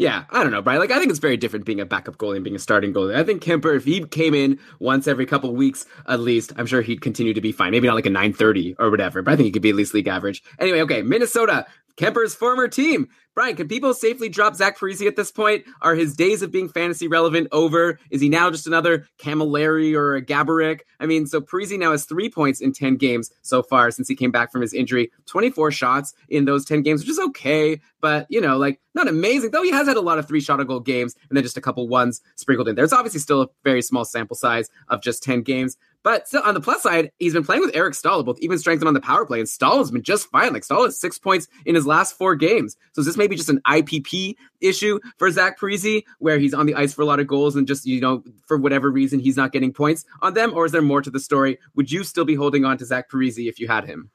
Yeah, 0.00 0.24
I 0.30 0.42
don't 0.42 0.50
know, 0.50 0.62
Brian. 0.62 0.80
Like, 0.80 0.92
I 0.92 0.98
think 0.98 1.10
it's 1.10 1.18
very 1.18 1.36
different 1.36 1.66
being 1.66 1.78
a 1.78 1.84
backup 1.84 2.16
goalie 2.16 2.36
and 2.36 2.42
being 2.42 2.56
a 2.56 2.58
starting 2.58 2.94
goalie. 2.94 3.14
I 3.14 3.22
think 3.22 3.42
Kuemper, 3.42 3.76
if 3.76 3.84
he 3.84 4.02
came 4.06 4.32
in 4.32 4.58
once 4.78 5.06
every 5.06 5.26
couple 5.26 5.54
weeks 5.54 5.84
at 6.08 6.20
least, 6.20 6.54
I'm 6.56 6.64
sure 6.64 6.80
he'd 6.80 7.02
continue 7.02 7.34
to 7.34 7.40
be 7.42 7.52
fine. 7.52 7.70
Maybe 7.70 7.86
not 7.86 7.96
like 7.96 8.06
a 8.06 8.10
930 8.10 8.76
or 8.78 8.90
whatever, 8.90 9.20
but 9.20 9.34
I 9.34 9.36
think 9.36 9.44
he 9.44 9.52
could 9.52 9.60
be 9.60 9.68
at 9.68 9.76
least 9.76 9.92
league 9.92 10.08
average. 10.08 10.42
Anyway, 10.58 10.80
okay, 10.80 11.02
Minnesota, 11.02 11.66
Kuemper's 11.96 12.34
former 12.34 12.68
team. 12.68 13.08
Brian, 13.34 13.54
can 13.54 13.68
people 13.68 13.94
safely 13.94 14.28
drop 14.28 14.56
Zach 14.56 14.76
Parise 14.76 15.06
at 15.06 15.14
this 15.14 15.30
point? 15.30 15.64
Are 15.82 15.94
his 15.94 16.16
days 16.16 16.42
of 16.42 16.50
being 16.50 16.68
fantasy 16.68 17.06
relevant 17.06 17.46
over? 17.52 17.98
Is 18.10 18.20
he 18.20 18.28
now 18.28 18.50
just 18.50 18.66
another 18.66 19.06
Camilleri 19.18 19.94
or 19.94 20.16
a 20.16 20.22
Gaborik? 20.22 20.80
I 20.98 21.06
mean, 21.06 21.26
so 21.26 21.40
Parise 21.40 21.78
now 21.78 21.92
has 21.92 22.04
three 22.04 22.28
points 22.28 22.60
in 22.60 22.72
10 22.72 22.96
games 22.96 23.30
so 23.42 23.62
far 23.62 23.92
since 23.92 24.08
he 24.08 24.16
came 24.16 24.32
back 24.32 24.50
from 24.50 24.62
his 24.62 24.74
injury, 24.74 25.12
24 25.26 25.70
shots 25.70 26.12
in 26.28 26.44
those 26.44 26.64
10 26.64 26.82
games, 26.82 27.02
which 27.02 27.10
is 27.10 27.20
okay, 27.20 27.80
but, 28.00 28.26
you 28.28 28.40
know, 28.40 28.58
like 28.58 28.80
not 28.94 29.06
amazing, 29.06 29.52
though 29.52 29.62
he 29.62 29.70
has 29.70 29.86
had 29.86 29.96
a 29.96 30.02
lot 30.02 30.18
of 30.18 30.26
three 30.26 30.40
shot 30.40 30.60
goal 30.66 30.80
games 30.80 31.14
and 31.28 31.36
then 31.36 31.44
just 31.44 31.56
a 31.56 31.60
couple 31.60 31.86
ones 31.86 32.20
sprinkled 32.34 32.68
in 32.68 32.74
there. 32.74 32.84
It's 32.84 32.92
obviously 32.92 33.20
still 33.20 33.42
a 33.42 33.48
very 33.62 33.80
small 33.80 34.04
sample 34.04 34.36
size 34.36 34.68
of 34.88 35.02
just 35.02 35.22
10 35.22 35.42
games. 35.42 35.76
But 36.02 36.26
still, 36.26 36.42
on 36.42 36.54
the 36.54 36.60
plus 36.60 36.82
side, 36.82 37.10
he's 37.18 37.34
been 37.34 37.44
playing 37.44 37.62
with 37.62 37.76
Eric 37.76 37.94
Staal, 37.94 38.22
both 38.22 38.38
even 38.40 38.58
strengthened 38.58 38.88
on 38.88 38.94
the 38.94 39.00
power 39.00 39.26
play, 39.26 39.38
and 39.38 39.48
Staal 39.48 39.78
has 39.78 39.90
been 39.90 40.02
just 40.02 40.28
fine. 40.30 40.52
Like 40.52 40.64
Staal 40.64 40.84
has 40.84 40.98
six 40.98 41.18
points 41.18 41.46
in 41.66 41.74
his 41.74 41.86
last 41.86 42.16
four 42.16 42.34
games. 42.34 42.76
So 42.92 43.00
is 43.00 43.06
this 43.06 43.16
maybe 43.16 43.36
just 43.36 43.50
an 43.50 43.60
IPP 43.66 44.34
issue 44.60 44.98
for 45.18 45.30
Zach 45.30 45.58
Parise, 45.58 46.02
where 46.18 46.38
he's 46.38 46.54
on 46.54 46.66
the 46.66 46.74
ice 46.74 46.94
for 46.94 47.02
a 47.02 47.06
lot 47.06 47.20
of 47.20 47.26
goals 47.26 47.54
and 47.54 47.66
just 47.66 47.86
you 47.86 48.00
know 48.00 48.24
for 48.46 48.56
whatever 48.56 48.90
reason 48.90 49.20
he's 49.20 49.36
not 49.36 49.52
getting 49.52 49.72
points 49.72 50.04
on 50.22 50.34
them, 50.34 50.52
or 50.54 50.64
is 50.64 50.72
there 50.72 50.82
more 50.82 51.02
to 51.02 51.10
the 51.10 51.20
story? 51.20 51.58
Would 51.74 51.92
you 51.92 52.02
still 52.02 52.24
be 52.24 52.34
holding 52.34 52.64
on 52.64 52.78
to 52.78 52.86
Zach 52.86 53.10
Parise 53.10 53.46
if 53.48 53.60
you 53.60 53.68
had 53.68 53.84
him? 53.84 54.10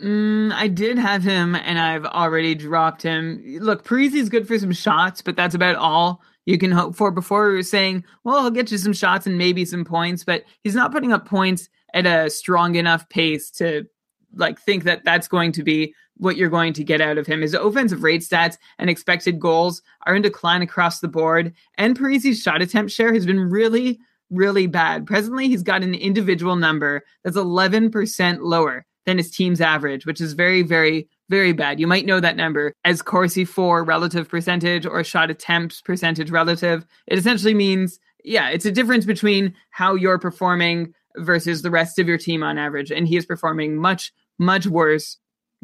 Mm, 0.00 0.52
I 0.52 0.68
did 0.68 0.98
have 0.98 1.22
him, 1.22 1.54
and 1.54 1.78
I've 1.78 2.04
already 2.04 2.54
dropped 2.54 3.02
him. 3.02 3.42
Look, 3.60 3.84
Parise 3.84 4.14
is 4.14 4.28
good 4.28 4.48
for 4.48 4.58
some 4.58 4.72
shots, 4.72 5.22
but 5.22 5.36
that's 5.36 5.54
about 5.54 5.76
all 5.76 6.22
you 6.46 6.58
can 6.58 6.70
hope 6.70 6.96
for. 6.96 7.10
Before 7.10 7.48
we 7.48 7.54
were 7.54 7.62
saying, 7.62 8.04
well, 8.24 8.42
he'll 8.42 8.50
get 8.50 8.70
you 8.70 8.78
some 8.78 8.92
shots 8.92 9.26
and 9.26 9.38
maybe 9.38 9.64
some 9.64 9.84
points, 9.84 10.24
but 10.24 10.44
he's 10.62 10.74
not 10.74 10.92
putting 10.92 11.12
up 11.12 11.26
points 11.26 11.68
at 11.92 12.06
a 12.06 12.28
strong 12.28 12.74
enough 12.74 13.08
pace 13.08 13.50
to 13.52 13.86
like 14.34 14.58
think 14.60 14.84
that 14.84 15.04
that's 15.04 15.28
going 15.28 15.52
to 15.52 15.62
be 15.62 15.94
what 16.16 16.36
you're 16.36 16.50
going 16.50 16.72
to 16.72 16.84
get 16.84 17.00
out 17.00 17.18
of 17.18 17.26
him. 17.26 17.40
His 17.40 17.54
offensive 17.54 18.02
rate 18.02 18.22
stats 18.22 18.56
and 18.78 18.88
expected 18.88 19.40
goals 19.40 19.82
are 20.06 20.14
in 20.14 20.22
decline 20.22 20.62
across 20.62 21.00
the 21.00 21.08
board, 21.08 21.52
and 21.78 21.96
Parise's 21.96 22.40
shot 22.40 22.62
attempt 22.62 22.92
share 22.92 23.12
has 23.12 23.26
been 23.26 23.50
really, 23.50 23.98
really 24.30 24.66
bad. 24.66 25.06
Presently, 25.06 25.48
he's 25.48 25.62
got 25.62 25.82
an 25.82 25.94
individual 25.94 26.56
number 26.56 27.04
that's 27.22 27.36
11% 27.36 28.38
lower 28.40 28.86
than 29.06 29.18
his 29.18 29.30
team's 29.30 29.60
average, 29.60 30.06
which 30.06 30.20
is 30.20 30.32
very, 30.32 30.62
very, 30.62 31.08
very 31.28 31.52
bad. 31.52 31.80
You 31.80 31.86
might 31.86 32.06
know 32.06 32.20
that 32.20 32.36
number 32.36 32.72
as 32.84 33.02
Corsi 33.02 33.44
for 33.44 33.84
relative 33.84 34.28
percentage 34.28 34.86
or 34.86 35.02
shot 35.02 35.30
attempts 35.30 35.80
percentage 35.80 36.30
relative. 36.30 36.86
It 37.06 37.18
essentially 37.18 37.54
means, 37.54 37.98
yeah, 38.24 38.50
it's 38.50 38.66
a 38.66 38.72
difference 38.72 39.04
between 39.04 39.54
how 39.70 39.94
you're 39.94 40.18
performing 40.18 40.92
versus 41.16 41.62
the 41.62 41.70
rest 41.70 41.98
of 41.98 42.08
your 42.08 42.18
team 42.18 42.42
on 42.42 42.58
average. 42.58 42.90
And 42.90 43.08
he 43.08 43.16
is 43.16 43.26
performing 43.26 43.76
much, 43.76 44.12
much 44.38 44.66
worse, 44.66 45.16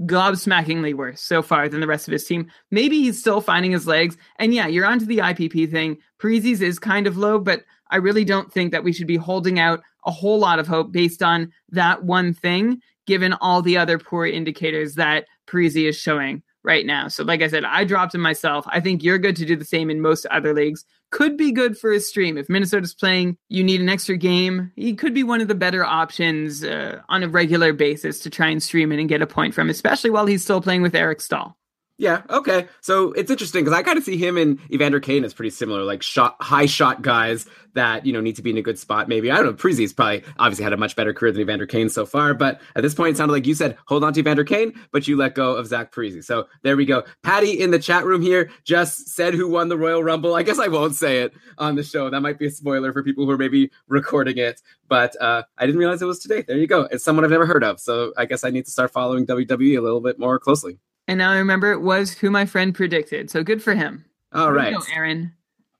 gobsmackingly 0.03 0.95
worse 0.95 1.21
so 1.21 1.43
far 1.43 1.69
than 1.69 1.81
the 1.81 1.87
rest 1.87 2.09
of 2.09 2.13
his 2.13 2.25
team. 2.25 2.51
Maybe 2.71 3.01
he's 3.01 3.21
still 3.21 3.41
finding 3.41 3.73
his 3.73 3.87
legs. 3.87 4.17
And 4.39 4.55
yeah, 4.55 4.67
you're 4.67 4.87
onto 4.87 5.05
the 5.05 5.19
IPP 5.19 5.71
thing. 5.71 5.99
Parise's 6.19 6.63
is 6.63 6.79
kind 6.79 7.07
of 7.07 7.19
low, 7.19 7.39
but 7.39 7.65
I 7.91 7.97
really 7.97 8.25
don't 8.25 8.53
think 8.53 8.73
that 8.73 8.85
we 8.85 8.93
should 8.93 9.07
be 9.07 9.17
holding 9.17 9.59
out 9.59 9.83
a 10.07 10.11
whole 10.11 10.39
lot 10.39 10.59
of 10.59 10.67
hope 10.67 10.93
based 10.93 11.23
on 11.23 11.53
that 11.71 12.05
one 12.05 12.33
thing 12.33 12.81
given 13.07 13.33
all 13.41 13.61
the 13.61 13.77
other 13.77 13.99
poor 13.99 14.25
indicators 14.25 14.95
that 14.95 15.27
Parise 15.51 15.89
is 15.89 15.97
showing 15.97 16.43
right 16.63 16.85
now. 16.85 17.09
So, 17.09 17.25
like 17.25 17.43
I 17.43 17.49
said, 17.49 17.65
I 17.65 17.85
dropped 17.85 18.15
him 18.15 18.21
myself. 18.21 18.65
I 18.69 18.81
think 18.81 19.03
you're 19.03 19.19
good 19.19 19.37
to 19.37 19.47
do 19.47 19.57
the 19.57 19.65
same 19.65 19.91
in 19.91 20.01
most 20.01 20.27
other 20.27 20.55
leagues. 20.55 20.85
Could 21.11 21.37
be 21.37 21.51
good 21.51 21.77
for 21.77 21.91
his 21.91 22.09
stream. 22.09 22.39
If 22.39 22.49
Minnesota's 22.49 22.95
playing, 22.95 23.37
you 23.49 23.65
need 23.65 23.81
an 23.81 23.89
extra 23.89 24.17
game. 24.17 24.71
He 24.77 24.95
could 24.95 25.13
be 25.13 25.25
one 25.25 25.41
of 25.41 25.49
the 25.49 25.55
better 25.55 25.85
options 25.85 26.63
uh, 26.63 27.01
on 27.09 27.23
a 27.23 27.29
regular 27.29 27.73
basis 27.73 28.21
to 28.21 28.31
try 28.31 28.49
and 28.49 28.63
stream 28.63 28.93
it 28.93 29.01
and 29.01 29.09
get 29.09 29.23
a 29.23 29.27
point 29.27 29.55
from, 29.55 29.71
especially 29.71 30.11
while 30.11 30.27
he's 30.27 30.45
still 30.45 30.61
playing 30.61 30.83
with 30.83 30.95
Eric 30.95 31.21
Staal. 31.21 31.57
Yeah, 32.01 32.23
okay. 32.31 32.67
So 32.81 33.13
it's 33.13 33.31
interesting 33.31 33.63
because 33.63 33.79
I 33.79 33.83
kind 33.83 33.99
of 33.99 34.05
see 34.05 34.17
him 34.17 34.39
and 34.39 34.59
Evander 34.73 35.01
Kane 35.01 35.23
as 35.23 35.35
pretty 35.35 35.51
similar, 35.51 35.83
like 35.83 36.03
shot 36.03 36.35
high 36.41 36.65
shot 36.65 37.03
guys 37.03 37.45
that 37.75 38.07
you 38.07 38.13
know 38.15 38.23
need 38.23 38.37
to 38.37 38.43
be 38.43 38.49
in 38.49 38.57
a 38.57 38.63
good 38.63 38.79
spot. 38.79 39.07
Maybe 39.07 39.31
I 39.31 39.37
don't 39.37 39.45
know. 39.45 39.53
Parise's 39.53 39.93
probably 39.93 40.25
obviously 40.39 40.63
had 40.63 40.73
a 40.73 40.79
much 40.79 40.97
better 40.97 41.13
career 41.13 41.31
than 41.31 41.43
Evander 41.43 41.67
Kane 41.67 41.91
so 41.91 42.07
far, 42.07 42.33
but 42.33 42.59
at 42.75 42.81
this 42.81 42.95
point, 42.95 43.13
it 43.13 43.17
sounded 43.19 43.35
like 43.35 43.47
you 43.47 43.55
said 43.55 43.77
hold 43.85 44.03
on 44.03 44.15
to 44.15 44.21
Evander 44.21 44.45
Kane, 44.45 44.73
but 44.93 45.07
you 45.07 45.15
let 45.15 45.35
go 45.35 45.55
of 45.55 45.67
Zach 45.67 45.93
Parise. 45.93 46.25
So 46.25 46.49
there 46.63 46.75
we 46.75 46.87
go. 46.87 47.05
Patty 47.23 47.61
in 47.61 47.71
the 47.71 47.79
chat 47.79 48.07
room 48.07 48.23
here 48.23 48.51
just 48.65 49.11
said 49.11 49.35
who 49.35 49.47
won 49.47 49.69
the 49.69 49.77
Royal 49.77 50.03
Rumble. 50.03 50.35
I 50.35 50.43
guess 50.43 50.59
I 50.59 50.69
won't 50.69 50.95
say 50.95 51.21
it 51.21 51.35
on 51.59 51.75
the 51.75 51.85
show. 51.85 52.09
That 52.09 52.23
might 52.23 52.39
be 52.39 52.47
a 52.47 52.51
spoiler 52.51 52.95
for 52.95 53.03
people 53.03 53.27
who 53.27 53.31
are 53.33 53.39
maybe 53.39 53.71
recording 53.89 54.39
it, 54.39 54.63
but 54.89 55.21
uh, 55.21 55.43
I 55.59 55.67
didn't 55.67 55.79
realize 55.79 56.01
it 56.01 56.07
was 56.07 56.21
today. 56.21 56.47
There 56.49 56.57
you 56.57 56.67
go. 56.67 56.89
It's 56.91 57.05
someone 57.05 57.27
I've 57.27 57.31
never 57.31 57.45
heard 57.45 57.63
of, 57.63 57.79
so 57.79 58.15
I 58.17 58.25
guess 58.25 58.43
I 58.43 58.49
need 58.49 58.65
to 58.65 58.71
start 58.71 58.91
following 58.91 59.27
WWE 59.27 59.77
a 59.77 59.83
little 59.83 60.01
bit 60.01 60.19
more 60.19 60.39
closely. 60.39 60.79
And 61.09 61.19
now 61.19 61.31
I 61.31 61.39
remember 61.39 61.73
it 61.73 61.81
was 61.81 62.13
who 62.13 62.31
my 62.31 62.47
friend 62.47 62.75
predicted. 62.75 63.31
So 63.31 63.43
good 63.43 63.63
for 63.63 63.75
him. 63.75 64.05
All 64.33 64.53
right, 64.53 64.75
go, 64.75 64.83
Aaron. 64.95 65.33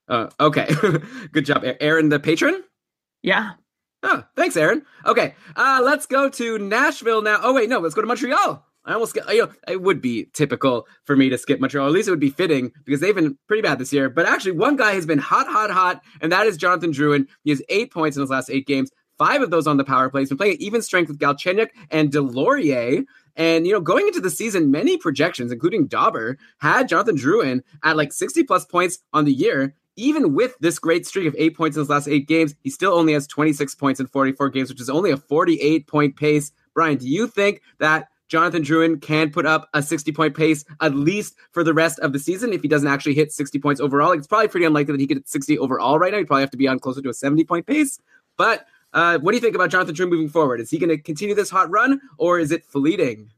Uh, 0.07 0.29
okay, 0.39 0.67
good 1.31 1.45
job, 1.45 1.63
Aaron, 1.79 2.09
the 2.09 2.19
patron. 2.19 2.63
Yeah. 3.21 3.51
Oh, 4.03 4.23
thanks, 4.35 4.57
Aaron. 4.57 4.83
Okay, 5.05 5.35
uh, 5.55 5.81
let's 5.83 6.05
go 6.05 6.27
to 6.27 6.57
Nashville 6.57 7.21
now. 7.21 7.39
Oh 7.41 7.53
wait, 7.53 7.69
no, 7.69 7.79
let's 7.79 7.95
go 7.95 8.01
to 8.01 8.07
Montreal. 8.07 8.65
I 8.83 8.93
almost 8.93 9.13
get, 9.13 9.31
you 9.31 9.45
know, 9.45 9.51
it 9.67 9.81
would 9.81 10.01
be 10.01 10.27
typical 10.33 10.87
for 11.05 11.15
me 11.15 11.29
to 11.29 11.37
skip 11.37 11.59
Montreal. 11.59 11.85
At 11.85 11.93
least 11.93 12.07
it 12.07 12.11
would 12.11 12.19
be 12.19 12.31
fitting 12.31 12.71
because 12.83 12.99
they've 12.99 13.13
been 13.15 13.37
pretty 13.47 13.61
bad 13.61 13.77
this 13.77 13.93
year. 13.93 14.09
But 14.09 14.25
actually, 14.25 14.53
one 14.53 14.75
guy 14.75 14.93
has 14.93 15.05
been 15.05 15.19
hot, 15.19 15.47
hot, 15.47 15.69
hot, 15.69 16.01
and 16.19 16.31
that 16.31 16.47
is 16.47 16.57
Jonathan 16.57 16.91
Drouin. 16.91 17.27
He 17.43 17.51
has 17.51 17.61
eight 17.69 17.93
points 17.93 18.17
in 18.17 18.21
his 18.21 18.31
last 18.31 18.49
eight 18.49 18.65
games, 18.65 18.89
five 19.19 19.43
of 19.43 19.51
those 19.51 19.67
on 19.67 19.77
the 19.77 19.83
power 19.83 20.09
play. 20.09 20.21
He's 20.21 20.29
been 20.29 20.37
playing 20.39 20.57
even 20.59 20.81
strength 20.81 21.09
with 21.09 21.19
Galchenyuk 21.19 21.69
and 21.91 22.11
Deslauriers. 22.11 23.05
And, 23.35 23.65
you 23.65 23.73
know, 23.73 23.81
going 23.81 24.07
into 24.07 24.21
the 24.21 24.29
season, 24.29 24.71
many 24.71 24.97
projections, 24.97 25.51
including 25.51 25.87
Dobber, 25.87 26.37
had 26.59 26.87
Jonathan 26.87 27.17
Drouin 27.17 27.61
at 27.83 27.97
like 27.97 28.13
60 28.13 28.43
plus 28.43 28.65
points 28.65 28.99
on 29.13 29.25
the 29.25 29.33
year. 29.33 29.75
Even 29.97 30.33
with 30.33 30.57
this 30.59 30.79
great 30.79 31.05
streak 31.05 31.27
of 31.27 31.35
eight 31.37 31.55
points 31.55 31.75
in 31.75 31.81
his 31.81 31.89
last 31.89 32.07
eight 32.07 32.27
games, 32.27 32.55
he 32.61 32.69
still 32.69 32.93
only 32.93 33.13
has 33.13 33.27
26 33.27 33.75
points 33.75 33.99
in 33.99 34.07
44 34.07 34.49
games, 34.49 34.69
which 34.69 34.81
is 34.81 34.89
only 34.89 35.11
a 35.11 35.17
48 35.17 35.85
point 35.87 36.15
pace. 36.15 36.51
Brian, 36.73 36.97
do 36.97 37.07
you 37.07 37.27
think 37.27 37.61
that 37.79 38.07
Jonathan 38.29 38.63
Drouin 38.63 39.01
can 39.01 39.29
put 39.29 39.45
up 39.45 39.67
a 39.73 39.83
60 39.83 40.13
point 40.13 40.35
pace 40.35 40.63
at 40.79 40.95
least 40.95 41.35
for 41.51 41.65
the 41.65 41.73
rest 41.73 41.99
of 41.99 42.13
the 42.13 42.19
season 42.19 42.53
if 42.53 42.61
he 42.61 42.69
doesn't 42.69 42.87
actually 42.87 43.13
hit 43.13 43.33
60 43.33 43.59
points 43.59 43.81
overall? 43.81 44.09
Like, 44.09 44.19
it's 44.19 44.27
probably 44.27 44.47
pretty 44.47 44.65
unlikely 44.65 44.93
that 44.93 45.01
he 45.01 45.07
could 45.07 45.17
hit 45.17 45.27
60 45.27 45.59
overall 45.59 45.99
right 45.99 46.13
now. 46.13 46.19
He'd 46.19 46.27
probably 46.27 46.43
have 46.43 46.51
to 46.51 46.57
be 46.57 46.69
on 46.69 46.79
closer 46.79 47.01
to 47.01 47.09
a 47.09 47.13
70 47.13 47.43
point 47.43 47.67
pace. 47.67 47.99
But 48.37 48.65
uh, 48.93 49.17
what 49.19 49.31
do 49.31 49.37
you 49.37 49.41
think 49.41 49.55
about 49.55 49.69
Jonathan 49.69 49.95
Drouin 49.95 50.09
moving 50.09 50.29
forward? 50.29 50.59
Is 50.59 50.69
he 50.69 50.77
going 50.77 50.89
to 50.89 50.97
continue 50.97 51.35
this 51.35 51.49
hot 51.49 51.69
run 51.69 52.01
or 52.17 52.39
is 52.39 52.51
it 52.51 52.65
fleeting? 52.65 53.31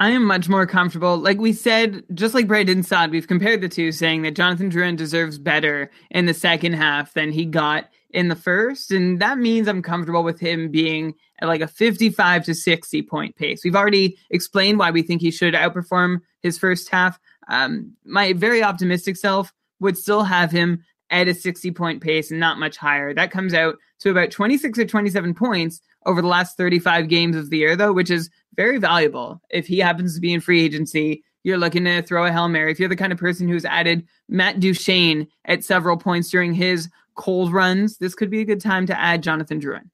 I 0.00 0.10
am 0.10 0.24
much 0.24 0.48
more 0.48 0.66
comfortable. 0.66 1.18
Like 1.18 1.38
we 1.38 1.52
said, 1.52 2.04
just 2.14 2.34
like 2.34 2.48
Brandon 2.48 2.82
Saad, 2.82 3.10
we've 3.10 3.28
compared 3.28 3.60
the 3.60 3.68
two, 3.68 3.92
saying 3.92 4.22
that 4.22 4.34
Jonathan 4.34 4.70
Drouin 4.70 4.96
deserves 4.96 5.38
better 5.38 5.90
in 6.10 6.24
the 6.24 6.32
second 6.32 6.72
half 6.72 7.12
than 7.12 7.30
he 7.30 7.44
got 7.44 7.90
in 8.08 8.28
the 8.28 8.36
first. 8.36 8.90
And 8.90 9.20
that 9.20 9.38
means 9.38 9.68
I'm 9.68 9.82
comfortable 9.82 10.22
with 10.22 10.40
him 10.40 10.70
being 10.70 11.14
at 11.40 11.48
like 11.48 11.60
a 11.60 11.68
55 11.68 12.44
to 12.44 12.54
60 12.54 13.02
point 13.02 13.36
pace. 13.36 13.62
We've 13.62 13.76
already 13.76 14.16
explained 14.30 14.78
why 14.78 14.90
we 14.90 15.02
think 15.02 15.20
he 15.20 15.30
should 15.30 15.52
outperform 15.52 16.22
his 16.40 16.58
first 16.58 16.88
half. 16.88 17.20
Um, 17.48 17.92
my 18.04 18.32
very 18.32 18.62
optimistic 18.62 19.18
self 19.18 19.52
would 19.80 19.98
still 19.98 20.22
have 20.22 20.50
him 20.50 20.82
at 21.10 21.28
a 21.28 21.34
60 21.34 21.70
point 21.72 22.02
pace 22.02 22.30
and 22.30 22.40
not 22.40 22.58
much 22.58 22.76
higher. 22.76 23.12
That 23.12 23.30
comes 23.30 23.54
out 23.54 23.76
to 24.00 24.10
about 24.10 24.30
26 24.30 24.78
or 24.78 24.86
27 24.86 25.34
points 25.34 25.80
over 26.06 26.22
the 26.22 26.28
last 26.28 26.56
35 26.56 27.08
games 27.08 27.36
of 27.36 27.50
the 27.50 27.58
year, 27.58 27.76
though, 27.76 27.92
which 27.92 28.10
is 28.10 28.30
very 28.56 28.78
valuable. 28.78 29.40
If 29.50 29.66
he 29.66 29.78
happens 29.78 30.14
to 30.14 30.20
be 30.20 30.32
in 30.32 30.40
free 30.40 30.64
agency, 30.64 31.24
you're 31.42 31.58
looking 31.58 31.84
to 31.84 32.02
throw 32.02 32.26
a 32.26 32.32
Hail 32.32 32.48
Mary. 32.48 32.70
If 32.70 32.78
you're 32.78 32.88
the 32.88 32.96
kind 32.96 33.12
of 33.12 33.18
person 33.18 33.48
who's 33.48 33.64
added 33.64 34.06
Matt 34.28 34.60
Duchene 34.60 35.26
at 35.44 35.64
several 35.64 35.96
points 35.96 36.30
during 36.30 36.54
his 36.54 36.88
cold 37.14 37.52
runs, 37.52 37.98
this 37.98 38.14
could 38.14 38.30
be 38.30 38.40
a 38.40 38.44
good 38.44 38.60
time 38.60 38.86
to 38.86 38.98
add 38.98 39.22
Jonathan 39.22 39.60
Drouin. 39.60 39.90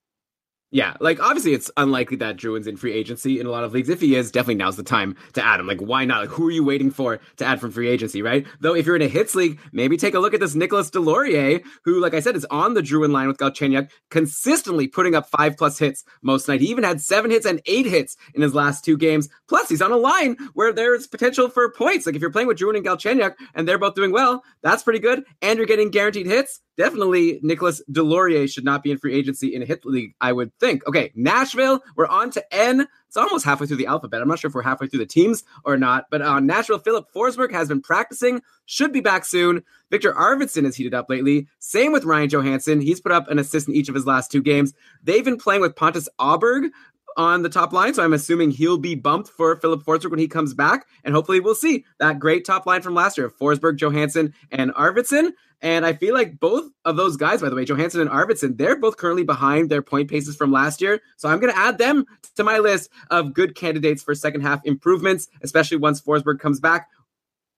Yeah, 0.69 0.97
like 0.99 1.21
obviously 1.21 1.53
it's 1.53 1.71
unlikely 1.77 2.17
that 2.17 2.35
Drouin's 2.35 2.67
in 2.67 2.75
free 2.75 2.91
agency 2.91 3.39
in 3.39 3.45
a 3.45 3.49
lot 3.49 3.63
of 3.63 3.71
leagues. 3.71 3.87
If 3.87 4.01
he 4.01 4.15
is, 4.15 4.31
definitely 4.31 4.55
now's 4.55 4.75
the 4.75 4.83
time 4.83 5.15
to 5.33 5.45
add 5.45 5.61
him. 5.61 5.67
Like, 5.67 5.79
why 5.79 6.03
not? 6.03 6.21
Like, 6.21 6.29
who 6.29 6.47
are 6.47 6.51
you 6.51 6.63
waiting 6.63 6.91
for 6.91 7.21
to 7.37 7.45
add 7.45 7.61
from 7.61 7.71
free 7.71 7.87
agency, 7.87 8.21
right? 8.21 8.45
Though 8.59 8.75
if 8.75 8.85
you're 8.85 8.97
in 8.97 9.01
a 9.01 9.07
hits 9.07 9.33
league, 9.33 9.61
maybe 9.71 9.95
take 9.95 10.13
a 10.13 10.19
look 10.19 10.33
at 10.33 10.41
this 10.41 10.55
Nicholas 10.55 10.89
Deslauriers, 10.89 11.63
who, 11.85 12.01
like 12.01 12.13
I 12.13 12.19
said, 12.19 12.35
is 12.35 12.45
on 12.51 12.73
the 12.73 12.81
Drouin 12.81 13.11
line 13.11 13.27
with 13.27 13.37
Galchenyuk, 13.37 13.89
consistently 14.09 14.89
putting 14.89 15.15
up 15.15 15.29
five 15.29 15.55
plus 15.55 15.79
hits 15.79 16.03
most 16.21 16.49
night. 16.49 16.59
He 16.59 16.67
even 16.67 16.83
had 16.83 16.99
seven 16.99 17.31
hits 17.31 17.45
and 17.45 17.61
eight 17.65 17.85
hits 17.85 18.17
in 18.35 18.41
his 18.41 18.53
last 18.53 18.83
two 18.83 18.97
games. 18.97 19.29
Plus, 19.47 19.69
he's 19.69 19.81
on 19.81 19.93
a 19.93 19.97
line 19.97 20.35
where 20.53 20.73
there's 20.73 21.07
potential 21.07 21.47
for 21.47 21.71
points. 21.71 22.05
Like 22.05 22.15
if 22.15 22.21
you're 22.21 22.31
playing 22.31 22.49
with 22.49 22.57
Drouin 22.57 22.75
and 22.75 22.85
Galchenyuk 22.85 23.35
and 23.55 23.65
they're 23.65 23.77
both 23.77 23.95
doing 23.95 24.11
well, 24.11 24.43
that's 24.63 24.83
pretty 24.83 24.99
good. 24.99 25.23
And 25.41 25.55
you're 25.57 25.65
getting 25.65 25.91
guaranteed 25.91 26.25
hits 26.25 26.59
definitely 26.77 27.39
Nicholas 27.41 27.81
Deslauriers 27.91 28.53
should 28.53 28.63
not 28.63 28.83
be 28.83 28.91
in 28.91 28.97
free 28.97 29.13
agency 29.13 29.53
in 29.53 29.61
a 29.61 29.65
hit 29.65 29.85
league, 29.85 30.13
I 30.21 30.31
would 30.31 30.57
think. 30.59 30.87
Okay, 30.87 31.11
Nashville, 31.15 31.81
we're 31.95 32.07
on 32.07 32.29
to 32.31 32.53
N. 32.53 32.87
It's 33.07 33.17
almost 33.17 33.45
halfway 33.45 33.67
through 33.67 33.77
the 33.77 33.87
alphabet. 33.87 34.21
I'm 34.21 34.27
not 34.27 34.39
sure 34.39 34.49
if 34.49 34.55
we're 34.55 34.61
halfway 34.61 34.87
through 34.87 34.99
the 34.99 35.05
teams 35.05 35.43
or 35.65 35.77
not, 35.77 36.05
but 36.09 36.21
on 36.21 36.37
uh, 36.37 36.39
Nashville, 36.39 36.79
Filip 36.79 37.07
Forsberg 37.13 37.51
has 37.51 37.67
been 37.67 37.81
practicing, 37.81 38.41
should 38.65 38.91
be 38.91 39.01
back 39.01 39.25
soon. 39.25 39.63
Victor 39.89 40.13
Arvidsson 40.13 40.65
has 40.65 40.75
heated 40.75 40.93
up 40.93 41.09
lately. 41.09 41.47
Same 41.59 41.91
with 41.91 42.03
Ryan 42.03 42.29
Johansen. 42.29 42.81
He's 42.81 42.99
put 42.99 43.11
up 43.11 43.29
an 43.29 43.39
assist 43.39 43.67
in 43.67 43.75
each 43.75 43.89
of 43.89 43.95
his 43.95 44.05
last 44.05 44.31
two 44.31 44.41
games. 44.41 44.73
They've 45.03 45.23
been 45.23 45.37
playing 45.37 45.61
with 45.61 45.75
Pontus 45.75 46.09
Aberg 46.19 46.69
on 47.17 47.41
the 47.41 47.49
top 47.49 47.73
line. 47.73 47.93
So 47.93 48.03
I'm 48.03 48.13
assuming 48.13 48.51
he'll 48.51 48.77
be 48.77 48.95
bumped 48.95 49.29
for 49.29 49.55
Filip 49.57 49.83
Forsberg 49.83 50.11
when 50.11 50.19
he 50.19 50.27
comes 50.27 50.53
back. 50.53 50.87
And 51.03 51.13
hopefully 51.13 51.39
we'll 51.39 51.55
see 51.55 51.83
that 51.99 52.19
great 52.19 52.45
top 52.45 52.65
line 52.65 52.81
from 52.81 52.93
last 52.93 53.17
year 53.17 53.27
of 53.27 53.37
Forsberg, 53.37 53.77
Johansen, 53.77 54.33
and 54.51 54.73
Arvidsson. 54.75 55.31
And 55.61 55.85
I 55.85 55.93
feel 55.93 56.13
like 56.13 56.39
both 56.39 56.69
of 56.85 56.97
those 56.97 57.17
guys, 57.17 57.41
by 57.41 57.49
the 57.49 57.55
way, 57.55 57.65
Johansen 57.65 57.99
and 57.99 58.09
Arvidsson, 58.09 58.57
they're 58.57 58.79
both 58.79 58.97
currently 58.97 59.23
behind 59.23 59.69
their 59.69 59.81
point 59.81 60.09
paces 60.09 60.35
from 60.35 60.51
last 60.51 60.81
year. 60.81 61.01
So 61.17 61.27
I'm 61.27 61.39
going 61.39 61.51
to 61.51 61.59
add 61.59 61.79
them 61.79 62.05
to 62.35 62.43
my 62.43 62.59
list 62.59 62.91
of 63.09 63.33
good 63.33 63.55
candidates 63.55 64.03
for 64.03 64.13
second 64.13 64.41
half 64.41 64.63
improvements, 64.65 65.27
especially 65.41 65.77
once 65.77 65.99
Forsberg 65.99 66.39
comes 66.39 66.59
back. 66.59 66.89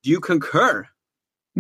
Do 0.04 0.10
you 0.10 0.22
concur? 0.22 0.88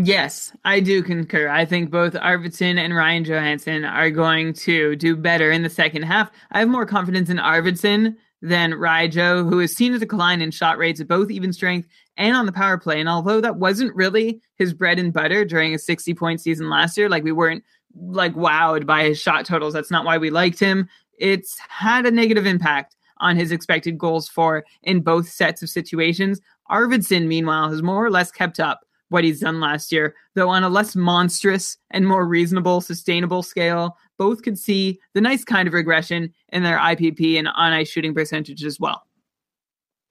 Yes, 0.01 0.55
I 0.63 0.79
do 0.79 1.03
concur. 1.03 1.49
I 1.49 1.65
think 1.65 1.91
both 1.91 2.13
Arvidsson 2.13 2.77
and 2.77 2.95
Ryan 2.95 3.25
Johansen 3.25 3.83
are 3.83 4.09
going 4.09 4.53
to 4.53 4.95
do 4.95 5.17
better 5.17 5.51
in 5.51 5.63
the 5.63 5.69
second 5.69 6.03
half. 6.03 6.31
I 6.51 6.59
have 6.59 6.69
more 6.69 6.85
confidence 6.85 7.29
in 7.29 7.35
Arvidsson 7.35 8.15
than 8.41 8.71
Rijo, 8.71 9.49
who 9.49 9.59
has 9.59 9.75
seen 9.75 9.93
a 9.93 9.99
decline 9.99 10.39
in 10.39 10.51
shot 10.51 10.77
rates 10.77 11.01
at 11.01 11.09
both 11.09 11.29
even 11.29 11.51
strength 11.51 11.89
and 12.15 12.33
on 12.33 12.45
the 12.45 12.53
power 12.53 12.77
play. 12.77 13.01
And 13.01 13.09
although 13.09 13.41
that 13.41 13.57
wasn't 13.57 13.93
really 13.93 14.39
his 14.55 14.73
bread 14.73 14.99
and 14.99 15.11
butter 15.11 15.43
during 15.43 15.75
a 15.75 15.79
60 15.79 16.13
point 16.13 16.39
season 16.39 16.69
last 16.69 16.97
year, 16.97 17.09
like 17.09 17.25
we 17.25 17.33
weren't 17.33 17.65
like 17.93 18.35
wowed 18.35 18.85
by 18.85 19.03
his 19.03 19.19
shot 19.19 19.45
totals. 19.45 19.73
That's 19.73 19.91
not 19.91 20.05
why 20.05 20.17
we 20.17 20.29
liked 20.29 20.61
him. 20.61 20.87
It's 21.17 21.59
had 21.67 22.05
a 22.05 22.11
negative 22.11 22.45
impact 22.45 22.95
on 23.17 23.35
his 23.35 23.51
expected 23.51 23.97
goals 23.97 24.29
for 24.29 24.63
in 24.81 25.01
both 25.01 25.27
sets 25.27 25.61
of 25.61 25.69
situations. 25.69 26.39
Arvidsson, 26.71 27.27
meanwhile, 27.27 27.69
has 27.69 27.81
more 27.81 28.05
or 28.05 28.09
less 28.09 28.31
kept 28.31 28.61
up 28.61 28.85
what 29.09 29.23
he's 29.23 29.41
done 29.41 29.59
last 29.59 29.91
year, 29.91 30.15
though 30.35 30.49
on 30.49 30.63
a 30.63 30.69
less 30.69 30.95
monstrous 30.95 31.77
and 31.91 32.07
more 32.07 32.25
reasonable, 32.25 32.81
sustainable 32.81 33.43
scale. 33.43 33.97
Both 34.17 34.43
could 34.43 34.57
see 34.57 34.99
the 35.13 35.21
nice 35.21 35.43
kind 35.43 35.67
of 35.67 35.73
regression 35.73 36.33
in 36.49 36.63
their 36.63 36.77
IPP 36.77 37.37
and 37.37 37.47
on 37.47 37.73
ice 37.73 37.89
shooting 37.89 38.13
percentage 38.13 38.63
as 38.63 38.79
well. 38.79 39.03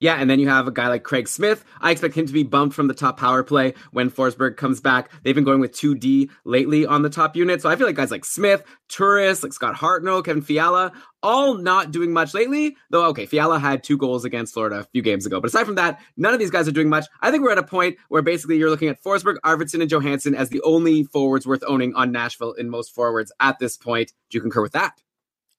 Yeah, 0.00 0.14
and 0.14 0.30
then 0.30 0.38
you 0.38 0.48
have 0.48 0.68
a 0.68 0.72
guy 0.72 0.86
like 0.86 1.02
Craig 1.02 1.26
Smith. 1.26 1.64
I 1.80 1.90
expect 1.90 2.14
him 2.14 2.26
to 2.26 2.32
be 2.32 2.44
bumped 2.44 2.76
from 2.76 2.86
the 2.86 2.94
top 2.94 3.18
power 3.18 3.42
play 3.42 3.74
when 3.90 4.10
Forsberg 4.10 4.56
comes 4.56 4.80
back. 4.80 5.10
They've 5.22 5.34
been 5.34 5.44
going 5.44 5.58
with 5.60 5.72
2D 5.72 6.30
lately 6.44 6.86
on 6.86 7.02
the 7.02 7.10
top 7.10 7.34
unit. 7.34 7.60
So 7.60 7.68
I 7.68 7.74
feel 7.74 7.86
like 7.86 7.96
guys 7.96 8.12
like 8.12 8.24
Smith, 8.24 8.62
Turris, 8.88 9.42
like 9.42 9.52
Scott 9.52 9.74
Hartnell, 9.74 10.24
Kevin 10.24 10.42
Fiala, 10.42 10.92
all 11.20 11.54
not 11.54 11.90
doing 11.90 12.12
much 12.12 12.32
lately. 12.32 12.76
Though, 12.90 13.06
okay, 13.06 13.26
Fiala 13.26 13.58
had 13.58 13.82
two 13.82 13.96
goals 13.98 14.24
against 14.24 14.54
Florida 14.54 14.78
a 14.78 14.84
few 14.84 15.02
games 15.02 15.26
ago. 15.26 15.40
But 15.40 15.48
aside 15.48 15.64
from 15.64 15.74
that, 15.74 16.00
none 16.16 16.32
of 16.32 16.38
these 16.38 16.52
guys 16.52 16.68
are 16.68 16.72
doing 16.72 16.88
much. 16.88 17.06
I 17.20 17.32
think 17.32 17.42
we're 17.42 17.50
at 17.50 17.58
a 17.58 17.64
point 17.64 17.96
where 18.08 18.22
basically 18.22 18.56
you're 18.56 18.70
looking 18.70 18.88
at 18.88 19.02
Forsberg, 19.02 19.38
Arvidsson, 19.44 19.80
and 19.80 19.90
Johansen 19.90 20.36
as 20.36 20.50
the 20.50 20.62
only 20.62 21.02
forwards 21.02 21.44
worth 21.44 21.64
owning 21.66 21.92
on 21.96 22.12
Nashville 22.12 22.52
in 22.52 22.70
most 22.70 22.94
forwards 22.94 23.32
at 23.40 23.58
this 23.58 23.76
point. 23.76 24.12
Do 24.30 24.38
you 24.38 24.42
concur 24.42 24.62
with 24.62 24.72
that? 24.72 24.92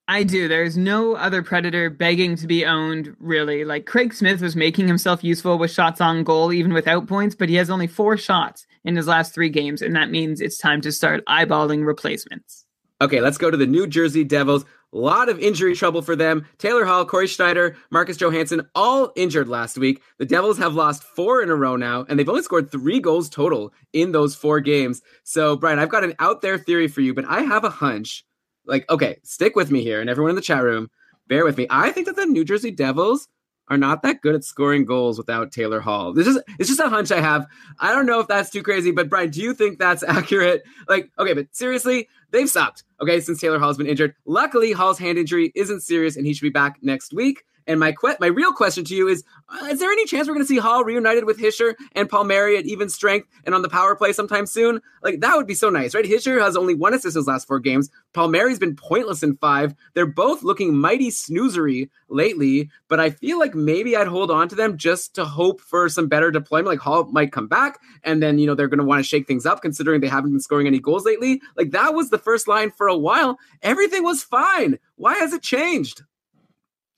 I 0.09 0.23
do. 0.23 0.47
There's 0.47 0.75
no 0.75 1.13
other 1.13 1.43
Predator 1.43 1.91
begging 1.91 2.35
to 2.37 2.47
be 2.47 2.65
owned, 2.65 3.15
really. 3.19 3.63
Like 3.63 3.85
Craig 3.85 4.11
Smith 4.11 4.41
was 4.41 4.55
making 4.55 4.87
himself 4.87 5.23
useful 5.23 5.59
with 5.59 5.69
shots 5.69 6.01
on 6.01 6.23
goal, 6.23 6.51
even 6.51 6.73
without 6.73 7.07
points, 7.07 7.35
but 7.35 7.47
he 7.47 7.53
has 7.57 7.69
only 7.69 7.85
four 7.85 8.17
shots 8.17 8.65
in 8.83 8.95
his 8.95 9.05
last 9.05 9.35
three 9.35 9.49
games, 9.49 9.83
and 9.83 9.95
that 9.95 10.09
means 10.09 10.41
it's 10.41 10.57
time 10.57 10.81
to 10.81 10.91
start 10.91 11.23
eyeballing 11.27 11.85
replacements. 11.85 12.65
Okay, 12.99 13.21
let's 13.21 13.37
go 13.37 13.51
to 13.51 13.55
the 13.55 13.67
New 13.67 13.85
Jersey 13.85 14.23
Devils. 14.23 14.65
A 14.93 14.97
lot 14.97 15.29
of 15.29 15.37
injury 15.37 15.75
trouble 15.75 16.01
for 16.01 16.15
them. 16.15 16.43
Taylor 16.57 16.85
Hall, 16.85 17.05
Cory 17.05 17.27
Schneider, 17.27 17.77
Marcus 17.91 18.17
Johansson, 18.17 18.67
all 18.73 19.11
injured 19.15 19.47
last 19.47 19.77
week. 19.77 20.01
The 20.17 20.25
Devils 20.25 20.57
have 20.57 20.73
lost 20.73 21.03
four 21.03 21.43
in 21.43 21.51
a 21.51 21.55
row 21.55 21.75
now, 21.75 22.07
and 22.09 22.17
they've 22.17 22.27
only 22.27 22.41
scored 22.41 22.71
three 22.71 22.99
goals 22.99 23.29
total 23.29 23.71
in 23.93 24.11
those 24.11 24.33
four 24.33 24.59
games. 24.59 25.03
So, 25.23 25.55
Brian, 25.55 25.77
I've 25.77 25.89
got 25.89 26.03
an 26.03 26.15
out 26.17 26.41
there 26.41 26.57
theory 26.57 26.87
for 26.87 27.01
you, 27.01 27.13
but 27.13 27.25
I 27.25 27.41
have 27.43 27.63
a 27.63 27.69
hunch 27.69 28.25
like, 28.69 28.89
okay, 28.89 29.17
stick 29.23 29.55
with 29.55 29.71
me 29.71 29.83
here, 29.83 29.99
and 29.99 30.09
everyone 30.09 30.29
in 30.29 30.35
the 30.35 30.41
chat 30.41 30.63
room, 30.63 30.89
bear 31.27 31.43
with 31.43 31.57
me. 31.57 31.67
I 31.69 31.91
think 31.91 32.07
that 32.07 32.15
the 32.15 32.25
New 32.25 32.45
Jersey 32.45 32.71
Devils 32.71 33.27
are 33.69 33.77
not 33.77 34.01
that 34.01 34.21
good 34.21 34.35
at 34.35 34.43
scoring 34.43 34.83
goals 34.83 35.17
without 35.17 35.51
Taylor 35.51 35.79
Hall. 35.79 36.13
This 36.13 36.27
is 36.27 36.39
it's 36.57 36.69
just 36.69 36.79
a 36.79 36.89
hunch 36.89 37.11
I 37.11 37.21
have. 37.21 37.45
I 37.79 37.93
don't 37.93 38.05
know 38.05 38.19
if 38.19 38.27
that's 38.27 38.49
too 38.49 38.63
crazy, 38.63 38.91
but 38.91 39.09
Brian, 39.09 39.29
do 39.29 39.41
you 39.41 39.53
think 39.53 39.79
that's 39.79 40.03
accurate? 40.07 40.63
Like, 40.87 41.11
okay, 41.19 41.33
but 41.33 41.47
seriously, 41.51 42.07
they've 42.31 42.49
stopped. 42.49 42.83
Okay, 43.01 43.19
since 43.19 43.39
Taylor 43.39 43.59
Hall's 43.59 43.77
been 43.77 43.87
injured. 43.87 44.15
Luckily, 44.25 44.71
Hall's 44.71 44.99
hand 44.99 45.17
injury 45.17 45.51
isn't 45.55 45.81
serious, 45.81 46.15
and 46.15 46.25
he 46.25 46.33
should 46.33 46.43
be 46.43 46.49
back 46.49 46.77
next 46.81 47.13
week. 47.13 47.43
And 47.69 47.79
my 47.79 47.91
que- 47.91 48.17
my 48.19 48.27
real 48.27 48.51
question 48.51 48.83
to 48.85 48.95
you 48.95 49.07
is: 49.07 49.23
uh, 49.47 49.67
Is 49.67 49.79
there 49.79 49.91
any 49.91 50.05
chance 50.05 50.27
we're 50.27 50.33
going 50.33 50.43
to 50.43 50.47
see 50.47 50.57
Hall 50.57 50.83
reunited 50.83 51.25
with 51.25 51.37
Hischier 51.37 51.75
and 51.93 52.09
Palmieri 52.09 52.57
at 52.57 52.65
even 52.65 52.89
strength 52.89 53.29
and 53.45 53.53
on 53.53 53.61
the 53.61 53.69
power 53.69 53.95
play 53.95 54.11
sometime 54.11 54.47
soon? 54.47 54.81
Like 55.03 55.19
that 55.19 55.37
would 55.37 55.45
be 55.45 55.53
so 55.53 55.69
nice, 55.69 55.93
right? 55.93 56.03
Hischier 56.03 56.41
has 56.41 56.57
only 56.57 56.73
one 56.73 56.95
assist 56.95 57.15
in 57.15 57.19
his 57.19 57.27
last 57.27 57.47
four 57.47 57.59
games. 57.59 57.91
Palmieri's 58.13 58.57
been 58.57 58.75
pointless 58.75 59.21
in 59.21 59.37
five. 59.37 59.75
They're 59.93 60.07
both 60.07 60.41
looking 60.41 60.75
mighty 60.75 61.11
snoozery 61.11 61.89
lately, 62.09 62.71
but 62.87 62.99
I 62.99 63.11
feel 63.11 63.37
like 63.37 63.53
maybe 63.53 63.95
I'd 63.95 64.07
hold 64.07 64.31
on 64.31 64.49
to 64.49 64.55
them 64.55 64.75
just 64.75 65.13
to 65.15 65.25
hope 65.25 65.61
for 65.61 65.89
some 65.89 66.07
better 66.07 66.31
deployment. 66.31 66.69
Like 66.69 66.79
Hall 66.79 67.05
might 67.11 67.31
come 67.31 67.47
back, 67.47 67.77
and 68.03 68.21
then 68.23 68.39
you 68.39 68.47
know 68.47 68.55
they're 68.55 68.67
going 68.67 68.79
to 68.79 68.83
want 68.83 68.97
to 68.99 69.07
shake 69.07 69.27
things 69.27 69.45
up, 69.45 69.61
considering 69.61 70.01
they 70.01 70.07
haven't 70.07 70.31
been 70.31 70.41
scoring 70.41 70.65
any 70.65 70.79
goals 70.79 71.05
lately. 71.05 71.39
Like 71.55 71.69
that 71.69 71.93
was 71.93 72.09
the 72.09 72.17
first 72.17 72.47
line 72.47 72.71
for 72.71 72.87
a 72.87 72.97
while. 72.97 73.37
Everything 73.61 74.03
was 74.03 74.23
fine. 74.23 74.79
Why 74.95 75.13
has 75.19 75.33
it 75.33 75.43
changed? 75.43 76.01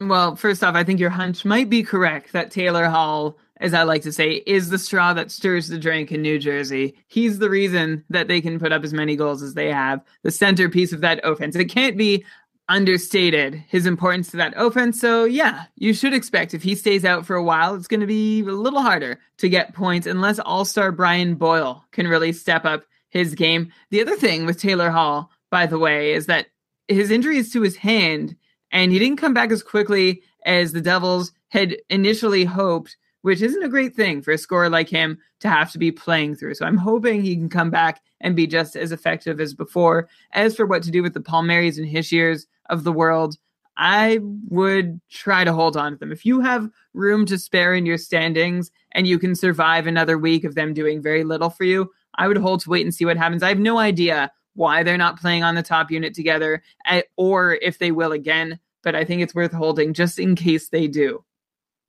Well, 0.01 0.35
first 0.35 0.63
off, 0.63 0.73
I 0.73 0.83
think 0.83 0.99
your 0.99 1.11
hunch 1.11 1.45
might 1.45 1.69
be 1.69 1.83
correct 1.83 2.33
that 2.33 2.49
Taylor 2.49 2.89
Hall, 2.89 3.37
as 3.57 3.75
I 3.75 3.83
like 3.83 4.01
to 4.01 4.11
say, 4.11 4.41
is 4.47 4.71
the 4.71 4.79
straw 4.79 5.13
that 5.13 5.29
stirs 5.29 5.67
the 5.67 5.77
drink 5.77 6.11
in 6.11 6.23
New 6.23 6.39
Jersey. 6.39 6.95
He's 7.07 7.37
the 7.37 7.51
reason 7.51 8.03
that 8.09 8.27
they 8.27 8.41
can 8.41 8.57
put 8.57 8.71
up 8.71 8.83
as 8.83 8.93
many 8.93 9.15
goals 9.15 9.43
as 9.43 9.53
they 9.53 9.71
have, 9.71 10.01
the 10.23 10.31
centerpiece 10.31 10.91
of 10.91 11.01
that 11.01 11.19
offense. 11.23 11.55
It 11.55 11.65
can't 11.65 11.97
be 11.97 12.25
understated 12.67 13.53
his 13.67 13.85
importance 13.85 14.31
to 14.31 14.37
that 14.37 14.55
offense. 14.57 14.99
So, 14.99 15.25
yeah, 15.25 15.65
you 15.75 15.93
should 15.93 16.15
expect 16.15 16.55
if 16.55 16.63
he 16.63 16.73
stays 16.73 17.05
out 17.05 17.27
for 17.27 17.35
a 17.35 17.43
while, 17.43 17.75
it's 17.75 17.87
going 17.87 17.99
to 17.99 18.07
be 18.07 18.39
a 18.39 18.45
little 18.45 18.81
harder 18.81 19.19
to 19.37 19.49
get 19.49 19.75
points 19.75 20.07
unless 20.07 20.39
all 20.39 20.65
star 20.65 20.91
Brian 20.91 21.35
Boyle 21.35 21.85
can 21.91 22.07
really 22.07 22.33
step 22.33 22.65
up 22.65 22.85
his 23.09 23.35
game. 23.35 23.71
The 23.91 24.01
other 24.01 24.15
thing 24.15 24.47
with 24.47 24.59
Taylor 24.59 24.89
Hall, 24.89 25.29
by 25.51 25.67
the 25.67 25.77
way, 25.77 26.13
is 26.13 26.25
that 26.25 26.47
his 26.87 27.11
injuries 27.11 27.53
to 27.53 27.61
his 27.61 27.75
hand 27.75 28.35
and 28.71 28.91
he 28.91 28.99
didn't 28.99 29.17
come 29.17 29.33
back 29.33 29.51
as 29.51 29.63
quickly 29.63 30.21
as 30.45 30.71
the 30.71 30.81
Devils 30.81 31.31
had 31.49 31.77
initially 31.89 32.45
hoped, 32.45 32.97
which 33.21 33.41
isn't 33.41 33.63
a 33.63 33.69
great 33.69 33.95
thing 33.95 34.21
for 34.21 34.31
a 34.31 34.37
scorer 34.37 34.69
like 34.69 34.89
him 34.89 35.17
to 35.41 35.49
have 35.49 35.71
to 35.71 35.77
be 35.77 35.91
playing 35.91 36.35
through. 36.35 36.55
So 36.55 36.65
I'm 36.65 36.77
hoping 36.77 37.21
he 37.21 37.35
can 37.35 37.49
come 37.49 37.69
back 37.69 38.01
and 38.21 38.35
be 38.35 38.47
just 38.47 38.75
as 38.75 38.91
effective 38.91 39.39
as 39.39 39.53
before. 39.53 40.07
As 40.33 40.55
for 40.55 40.65
what 40.65 40.83
to 40.83 40.91
do 40.91 41.03
with 41.03 41.13
the 41.13 41.19
Palmieris 41.19 41.77
and 41.77 41.87
Hischiers 41.87 42.45
of 42.69 42.83
the 42.83 42.93
world, 42.93 43.37
I 43.77 44.19
would 44.49 44.99
try 45.09 45.43
to 45.43 45.53
hold 45.53 45.75
on 45.75 45.93
to 45.93 45.97
them. 45.97 46.11
If 46.11 46.25
you 46.25 46.41
have 46.41 46.69
room 46.93 47.25
to 47.27 47.37
spare 47.37 47.73
in 47.73 47.85
your 47.85 47.97
standings 47.97 48.69
and 48.91 49.07
you 49.07 49.17
can 49.17 49.35
survive 49.35 49.87
another 49.87 50.17
week 50.17 50.43
of 50.43 50.55
them 50.55 50.73
doing 50.73 51.01
very 51.01 51.23
little 51.23 51.49
for 51.49 51.63
you, 51.63 51.91
I 52.15 52.27
would 52.27 52.37
hold 52.37 52.59
to 52.61 52.69
wait 52.69 52.85
and 52.85 52.93
see 52.93 53.05
what 53.05 53.17
happens. 53.17 53.43
I 53.43 53.49
have 53.49 53.59
no 53.59 53.79
idea 53.79 54.31
why 54.55 54.83
they're 54.83 54.97
not 54.97 55.19
playing 55.19 55.43
on 55.43 55.55
the 55.55 55.63
top 55.63 55.91
unit 55.91 56.13
together 56.13 56.61
eh, 56.85 57.01
or 57.17 57.55
if 57.61 57.79
they 57.79 57.91
will 57.91 58.11
again. 58.11 58.59
But 58.83 58.95
I 58.95 59.05
think 59.05 59.21
it's 59.21 59.35
worth 59.35 59.51
holding 59.51 59.93
just 59.93 60.19
in 60.19 60.35
case 60.35 60.69
they 60.69 60.87
do. 60.87 61.23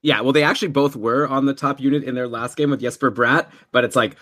Yeah, 0.03 0.21
well, 0.21 0.33
they 0.33 0.43
actually 0.43 0.69
both 0.69 0.97
were 0.97 1.29
on 1.29 1.47
the 1.47 1.55
top 1.55 1.81
unit 1.81 2.03
in 2.03 2.17
their 2.17 2.27
last 2.27 2.57
game 2.57 2.71
with 2.71 2.81
Jesper 2.81 3.11
Bratt, 3.13 3.47
but 3.71 3.85
it's 3.85 3.95
like 3.95 4.17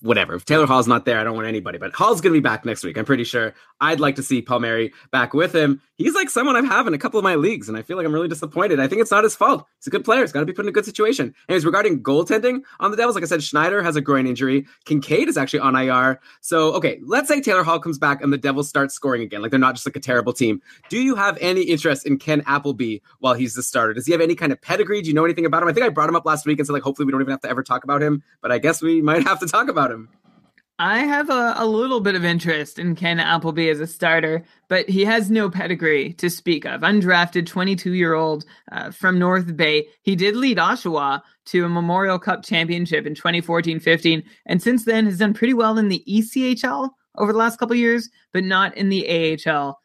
whatever. 0.00 0.34
If 0.34 0.44
Taylor 0.44 0.66
Hall's 0.66 0.86
not 0.86 1.04
there, 1.04 1.18
I 1.18 1.24
don't 1.24 1.34
want 1.34 1.48
anybody. 1.48 1.78
But 1.78 1.94
Hall's 1.94 2.20
going 2.20 2.32
to 2.32 2.40
be 2.40 2.42
back 2.42 2.64
next 2.64 2.84
week. 2.84 2.96
I'm 2.96 3.04
pretty 3.04 3.24
sure. 3.24 3.54
I'd 3.80 4.00
like 4.00 4.16
to 4.16 4.22
see 4.22 4.40
Palmieri 4.40 4.92
back 5.10 5.34
with 5.34 5.54
him. 5.54 5.80
He's 5.96 6.14
like 6.14 6.30
someone 6.30 6.56
I 6.56 6.62
have 6.62 6.86
in 6.86 6.94
a 6.94 6.98
couple 6.98 7.18
of 7.18 7.24
my 7.24 7.34
leagues, 7.34 7.68
and 7.68 7.76
I 7.76 7.82
feel 7.82 7.96
like 7.96 8.06
I'm 8.06 8.12
really 8.12 8.28
disappointed. 8.28 8.80
I 8.80 8.88
think 8.88 9.00
it's 9.00 9.10
not 9.10 9.24
his 9.24 9.36
fault. 9.36 9.66
He's 9.78 9.86
a 9.86 9.90
good 9.90 10.04
player. 10.04 10.20
He's 10.20 10.32
got 10.32 10.40
to 10.40 10.46
be 10.46 10.52
put 10.52 10.64
in 10.64 10.68
a 10.68 10.72
good 10.72 10.84
situation. 10.84 11.34
Anyways, 11.48 11.64
regarding 11.64 12.02
goaltending 12.02 12.60
on 12.80 12.90
the 12.90 12.96
Devils, 12.96 13.14
like 13.14 13.24
I 13.24 13.26
said, 13.26 13.42
Schneider 13.42 13.82
has 13.82 13.96
a 13.96 14.00
groin 14.00 14.26
injury. 14.26 14.66
Kinkaid 14.86 15.28
is 15.28 15.36
actually 15.36 15.60
on 15.60 15.76
IR. 15.76 16.20
So, 16.40 16.72
okay, 16.74 17.00
let's 17.04 17.28
say 17.28 17.40
Taylor 17.40 17.64
Hall 17.64 17.78
comes 17.78 17.98
back 17.98 18.22
and 18.22 18.32
the 18.32 18.38
Devils 18.38 18.68
start 18.68 18.92
scoring 18.92 19.22
again. 19.22 19.42
Like 19.42 19.50
they're 19.50 19.60
not 19.60 19.74
just 19.74 19.86
like 19.86 19.96
a 19.96 20.00
terrible 20.00 20.32
team. 20.32 20.60
Do 20.88 21.00
you 21.00 21.14
have 21.14 21.36
any 21.40 21.62
interest 21.62 22.06
in 22.06 22.18
Ken 22.18 22.42
Appleby 22.46 22.98
while 23.18 23.34
he's 23.34 23.54
the 23.54 23.62
starter? 23.62 23.94
Does 23.94 24.06
he 24.06 24.12
have 24.12 24.20
any 24.20 24.34
kind 24.34 24.52
of 24.52 24.60
pedigree? 24.60 25.02
Do 25.02 25.08
you 25.08 25.14
know 25.14 25.24
anything 25.24 25.46
about 25.46 25.62
him? 25.62 25.68
I 25.68 25.72
think 25.72 25.86
I 25.86 25.88
brought 25.88 26.08
him 26.08 26.16
up 26.16 26.24
last 26.24 26.46
week 26.46 26.58
and 26.58 26.66
said, 26.66 26.72
like, 26.72 26.82
hopefully 26.82 27.06
we 27.06 27.12
don't 27.12 27.20
even 27.20 27.32
have 27.32 27.40
to 27.42 27.50
ever 27.50 27.62
talk 27.62 27.84
about 27.84 28.02
him, 28.02 28.22
but 28.40 28.50
I 28.52 28.58
guess 28.58 28.82
we 28.82 29.02
might 29.02 29.22
have 29.26 29.40
to 29.40 29.46
talk 29.46 29.63
about 29.68 29.90
him. 29.90 30.08
I 30.78 31.00
have 31.00 31.30
a, 31.30 31.54
a 31.56 31.66
little 31.66 32.00
bit 32.00 32.16
of 32.16 32.24
interest 32.24 32.80
in 32.80 32.96
Ken 32.96 33.20
Appleby 33.20 33.68
as 33.68 33.78
a 33.78 33.86
starter, 33.86 34.44
but 34.68 34.88
he 34.88 35.04
has 35.04 35.30
no 35.30 35.48
pedigree 35.48 36.14
to 36.14 36.28
speak 36.28 36.64
of. 36.64 36.80
Undrafted 36.80 37.46
22 37.46 37.92
year 37.92 38.14
old 38.14 38.44
uh, 38.72 38.90
from 38.90 39.16
North 39.16 39.56
Bay. 39.56 39.86
He 40.02 40.16
did 40.16 40.34
lead 40.34 40.58
Oshawa 40.58 41.22
to 41.46 41.64
a 41.64 41.68
Memorial 41.68 42.18
Cup 42.18 42.44
championship 42.44 43.06
in 43.06 43.14
2014 43.14 43.78
15, 43.78 44.24
and 44.46 44.60
since 44.60 44.84
then 44.84 45.06
has 45.06 45.18
done 45.18 45.32
pretty 45.32 45.54
well 45.54 45.78
in 45.78 45.88
the 45.88 46.02
ECHL 46.08 46.90
over 47.18 47.32
the 47.32 47.38
last 47.38 47.60
couple 47.60 47.76
years, 47.76 48.10
but 48.32 48.42
not 48.42 48.76
in 48.76 48.88
the 48.88 49.06
AHL. 49.06 49.78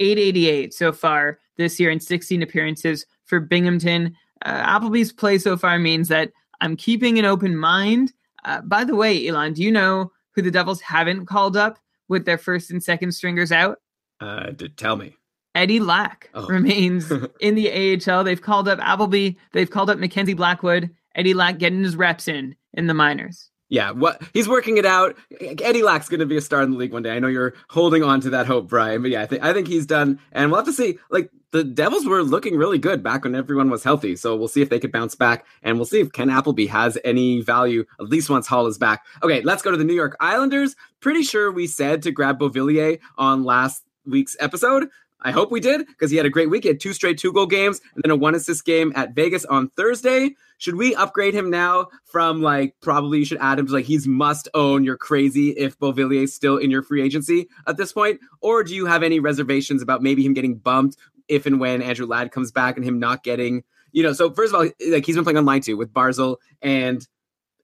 888 0.00 0.72
so 0.72 0.92
far 0.92 1.38
this 1.58 1.78
year 1.78 1.90
in 1.90 2.00
16 2.00 2.42
appearances 2.42 3.04
for 3.26 3.40
Binghamton. 3.40 4.16
Uh, 4.42 4.48
Appleby's 4.48 5.12
play 5.12 5.36
so 5.36 5.58
far 5.58 5.78
means 5.78 6.08
that 6.08 6.32
I'm 6.62 6.76
keeping 6.76 7.18
an 7.18 7.26
open 7.26 7.54
mind. 7.56 8.14
Uh, 8.44 8.60
by 8.62 8.84
the 8.84 8.94
way, 8.94 9.26
Elon, 9.26 9.52
do 9.52 9.62
you 9.62 9.70
know 9.70 10.12
who 10.34 10.42
the 10.42 10.50
Devils 10.50 10.80
haven't 10.80 11.26
called 11.26 11.56
up 11.56 11.78
with 12.08 12.24
their 12.24 12.38
first 12.38 12.70
and 12.70 12.82
second 12.82 13.12
stringers 13.12 13.52
out? 13.52 13.78
Uh, 14.20 14.52
tell 14.76 14.96
me. 14.96 15.16
Eddie 15.54 15.80
Lack 15.80 16.30
oh. 16.34 16.46
remains 16.46 17.10
in 17.40 17.54
the 17.54 17.70
AHL. 18.06 18.24
They've 18.24 18.40
called 18.40 18.68
up 18.68 18.78
Appleby. 18.80 19.32
They've 19.52 19.70
called 19.70 19.90
up 19.90 19.98
Mackenzie 19.98 20.34
Blackwood. 20.34 20.90
Eddie 21.14 21.34
Lack 21.34 21.58
getting 21.58 21.82
his 21.82 21.96
reps 21.96 22.28
in 22.28 22.54
in 22.74 22.86
the 22.86 22.94
minors. 22.94 23.50
Yeah, 23.70 23.92
what 23.92 24.20
he's 24.34 24.48
working 24.48 24.78
it 24.78 24.84
out. 24.84 25.16
Eddie 25.40 25.84
Lack's 25.84 26.08
going 26.08 26.18
to 26.20 26.26
be 26.26 26.36
a 26.36 26.40
star 26.40 26.60
in 26.60 26.72
the 26.72 26.76
league 26.76 26.92
one 26.92 27.04
day. 27.04 27.12
I 27.12 27.20
know 27.20 27.28
you're 27.28 27.54
holding 27.68 28.02
on 28.02 28.20
to 28.22 28.30
that 28.30 28.46
hope, 28.46 28.68
Brian, 28.68 29.00
but 29.00 29.12
yeah, 29.12 29.22
I 29.22 29.26
think 29.26 29.44
I 29.44 29.52
think 29.52 29.68
he's 29.68 29.86
done, 29.86 30.18
and 30.32 30.50
we'll 30.50 30.58
have 30.58 30.66
to 30.66 30.72
see. 30.72 30.98
Like 31.08 31.30
the 31.52 31.62
Devils 31.62 32.04
were 32.04 32.24
looking 32.24 32.56
really 32.56 32.78
good 32.78 33.00
back 33.00 33.22
when 33.22 33.36
everyone 33.36 33.70
was 33.70 33.84
healthy, 33.84 34.16
so 34.16 34.34
we'll 34.34 34.48
see 34.48 34.60
if 34.60 34.70
they 34.70 34.80
could 34.80 34.90
bounce 34.90 35.14
back, 35.14 35.46
and 35.62 35.76
we'll 35.76 35.86
see 35.86 36.00
if 36.00 36.10
Ken 36.10 36.30
Appleby 36.30 36.66
has 36.66 36.98
any 37.04 37.42
value 37.42 37.84
at 38.00 38.08
least 38.08 38.28
once 38.28 38.48
Hall 38.48 38.66
is 38.66 38.76
back. 38.76 39.04
Okay, 39.22 39.40
let's 39.42 39.62
go 39.62 39.70
to 39.70 39.76
the 39.76 39.84
New 39.84 39.94
York 39.94 40.16
Islanders. 40.18 40.74
Pretty 40.98 41.22
sure 41.22 41.52
we 41.52 41.68
said 41.68 42.02
to 42.02 42.10
grab 42.10 42.40
Beauvillier 42.40 42.98
on 43.18 43.44
last 43.44 43.84
week's 44.04 44.36
episode. 44.40 44.88
I 45.22 45.30
hope 45.30 45.52
we 45.52 45.60
did 45.60 45.86
because 45.86 46.10
he 46.10 46.16
had 46.16 46.26
a 46.26 46.30
great 46.30 46.50
week. 46.50 46.64
He 46.64 46.68
had 46.68 46.80
two 46.80 46.92
straight 46.92 47.18
two 47.18 47.32
goal 47.32 47.46
games 47.46 47.80
and 47.94 48.02
then 48.02 48.10
a 48.10 48.16
one 48.16 48.34
assist 48.34 48.64
game 48.64 48.92
at 48.96 49.14
Vegas 49.14 49.44
on 49.44 49.68
Thursday. 49.70 50.34
Should 50.60 50.76
we 50.76 50.94
upgrade 50.94 51.34
him 51.34 51.48
now 51.50 51.88
from 52.04 52.42
like 52.42 52.76
probably 52.80 53.18
you 53.18 53.24
should 53.24 53.38
add 53.40 53.58
him 53.58 53.66
to 53.66 53.72
like 53.72 53.86
he's 53.86 54.06
must 54.06 54.46
own? 54.54 54.84
You're 54.84 54.98
crazy 54.98 55.50
if 55.50 55.78
Beauvillier 55.78 56.24
is 56.24 56.34
still 56.34 56.58
in 56.58 56.70
your 56.70 56.82
free 56.82 57.02
agency 57.02 57.48
at 57.66 57.78
this 57.78 57.92
point, 57.92 58.20
or 58.42 58.62
do 58.62 58.74
you 58.74 58.84
have 58.84 59.02
any 59.02 59.20
reservations 59.20 59.80
about 59.80 60.02
maybe 60.02 60.24
him 60.24 60.34
getting 60.34 60.56
bumped 60.56 60.98
if 61.28 61.46
and 61.46 61.58
when 61.60 61.80
Andrew 61.80 62.06
Ladd 62.06 62.30
comes 62.30 62.52
back 62.52 62.76
and 62.76 62.84
him 62.84 62.98
not 62.98 63.24
getting 63.24 63.64
you 63.92 64.02
know? 64.02 64.12
So 64.12 64.32
first 64.32 64.54
of 64.54 64.60
all, 64.60 64.68
like 64.88 65.06
he's 65.06 65.16
been 65.16 65.24
playing 65.24 65.38
on 65.38 65.46
line 65.46 65.62
two 65.62 65.76
with 65.76 65.92
Barzal 65.92 66.36
and 66.62 67.06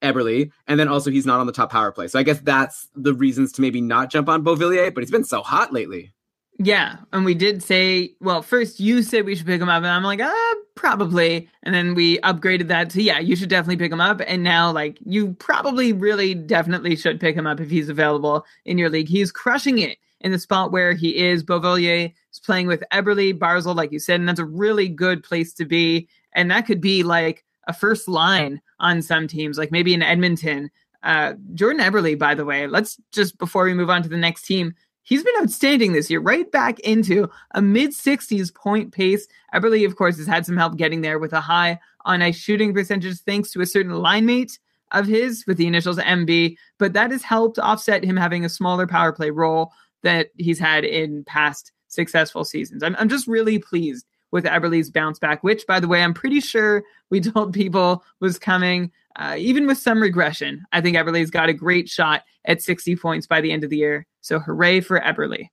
Eberle, 0.03 0.51
and 0.67 0.81
then 0.81 0.89
also 0.89 1.11
he's 1.11 1.27
not 1.27 1.41
on 1.41 1.47
the 1.47 1.53
top 1.53 1.71
power 1.71 1.93
play. 1.93 2.09
So 2.09 2.19
I 2.19 2.23
guess 2.23 2.41
that's 2.41 2.89
the 2.95 3.15
reasons 3.15 3.53
to 3.53 3.61
maybe 3.61 3.81
not 3.81 4.11
jump 4.11 4.29
on 4.29 4.43
Beauvillier, 4.43 4.93
but 4.95 5.03
he's 5.03 5.11
been 5.11 5.25
so 5.25 5.43
hot 5.43 5.73
lately. 5.73 6.13
Yeah, 6.59 6.97
and 7.13 7.25
we 7.27 7.35
did 7.35 7.63
say, 7.63 8.15
well, 8.21 8.41
first 8.41 8.81
you 8.81 9.03
said 9.03 9.27
we 9.27 9.37
should 9.37 9.47
pick 9.47 9.61
him 9.61 9.69
up, 9.69 9.83
and 9.83 9.87
I'm 9.87 10.03
like, 10.03 10.21
ah, 10.23 10.55
probably. 10.77 11.49
And 11.65 11.75
then 11.75 11.95
we 11.95 12.19
upgraded 12.19 12.69
that 12.69 12.91
to, 12.91 13.03
yeah, 13.03 13.19
you 13.19 13.35
should 13.35 13.49
definitely 13.49 13.79
pick 13.79 13.91
him 13.91 14.01
up. 14.01 14.21
And 14.27 14.45
now, 14.45 14.71
like, 14.71 14.99
you 15.05 15.33
probably 15.35 15.93
really 15.93 16.35
definitely 16.35 16.95
should 16.95 17.19
pick 17.19 17.35
him 17.35 17.47
up 17.47 17.59
if 17.59 17.69
he's 17.69 17.89
available 17.89 18.47
in 18.65 18.79
your 18.79 18.91
league. 18.91 19.09
He's 19.09 19.33
crushing 19.33 19.79
it 19.79 19.99
in 20.21 20.33
the 20.33 20.39
spot 20.39 20.73
where 20.73 20.93
he 20.93 21.17
is. 21.17 21.43
Beauvillier 21.43 22.13
is 22.33 22.39
playing 22.39 22.69
with 22.69 22.85
Eberle, 22.93 23.37
Barzal, 23.37 23.75
like 23.75 23.91
you 23.91 23.99
said, 23.99 24.21
and 24.21 24.29
that's 24.29 24.39
a 24.41 24.45
really 24.45 24.89
good 24.89 25.25
place 25.25 25.53
to 25.55 25.65
be. 25.65 26.09
And 26.33 26.51
that 26.51 26.67
could 26.67 26.81
be 26.81 27.03
like 27.03 27.45
a 27.67 27.73
first 27.73 28.07
line 28.07 28.61
on 28.79 29.03
some 29.03 29.27
teams, 29.27 29.59
like 29.59 29.73
maybe 29.73 29.95
in 29.95 30.03
Edmonton. 30.03 30.71
Uh, 31.03 31.35
Jordan 31.55 31.83
Eberle, 31.83 32.19
by 32.19 32.35
the 32.35 32.45
way, 32.45 32.67
let's 32.67 32.97
just 33.13 33.39
before 33.39 33.65
we 33.65 33.75
move 33.75 33.91
on 33.91 34.03
to 34.03 34.09
the 34.09 34.17
next 34.17 34.43
team, 34.43 34.75
he's 35.07 35.23
been 35.23 35.35
outstanding 35.41 35.93
this 35.93 36.11
year, 36.11 36.21
right 36.21 36.51
back 36.53 36.79
into 36.81 37.31
a 37.53 37.63
mid 37.63 37.91
60s 37.91 38.55
point 38.55 38.93
pace. 38.93 39.27
Eberle, 39.55 39.87
of 39.87 39.97
course, 39.97 40.19
has 40.19 40.27
had 40.27 40.45
some 40.45 40.57
help 40.57 40.77
getting 40.77 41.01
there 41.01 41.19
with 41.19 41.33
a 41.33 41.41
high 41.41 41.79
on 42.05 42.21
ice 42.23 42.37
shooting 42.37 42.75
percentage 42.75 43.19
thanks 43.21 43.51
to 43.53 43.61
a 43.61 43.67
certain 43.67 43.93
line 43.93 44.27
mate 44.27 44.59
of 44.93 45.07
his 45.07 45.45
with 45.47 45.57
the 45.57 45.67
initials 45.67 45.99
MB, 45.99 46.57
but 46.79 46.93
that 46.93 47.11
has 47.11 47.23
helped 47.23 47.59
offset 47.59 48.05
him 48.05 48.17
having 48.17 48.45
a 48.45 48.49
smaller 48.49 48.87
power 48.87 49.13
play 49.13 49.31
role 49.31 49.73
that 50.03 50.29
he's 50.37 50.59
had 50.59 50.85
in 50.85 51.25
past 51.25 51.73
successful 51.89 52.45
seasons. 52.45 52.83
I'm, 52.83 52.95
I'm 52.99 53.09
just 53.09 53.27
really 53.27 53.59
pleased 53.59 54.07
with 54.31 54.45
Eberle's 54.45 54.91
bounce 54.91 55.19
back, 55.19 55.43
which, 55.43 55.67
by 55.67 55.81
the 55.81 55.89
way, 55.89 56.03
I'm 56.03 56.15
pretty 56.15 56.41
sure 56.41 56.85
we 57.11 57.21
told 57.21 57.53
people 57.53 58.05
was 58.21 58.39
coming. 58.39 58.93
Uh, 59.17 59.35
even 59.39 59.67
with 59.67 59.79
some 59.79 60.01
regression, 60.01 60.65
I 60.73 60.81
think 60.81 60.97
Eberle's 60.97 61.31
got 61.31 61.49
a 61.49 61.55
great 61.55 61.89
shot 61.89 62.23
at 62.45 62.63
60 62.63 62.97
points 62.97 63.27
by 63.27 63.41
the 63.41 63.51
end 63.51 63.65
of 63.65 63.71
the 63.71 63.79
year. 63.79 64.07
So 64.27 64.41
hooray 64.41 64.81
for 64.81 64.99
Eberle. 64.99 65.51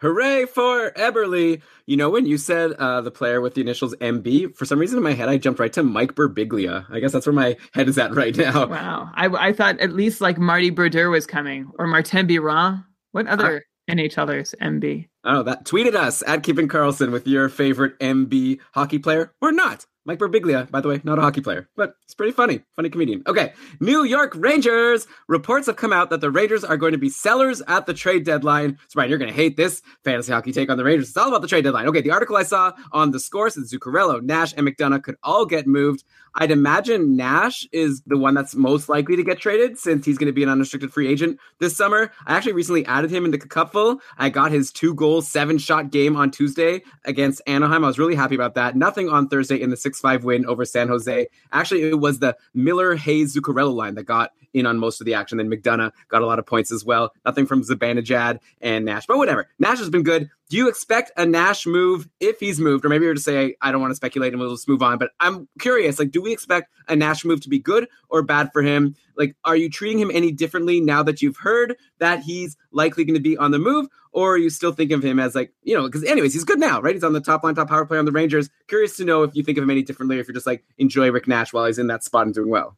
Hooray 0.00 0.46
for 0.46 0.92
Eberle! 0.92 1.60
You 1.84 1.96
know, 1.96 2.10
when 2.10 2.26
you 2.26 2.38
said 2.38 2.74
uh, 2.74 3.00
the 3.00 3.10
player 3.10 3.40
with 3.40 3.54
the 3.54 3.60
initials 3.60 3.92
MB, 3.96 4.54
for 4.54 4.64
some 4.66 4.78
reason 4.78 4.98
in 4.98 5.02
my 5.02 5.14
head, 5.14 5.28
I 5.28 5.36
jumped 5.36 5.58
right 5.58 5.72
to 5.72 5.82
Mike 5.82 6.14
Birbiglia. 6.14 6.86
I 6.90 7.00
guess 7.00 7.10
that's 7.10 7.26
where 7.26 7.32
my 7.32 7.56
head 7.72 7.88
is 7.88 7.98
at 7.98 8.14
right 8.14 8.36
now. 8.36 8.68
Wow. 8.68 9.10
I, 9.12 9.26
I 9.26 9.52
thought 9.52 9.80
at 9.80 9.94
least 9.94 10.20
like 10.20 10.38
Marty 10.38 10.70
Brodeur 10.70 11.10
was 11.10 11.26
coming 11.26 11.72
or 11.76 11.88
Martin 11.88 12.28
Biron. 12.28 12.84
What 13.10 13.26
other 13.26 13.64
uh, 13.88 13.92
NHLers 13.92 14.54
MB? 14.62 15.08
Oh, 15.24 15.42
that 15.42 15.64
tweeted 15.64 15.96
us 15.96 16.22
at 16.24 16.44
Keeping 16.44 16.68
Karlsson 16.68 17.10
with 17.10 17.26
your 17.26 17.48
favorite 17.48 17.98
MB 17.98 18.60
hockey 18.74 19.00
player 19.00 19.34
or 19.40 19.50
not. 19.50 19.86
Mike 20.08 20.18
Birbiglia, 20.18 20.70
by 20.70 20.80
the 20.80 20.88
way, 20.88 21.02
not 21.04 21.18
a 21.18 21.20
hockey 21.20 21.42
player, 21.42 21.68
but 21.76 21.96
it's 22.02 22.14
pretty 22.14 22.32
funny. 22.32 22.62
Funny 22.74 22.88
comedian. 22.88 23.22
Okay. 23.26 23.52
New 23.78 24.04
York 24.04 24.32
Rangers. 24.34 25.06
Reports 25.28 25.66
have 25.66 25.76
come 25.76 25.92
out 25.92 26.08
that 26.08 26.22
the 26.22 26.30
Rangers 26.30 26.64
are 26.64 26.78
going 26.78 26.92
to 26.92 26.98
be 26.98 27.10
sellers 27.10 27.60
at 27.68 27.84
the 27.84 27.92
trade 27.92 28.24
deadline. 28.24 28.78
So, 28.88 28.94
Brian, 28.94 29.10
you're 29.10 29.18
going 29.18 29.30
to 29.30 29.36
hate 29.36 29.58
this 29.58 29.82
fantasy 30.04 30.32
hockey 30.32 30.50
take 30.50 30.70
on 30.70 30.78
the 30.78 30.84
Rangers. 30.84 31.08
It's 31.08 31.16
all 31.18 31.28
about 31.28 31.42
the 31.42 31.46
trade 31.46 31.64
deadline. 31.64 31.86
Okay. 31.88 32.00
The 32.00 32.10
article 32.10 32.38
I 32.38 32.42
saw 32.44 32.72
on 32.90 33.10
the 33.10 33.20
score 33.20 33.50
said 33.50 33.64
Zuccarello, 33.64 34.22
Nash, 34.22 34.54
and 34.56 34.66
McDonagh 34.66 35.02
could 35.02 35.16
all 35.22 35.44
get 35.44 35.66
moved. 35.66 36.04
I'd 36.34 36.50
imagine 36.50 37.16
Nash 37.16 37.66
is 37.72 38.02
the 38.06 38.16
one 38.16 38.34
that's 38.34 38.54
most 38.54 38.88
likely 38.88 39.16
to 39.16 39.22
get 39.22 39.40
traded 39.40 39.78
since 39.78 40.04
he's 40.04 40.18
going 40.18 40.26
to 40.26 40.32
be 40.32 40.42
an 40.42 40.48
unrestricted 40.48 40.92
free 40.92 41.08
agent 41.08 41.38
this 41.58 41.76
summer. 41.76 42.12
I 42.26 42.36
actually 42.36 42.52
recently 42.52 42.84
added 42.86 43.10
him 43.10 43.24
into 43.24 43.38
Cupful. 43.38 44.00
I 44.18 44.30
got 44.30 44.52
his 44.52 44.70
two 44.70 44.94
goal, 44.94 45.22
seven 45.22 45.58
shot 45.58 45.90
game 45.90 46.16
on 46.16 46.30
Tuesday 46.30 46.82
against 47.04 47.42
Anaheim. 47.46 47.84
I 47.84 47.88
was 47.88 47.98
really 47.98 48.14
happy 48.14 48.34
about 48.34 48.54
that. 48.54 48.76
Nothing 48.76 49.08
on 49.08 49.28
Thursday 49.28 49.60
in 49.60 49.70
the 49.70 49.76
6 49.76 50.00
5 50.00 50.24
win 50.24 50.46
over 50.46 50.64
San 50.64 50.88
Jose. 50.88 51.26
Actually, 51.52 51.82
it 51.84 51.98
was 51.98 52.18
the 52.18 52.36
Miller 52.54 52.94
Hayes 52.94 53.34
Zuccarello 53.34 53.74
line 53.74 53.94
that 53.94 54.04
got 54.04 54.32
in 54.54 54.66
on 54.66 54.78
most 54.78 55.00
of 55.00 55.04
the 55.04 55.14
action. 55.14 55.38
Then 55.38 55.50
McDonagh 55.50 55.92
got 56.08 56.22
a 56.22 56.26
lot 56.26 56.38
of 56.38 56.46
points 56.46 56.72
as 56.72 56.84
well. 56.84 57.12
Nothing 57.24 57.46
from 57.46 57.62
Zibanejad 57.62 58.40
and 58.60 58.84
Nash, 58.84 59.06
but 59.06 59.18
whatever. 59.18 59.48
Nash 59.58 59.78
has 59.78 59.90
been 59.90 60.02
good. 60.02 60.30
Do 60.50 60.56
you 60.56 60.68
expect 60.68 61.12
a 61.18 61.26
Nash 61.26 61.66
move 61.66 62.08
if 62.20 62.40
he's 62.40 62.58
moved, 62.58 62.84
or 62.84 62.88
maybe 62.88 63.04
you're 63.04 63.12
to 63.12 63.20
say 63.20 63.56
I 63.60 63.70
don't 63.70 63.82
want 63.82 63.90
to 63.90 63.96
speculate 63.96 64.32
and 64.32 64.40
we'll 64.40 64.54
just 64.54 64.68
move 64.68 64.82
on? 64.82 64.96
But 64.96 65.10
I'm 65.20 65.46
curious. 65.60 65.98
Like, 65.98 66.10
do 66.10 66.22
we 66.22 66.32
expect 66.32 66.72
a 66.88 66.96
Nash 66.96 67.24
move 67.24 67.42
to 67.42 67.50
be 67.50 67.58
good 67.58 67.86
or 68.08 68.22
bad 68.22 68.50
for 68.52 68.62
him? 68.62 68.96
Like, 69.14 69.36
are 69.44 69.56
you 69.56 69.68
treating 69.68 69.98
him 69.98 70.10
any 70.12 70.32
differently 70.32 70.80
now 70.80 71.02
that 71.02 71.20
you've 71.20 71.36
heard 71.36 71.76
that 71.98 72.22
he's 72.22 72.56
likely 72.72 73.04
going 73.04 73.16
to 73.16 73.20
be 73.20 73.36
on 73.36 73.50
the 73.50 73.58
move, 73.58 73.88
or 74.12 74.34
are 74.34 74.38
you 74.38 74.48
still 74.48 74.72
think 74.72 74.90
of 74.90 75.04
him 75.04 75.18
as 75.18 75.34
like 75.34 75.52
you 75.62 75.76
know? 75.76 75.84
Because 75.84 76.02
anyways, 76.04 76.32
he's 76.32 76.44
good 76.44 76.58
now, 76.58 76.80
right? 76.80 76.94
He's 76.94 77.04
on 77.04 77.12
the 77.12 77.20
top 77.20 77.44
line, 77.44 77.54
top 77.54 77.68
power 77.68 77.84
play 77.84 77.98
on 77.98 78.06
the 78.06 78.12
Rangers. 78.12 78.48
Curious 78.68 78.96
to 78.96 79.04
know 79.04 79.24
if 79.24 79.34
you 79.34 79.42
think 79.42 79.58
of 79.58 79.64
him 79.64 79.70
any 79.70 79.82
differently, 79.82 80.18
if 80.18 80.28
you're 80.28 80.34
just 80.34 80.46
like 80.46 80.64
enjoy 80.78 81.10
Rick 81.10 81.28
Nash 81.28 81.52
while 81.52 81.66
he's 81.66 81.78
in 81.78 81.88
that 81.88 82.04
spot 82.04 82.24
and 82.24 82.34
doing 82.34 82.48
well. 82.48 82.76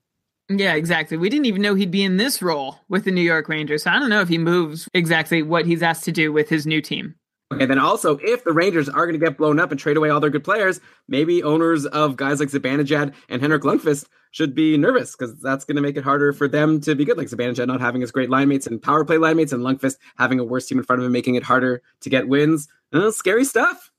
Yeah, 0.50 0.74
exactly. 0.74 1.16
We 1.16 1.30
didn't 1.30 1.46
even 1.46 1.62
know 1.62 1.76
he'd 1.76 1.92
be 1.92 2.02
in 2.02 2.16
this 2.16 2.42
role 2.42 2.80
with 2.88 3.04
the 3.04 3.12
New 3.12 3.20
York 3.22 3.48
Rangers. 3.48 3.84
So 3.84 3.90
I 3.90 4.00
don't 4.00 4.10
know 4.10 4.20
if 4.20 4.28
he 4.28 4.36
moves 4.36 4.88
exactly 4.92 5.42
what 5.42 5.64
he's 5.64 5.82
asked 5.82 6.04
to 6.04 6.12
do 6.12 6.32
with 6.32 6.48
his 6.48 6.66
new 6.66 6.82
team. 6.82 7.14
Okay, 7.52 7.66
then 7.66 7.78
also, 7.78 8.18
if 8.18 8.44
the 8.44 8.52
Rangers 8.52 8.88
are 8.88 9.06
going 9.06 9.18
to 9.18 9.24
get 9.24 9.36
blown 9.36 9.58
up 9.58 9.70
and 9.70 9.78
trade 9.78 9.96
away 9.96 10.08
all 10.08 10.20
their 10.20 10.30
good 10.30 10.44
players, 10.44 10.80
maybe 11.08 11.42
owners 11.42 11.84
of 11.86 12.16
guys 12.16 12.38
like 12.38 12.48
Zibanejad 12.48 13.12
and 13.28 13.42
Henrik 13.42 13.62
Lundqvist 13.62 14.06
should 14.32 14.54
be 14.54 14.76
nervous 14.76 15.16
because 15.16 15.40
that's 15.40 15.64
going 15.64 15.76
to 15.76 15.82
make 15.82 15.96
it 15.96 16.04
harder 16.04 16.32
for 16.32 16.46
them 16.46 16.80
to 16.80 16.94
be 16.94 17.04
good. 17.04 17.16
Like 17.16 17.28
Zibanejad 17.28 17.66
not 17.66 17.80
having 17.80 18.00
his 18.00 18.12
great 18.12 18.30
line 18.30 18.48
mates 18.48 18.66
and 18.66 18.80
power 18.80 19.04
play 19.04 19.18
line 19.18 19.36
mates, 19.36 19.52
and 19.52 19.62
Lundqvist 19.62 19.96
having 20.16 20.38
a 20.38 20.44
worse 20.44 20.66
team 20.66 20.78
in 20.78 20.84
front 20.84 21.00
of 21.00 21.06
him, 21.06 21.12
making 21.12 21.36
it 21.36 21.42
harder 21.42 21.82
to 22.02 22.10
get 22.10 22.28
wins. 22.28 22.68
Uh, 22.92 23.10
scary 23.10 23.44
stuff. 23.44 23.89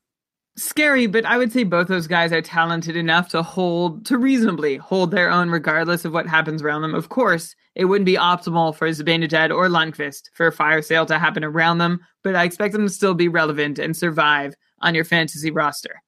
Scary, 0.56 1.06
but 1.06 1.24
I 1.24 1.38
would 1.38 1.50
say 1.50 1.64
both 1.64 1.88
those 1.88 2.06
guys 2.06 2.30
are 2.30 2.42
talented 2.42 2.94
enough 2.94 3.28
to 3.30 3.42
hold, 3.42 4.04
to 4.06 4.18
reasonably 4.18 4.76
hold 4.76 5.10
their 5.10 5.30
own 5.30 5.48
regardless 5.48 6.04
of 6.04 6.12
what 6.12 6.26
happens 6.26 6.60
around 6.60 6.82
them. 6.82 6.94
Of 6.94 7.08
course, 7.08 7.54
it 7.74 7.86
wouldn't 7.86 8.04
be 8.04 8.16
optimal 8.16 8.76
for 8.76 8.88
Zibanejad 8.88 9.50
or 9.50 9.68
Lundqvist 9.68 10.24
for 10.34 10.48
a 10.48 10.52
fire 10.52 10.82
sale 10.82 11.06
to 11.06 11.18
happen 11.18 11.42
around 11.42 11.78
them, 11.78 12.00
but 12.22 12.36
I 12.36 12.44
expect 12.44 12.74
them 12.74 12.86
to 12.86 12.92
still 12.92 13.14
be 13.14 13.28
relevant 13.28 13.78
and 13.78 13.96
survive 13.96 14.54
on 14.82 14.94
your 14.94 15.04
fantasy 15.04 15.50
roster. 15.50 16.02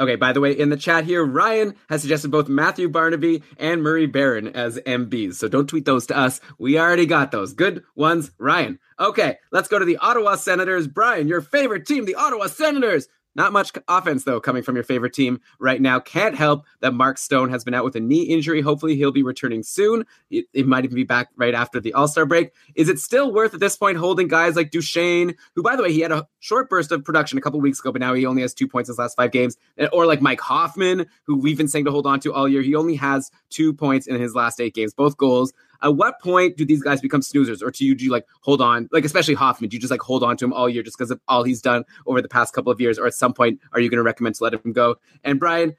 Okay, 0.00 0.14
by 0.14 0.32
the 0.32 0.40
way, 0.40 0.52
in 0.52 0.68
the 0.68 0.76
chat 0.76 1.04
here, 1.04 1.24
Ryan 1.24 1.74
has 1.88 2.02
suggested 2.02 2.30
both 2.30 2.48
Matthew 2.48 2.88
Barnaby 2.88 3.42
and 3.56 3.82
Murray 3.82 4.06
Baron 4.06 4.46
as 4.46 4.78
MBs. 4.86 5.34
So 5.34 5.48
don't 5.48 5.68
tweet 5.68 5.86
those 5.86 6.06
to 6.06 6.16
us. 6.16 6.40
We 6.60 6.78
already 6.78 7.04
got 7.04 7.32
those. 7.32 7.52
Good 7.52 7.82
ones, 7.96 8.30
Ryan. 8.38 8.78
Okay, 9.00 9.38
let's 9.50 9.66
go 9.66 9.80
to 9.80 9.84
the 9.84 9.96
Ottawa 9.96 10.36
Senators. 10.36 10.86
Brian, 10.86 11.26
your 11.26 11.40
favorite 11.40 11.84
team, 11.84 12.04
the 12.04 12.14
Ottawa 12.14 12.46
Senators. 12.46 13.08
Not 13.34 13.52
much 13.52 13.72
offense, 13.86 14.24
though, 14.24 14.40
coming 14.40 14.62
from 14.62 14.74
your 14.74 14.84
favorite 14.84 15.12
team 15.12 15.40
right 15.60 15.80
now. 15.80 16.00
Can't 16.00 16.34
help 16.34 16.64
that 16.80 16.92
Mark 16.92 17.18
Stone 17.18 17.50
has 17.50 17.62
been 17.62 17.74
out 17.74 17.84
with 17.84 17.94
a 17.94 18.00
knee 18.00 18.22
injury. 18.22 18.60
Hopefully, 18.60 18.96
he'll 18.96 19.12
be 19.12 19.22
returning 19.22 19.62
soon. 19.62 20.04
It, 20.30 20.66
might 20.66 20.84
even 20.84 20.96
be 20.96 21.04
back 21.04 21.28
right 21.36 21.54
after 21.54 21.80
the 21.80 21.92
All 21.92 22.08
Star 22.08 22.26
break. 22.26 22.52
Is 22.74 22.88
it 22.88 22.98
still 22.98 23.32
worth 23.32 23.54
at 23.54 23.60
this 23.60 23.76
point 23.76 23.96
holding 23.96 24.28
guys 24.28 24.56
like 24.56 24.70
Duchene, 24.70 25.34
who, 25.54 25.62
by 25.62 25.76
the 25.76 25.82
way, 25.82 25.92
he 25.92 26.00
had 26.00 26.12
a 26.12 26.26
short 26.40 26.68
burst 26.68 26.90
of 26.90 27.04
production 27.04 27.38
a 27.38 27.40
couple 27.40 27.60
weeks 27.60 27.78
ago, 27.78 27.92
but 27.92 28.00
now 28.00 28.14
he 28.14 28.26
only 28.26 28.42
has 28.42 28.52
two 28.54 28.66
points 28.66 28.88
in 28.88 28.94
his 28.94 28.98
last 28.98 29.16
five 29.16 29.30
games? 29.30 29.56
Or 29.92 30.06
like 30.06 30.20
Mike 30.20 30.40
Hoffman, 30.40 31.06
who 31.24 31.36
we've 31.36 31.58
been 31.58 31.68
saying 31.68 31.84
to 31.84 31.90
hold 31.90 32.06
on 32.06 32.20
to 32.20 32.32
all 32.32 32.48
year. 32.48 32.62
He 32.62 32.74
only 32.74 32.96
has 32.96 33.30
two 33.50 33.72
points 33.72 34.06
in 34.06 34.20
his 34.20 34.34
last 34.34 34.60
eight 34.60 34.74
games, 34.74 34.94
both 34.94 35.16
goals. 35.16 35.52
At 35.82 35.96
what 35.96 36.20
point 36.20 36.56
do 36.56 36.64
these 36.64 36.82
guys 36.82 37.00
become 37.00 37.20
snoozers, 37.20 37.62
or 37.62 37.70
do 37.70 37.84
you, 37.84 37.94
do 37.94 38.04
you 38.04 38.10
like 38.10 38.26
hold 38.40 38.60
on, 38.60 38.88
like 38.90 39.04
especially 39.04 39.34
Hoffman? 39.34 39.70
Do 39.70 39.76
you 39.76 39.80
just 39.80 39.90
like 39.90 40.00
hold 40.00 40.24
on 40.24 40.36
to 40.38 40.44
him 40.44 40.52
all 40.52 40.68
year 40.68 40.82
just 40.82 40.98
because 40.98 41.10
of 41.10 41.20
all 41.28 41.44
he's 41.44 41.62
done 41.62 41.84
over 42.06 42.20
the 42.20 42.28
past 42.28 42.52
couple 42.52 42.72
of 42.72 42.80
years, 42.80 42.98
or 42.98 43.06
at 43.06 43.14
some 43.14 43.32
point 43.32 43.60
are 43.72 43.80
you 43.80 43.88
going 43.88 43.98
to 43.98 44.02
recommend 44.02 44.34
to 44.36 44.44
let 44.44 44.54
him 44.54 44.72
go? 44.72 44.96
And 45.22 45.38
Brian, 45.38 45.76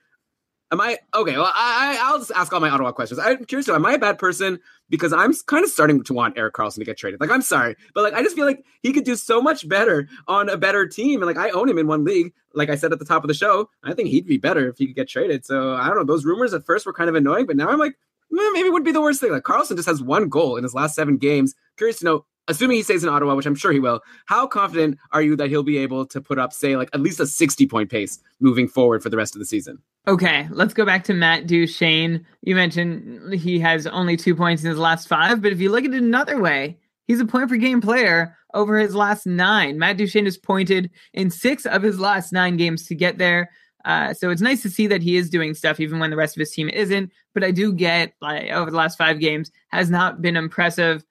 am 0.71 0.80
I 0.80 0.97
okay? 1.13 1.35
Well, 1.35 1.51
I, 1.53 1.99
I 2.01 2.11
will 2.11 2.19
just 2.19 2.31
ask 2.31 2.53
all 2.53 2.59
my 2.59 2.69
Ottawa 2.69 2.91
questions. 2.91 3.19
I'm 3.19 3.43
curious 3.45 3.65
to 3.65 3.71
know, 3.71 3.76
am 3.76 3.85
I 3.85 3.93
a 3.93 3.99
bad 3.99 4.17
person 4.17 4.59
because 4.89 5.11
I'm 5.13 5.34
kind 5.47 5.63
of 5.63 5.69
starting 5.69 6.03
to 6.03 6.13
want 6.13 6.38
Erik 6.38 6.53
Karlsson 6.53 6.76
to 6.76 6.85
get 6.85 6.97
traded? 6.97 7.19
Like, 7.19 7.31
I'm 7.31 7.41
sorry, 7.41 7.76
but 7.93 8.03
like 8.03 8.13
I 8.13 8.23
just 8.23 8.35
feel 8.35 8.45
like 8.45 8.63
he 8.84 8.93
could 8.93 9.03
do 9.03 9.15
so 9.15 9.41
much 9.41 9.67
better 9.67 10.07
on 10.27 10.49
a 10.49 10.57
better 10.57 10.88
team, 10.88 11.21
and 11.21 11.27
like 11.27 11.38
I 11.38 11.49
own 11.51 11.67
him 11.67 11.77
in 11.77 11.88
one 11.88 12.03
league. 12.05 12.34
Like 12.53 12.69
I 12.69 12.76
said 12.76 12.91
at 12.91 12.99
the 12.99 13.05
top 13.05 13.23
of 13.23 13.27
the 13.27 13.34
show, 13.34 13.69
I 13.84 13.93
think 13.93 14.09
he'd 14.09 14.26
be 14.26 14.38
better 14.38 14.69
if 14.69 14.77
he 14.77 14.88
could 14.88 14.95
get 14.95 15.07
traded. 15.07 15.45
So 15.45 15.73
I 15.73 15.88
don't 15.88 15.97
know. 15.97 16.03
Those 16.03 16.26
rumors 16.26 16.53
at 16.53 16.65
first 16.65 16.85
were 16.85 16.93
kind 16.93 17.09
of 17.09 17.15
annoying, 17.15 17.45
but 17.45 17.55
now 17.55 17.69
I'm 17.69 17.77
like 17.77 17.95
Eh, 18.31 18.51
maybe 18.53 18.68
it 18.68 18.73
would 18.73 18.84
be 18.84 18.91
the 18.91 19.01
worst 19.01 19.19
thing. 19.19 19.31
Like 19.31 19.43
Karlsson 19.43 19.76
just 19.76 19.88
has 19.88 20.01
one 20.01 20.30
goal 20.30 20.57
in 20.57 20.64
his 20.64 20.73
last 20.73 20.95
seven 20.95 21.18
games. 21.18 21.56
Curious 21.77 21.99
to 21.99 22.06
know, 22.06 22.26
assuming 22.47 22.77
he 22.77 22.84
stays 22.84 23.03
in 23.03 23.10
Ottawa, 23.10 23.35
which 23.35 23.45
I'm 23.45 23.56
sure 23.56 23.72
he 23.72 23.80
will, 23.80 24.01
how 24.26 24.47
confident 24.47 24.97
are 25.11 25.22
you 25.22 25.35
that 25.35 25.49
he'll 25.49 25.64
be 25.64 25.77
able 25.77 26.06
to 26.07 26.22
put 26.22 26.39
up, 26.39 26.53
say, 26.53 26.76
like 26.76 26.89
at 26.93 27.01
least 27.01 27.19
a 27.19 27.27
60 27.27 27.68
point 27.68 27.89
pace 27.89 28.19
moving 28.39 28.68
forward 28.68 29.03
for 29.03 29.10
the 29.10 29.18
rest 29.18 29.35
of 29.35 29.39
the 29.39 29.45
season? 29.45 29.80
Okay, 30.07 30.47
let's 30.51 30.73
go 30.73 30.85
back 30.85 31.03
to 31.06 31.14
Matt 31.14 31.47
Duchene. 31.47 32.26
You 32.41 32.56
mentioned 32.56 33.34
he 33.34 33.60
has 33.60 33.85
only 33.88 34.18
two 34.18 34.35
points 34.35 34.64
in 34.64 34.69
his 34.69 34.80
last 34.80 35.07
five, 35.07 35.41
but 35.41 35.51
if 35.51 35.60
you 35.60 35.69
look 35.69 35.85
at 35.85 35.93
it 35.93 36.01
another 36.01 36.39
way, 36.39 36.80
he's 37.06 37.19
a 37.19 37.26
point 37.26 37.49
per 37.49 37.57
game 37.57 37.81
player 37.81 38.35
over 38.53 38.80
his 38.80 38.95
last 38.95 39.27
nine. 39.27 39.77
Matt 39.77 39.97
Duchene 39.97 40.26
has 40.26 40.38
pointed 40.38 40.89
in 41.14 41.30
six 41.30 41.65
of 41.65 41.84
his 41.84 41.99
last 41.99 42.34
nine 42.34 42.57
games 42.57 42.85
to 42.88 42.95
get 42.95 43.18
there. 43.18 43.51
Uh, 43.85 44.14
so 44.14 44.30
it's 44.30 44.41
nice 44.41 44.61
to 44.61 44.69
see 44.69 44.88
that 44.88 45.01
he 45.01 45.15
is 45.15 45.30
doing 45.30 45.53
stuff 45.53 45.80
even 45.80 45.99
when 45.99 46.10
the 46.10 46.18
rest 46.18 46.35
of 46.35 46.39
his 46.39 46.51
team 46.51 46.69
isn't. 46.69 47.11
But 47.34 47.43
I 47.43 47.51
do 47.51 47.73
get 47.73 48.14
like 48.22 48.49
over 48.51 48.69
the 48.69 48.77
last 48.77 48.97
five 48.97 49.19
games 49.19 49.51
has 49.69 49.89
not 49.89 50.22
been 50.22 50.35
impressive. 50.35 51.03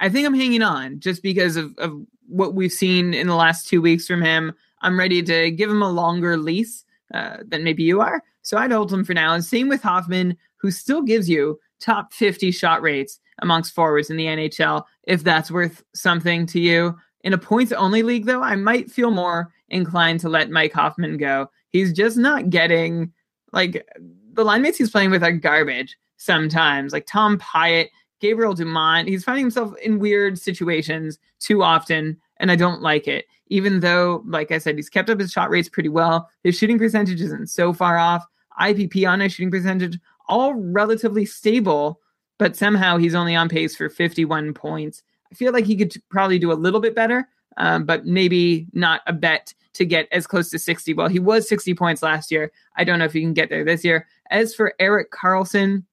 I 0.00 0.08
think 0.08 0.26
I'm 0.26 0.34
hanging 0.34 0.62
on 0.62 1.00
just 1.00 1.22
because 1.22 1.56
of, 1.56 1.76
of 1.78 1.92
what 2.26 2.54
we've 2.54 2.72
seen 2.72 3.14
in 3.14 3.26
the 3.26 3.34
last 3.34 3.68
two 3.68 3.82
weeks 3.82 4.06
from 4.06 4.22
him. 4.22 4.52
I'm 4.82 4.98
ready 4.98 5.22
to 5.22 5.50
give 5.50 5.70
him 5.70 5.82
a 5.82 5.90
longer 5.90 6.36
lease 6.36 6.84
uh, 7.12 7.38
than 7.46 7.64
maybe 7.64 7.82
you 7.82 8.00
are. 8.00 8.22
So 8.42 8.56
I'd 8.56 8.72
hold 8.72 8.92
him 8.92 9.04
for 9.04 9.14
now. 9.14 9.34
And 9.34 9.44
same 9.44 9.68
with 9.68 9.82
Hoffman, 9.82 10.36
who 10.56 10.70
still 10.70 11.02
gives 11.02 11.28
you 11.28 11.58
top 11.80 12.12
50 12.12 12.50
shot 12.50 12.82
rates 12.82 13.18
amongst 13.40 13.74
forwards 13.74 14.10
in 14.10 14.16
the 14.16 14.26
NHL, 14.26 14.84
if 15.04 15.24
that's 15.24 15.50
worth 15.50 15.82
something 15.94 16.46
to 16.46 16.60
you. 16.60 16.96
In 17.22 17.32
a 17.32 17.38
points 17.38 17.72
only 17.72 18.02
league, 18.02 18.26
though, 18.26 18.42
I 18.42 18.56
might 18.56 18.90
feel 18.90 19.10
more 19.10 19.52
inclined 19.68 20.20
to 20.20 20.28
let 20.28 20.50
Mike 20.50 20.72
Hoffman 20.72 21.16
go 21.16 21.50
he's 21.70 21.92
just 21.92 22.16
not 22.16 22.50
getting 22.50 23.12
like 23.52 23.86
the 24.32 24.44
line 24.44 24.62
mates 24.62 24.78
he's 24.78 24.90
playing 24.90 25.10
with 25.10 25.24
are 25.24 25.32
garbage 25.32 25.96
sometimes. 26.16 26.92
Like 26.92 27.06
Tom 27.06 27.38
Pyatt, 27.38 27.88
Gabriel 28.20 28.54
Dumont, 28.54 29.08
he's 29.08 29.24
finding 29.24 29.44
himself 29.44 29.76
in 29.78 29.98
weird 29.98 30.38
situations 30.38 31.18
too 31.38 31.62
often, 31.62 32.16
and 32.36 32.50
I 32.50 32.56
don't 32.56 32.82
like 32.82 33.08
it. 33.08 33.26
Even 33.48 33.80
though, 33.80 34.22
like 34.26 34.52
I 34.52 34.58
said, 34.58 34.76
he's 34.76 34.88
kept 34.88 35.10
up 35.10 35.18
his 35.18 35.32
shot 35.32 35.50
rates 35.50 35.68
pretty 35.68 35.88
well. 35.88 36.28
His 36.44 36.56
shooting 36.56 36.78
percentage 36.78 37.20
isn't 37.20 37.50
so 37.50 37.72
far 37.72 37.98
off. 37.98 38.24
IPP 38.60 39.08
on 39.08 39.20
his 39.20 39.32
shooting 39.32 39.50
percentage, 39.50 39.98
all 40.28 40.54
relatively 40.54 41.24
stable, 41.24 42.00
but 42.38 42.56
somehow 42.56 42.96
he's 42.96 43.14
only 43.14 43.34
on 43.34 43.48
pace 43.48 43.74
for 43.74 43.88
51 43.88 44.54
points. 44.54 45.02
I 45.32 45.34
feel 45.34 45.52
like 45.52 45.64
he 45.64 45.76
could 45.76 45.92
probably 46.10 46.38
do 46.38 46.52
a 46.52 46.54
little 46.54 46.80
bit 46.80 46.94
better, 46.94 47.28
um, 47.56 47.84
but 47.84 48.06
maybe 48.06 48.66
not 48.72 49.02
a 49.06 49.12
bet 49.12 49.54
to 49.74 49.84
get 49.84 50.08
as 50.12 50.26
close 50.26 50.50
to 50.50 50.58
60. 50.58 50.94
Well, 50.94 51.08
he 51.08 51.18
was 51.18 51.48
60 51.48 51.74
points 51.74 52.02
last 52.02 52.30
year. 52.30 52.50
I 52.76 52.84
don't 52.84 52.98
know 52.98 53.04
if 53.04 53.12
he 53.12 53.20
can 53.20 53.34
get 53.34 53.48
there 53.48 53.64
this 53.64 53.84
year. 53.84 54.06
As 54.30 54.54
for 54.54 54.74
Erik 54.78 55.10
Karlsson, 55.10 55.84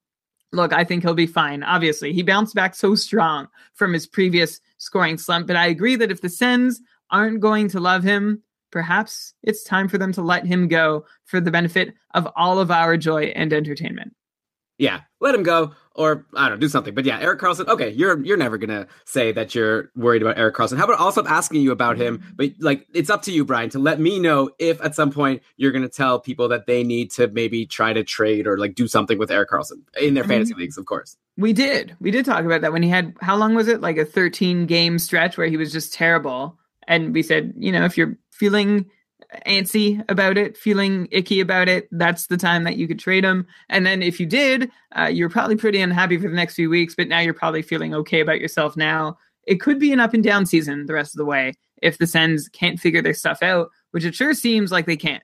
look, 0.51 0.73
I 0.73 0.83
think 0.83 1.03
he'll 1.03 1.13
be 1.13 1.27
fine. 1.27 1.63
Obviously, 1.63 2.13
he 2.13 2.23
bounced 2.23 2.55
back 2.55 2.75
so 2.75 2.95
strong 2.95 3.47
from 3.73 3.93
his 3.93 4.07
previous 4.07 4.59
scoring 4.77 5.17
slump, 5.17 5.47
but 5.47 5.55
I 5.55 5.67
agree 5.67 5.95
that 5.95 6.11
if 6.11 6.21
the 6.21 6.29
Sens 6.29 6.81
aren't 7.11 7.39
going 7.39 7.69
to 7.69 7.79
love 7.79 8.03
him, 8.03 8.41
perhaps 8.71 9.33
it's 9.43 9.63
time 9.63 9.87
for 9.87 9.97
them 9.97 10.11
to 10.13 10.21
let 10.21 10.45
him 10.45 10.67
go 10.67 11.05
for 11.25 11.39
the 11.39 11.51
benefit 11.51 11.93
of 12.13 12.27
all 12.35 12.59
of 12.59 12.71
our 12.71 12.97
joy 12.97 13.25
and 13.35 13.53
entertainment. 13.53 14.13
Yeah, 14.77 15.01
let 15.21 15.33
him 15.33 15.43
go 15.43 15.73
or 15.97 16.25
I 16.35 16.47
don't 16.47 16.57
know, 16.57 16.61
do 16.61 16.69
something. 16.69 16.93
But 16.93 17.05
yeah, 17.05 17.19
Erik 17.19 17.39
Karlsson. 17.39 17.67
Okay, 17.67 17.89
you're 17.89 18.23
you're 18.23 18.37
never 18.37 18.57
gonna 18.57 18.87
say 19.05 19.31
that 19.31 19.53
you're 19.55 19.91
worried 19.95 20.21
about 20.21 20.37
Erik 20.37 20.55
Karlsson. 20.55 20.77
How 20.77 20.85
about 20.85 20.99
I'll 20.99 21.11
stop 21.11 21.29
asking 21.29 21.61
you 21.61 21.71
about 21.71 21.97
him? 21.97 22.19
Mm-hmm. 22.19 22.29
But 22.35 22.51
like, 22.59 22.87
it's 22.93 23.09
up 23.09 23.23
to 23.23 23.31
you, 23.31 23.43
Brian, 23.43 23.69
to 23.71 23.79
let 23.79 23.99
me 23.99 24.19
know 24.19 24.49
if 24.59 24.81
at 24.81 24.95
some 24.95 25.11
point 25.11 25.41
you're 25.57 25.71
gonna 25.71 25.89
tell 25.89 26.19
people 26.19 26.47
that 26.49 26.67
they 26.67 26.83
need 26.83 27.11
to 27.11 27.27
maybe 27.27 27.65
try 27.65 27.93
to 27.93 28.03
trade 28.03 28.47
or 28.47 28.57
like 28.57 28.75
do 28.75 28.87
something 28.87 29.17
with 29.17 29.31
Erik 29.31 29.49
Karlsson 29.49 29.81
in 29.99 30.13
their 30.13 30.23
fantasy 30.23 30.53
leagues, 30.53 30.77
of 30.77 30.85
course. 30.85 31.17
We 31.37 31.53
did. 31.53 31.95
We 31.99 32.11
did 32.11 32.25
talk 32.25 32.45
about 32.45 32.61
that 32.61 32.73
when 32.73 32.83
he 32.83 32.89
had 32.89 33.15
how 33.21 33.35
long 33.35 33.55
was 33.55 33.67
it? 33.67 33.81
Like 33.81 33.97
a 33.97 34.05
13 34.05 34.65
game 34.65 34.99
stretch 34.99 35.37
where 35.37 35.47
he 35.47 35.57
was 35.57 35.71
just 35.71 35.93
terrible. 35.93 36.57
And 36.87 37.13
we 37.13 37.21
said, 37.21 37.53
you 37.57 37.71
know, 37.71 37.85
if 37.85 37.97
you're 37.97 38.17
feeling 38.31 38.85
antsy 39.45 40.03
about 40.09 40.37
it, 40.37 40.57
feeling 40.57 41.07
icky 41.11 41.39
about 41.39 41.67
it, 41.67 41.87
that's 41.91 42.27
the 42.27 42.37
time 42.37 42.63
that 42.63 42.77
you 42.77 42.87
could 42.87 42.99
trade 42.99 43.23
them. 43.23 43.47
And 43.69 43.85
then 43.85 44.01
if 44.01 44.19
you 44.19 44.25
did, 44.25 44.71
uh, 44.97 45.05
you're 45.05 45.29
probably 45.29 45.55
pretty 45.55 45.81
unhappy 45.81 46.17
for 46.17 46.29
the 46.29 46.35
next 46.35 46.55
few 46.55 46.69
weeks, 46.69 46.95
but 46.95 47.07
now 47.07 47.19
you're 47.19 47.33
probably 47.33 47.61
feeling 47.61 47.93
okay 47.93 48.21
about 48.21 48.39
yourself 48.39 48.77
now. 48.77 49.17
It 49.45 49.61
could 49.61 49.79
be 49.79 49.93
an 49.93 49.99
up 49.99 50.13
and 50.13 50.23
down 50.23 50.45
season 50.45 50.85
the 50.85 50.93
rest 50.93 51.13
of 51.13 51.17
the 51.17 51.25
way 51.25 51.53
if 51.81 51.97
the 51.97 52.07
Sens 52.07 52.49
can't 52.49 52.79
figure 52.79 53.01
their 53.01 53.13
stuff 53.13 53.41
out, 53.41 53.69
which 53.91 54.05
it 54.05 54.15
sure 54.15 54.33
seems 54.33 54.71
like 54.71 54.85
they 54.85 54.97
can't. 54.97 55.23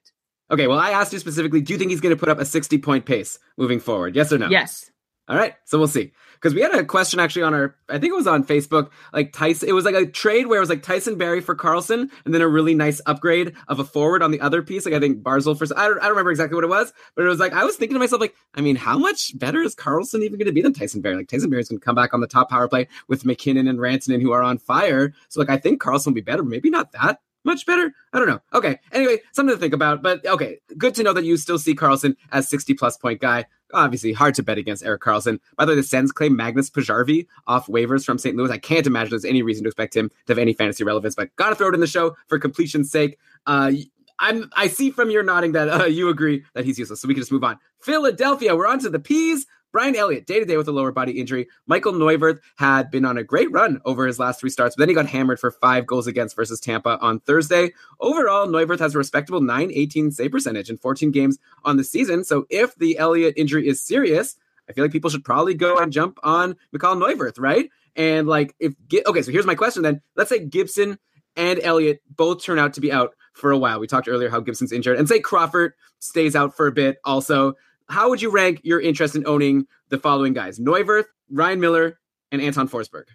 Okay, 0.52 0.68
well, 0.68 0.80
I 0.80 0.92
asked 0.92 1.14
you 1.14 1.20
specifically, 1.20 1.62
do 1.62 1.74
you 1.74 1.80
think 1.80 1.92
he's 1.92 2.02
going 2.02 2.16
to 2.16 2.20
put 2.20 2.30
up 2.30 2.40
a 2.40 2.46
60 2.46 2.78
point 2.80 3.06
pace 3.06 3.40
moving 3.58 3.80
forward? 3.80 4.16
Yes 4.16 4.32
or 4.32 4.38
no? 4.38 4.50
Yes. 4.50 4.90
All 5.28 5.38
right, 5.38 5.56
so 5.66 5.78
we'll 5.78 5.88
see. 5.88 6.12
Because 6.44 6.54
we 6.54 6.60
had 6.60 6.76
a 6.76 6.84
question 6.84 7.22
actually 7.22 7.44
on 7.44 7.54
our, 7.54 7.74
I 7.88 7.94
think 8.00 8.12
it 8.12 8.16
was 8.18 8.28
on 8.28 8.44
Facebook, 8.44 8.90
like 9.14 9.32
Tyson. 9.32 9.70
It 9.70 9.72
was 9.72 9.86
like 9.86 9.96
a 9.96 10.06
trade 10.06 10.48
where 10.48 10.58
it 10.58 10.60
was 10.60 10.68
like 10.68 10.84
Tyson 10.84 11.18
Barrie 11.18 11.40
for 11.40 11.56
Karlsson 11.56 12.10
and 12.26 12.34
then 12.34 12.42
a 12.42 12.50
really 12.50 12.76
nice 12.76 13.00
upgrade 13.06 13.54
of 13.70 13.80
a 13.80 13.86
forward 13.86 14.22
on 14.22 14.32
the 14.32 14.42
other 14.42 14.62
piece. 14.62 14.86
Like 14.86 14.94
I 14.94 15.00
think 15.00 15.24
Barzal 15.24 15.58
for. 15.58 15.64
I 15.80 15.88
don't, 15.88 16.00
I 16.00 16.02
don't 16.02 16.10
remember 16.10 16.32
exactly 16.32 16.56
what 16.56 16.66
it 16.66 16.70
was, 16.70 16.92
but 17.16 17.24
it 17.24 17.30
was 17.30 17.40
like 17.40 17.54
I 17.54 17.64
was 17.64 17.78
thinking 17.78 17.96
to 17.96 18.00
myself, 18.00 18.20
like, 18.20 18.36
I 18.56 18.60
mean, 18.60 18.76
how 18.76 18.98
much 18.98 19.40
better 19.40 19.62
is 19.62 19.74
Karlsson 19.74 20.22
even 20.22 20.38
going 20.38 20.48
to 20.48 20.52
be 20.52 20.62
than 20.62 20.74
Tyson 20.74 21.00
Barrie? 21.00 21.16
Like 21.16 21.30
Tyson 21.30 21.50
Barrie's 21.50 21.70
going 21.70 21.80
to 21.80 21.86
come 21.86 21.96
back 21.96 22.14
on 22.14 22.20
the 22.20 22.28
top 22.28 22.50
power 22.50 22.68
play 22.68 22.90
with 23.08 23.24
MacKinnon 23.24 23.70
and 23.70 23.80
Rantanen, 23.80 24.22
who 24.22 24.34
are 24.34 24.44
on 24.44 24.58
fire. 24.58 25.14
So 25.30 25.40
like 25.40 25.50
I 25.50 25.56
think 25.56 25.82
Karlsson 25.82 26.08
will 26.08 26.14
be 26.14 26.22
better, 26.22 26.44
maybe 26.44 26.70
not 26.70 26.92
that 26.92 27.22
much 27.46 27.66
better. 27.66 27.94
I 28.12 28.20
don't 28.20 28.28
know. 28.28 28.42
Okay. 28.54 28.80
Anyway, 28.92 29.20
something 29.32 29.56
to 29.56 29.60
think 29.60 29.74
about. 29.74 30.02
But 30.02 30.26
okay, 30.26 30.60
good 30.78 30.96
to 30.96 31.04
know 31.04 31.14
that 31.14 31.24
you 31.24 31.38
still 31.38 31.60
see 31.60 31.74
Karlsson 31.74 32.16
as 32.34 32.50
60 32.50 32.74
plus 32.74 32.98
point 32.98 33.22
guy 33.22 33.46
obviously 33.74 34.14
hard 34.14 34.36
to 34.36 34.44
bet 34.44 34.58
against 34.58 34.84
Erik 34.84 35.02
Karlsson. 35.02 35.40
By 35.58 35.66
the 35.66 35.72
way, 35.72 35.76
the 35.76 35.84
Sens 35.84 36.12
claim 36.12 36.36
Magnus 36.36 36.70
Paajarvi 36.70 37.28
off 37.48 37.68
waivers 37.68 38.06
from 38.06 38.18
St. 38.18 38.36
Louis. 38.36 38.52
I 38.52 38.58
can't 38.58 38.88
imagine 38.88 39.10
there's 39.10 39.26
any 39.26 39.42
reason 39.42 39.64
to 39.64 39.70
expect 39.70 39.96
him 39.96 40.10
to 40.10 40.32
have 40.32 40.38
any 40.38 40.54
fantasy 40.54 40.84
relevance, 40.84 41.16
but 41.16 41.36
gotta 41.36 41.56
throw 41.56 41.70
it 41.70 41.74
in 41.74 41.80
the 41.80 41.88
show 41.88 42.16
for 42.28 42.40
completion's 42.40 42.92
sake. 42.92 43.18
Uh, 43.46 43.72
I'm 44.20 44.50
I 44.56 44.68
see 44.68 44.92
from 44.92 45.10
your 45.10 45.24
nodding 45.24 45.54
that 45.54 45.70
uh, 45.70 45.86
you 45.86 46.10
agree 46.10 46.44
that 46.54 46.66
he's 46.66 46.80
useless, 46.80 47.02
so 47.02 47.08
we 47.08 47.14
can 47.14 47.22
just 47.22 47.32
move 47.32 47.44
on. 47.44 47.60
Philadelphia, 47.80 48.56
we're 48.56 48.68
on 48.68 48.80
to 48.80 48.90
the 48.90 49.00
Peas. 49.00 49.46
Brian 49.74 49.96
Elliott, 49.96 50.28
day 50.28 50.40
to 50.40 50.46
day 50.46 50.56
with 50.56 50.68
a 50.68 50.72
lower 50.72 50.92
body 50.92 51.20
injury. 51.20 51.48
Michael 51.66 51.94
Neuvirth 51.94 52.40
had 52.58 52.92
been 52.92 53.06
on 53.06 53.18
a 53.18 53.24
great 53.24 53.52
run 53.52 53.82
over 53.86 54.06
his 54.06 54.20
last 54.20 54.40
three 54.40 54.52
starts, 54.52 54.76
but 54.76 54.84
then 54.84 54.90
he 54.90 54.94
got 54.94 55.08
hammered 55.08 55.40
for 55.40 55.50
five 55.50 55.88
goals 55.88 56.06
against 56.06 56.36
versus 56.36 56.60
Tampa 56.60 57.00
on 57.02 57.20
Thursday. 57.22 57.72
Overall, 58.00 58.48
Neuvirth 58.48 58.78
has 58.78 58.94
a 58.94 59.00
respectable 59.00 59.42
918 59.42 60.12
save 60.12 60.32
percentage 60.32 60.70
in 60.70 60.78
14 60.78 61.10
games 61.10 61.40
on 61.66 61.78
the 61.78 61.84
season. 61.84 62.24
So 62.24 62.46
if 62.52 62.76
the 62.76 63.00
Elliott 63.00 63.34
injury 63.36 63.68
is 63.68 63.84
serious, 63.84 64.38
I 64.70 64.74
feel 64.74 64.84
like 64.84 64.92
people 64.92 65.10
should 65.10 65.26
probably 65.26 65.56
go 65.56 65.80
and 65.80 65.92
jump 65.92 66.20
on 66.22 66.56
Mikhail 66.72 66.96
Neuvirth, 66.96 67.40
right? 67.40 67.68
And 67.96 68.28
like, 68.28 68.56
if 68.60 68.76
okay, 69.08 69.24
so 69.24 69.32
here's 69.32 69.48
my 69.48 69.56
question 69.56 69.82
then. 69.82 70.02
Let's 70.16 70.30
say 70.30 70.46
Gibson 70.46 71.00
and 71.36 71.60
Elliott 71.64 72.02
both 72.16 72.44
turn 72.44 72.60
out 72.60 72.74
to 72.74 72.82
be 72.82 72.92
out 72.92 73.16
for 73.34 73.50
a 73.50 73.58
while. 73.58 73.80
We 73.80 73.88
talked 73.88 74.08
earlier 74.08 74.30
how 74.30 74.40
Gibson's 74.40 74.72
injured, 74.72 75.00
and 75.00 75.10
say 75.10 75.20
Crawford 75.20 75.74
stays 75.98 76.36
out 76.36 76.56
for 76.56 76.68
a 76.68 76.72
bit. 76.72 76.98
Also, 77.04 77.56
how 77.90 78.10
would 78.10 78.22
you 78.22 78.32
rank 78.32 78.62
your 78.64 78.82
interest 78.82 79.16
in 79.16 79.28
owning 79.28 79.68
the 79.90 79.98
following 79.98 80.34
guys: 80.34 80.60
Neuvirth, 80.60 81.06
Ryan 81.30 81.60
Miller, 81.60 82.00
and 82.32 82.42
Anton 82.42 82.68
Forsberg? 82.68 83.06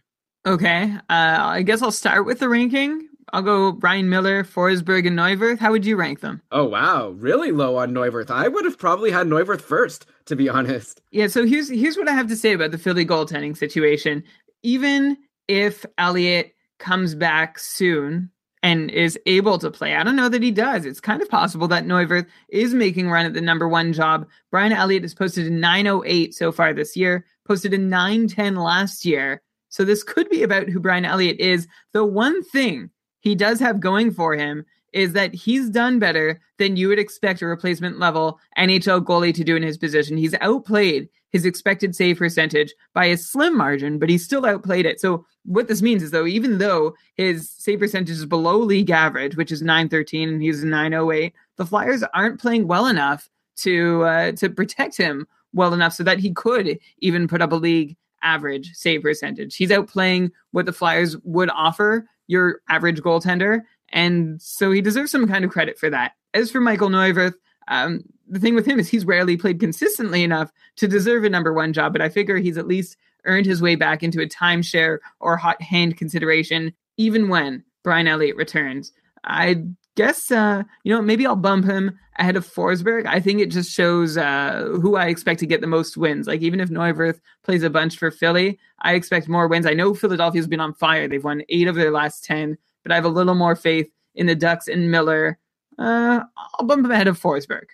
Okay, 0.46 0.92
uh, 0.94 1.00
I 1.08 1.62
guess 1.62 1.82
I'll 1.82 1.90
start 1.90 2.26
with 2.26 2.38
the 2.38 2.48
ranking. 2.48 3.08
I'll 3.32 3.42
go 3.42 3.72
Ryan 3.72 4.08
Miller, 4.08 4.44
Forsberg, 4.44 5.06
and 5.06 5.18
Neuvirth. 5.18 5.58
How 5.58 5.70
would 5.70 5.84
you 5.84 5.96
rank 5.96 6.20
them? 6.20 6.40
Oh 6.50 6.64
wow, 6.64 7.10
really 7.10 7.52
low 7.52 7.76
on 7.76 7.92
Neuvirth. 7.92 8.30
I 8.30 8.48
would 8.48 8.64
have 8.64 8.78
probably 8.78 9.10
had 9.10 9.26
Neuvirth 9.26 9.60
first, 9.60 10.06
to 10.26 10.36
be 10.36 10.48
honest. 10.48 11.02
Yeah, 11.10 11.26
so 11.26 11.46
here's 11.46 11.68
here's 11.68 11.96
what 11.96 12.08
I 12.08 12.12
have 12.12 12.28
to 12.28 12.36
say 12.36 12.52
about 12.52 12.70
the 12.70 12.78
Philly 12.78 13.04
goaltending 13.04 13.56
situation. 13.56 14.24
Even 14.62 15.16
if 15.46 15.84
Elliott 15.98 16.54
comes 16.78 17.14
back 17.14 17.58
soon 17.58 18.30
and 18.62 18.90
is 18.90 19.18
able 19.26 19.58
to 19.58 19.70
play, 19.70 19.94
I 19.94 20.02
don't 20.02 20.16
know 20.16 20.28
that 20.28 20.42
he 20.42 20.50
does. 20.50 20.84
It's 20.84 21.00
kind 21.00 21.22
of 21.22 21.28
possible 21.28 21.68
that 21.68 21.86
Neuvirth 21.86 22.26
is 22.48 22.74
making 22.74 23.10
run 23.10 23.26
at 23.26 23.34
the 23.34 23.40
number 23.40 23.68
one 23.68 23.92
job. 23.92 24.26
Brian 24.50 24.72
Elliott 24.72 25.02
has 25.02 25.14
posted 25.14 25.46
a 25.46 25.50
908 25.50 26.34
so 26.34 26.50
far 26.52 26.72
this 26.72 26.96
year, 26.96 27.24
posted 27.46 27.74
a 27.74 27.78
910 27.78 28.56
last 28.56 29.04
year. 29.04 29.42
So 29.68 29.84
this 29.84 30.02
could 30.02 30.28
be 30.28 30.42
about 30.42 30.68
who 30.68 30.80
Brian 30.80 31.04
Elliott 31.04 31.38
is. 31.38 31.68
The 31.92 32.04
one 32.04 32.42
thing 32.42 32.90
he 33.20 33.34
does 33.34 33.60
have 33.60 33.80
going 33.80 34.10
for 34.10 34.34
him 34.34 34.64
is 34.92 35.12
that 35.12 35.34
he's 35.34 35.68
done 35.68 35.98
better 35.98 36.40
than 36.58 36.76
you 36.76 36.88
would 36.88 36.98
expect 36.98 37.42
a 37.42 37.46
replacement 37.46 37.98
level 37.98 38.40
NHL 38.56 39.04
goalie 39.04 39.34
to 39.34 39.44
do 39.44 39.56
in 39.56 39.62
his 39.62 39.78
position. 39.78 40.16
He's 40.16 40.34
outplayed 40.40 41.08
his 41.30 41.44
expected 41.44 41.94
save 41.94 42.18
percentage 42.18 42.74
by 42.94 43.06
a 43.06 43.16
slim 43.16 43.56
margin, 43.56 43.98
but 43.98 44.08
he 44.08 44.18
still 44.18 44.46
outplayed 44.46 44.86
it. 44.86 45.00
So 45.00 45.26
what 45.44 45.68
this 45.68 45.82
means 45.82 46.02
is 46.02 46.10
though, 46.10 46.26
even 46.26 46.58
though 46.58 46.94
his 47.14 47.50
save 47.50 47.80
percentage 47.80 48.10
is 48.10 48.26
below 48.26 48.58
league 48.58 48.90
average, 48.90 49.36
which 49.36 49.52
is 49.52 49.62
913 49.62 50.28
and 50.28 50.42
he's 50.42 50.64
908, 50.64 51.34
the 51.56 51.66
Flyers 51.66 52.02
aren't 52.14 52.40
playing 52.40 52.66
well 52.66 52.86
enough 52.86 53.28
to 53.56 54.02
uh, 54.04 54.32
to 54.32 54.48
protect 54.48 54.96
him 54.96 55.26
well 55.52 55.74
enough 55.74 55.92
so 55.92 56.04
that 56.04 56.18
he 56.18 56.32
could 56.32 56.78
even 57.00 57.28
put 57.28 57.42
up 57.42 57.52
a 57.52 57.56
league 57.56 57.96
average 58.22 58.72
save 58.74 59.02
percentage. 59.02 59.56
He's 59.56 59.70
outplaying 59.70 60.30
what 60.52 60.66
the 60.66 60.72
Flyers 60.72 61.16
would 61.24 61.50
offer 61.50 62.06
your 62.26 62.60
average 62.68 63.00
goaltender. 63.00 63.62
And 63.90 64.40
so 64.40 64.70
he 64.70 64.80
deserves 64.80 65.10
some 65.10 65.26
kind 65.26 65.44
of 65.44 65.50
credit 65.50 65.78
for 65.78 65.90
that. 65.90 66.12
As 66.34 66.50
for 66.50 66.60
Michael 66.60 66.90
Neuvirth, 66.90 67.34
um, 67.68 68.02
the 68.28 68.38
thing 68.38 68.54
with 68.54 68.66
him 68.66 68.78
is 68.78 68.88
he's 68.88 69.04
rarely 69.04 69.36
played 69.36 69.60
consistently 69.60 70.22
enough 70.22 70.52
to 70.76 70.88
deserve 70.88 71.24
a 71.24 71.30
number 71.30 71.52
one 71.52 71.72
job, 71.72 71.92
but 71.92 72.02
I 72.02 72.08
figure 72.08 72.36
he's 72.36 72.58
at 72.58 72.66
least 72.66 72.96
earned 73.24 73.46
his 73.46 73.62
way 73.62 73.74
back 73.74 74.02
into 74.02 74.20
a 74.20 74.28
timeshare 74.28 74.98
or 75.20 75.36
hot 75.36 75.60
hand 75.60 75.96
consideration, 75.96 76.72
even 76.96 77.28
when 77.28 77.64
Brian 77.82 78.06
Elliott 78.06 78.36
returns. 78.36 78.92
I 79.24 79.62
guess, 79.96 80.30
uh, 80.30 80.62
you 80.84 80.94
know, 80.94 81.02
maybe 81.02 81.26
I'll 81.26 81.36
bump 81.36 81.64
him 81.64 81.98
ahead 82.18 82.36
of 82.36 82.46
Forsberg. 82.46 83.06
I 83.06 83.20
think 83.20 83.40
it 83.40 83.50
just 83.50 83.72
shows 83.72 84.16
uh, 84.16 84.68
who 84.80 84.96
I 84.96 85.06
expect 85.06 85.40
to 85.40 85.46
get 85.46 85.60
the 85.60 85.66
most 85.66 85.96
wins. 85.96 86.26
Like, 86.26 86.40
even 86.40 86.60
if 86.60 86.70
Neuvirth 86.70 87.20
plays 87.42 87.62
a 87.62 87.70
bunch 87.70 87.98
for 87.98 88.10
Philly, 88.10 88.58
I 88.80 88.94
expect 88.94 89.28
more 89.28 89.48
wins. 89.48 89.66
I 89.66 89.74
know 89.74 89.94
Philadelphia's 89.94 90.46
been 90.46 90.60
on 90.60 90.74
fire. 90.74 91.08
They've 91.08 91.22
won 91.22 91.42
eight 91.48 91.68
of 91.68 91.74
their 91.74 91.90
last 91.90 92.24
10, 92.24 92.56
but 92.82 92.92
I 92.92 92.94
have 92.94 93.04
a 93.04 93.08
little 93.08 93.34
more 93.34 93.56
faith 93.56 93.90
in 94.14 94.26
the 94.26 94.34
Ducks 94.34 94.68
and 94.68 94.90
Miller. 94.90 95.38
Uh, 95.78 96.20
I'll 96.36 96.66
bump 96.66 96.84
him 96.84 96.90
ahead 96.90 97.08
of 97.08 97.20
Forsberg. 97.20 97.66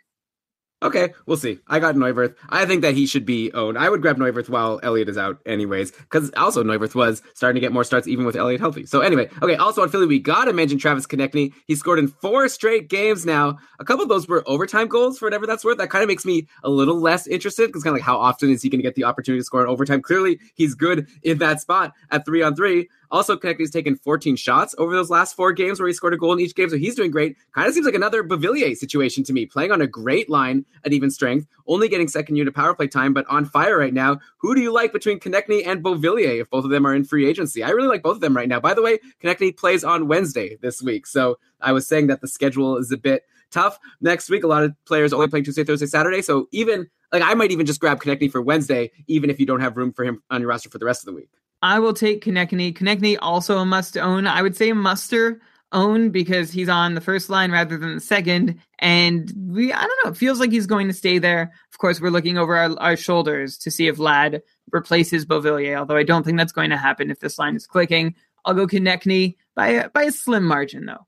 Okay, 0.85 1.15
we'll 1.25 1.39
see. 1.39 1.61
I 1.67 1.81
got 1.81 1.95
Neuvirth. 1.95 2.35
I 2.51 2.67
think 2.67 2.83
that 2.83 2.93
he 2.95 3.07
should 3.07 3.25
be 3.25 3.51
owned. 3.55 3.79
I 3.79 3.89
would 3.89 4.03
grab 4.03 4.19
Neuvirth 4.19 4.51
while 4.51 4.81
Elliott 4.83 5.09
is 5.09 5.17
out, 5.17 5.41
anyways, 5.47 5.93
because 5.93 6.31
also 6.37 6.63
Neuvirth 6.63 6.95
was 6.95 7.23
starting 7.33 7.55
to 7.55 7.61
get 7.61 7.73
more 7.73 7.85
starts 7.85 8.07
even 8.07 8.27
with 8.27 8.37
Elliott 8.37 8.61
healthy. 8.61 8.85
So 8.85 9.01
anyway, 9.01 9.31
okay. 9.41 9.57
Also 9.57 9.81
on 9.81 9.89
Philly, 9.89 10.07
we 10.07 10.19
gotta 10.19 10.53
mention 10.53 10.79
Travis 10.79 11.07
Konecny. 11.07 11.55
He 11.67 11.75
scored 11.75 11.99
in 11.99 12.09
four 12.09 12.49
straight 12.51 12.91
games 12.91 13.25
now. 13.25 13.57
A 13.81 13.85
couple 13.85 14.03
of 14.03 14.11
those 14.11 14.29
were 14.29 14.45
overtime 14.47 14.89
goals, 14.89 15.19
for 15.19 15.25
whatever 15.25 15.47
that's 15.47 15.65
worth. 15.65 15.79
That 15.79 15.89
kind 15.89 16.03
of 16.03 16.09
makes 16.09 16.27
me 16.27 16.49
a 16.63 16.69
little 16.69 17.01
less 17.01 17.27
interested 17.27 17.69
because 17.69 17.83
kind 17.83 17.97
of 17.97 18.01
like 18.01 18.07
how 18.07 18.19
often 18.19 18.51
is 18.51 18.61
he 18.61 18.69
going 18.69 18.81
to 18.81 18.83
get 18.83 18.95
the 18.95 19.05
opportunity 19.05 19.41
to 19.41 19.45
score 19.45 19.63
in 19.63 19.69
overtime? 19.69 20.03
Clearly, 20.03 20.39
he's 20.55 20.75
good 20.75 21.09
in 21.23 21.39
that 21.39 21.63
spot 21.63 21.95
at 22.11 22.27
three 22.27 22.43
on 22.43 22.55
three. 22.55 22.91
Also, 23.11 23.37
Konecny's 23.37 23.71
taken 23.71 23.97
14 23.97 24.37
shots 24.37 24.75
over 24.79 24.95
those 24.95 25.11
last 25.11 25.35
four 25.35 25.53
games 25.53 25.81
where 25.81 25.87
he 25.87 25.93
scored 25.93 26.15
a 26.15 26.17
goal 26.17 26.33
in 26.33 26.41
each 26.41 26.55
game, 26.55 26.69
so 26.69 26.77
he's 26.77 26.95
doing 26.95 27.11
great. 27.11 27.37
Kind 27.55 27.69
of 27.69 27.75
seems 27.75 27.87
like 27.87 27.95
another 27.95 28.23
Beauvillier 28.23 28.77
situation 28.77 29.25
to 29.25 29.33
me, 29.33 29.47
playing 29.47 29.73
on 29.73 29.81
a 29.81 29.87
great 29.87 30.29
line 30.31 30.65
at 30.85 30.93
even 30.93 31.11
strength, 31.11 31.47
only 31.67 31.89
getting 31.89 32.09
second 32.09 32.37
unit 32.37 32.55
power 32.55 32.75
play 32.75 32.87
time, 32.87 33.13
but 33.13 33.27
on 33.29 33.45
fire 33.45 33.79
right 33.79 33.95
now. 33.95 34.19
Who 34.39 34.55
do 34.55 34.61
you 34.61 34.73
like 34.73 34.93
between 34.93 35.21
Konecny 35.21 35.67
and 35.67 35.83
Beauvillier 35.83 36.41
if 36.41 36.51
both 36.51 36.65
of 36.65 36.71
them 36.71 36.87
are 36.87 36.95
in 36.95 37.05
free 37.05 37.29
agency? 37.29 37.63
I 37.63 37.71
really 37.71 37.89
like 37.89 38.03
both 38.03 38.17
of 38.17 38.21
them 38.21 38.37
right 38.37 38.49
now. 38.49 38.61
By 38.61 38.75
the 38.75 38.83
way, 38.83 38.99
Konecny 39.23 39.57
plays 39.57 39.85
on 39.85 40.09
Wednesday 40.09 40.57
this 40.61 40.83
week, 40.83 41.07
so 41.07 41.39
I 41.61 41.73
was 41.73 41.87
saying 41.87 42.09
that 42.09 42.21
the 42.21 42.29
schedule 42.29 42.77
is 42.77 42.93
a 42.93 42.97
bit 42.97 43.25
tough 43.51 43.79
next 44.01 44.29
week. 44.29 44.45
A 44.45 44.49
lot 44.49 44.65
of 44.65 44.75
players 44.85 45.13
only 45.13 45.29
play 45.29 45.43
Tuesday, 45.43 45.65
Thursday, 45.65 45.87
Saturday, 45.87 46.23
so 46.23 46.49
even 46.53 46.89
like 47.13 47.23
I 47.23 47.35
might 47.35 47.53
even 47.53 47.65
just 47.65 47.81
grab 47.81 48.01
Konecny 48.01 48.31
for 48.31 48.43
Wednesday, 48.43 48.91
even 49.07 49.31
if 49.31 49.39
you 49.39 49.47
don't 49.47 49.61
have 49.61 49.77
room 49.77 49.93
for 49.93 50.05
him 50.05 50.23
on 50.31 50.41
your 50.41 50.51
roster 50.51 50.69
for 50.69 50.79
the 50.79 50.85
rest 50.85 51.03
of 51.03 51.07
the 51.07 51.13
week. 51.13 51.31
I 51.65 51.79
will 51.79 51.95
take 51.95 52.23
Konecny. 52.23 52.77
Konecny 52.77 53.17
also 53.19 53.57
a 53.57 53.65
must 53.65 53.97
own. 53.97 54.27
I 54.27 54.43
would 54.43 54.55
say 54.55 54.69
a 54.69 54.75
muster 54.75 55.41
own 55.73 56.11
because 56.11 56.51
he's 56.51 56.69
on 56.69 56.93
the 56.93 57.01
first 57.01 57.31
line 57.31 57.51
rather 57.51 57.79
than 57.79 57.95
the 57.95 58.03
second. 58.03 58.61
And 58.79 59.33
we, 59.35 59.73
I 59.73 59.81
don't 59.81 60.05
know, 60.05 60.11
it 60.11 60.19
feels 60.19 60.39
like 60.39 60.53
he's 60.53 60.67
going 60.67 60.89
to 60.89 60.95
stay 60.95 61.19
there. 61.19 61.55
Of 61.73 61.79
course, 61.79 62.03
we're 62.03 62.11
looking 62.11 62.37
over 62.37 62.55
our, 62.55 62.79
our 62.79 62.97
shoulders 62.99 63.57
to 63.59 63.71
see 63.71 63.89
if 63.89 63.99
Ladd 63.99 64.43
replaces 64.73 65.25
Beauvillier, 65.25 65.79
although 65.79 65.97
I 65.97 66.03
don't 66.03 66.23
think 66.23 66.37
that's 66.37 66.53
going 66.53 66.69
to 66.69 66.77
happen 66.77 67.11
if 67.11 67.21
this 67.21 67.39
line 67.39 67.57
is 67.57 67.67
clicking. 67.67 68.15
I'll 68.45 68.53
go 68.53 68.67
Konecny 68.67 69.37
by 69.57 69.89
by 69.89 70.03
a 70.03 70.13
slim 70.13 70.45
margin, 70.45 70.85
though. 70.85 71.07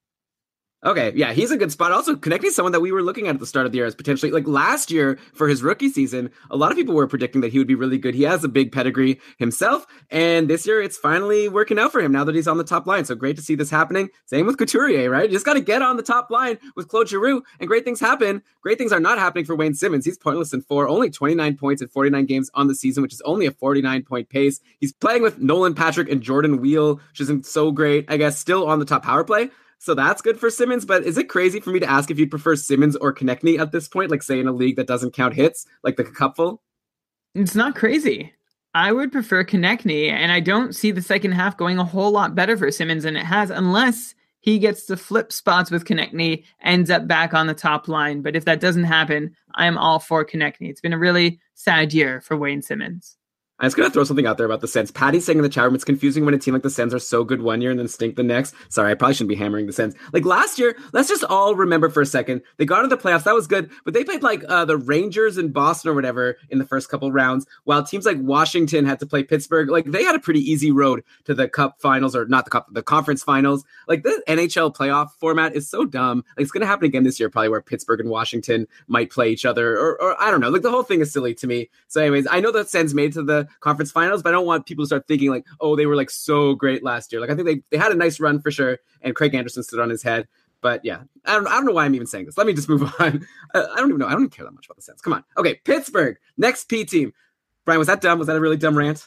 Okay, 0.84 1.12
yeah, 1.16 1.32
he's 1.32 1.50
a 1.50 1.56
good 1.56 1.72
spot. 1.72 1.90
Also, 1.90 2.14
Konecny 2.14 2.50
someone 2.50 2.72
that 2.72 2.80
we 2.80 2.92
were 2.92 3.02
looking 3.02 3.28
at 3.28 3.34
at 3.34 3.40
the 3.40 3.46
start 3.46 3.64
of 3.64 3.72
the 3.72 3.78
year 3.78 3.86
as 3.86 3.94
potentially 3.94 4.30
like 4.30 4.46
last 4.46 4.90
year 4.90 5.18
for 5.32 5.48
his 5.48 5.62
rookie 5.62 5.88
season. 5.88 6.30
A 6.50 6.56
lot 6.56 6.70
of 6.70 6.76
people 6.76 6.94
were 6.94 7.06
predicting 7.06 7.40
that 7.40 7.50
he 7.50 7.58
would 7.58 7.66
be 7.66 7.74
really 7.74 7.96
good. 7.96 8.14
He 8.14 8.24
has 8.24 8.44
a 8.44 8.48
big 8.48 8.72
pedigree 8.72 9.18
himself, 9.38 9.86
and 10.10 10.50
this 10.50 10.66
year 10.66 10.82
it's 10.82 10.98
finally 10.98 11.48
working 11.48 11.78
out 11.78 11.92
for 11.92 12.02
him 12.02 12.12
now 12.12 12.24
that 12.24 12.34
he's 12.34 12.46
on 12.46 12.58
the 12.58 12.62
top 12.62 12.86
line. 12.86 13.06
So 13.06 13.14
great 13.14 13.36
to 13.36 13.42
see 13.42 13.54
this 13.54 13.70
happening. 13.70 14.10
Same 14.26 14.44
with 14.44 14.58
Couturier, 14.58 15.08
right? 15.08 15.30
You 15.30 15.34
just 15.34 15.46
got 15.46 15.54
to 15.54 15.62
get 15.62 15.80
on 15.80 15.96
the 15.96 16.02
top 16.02 16.30
line 16.30 16.58
with 16.76 16.88
Claude 16.88 17.08
Giroux, 17.08 17.42
and 17.58 17.68
great 17.68 17.84
things 17.84 17.98
happen. 17.98 18.42
Great 18.60 18.76
things 18.76 18.92
are 18.92 19.00
not 19.00 19.18
happening 19.18 19.46
for 19.46 19.56
Wayne 19.56 19.74
Simmonds. 19.74 20.04
He's 20.04 20.18
pointless 20.18 20.52
in 20.52 20.60
four, 20.60 20.88
only 20.88 21.08
29 21.08 21.56
points 21.56 21.80
in 21.80 21.88
49 21.88 22.26
games 22.26 22.50
on 22.52 22.68
the 22.68 22.74
season, 22.74 23.02
which 23.02 23.14
is 23.14 23.22
only 23.22 23.46
a 23.46 23.50
49 23.50 24.02
point 24.02 24.28
pace. 24.28 24.60
He's 24.78 24.92
playing 24.92 25.22
with 25.22 25.38
Nolan 25.38 25.74
Patrick 25.74 26.10
and 26.10 26.20
Jordan 26.20 26.60
Weal, 26.60 26.96
which 26.96 27.22
isn't 27.22 27.46
so 27.46 27.72
great. 27.72 28.04
I 28.08 28.18
guess 28.18 28.38
still 28.38 28.68
on 28.68 28.78
the 28.78 28.84
top 28.84 29.02
power 29.02 29.24
play. 29.24 29.50
So 29.78 29.94
that's 29.94 30.22
good 30.22 30.38
for 30.38 30.50
Simmonds. 30.50 30.84
But 30.84 31.04
is 31.04 31.18
it 31.18 31.28
crazy 31.28 31.60
for 31.60 31.70
me 31.70 31.80
to 31.80 31.90
ask 31.90 32.10
if 32.10 32.18
you'd 32.18 32.30
prefer 32.30 32.56
Simmonds 32.56 32.96
or 32.96 33.14
Konecny 33.14 33.58
at 33.58 33.72
this 33.72 33.88
point? 33.88 34.10
Like, 34.10 34.22
say, 34.22 34.40
in 34.40 34.48
a 34.48 34.52
league 34.52 34.76
that 34.76 34.86
doesn't 34.86 35.14
count 35.14 35.34
hits, 35.34 35.66
like 35.82 35.96
the 35.96 36.04
cupful? 36.04 36.62
It's 37.34 37.54
not 37.54 37.76
crazy. 37.76 38.32
I 38.74 38.92
would 38.92 39.10
prefer 39.10 39.42
Konecny, 39.42 40.10
and 40.10 40.30
I 40.30 40.40
don't 40.40 40.74
see 40.74 40.90
the 40.90 41.00
second 41.00 41.32
half 41.32 41.56
going 41.56 41.78
a 41.78 41.84
whole 41.84 42.10
lot 42.10 42.34
better 42.34 42.56
for 42.58 42.70
Simmonds 42.70 43.04
than 43.04 43.16
it 43.16 43.24
has, 43.24 43.48
unless 43.50 44.14
he 44.40 44.58
gets 44.58 44.84
to 44.86 44.96
flip 44.96 45.32
spots 45.32 45.70
with 45.70 45.86
Konecny, 45.86 46.44
ends 46.62 46.90
up 46.90 47.08
back 47.08 47.32
on 47.32 47.46
the 47.46 47.54
top 47.54 47.88
line. 47.88 48.20
But 48.20 48.36
if 48.36 48.44
that 48.44 48.60
doesn't 48.60 48.84
happen, 48.84 49.34
I 49.54 49.66
am 49.66 49.78
all 49.78 49.98
for 49.98 50.24
Konecny. 50.24 50.68
It's 50.68 50.82
been 50.82 50.92
a 50.92 50.98
really 50.98 51.40
sad 51.54 51.94
year 51.94 52.20
for 52.20 52.36
Wayne 52.36 52.62
Simmonds. 52.62 53.16
I'm 53.58 53.66
just 53.66 53.76
gonna 53.76 53.88
throw 53.88 54.04
something 54.04 54.26
out 54.26 54.36
there 54.36 54.44
about 54.44 54.60
the 54.60 54.68
Sens. 54.68 54.90
Patty's 54.90 55.24
saying 55.24 55.38
in 55.38 55.42
the 55.42 55.48
chat 55.48 55.64
room 55.64 55.74
it's 55.74 55.84
confusing 55.84 56.26
when 56.26 56.34
a 56.34 56.38
team 56.38 56.52
like 56.52 56.62
the 56.62 56.68
Sens 56.68 56.92
are 56.92 56.98
so 56.98 57.24
good 57.24 57.40
one 57.40 57.62
year 57.62 57.70
and 57.70 57.80
then 57.80 57.88
stink 57.88 58.16
the 58.16 58.22
next. 58.22 58.54
Sorry, 58.68 58.90
I 58.90 58.94
probably 58.94 59.14
shouldn't 59.14 59.30
be 59.30 59.34
hammering 59.34 59.66
the 59.66 59.72
Sens. 59.72 59.94
Like 60.12 60.26
last 60.26 60.58
year, 60.58 60.76
let's 60.92 61.08
just 61.08 61.24
all 61.24 61.54
remember 61.54 61.88
for 61.88 62.02
a 62.02 62.06
second. 62.06 62.42
They 62.58 62.66
got 62.66 62.84
into 62.84 62.94
the 62.94 63.02
playoffs, 63.02 63.24
that 63.24 63.34
was 63.34 63.46
good, 63.46 63.70
but 63.86 63.94
they 63.94 64.04
played 64.04 64.22
like 64.22 64.44
uh, 64.46 64.66
the 64.66 64.76
Rangers 64.76 65.38
in 65.38 65.52
Boston 65.52 65.90
or 65.90 65.94
whatever 65.94 66.36
in 66.50 66.58
the 66.58 66.66
first 66.66 66.90
couple 66.90 67.10
rounds, 67.10 67.46
while 67.64 67.82
teams 67.82 68.04
like 68.04 68.18
Washington 68.20 68.84
had 68.84 69.00
to 69.00 69.06
play 69.06 69.22
Pittsburgh. 69.22 69.70
Like 69.70 69.86
they 69.86 70.04
had 70.04 70.14
a 70.14 70.20
pretty 70.20 70.40
easy 70.40 70.70
road 70.70 71.02
to 71.24 71.32
the 71.32 71.48
Cup 71.48 71.80
finals 71.80 72.14
or 72.14 72.26
not 72.26 72.44
the 72.44 72.50
Cup, 72.50 72.66
the 72.72 72.82
conference 72.82 73.22
finals. 73.22 73.64
Like 73.88 74.02
the 74.02 74.22
NHL 74.28 74.76
playoff 74.76 75.12
format 75.12 75.56
is 75.56 75.66
so 75.66 75.86
dumb. 75.86 76.24
Like 76.36 76.42
it's 76.42 76.50
gonna 76.50 76.66
happen 76.66 76.84
again 76.84 77.04
this 77.04 77.18
year, 77.18 77.30
probably 77.30 77.48
where 77.48 77.62
Pittsburgh 77.62 78.00
and 78.00 78.10
Washington 78.10 78.68
might 78.86 79.10
play 79.10 79.30
each 79.30 79.46
other, 79.46 79.78
or, 79.78 79.98
or 80.02 80.22
I 80.22 80.30
don't 80.30 80.40
know. 80.40 80.50
Like 80.50 80.60
the 80.60 80.70
whole 80.70 80.82
thing 80.82 81.00
is 81.00 81.10
silly 81.10 81.34
to 81.36 81.46
me. 81.46 81.70
So, 81.88 82.02
anyways, 82.02 82.26
I 82.30 82.40
know 82.40 82.52
that 82.52 82.68
Sens 82.68 82.92
made 82.92 83.14
to 83.14 83.22
the 83.22 83.45
conference 83.60 83.90
finals 83.90 84.23
but 84.23 84.31
I 84.31 84.32
don't 84.32 84.47
want 84.47 84.66
people 84.66 84.82
to 84.85 84.86
start 84.86 85.06
thinking 85.06 85.31
like, 85.31 85.47
oh, 85.60 85.77
they 85.77 85.86
were 85.86 85.97
like 85.97 86.10
so 86.10 86.55
great 86.55 86.82
last 86.82 87.12
year. 87.12 87.20
Like 87.20 87.31
I 87.31 87.35
think 87.35 87.47
they, 87.47 87.62
they 87.70 87.77
had 87.77 87.93
a 87.93 87.97
nice 87.97 88.18
run 88.18 88.40
for 88.40 88.51
sure, 88.51 88.78
and 89.02 89.14
Craig 89.14 89.35
Anderson 89.35 89.62
stood 89.62 89.81
on 89.81 89.90
his 89.90 90.02
head. 90.02 90.27
But 90.60 90.85
yeah, 90.85 91.02
I 91.24 91.35
don't, 91.35 91.47
I 91.47 91.52
don't 91.52 91.66
know 91.66 91.73
why 91.73 91.85
I'm 91.85 91.94
even 91.94 92.06
saying 92.06 92.27
this. 92.27 92.36
Let 92.36 92.47
me 92.47 92.52
just 92.52 92.68
move 92.68 92.82
on. 92.98 93.27
Uh, 93.55 93.66
I 93.73 93.77
don't 93.77 93.89
even 93.89 93.98
know. 93.98 94.06
I 94.06 94.12
don't 94.12 94.23
even 94.23 94.31
care 94.31 94.44
that 94.44 94.52
much 94.52 94.66
about 94.66 94.77
the 94.77 94.82
Sens. 94.82 95.01
Come 95.01 95.12
on. 95.12 95.24
Okay, 95.36 95.60
Pittsburgh, 95.64 96.16
next 96.36 96.64
P 96.64 96.85
team. 96.85 97.12
Brian, 97.64 97.78
was 97.78 97.89
that 97.89 98.01
dumb? 98.01 98.18
Was 98.18 98.27
that 98.28 98.36
a 98.36 98.40
really 98.40 98.56
dumb 98.56 98.77
rant? 98.77 99.06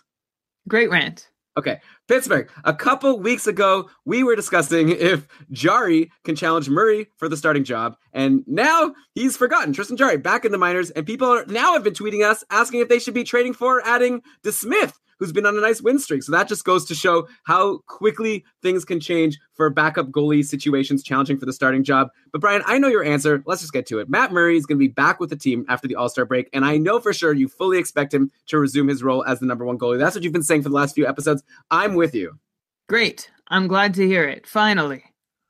Great 0.67 0.89
rant. 0.89 1.29
Okay, 1.59 1.81
Pittsburgh. 2.07 2.49
A 2.63 2.73
couple 2.73 3.19
weeks 3.19 3.45
ago, 3.45 3.89
we 4.05 4.23
were 4.23 4.33
discussing 4.33 4.87
if 4.87 5.27
Jarry 5.51 6.09
can 6.23 6.33
challenge 6.33 6.69
Murray 6.69 7.07
for 7.17 7.27
the 7.27 7.35
starting 7.35 7.65
job, 7.65 7.97
and 8.13 8.45
now 8.47 8.93
he's 9.13 9.35
forgotten. 9.35 9.73
Tristan 9.73 9.97
Jarry 9.97 10.15
back 10.15 10.45
in 10.45 10.53
the 10.53 10.57
minors, 10.57 10.89
and 10.91 11.05
people 11.05 11.27
are, 11.27 11.45
now 11.47 11.73
have 11.73 11.83
been 11.83 11.91
tweeting 11.91 12.25
us 12.25 12.45
asking 12.49 12.79
if 12.79 12.87
they 12.87 12.97
should 12.97 13.13
be 13.13 13.25
trading 13.25 13.51
for 13.51 13.85
adding 13.85 14.21
DeSmith 14.41 14.93
who's 15.19 15.31
been 15.31 15.45
on 15.45 15.57
a 15.57 15.61
nice 15.61 15.81
win 15.81 15.99
streak. 15.99 16.23
So 16.23 16.31
that 16.31 16.47
just 16.47 16.65
goes 16.65 16.85
to 16.85 16.95
show 16.95 17.27
how 17.43 17.79
quickly 17.87 18.45
things 18.61 18.85
can 18.85 18.99
change 18.99 19.37
for 19.53 19.69
backup 19.69 20.07
goalie 20.07 20.43
situations 20.43 21.03
challenging 21.03 21.37
for 21.37 21.45
the 21.45 21.53
starting 21.53 21.83
job. 21.83 22.09
But 22.31 22.41
Brian, 22.41 22.63
I 22.65 22.77
know 22.77 22.87
your 22.87 23.03
answer. 23.03 23.43
Let's 23.45 23.61
just 23.61 23.73
get 23.73 23.85
to 23.87 23.99
it. 23.99 24.09
Matt 24.09 24.31
Murray 24.31 24.57
is 24.57 24.65
going 24.65 24.77
to 24.77 24.83
be 24.83 24.87
back 24.87 25.19
with 25.19 25.29
the 25.29 25.35
team 25.35 25.65
after 25.69 25.87
the 25.87 25.95
All 25.95 26.09
Star 26.09 26.25
break, 26.25 26.49
and 26.53 26.65
I 26.65 26.77
know 26.77 26.99
for 26.99 27.13
sure 27.13 27.33
you 27.33 27.47
fully 27.47 27.77
expect 27.77 28.13
him 28.13 28.31
to 28.47 28.57
resume 28.57 28.87
his 28.87 29.03
role 29.03 29.23
as 29.25 29.39
the 29.39 29.45
number 29.45 29.65
one 29.65 29.77
goalie. 29.77 29.99
That's 29.99 30.15
what 30.15 30.23
you've 30.23 30.33
been 30.33 30.43
saying 30.43 30.63
for 30.63 30.69
the 30.69 30.75
last 30.75 30.95
few 30.95 31.07
episodes. 31.07 31.43
I'm 31.69 31.95
with 31.95 32.15
you. 32.15 32.39
Great. 32.87 33.29
I'm 33.49 33.67
glad 33.67 33.93
to 33.95 34.07
hear 34.07 34.27
it. 34.27 34.47
Finally. 34.47 35.03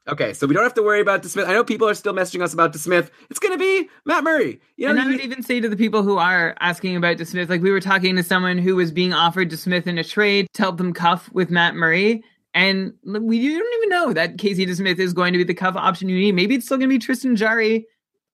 Okay, 0.09 0.33
so 0.33 0.47
we 0.47 0.55
don't 0.55 0.63
have 0.63 0.73
to 0.73 0.81
worry 0.81 1.01
about 1.01 1.21
DeSmith. 1.21 1.47
I 1.47 1.53
know 1.53 1.63
people 1.63 1.87
are 1.87 1.93
still 1.93 2.13
messaging 2.13 2.41
us 2.41 2.51
about 2.51 2.73
DeSmith. 2.73 3.11
It's 3.29 3.37
going 3.39 3.53
to 3.53 3.59
be 3.59 3.87
Matt 4.05 4.23
Murray. 4.23 4.59
You 4.75 4.87
know, 4.87 4.91
and 4.91 5.01
I 5.01 5.05
would 5.05 5.21
even 5.21 5.43
say 5.43 5.59
to 5.59 5.69
the 5.69 5.77
people 5.77 6.01
who 6.01 6.17
are 6.17 6.55
asking 6.59 6.95
about 6.95 7.17
DeSmith, 7.17 7.47
like 7.47 7.61
we 7.61 7.69
were 7.69 7.79
talking 7.79 8.15
to 8.15 8.23
someone 8.23 8.57
who 8.57 8.75
was 8.75 8.91
being 8.91 9.13
offered 9.13 9.51
DeSmith 9.51 9.85
in 9.85 9.99
a 9.99 10.03
trade 10.03 10.47
to 10.53 10.61
help 10.63 10.77
them 10.77 10.93
cuff 10.93 11.31
with 11.31 11.51
Matt 11.51 11.75
Murray. 11.75 12.23
And 12.55 12.93
we 13.05 13.47
don't 13.47 13.73
even 13.77 13.89
know 13.89 14.13
that 14.13 14.39
Casey 14.39 14.65
DeSmith 14.65 14.97
is 14.97 15.13
going 15.13 15.33
to 15.33 15.37
be 15.37 15.43
the 15.43 15.53
cuff 15.53 15.75
option 15.75 16.09
you 16.09 16.17
need. 16.17 16.31
Maybe 16.31 16.55
it's 16.55 16.65
still 16.65 16.77
going 16.77 16.89
to 16.89 16.95
be 16.95 16.99
Tristan 16.99 17.35
Jarry. 17.35 17.85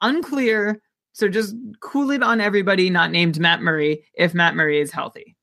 Unclear. 0.02 0.81
So 1.11 1.27
just 1.27 1.56
cool 1.81 2.11
it 2.11 2.23
on 2.23 2.39
everybody 2.39 2.89
not 2.89 3.11
named 3.11 3.38
Matt 3.39 3.61
Murray 3.61 4.06
if 4.14 4.34
Matt 4.34 4.56
Murray 4.56 4.80
is 4.80 4.91
healthy. 4.91 5.34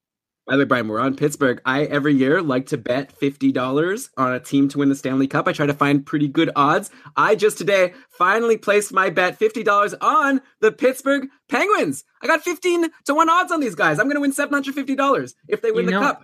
By 0.47 0.57
the 0.57 0.61
way, 0.61 0.65
Brian, 0.65 0.89
we're 0.89 0.99
on 0.99 1.15
Pittsburgh. 1.15 1.61
I 1.65 1.85
every 1.85 2.15
year 2.15 2.43
like 2.43 2.67
to 2.67 2.77
bet 2.77 3.13
fifty 3.13 3.53
dollars 3.53 4.11
on 4.17 4.33
a 4.33 4.41
team 4.41 4.69
to 4.71 4.79
win 4.79 4.89
the 4.89 4.97
Stanley 4.97 5.29
Cup. 5.29 5.47
I 5.47 5.53
try 5.53 5.67
to 5.67 5.75
find 5.75 6.05
pretty 6.05 6.27
good 6.27 6.51
odds. 6.57 6.91
I 7.17 7.37
just 7.37 7.59
today 7.59 7.95
finally 8.11 8.57
placed 8.57 8.93
my 8.93 9.09
bet 9.09 9.39
fifty 9.39 9.63
dollars 9.63 9.95
on 10.01 10.41
the 10.61 10.73
Pittsburgh 10.73 11.29
Penguins. 11.49 12.05
I 12.23 12.27
got 12.27 12.43
fifteen 12.43 12.91
to 13.05 13.15
one 13.15 13.29
odds 13.29 13.53
on 13.53 13.61
these 13.61 13.77
guys. 13.77 14.01
I'm 14.01 14.07
going 14.07 14.17
to 14.17 14.21
win 14.21 14.33
seven 14.33 14.53
hundred 14.53 14.75
fifty 14.75 14.97
dollars 14.97 15.37
if 15.47 15.63
they 15.63 15.71
win 15.71 15.85
You 15.85 15.93
the 15.93 15.99
cup. 15.99 16.23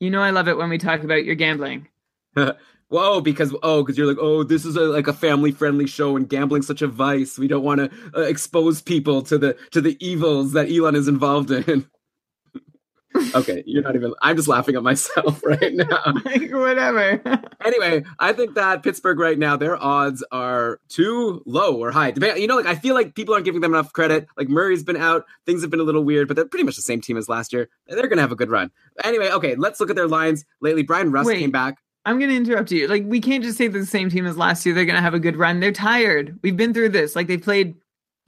You 0.00 0.10
know, 0.10 0.22
I 0.22 0.30
love 0.30 0.48
it 0.48 0.56
when 0.56 0.70
we 0.70 0.78
talk 0.78 1.04
about 1.04 1.24
your 1.24 1.36
gambling. 1.36 1.86
Whoa, 2.90 3.20
because 3.20 3.54
oh, 3.62 3.82
because 3.82 3.96
you're 3.96 4.08
like, 4.08 4.18
oh, 4.20 4.42
this 4.42 4.64
is 4.64 4.74
a, 4.74 4.80
like 4.80 5.06
a 5.06 5.12
family 5.12 5.52
friendly 5.52 5.86
show, 5.86 6.16
and 6.16 6.28
gambling's 6.28 6.66
such 6.66 6.82
a 6.82 6.88
vice. 6.88 7.38
We 7.38 7.46
don't 7.46 7.62
want 7.62 7.78
to 7.78 7.90
uh, 8.16 8.22
expose 8.22 8.82
people 8.82 9.22
to 9.22 9.38
the 9.38 9.56
to 9.70 9.80
the 9.80 9.96
evils 10.04 10.54
that 10.54 10.68
Elon 10.68 10.96
is 10.96 11.06
involved 11.06 11.52
in. 11.52 11.88
okay, 13.34 13.62
you're 13.66 13.82
not 13.82 13.94
even. 13.94 14.14
I'm 14.22 14.36
just 14.36 14.48
laughing 14.48 14.76
at 14.76 14.82
myself 14.82 15.42
right 15.44 15.74
now. 15.74 16.02
like, 16.24 16.50
whatever. 16.52 17.20
anyway, 17.64 18.04
I 18.18 18.32
think 18.32 18.54
that 18.54 18.82
Pittsburgh 18.82 19.18
right 19.18 19.38
now, 19.38 19.56
their 19.56 19.82
odds 19.82 20.24
are 20.32 20.80
too 20.88 21.42
low 21.46 21.76
or 21.76 21.90
high. 21.90 22.12
You 22.36 22.46
know, 22.46 22.56
like 22.56 22.66
I 22.66 22.74
feel 22.74 22.94
like 22.94 23.14
people 23.14 23.34
aren't 23.34 23.44
giving 23.44 23.60
them 23.60 23.74
enough 23.74 23.92
credit. 23.92 24.28
Like 24.36 24.48
Murray's 24.48 24.82
been 24.82 24.96
out, 24.96 25.24
things 25.46 25.62
have 25.62 25.70
been 25.70 25.80
a 25.80 25.84
little 25.84 26.04
weird, 26.04 26.28
but 26.28 26.36
they're 26.36 26.46
pretty 26.46 26.64
much 26.64 26.76
the 26.76 26.82
same 26.82 27.00
team 27.00 27.16
as 27.16 27.28
last 27.28 27.52
year. 27.52 27.68
They're 27.86 28.08
gonna 28.08 28.22
have 28.22 28.32
a 28.32 28.36
good 28.36 28.50
run. 28.50 28.70
Anyway, 29.04 29.30
okay, 29.30 29.56
let's 29.56 29.80
look 29.80 29.90
at 29.90 29.96
their 29.96 30.08
lines 30.08 30.44
lately. 30.60 30.82
Bryan 30.82 31.12
Rust 31.12 31.26
Wait. 31.26 31.38
came 31.38 31.50
back. 31.50 31.78
I'm 32.06 32.18
going 32.18 32.30
to 32.30 32.36
interrupt 32.36 32.72
you. 32.72 32.88
Like, 32.88 33.04
we 33.04 33.20
can't 33.20 33.44
just 33.44 33.58
say 33.58 33.68
the 33.68 33.84
same 33.84 34.08
team 34.08 34.24
as 34.24 34.38
last 34.38 34.64
year. 34.64 34.74
They're 34.74 34.86
going 34.86 34.96
to 34.96 35.02
have 35.02 35.12
a 35.12 35.20
good 35.20 35.36
run. 35.36 35.60
They're 35.60 35.70
tired. 35.70 36.38
We've 36.42 36.56
been 36.56 36.72
through 36.72 36.88
this. 36.88 37.14
Like, 37.14 37.26
they 37.26 37.36
played 37.36 37.74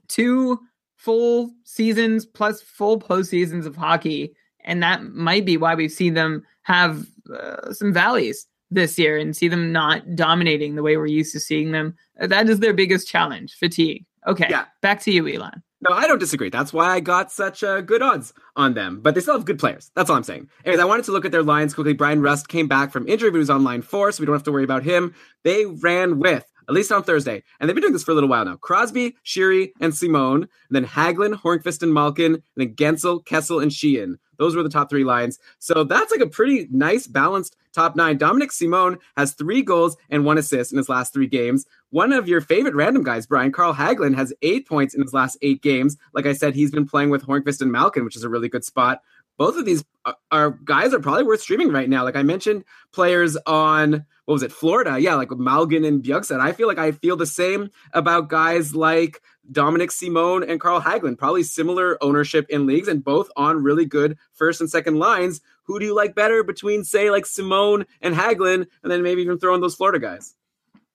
two 0.07 0.59
full 0.95 1.51
seasons 1.63 2.25
plus 2.25 2.61
full 2.61 2.99
postseasons 2.99 3.65
of 3.65 3.75
hockey. 3.75 4.33
And 4.65 4.81
that 4.83 5.03
might 5.03 5.45
be 5.45 5.57
why 5.57 5.75
we've 5.75 5.91
seen 5.91 6.13
them 6.13 6.43
have 6.63 7.05
uh, 7.33 7.73
some 7.73 7.93
valleys 7.93 8.47
this 8.71 8.97
year 8.97 9.17
and 9.17 9.35
see 9.35 9.47
them 9.47 9.71
not 9.71 10.15
dominating 10.15 10.75
the 10.75 10.83
way 10.83 10.97
we're 10.97 11.05
used 11.05 11.33
to 11.33 11.39
seeing 11.39 11.71
them. 11.71 11.95
Uh, 12.19 12.27
That 12.27 12.49
is 12.49 12.59
their 12.59 12.73
biggest 12.73 13.07
challenge 13.07 13.55
fatigue. 13.55 14.05
Okay. 14.27 14.47
Yeah. 14.49 14.65
Back 14.81 15.01
to 15.01 15.11
you, 15.11 15.27
Elon. 15.27 15.61
No, 15.87 15.93
I 15.93 16.07
don't 16.07 16.19
disagree. 16.19 16.49
That's 16.49 16.71
why 16.71 16.91
I 16.91 17.01
got 17.01 17.29
such 17.29 17.61
uh, 17.61 17.81
good 17.81 18.01
odds 18.01 18.33
on 18.55 18.73
them. 18.73 19.01
But 19.01 19.15
they 19.15 19.21
still 19.21 19.35
have 19.35 19.43
good 19.43 19.59
players. 19.59 19.91
That's 19.95 20.09
all 20.09 20.15
I'm 20.15 20.23
saying. 20.23 20.49
Anyways, 20.63 20.81
I 20.81 20.85
wanted 20.85 21.03
to 21.05 21.11
look 21.11 21.25
at 21.25 21.33
their 21.33 21.43
lines 21.43 21.73
quickly. 21.73 21.91
Bryan 21.91 22.21
Rust 22.21 22.47
came 22.47 22.69
back 22.69 22.91
from 22.93 23.05
injury, 23.05 23.31
but 23.31 23.35
he 23.35 23.39
was 23.39 23.49
on 23.49 23.65
line 23.65 23.81
four, 23.81 24.11
so 24.13 24.21
we 24.21 24.25
don't 24.25 24.35
have 24.35 24.43
to 24.43 24.51
worry 24.53 24.63
about 24.63 24.83
him. 24.83 25.13
They 25.43 25.65
ran 25.65 26.19
with, 26.19 26.45
at 26.67 26.73
least 26.73 26.91
on 26.91 27.03
Thursday, 27.03 27.43
and 27.59 27.67
they've 27.67 27.75
been 27.75 27.81
doing 27.81 27.93
this 27.93 28.03
for 28.03 28.11
a 28.11 28.15
little 28.15 28.29
while 28.29 28.45
now. 28.45 28.55
Crosby, 28.57 29.15
Sheary, 29.25 29.71
and 29.79 29.95
Simone, 29.95 30.43
and 30.43 30.49
then 30.71 30.85
Hagelin, 30.85 31.39
Hornqvist, 31.39 31.83
and 31.83 31.93
Malkin, 31.93 32.35
and 32.35 32.43
then 32.55 32.75
Guentzel, 32.75 33.25
Kessel, 33.25 33.59
and 33.59 33.71
Sheahan. 33.71 34.17
Those 34.37 34.55
were 34.55 34.63
the 34.63 34.69
top 34.69 34.89
three 34.89 35.03
lines. 35.03 35.39
So 35.59 35.83
that's 35.83 36.11
like 36.11 36.21
a 36.21 36.27
pretty 36.27 36.67
nice, 36.71 37.07
balanced 37.07 37.55
top 37.73 37.95
nine. 37.95 38.17
Dominic 38.17 38.51
Simone 38.51 38.97
has 39.15 39.33
three 39.33 39.61
goals 39.61 39.95
and 40.09 40.25
one 40.25 40.37
assist 40.37 40.71
in 40.71 40.77
his 40.77 40.89
last 40.89 41.13
three 41.13 41.27
games. 41.27 41.65
One 41.91 42.11
of 42.11 42.27
your 42.27 42.41
favorite 42.41 42.75
random 42.75 43.03
guys, 43.03 43.27
Brian 43.27 43.51
Carl 43.51 43.73
Hagelin, 43.73 44.15
has 44.15 44.33
eight 44.41 44.67
points 44.67 44.95
in 44.95 45.01
his 45.01 45.13
last 45.13 45.37
eight 45.41 45.61
games. 45.61 45.97
Like 46.13 46.25
I 46.25 46.33
said, 46.33 46.55
he's 46.55 46.71
been 46.71 46.87
playing 46.87 47.09
with 47.09 47.25
Hornqvist 47.25 47.61
and 47.61 47.71
Malkin, 47.71 48.03
which 48.03 48.15
is 48.15 48.23
a 48.23 48.29
really 48.29 48.49
good 48.49 48.65
spot. 48.65 49.01
Both 49.37 49.57
of 49.57 49.65
these 49.65 49.83
are, 50.05 50.15
are 50.31 50.51
guys 50.51 50.93
are 50.93 50.99
probably 50.99 51.23
worth 51.23 51.41
streaming 51.41 51.71
right 51.71 51.89
now. 51.89 52.03
Like 52.03 52.15
I 52.15 52.23
mentioned, 52.23 52.63
players 52.91 53.37
on 53.45 54.05
what 54.25 54.33
was 54.35 54.43
it, 54.43 54.53
Florida? 54.53 54.99
Yeah, 54.99 55.15
like 55.15 55.29
Malgin 55.29 55.85
and 55.85 56.01
Bjugstad. 56.01 56.39
I 56.39 56.53
feel 56.53 56.67
like 56.67 56.77
I 56.77 56.91
feel 56.91 57.17
the 57.17 57.25
same 57.25 57.69
about 57.91 58.29
guys 58.29 58.73
like 58.73 59.21
Dominic 59.51 59.91
Simone 59.91 60.43
and 60.43 60.61
Carl 60.61 60.79
Hagelin. 60.79 61.17
Probably 61.17 61.43
similar 61.43 62.01
ownership 62.01 62.45
in 62.49 62.65
leagues 62.65 62.87
and 62.87 63.03
both 63.03 63.29
on 63.35 63.63
really 63.63 63.85
good 63.85 64.17
first 64.31 64.61
and 64.61 64.69
second 64.69 64.97
lines. 64.97 65.41
Who 65.63 65.77
do 65.77 65.85
you 65.85 65.95
like 65.95 66.15
better 66.15 66.43
between, 66.43 66.85
say, 66.85 67.09
like 67.09 67.25
Simone 67.25 67.85
and 68.01 68.15
Hagelin, 68.15 68.65
and 68.83 68.91
then 68.91 69.03
maybe 69.03 69.21
even 69.21 69.39
throw 69.39 69.55
in 69.55 69.61
those 69.61 69.75
Florida 69.75 69.99
guys? 69.99 70.35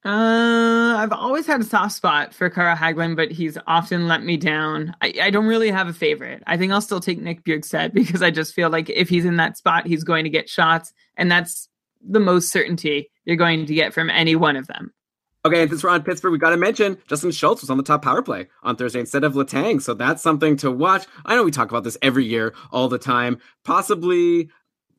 Uh, 0.04 0.94
I've 0.96 1.12
always 1.12 1.46
had 1.46 1.60
a 1.60 1.64
soft 1.64 1.94
spot 1.94 2.32
for 2.32 2.48
Carl 2.48 2.76
Hagelin, 2.76 3.16
but 3.16 3.32
he's 3.32 3.58
often 3.66 4.06
let 4.06 4.22
me 4.22 4.36
down. 4.36 4.94
I, 5.02 5.12
I 5.22 5.30
don't 5.30 5.46
really 5.46 5.70
have 5.70 5.88
a 5.88 5.92
favorite. 5.92 6.42
I 6.46 6.56
think 6.56 6.72
I'll 6.72 6.80
still 6.80 7.00
take 7.00 7.20
Nick 7.20 7.44
Bjugstad 7.44 7.92
because 7.94 8.22
I 8.22 8.30
just 8.30 8.54
feel 8.54 8.70
like 8.70 8.88
if 8.90 9.08
he's 9.08 9.24
in 9.24 9.36
that 9.36 9.56
spot, 9.56 9.86
he's 9.86 10.04
going 10.04 10.24
to 10.24 10.30
get 10.30 10.48
shots, 10.48 10.92
and 11.16 11.30
that's 11.30 11.68
the 12.00 12.20
most 12.20 12.50
certainty 12.50 13.10
you're 13.24 13.36
going 13.36 13.66
to 13.66 13.74
get 13.74 13.92
from 13.92 14.08
any 14.08 14.36
one 14.36 14.56
of 14.56 14.68
them. 14.68 14.92
Okay, 15.44 15.62
and 15.62 15.70
since 15.70 15.82
we're 15.82 15.90
on 15.90 16.02
Pittsburgh, 16.02 16.32
we 16.32 16.38
got 16.38 16.50
to 16.50 16.56
mention 16.56 16.98
Justin 17.08 17.30
Schultz 17.30 17.62
was 17.62 17.70
on 17.70 17.76
the 17.76 17.82
top 17.82 18.02
power 18.02 18.22
play 18.22 18.48
on 18.62 18.76
Thursday 18.76 19.00
instead 19.00 19.24
of 19.24 19.34
Letang, 19.34 19.80
so 19.80 19.94
that's 19.94 20.22
something 20.22 20.56
to 20.58 20.70
watch. 20.70 21.06
I 21.24 21.36
know 21.36 21.44
we 21.44 21.50
talk 21.50 21.70
about 21.70 21.84
this 21.84 21.96
every 22.02 22.24
year, 22.24 22.54
all 22.70 22.88
the 22.88 22.98
time. 22.98 23.38
Possibly 23.64 24.50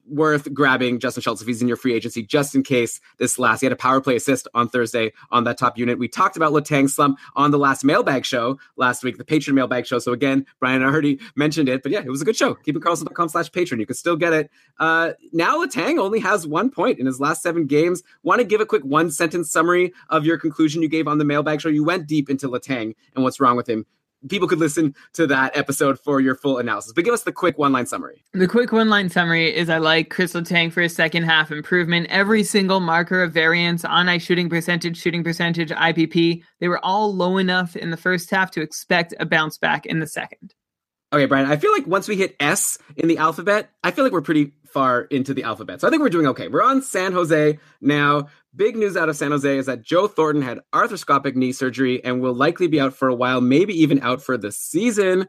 worth 0.10 0.53
grabbing 0.53 0.99
Justin 0.99 1.22
Schultz 1.22 1.41
if 1.41 1.48
he's 1.48 1.61
in 1.61 1.68
your 1.68 1.77
free 1.77 1.94
agency, 1.94 2.23
just 2.23 2.56
in 2.56 2.64
case 2.64 2.99
this 3.18 3.40
last. 3.40 3.61
He 3.61 3.65
had 3.65 3.73
a 3.73 3.77
power 3.77 4.02
play 4.02 4.15
assist 4.15 4.48
on 4.53 4.69
Thursday 4.69 5.14
on 5.31 5.44
that 5.45 5.57
top 5.57 5.77
unit. 5.77 5.99
We 5.99 6.07
talked 6.07 6.36
about 6.36 6.52
Letang 6.53 6.90
slump 6.90 7.19
on 7.36 7.52
the 7.52 7.57
last 7.57 7.84
mailbag 7.84 8.26
show 8.26 8.60
last 8.76 9.03
week, 9.03 9.18
the 9.18 9.26
patron 9.26 9.56
mailbag 9.56 9.86
show. 9.86 9.99
So 9.99 10.11
again, 10.11 10.45
Brian 10.60 10.84
already 10.84 11.19
mentioned 11.36 11.69
it, 11.69 11.84
but 11.84 11.91
yeah, 11.91 12.02
it 12.02 12.10
was 12.10 12.22
a 12.22 12.26
good 12.26 12.36
show. 12.36 12.56
KeepingKarlsson.com 12.56 13.30
slash 13.30 13.52
patron. 13.52 13.80
You 13.80 13.86
can 13.86 13.95
still 13.95 14.15
get 14.15 14.34
it. 14.34 14.49
Uh, 14.80 15.11
now 15.31 15.64
Letang 15.64 15.99
only 15.99 16.19
has 16.19 16.48
one 16.48 16.69
point 16.69 16.99
in 16.99 17.06
his 17.06 17.19
last 17.19 17.41
seven 17.41 17.65
games. 17.65 18.03
Want 18.23 18.40
to 18.40 18.45
give 18.45 18.61
a 18.61 18.65
quick 18.65 18.84
one 18.84 19.11
sentence 19.11 19.52
summary 19.52 19.94
of 20.10 20.26
your 20.26 20.38
conclusion 20.38 20.81
you 20.81 20.90
gave 20.90 21.07
on 21.07 21.18
the 21.18 21.26
mailbag 21.26 21.61
show? 21.61 21.69
You 21.69 21.84
went 21.84 22.07
deep 22.07 22.30
into 22.30 22.49
Letang 22.49 22.95
and 23.15 23.23
what's 23.23 23.40
wrong 23.40 23.56
with 23.56 23.68
him. 23.68 23.86
People 24.28 24.48
could 24.48 24.60
listen 24.60 24.96
to 25.14 25.28
that 25.28 25.56
episode 25.56 25.98
for 26.00 26.20
your 26.20 26.36
full 26.36 26.58
analysis, 26.58 26.91
but 26.94 27.06
give 27.06 27.14
us 27.14 27.24
the 27.24 27.32
quick 27.32 27.58
one 27.58 27.72
line 27.72 27.86
summary. 27.86 28.24
The 28.34 28.48
quick 28.48 28.72
one 28.72 28.90
line 28.90 29.10
summary 29.10 29.56
is 29.56 29.70
I 29.70 29.78
like 29.78 30.10
Kris 30.10 30.34
Letang 30.34 30.74
for 30.74 30.82
his 30.82 30.94
second 30.94 31.24
half 31.24 31.52
improvement. 31.52 32.08
Every 32.10 32.44
single 32.44 32.82
marker 32.82 33.24
of 33.24 33.32
variance 33.32 33.86
on 33.86 34.10
ice 34.10 34.24
shooting 34.24 34.50
percentage, 34.50 34.98
shooting 34.98 35.24
percentage, 35.24 35.70
IPP, 35.70 36.44
they 36.60 36.68
were 36.68 36.84
all 36.84 37.16
low 37.16 37.38
enough 37.38 37.76
in 37.76 37.91
the 37.91 37.98
first 37.98 38.30
half 38.30 38.52
to 38.52 38.62
expect 38.62 39.14
a 39.20 39.26
bounce 39.26 39.58
back 39.58 39.86
in 39.86 40.00
the 40.00 40.08
second. 40.08 40.54
Okay, 41.12 41.26
Brian, 41.26 41.50
I 41.50 41.58
feel 41.58 41.72
like 41.72 41.88
once 41.88 42.08
we 42.08 42.16
hit 42.16 42.36
S 42.40 42.78
in 42.96 43.08
the 43.08 43.18
alphabet, 43.18 43.72
I 43.84 43.90
feel 43.91 44.04
like 44.04 44.14
we're 44.14 44.22
pretty 44.22 44.52
far 44.70 45.02
into 45.02 45.34
the 45.34 45.44
alphabet. 45.44 45.82
So 45.82 45.88
I 45.88 45.90
think 45.90 46.04
we're 46.04 46.10
doing 46.10 46.28
okay. 46.28 46.48
We're 46.48 46.62
on 46.62 46.82
San 46.82 47.14
Jose 47.14 47.58
now. 47.82 48.28
Big 48.55 48.76
news 48.76 48.97
out 48.97 49.09
of 49.09 49.15
San 49.15 49.31
Jose 49.31 49.57
is 49.57 49.67
that 49.67 49.84
Joe 49.84 50.07
Thornton 50.07 50.41
had 50.41 50.59
arthroscopic 50.73 51.35
knee 51.35 51.51
surgery 51.51 52.03
and 52.03 52.19
will 52.19 52.34
likely 52.34 52.67
be 52.67 52.80
out 52.80 52.95
for 52.95 53.07
a 53.07 53.15
while, 53.15 53.41
maybe 53.41 53.73
even 53.80 54.01
out 54.01 54.23
for 54.23 54.38
the 54.38 54.51
season. 54.51 55.27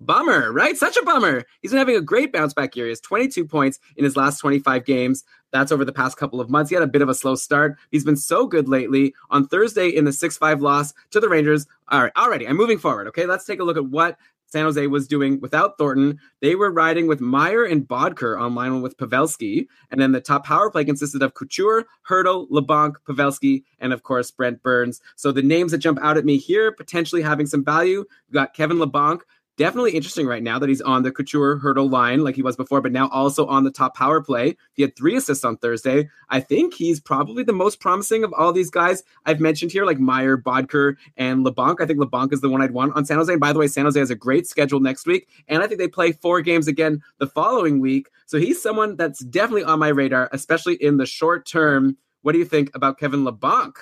Bummer, 0.00 0.52
right? 0.52 0.76
Such 0.76 0.96
a 0.96 1.02
bummer. 1.02 1.44
He's 1.60 1.72
been 1.72 1.78
having 1.78 1.96
a 1.96 2.00
great 2.00 2.32
bounce 2.32 2.54
back 2.54 2.76
year. 2.76 2.86
He 2.86 2.90
has 2.90 3.00
22 3.00 3.46
points 3.46 3.80
in 3.96 4.04
his 4.04 4.16
last 4.16 4.38
25 4.38 4.84
games. 4.84 5.24
That's 5.50 5.72
over 5.72 5.84
the 5.84 5.92
past 5.92 6.18
couple 6.18 6.40
of 6.40 6.50
months. 6.50 6.68
He 6.68 6.74
had 6.74 6.84
a 6.84 6.88
bit 6.88 7.02
of 7.02 7.08
a 7.08 7.14
slow 7.14 7.34
start. 7.34 7.76
He's 7.90 8.04
been 8.04 8.16
so 8.16 8.46
good 8.46 8.68
lately. 8.68 9.14
On 9.30 9.48
Thursday 9.48 9.88
in 9.88 10.04
the 10.04 10.12
6 10.12 10.36
5 10.36 10.60
loss 10.60 10.92
to 11.10 11.20
the 11.20 11.28
Rangers. 11.28 11.66
All 11.88 12.02
right, 12.02 12.12
already, 12.16 12.46
I'm 12.46 12.56
moving 12.56 12.78
forward. 12.78 13.08
Okay, 13.08 13.26
let's 13.26 13.44
take 13.44 13.60
a 13.60 13.64
look 13.64 13.78
at 13.78 13.86
what 13.86 14.18
San 14.48 14.64
Jose 14.64 14.86
was 14.86 15.06
doing 15.06 15.40
without 15.40 15.76
Thornton. 15.76 16.18
They 16.40 16.54
were 16.54 16.70
riding 16.70 17.06
with 17.06 17.20
Meier 17.20 17.64
and 17.64 17.86
Boedker 17.86 18.40
on 18.40 18.54
line 18.54 18.72
one 18.72 18.82
with 18.82 18.96
Pavelski. 18.96 19.66
And 19.90 20.00
then 20.00 20.12
the 20.12 20.20
top 20.20 20.46
power 20.46 20.70
play 20.70 20.84
consisted 20.84 21.22
of 21.22 21.34
Couture, 21.34 21.84
Hertl, 22.08 22.48
Labanc, 22.50 22.94
Pavelski, 23.06 23.64
and 23.78 23.92
of 23.92 24.02
course 24.02 24.30
Brent 24.30 24.62
Burns. 24.62 25.00
So 25.16 25.32
the 25.32 25.42
names 25.42 25.72
that 25.72 25.78
jump 25.78 25.98
out 26.00 26.16
at 26.16 26.24
me 26.24 26.38
here, 26.38 26.72
potentially 26.72 27.22
having 27.22 27.46
some 27.46 27.64
value, 27.64 28.04
we 28.28 28.34
got 28.34 28.54
Kevin 28.54 28.78
Labanc. 28.78 29.20
Definitely 29.58 29.96
interesting 29.96 30.28
right 30.28 30.42
now 30.42 30.60
that 30.60 30.68
he's 30.68 30.80
on 30.80 31.02
the 31.02 31.10
Couture 31.10 31.58
Hertl 31.58 31.90
line 31.90 32.22
like 32.22 32.36
he 32.36 32.42
was 32.42 32.54
before, 32.54 32.80
but 32.80 32.92
now 32.92 33.08
also 33.08 33.44
on 33.46 33.64
the 33.64 33.72
top 33.72 33.96
power 33.96 34.22
play. 34.22 34.56
He 34.74 34.82
had 34.82 34.94
three 34.94 35.16
assists 35.16 35.44
on 35.44 35.56
Thursday. 35.56 36.08
I 36.28 36.38
think 36.38 36.74
he's 36.74 37.00
probably 37.00 37.42
the 37.42 37.52
most 37.52 37.80
promising 37.80 38.22
of 38.22 38.32
all 38.34 38.52
these 38.52 38.70
guys 38.70 39.02
I've 39.26 39.40
mentioned 39.40 39.72
here, 39.72 39.84
like 39.84 39.98
Meier, 39.98 40.38
Boedker, 40.38 40.94
and 41.16 41.44
Labanc. 41.44 41.80
I 41.80 41.86
think 41.86 41.98
Labanc 41.98 42.32
is 42.32 42.40
the 42.40 42.48
one 42.48 42.62
I'd 42.62 42.70
want 42.70 42.94
on 42.94 43.04
San 43.04 43.16
Jose. 43.16 43.32
And 43.32 43.40
by 43.40 43.52
the 43.52 43.58
way, 43.58 43.66
San 43.66 43.84
Jose 43.84 43.98
has 43.98 44.10
a 44.10 44.14
great 44.14 44.46
schedule 44.46 44.78
next 44.78 45.08
week, 45.08 45.26
and 45.48 45.60
I 45.60 45.66
think 45.66 45.80
they 45.80 45.88
play 45.88 46.12
four 46.12 46.40
games 46.40 46.68
again 46.68 47.02
the 47.18 47.26
following 47.26 47.80
week. 47.80 48.10
So 48.26 48.38
he's 48.38 48.62
someone 48.62 48.94
that's 48.94 49.24
definitely 49.24 49.64
on 49.64 49.80
my 49.80 49.88
radar, 49.88 50.28
especially 50.32 50.74
in 50.76 50.98
the 50.98 51.06
short 51.06 51.46
term. 51.46 51.96
What 52.22 52.30
do 52.30 52.38
you 52.38 52.44
think 52.44 52.70
about 52.76 53.00
Kevin 53.00 53.24
Labanc? 53.24 53.74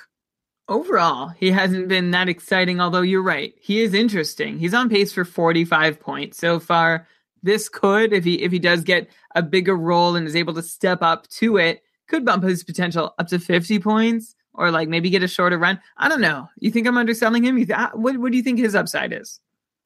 Overall, 0.69 1.29
he 1.29 1.51
hasn't 1.51 1.87
been 1.87 2.11
that 2.11 2.29
exciting, 2.29 2.81
although 2.81 3.03
you're 3.03 3.23
right. 3.23 3.55
He 3.61 3.81
is 3.81 3.95
interesting. 3.95 4.59
He's 4.59 4.75
on 4.75 4.89
pace 4.89 5.13
for 5.13 5.25
45 5.25 6.01
points 6.01 6.39
so 6.39 6.59
far. 6.59 7.07
This 7.43 7.69
could, 7.69 8.13
if 8.13 8.25
he 8.25 8.43
if 8.43 8.51
he 8.51 8.59
does 8.59 8.83
get 8.83 9.09
a 9.37 9.43
bigger 9.43 9.77
role 9.77 10.17
and 10.17 10.27
is 10.27 10.35
able 10.35 10.55
to 10.55 10.63
step 10.63 11.03
up 11.03 11.29
to 11.29 11.57
it, 11.59 11.83
could 12.09 12.25
bump 12.25 12.43
his 12.43 12.65
potential 12.65 13.15
up 13.19 13.29
to 13.29 13.39
50 13.39 13.79
points 13.79 14.35
or 14.55 14.73
like 14.73 14.89
maybe 14.89 15.11
get 15.11 15.23
a 15.23 15.29
shorter 15.29 15.59
run. 15.59 15.81
I 15.99 16.09
don't 16.09 16.21
know. 16.21 16.49
You 16.59 16.73
think 16.73 16.89
I'm 16.89 16.97
underselling 16.97 17.45
him? 17.45 17.59
You 17.59 17.67
th- 17.67 17.79
what 17.95 18.19
what 18.19 18.33
do 18.33 18.37
you 18.37 18.43
think 18.43 18.59
his 18.59 18.75
upside 18.75 19.13
is? 19.13 19.39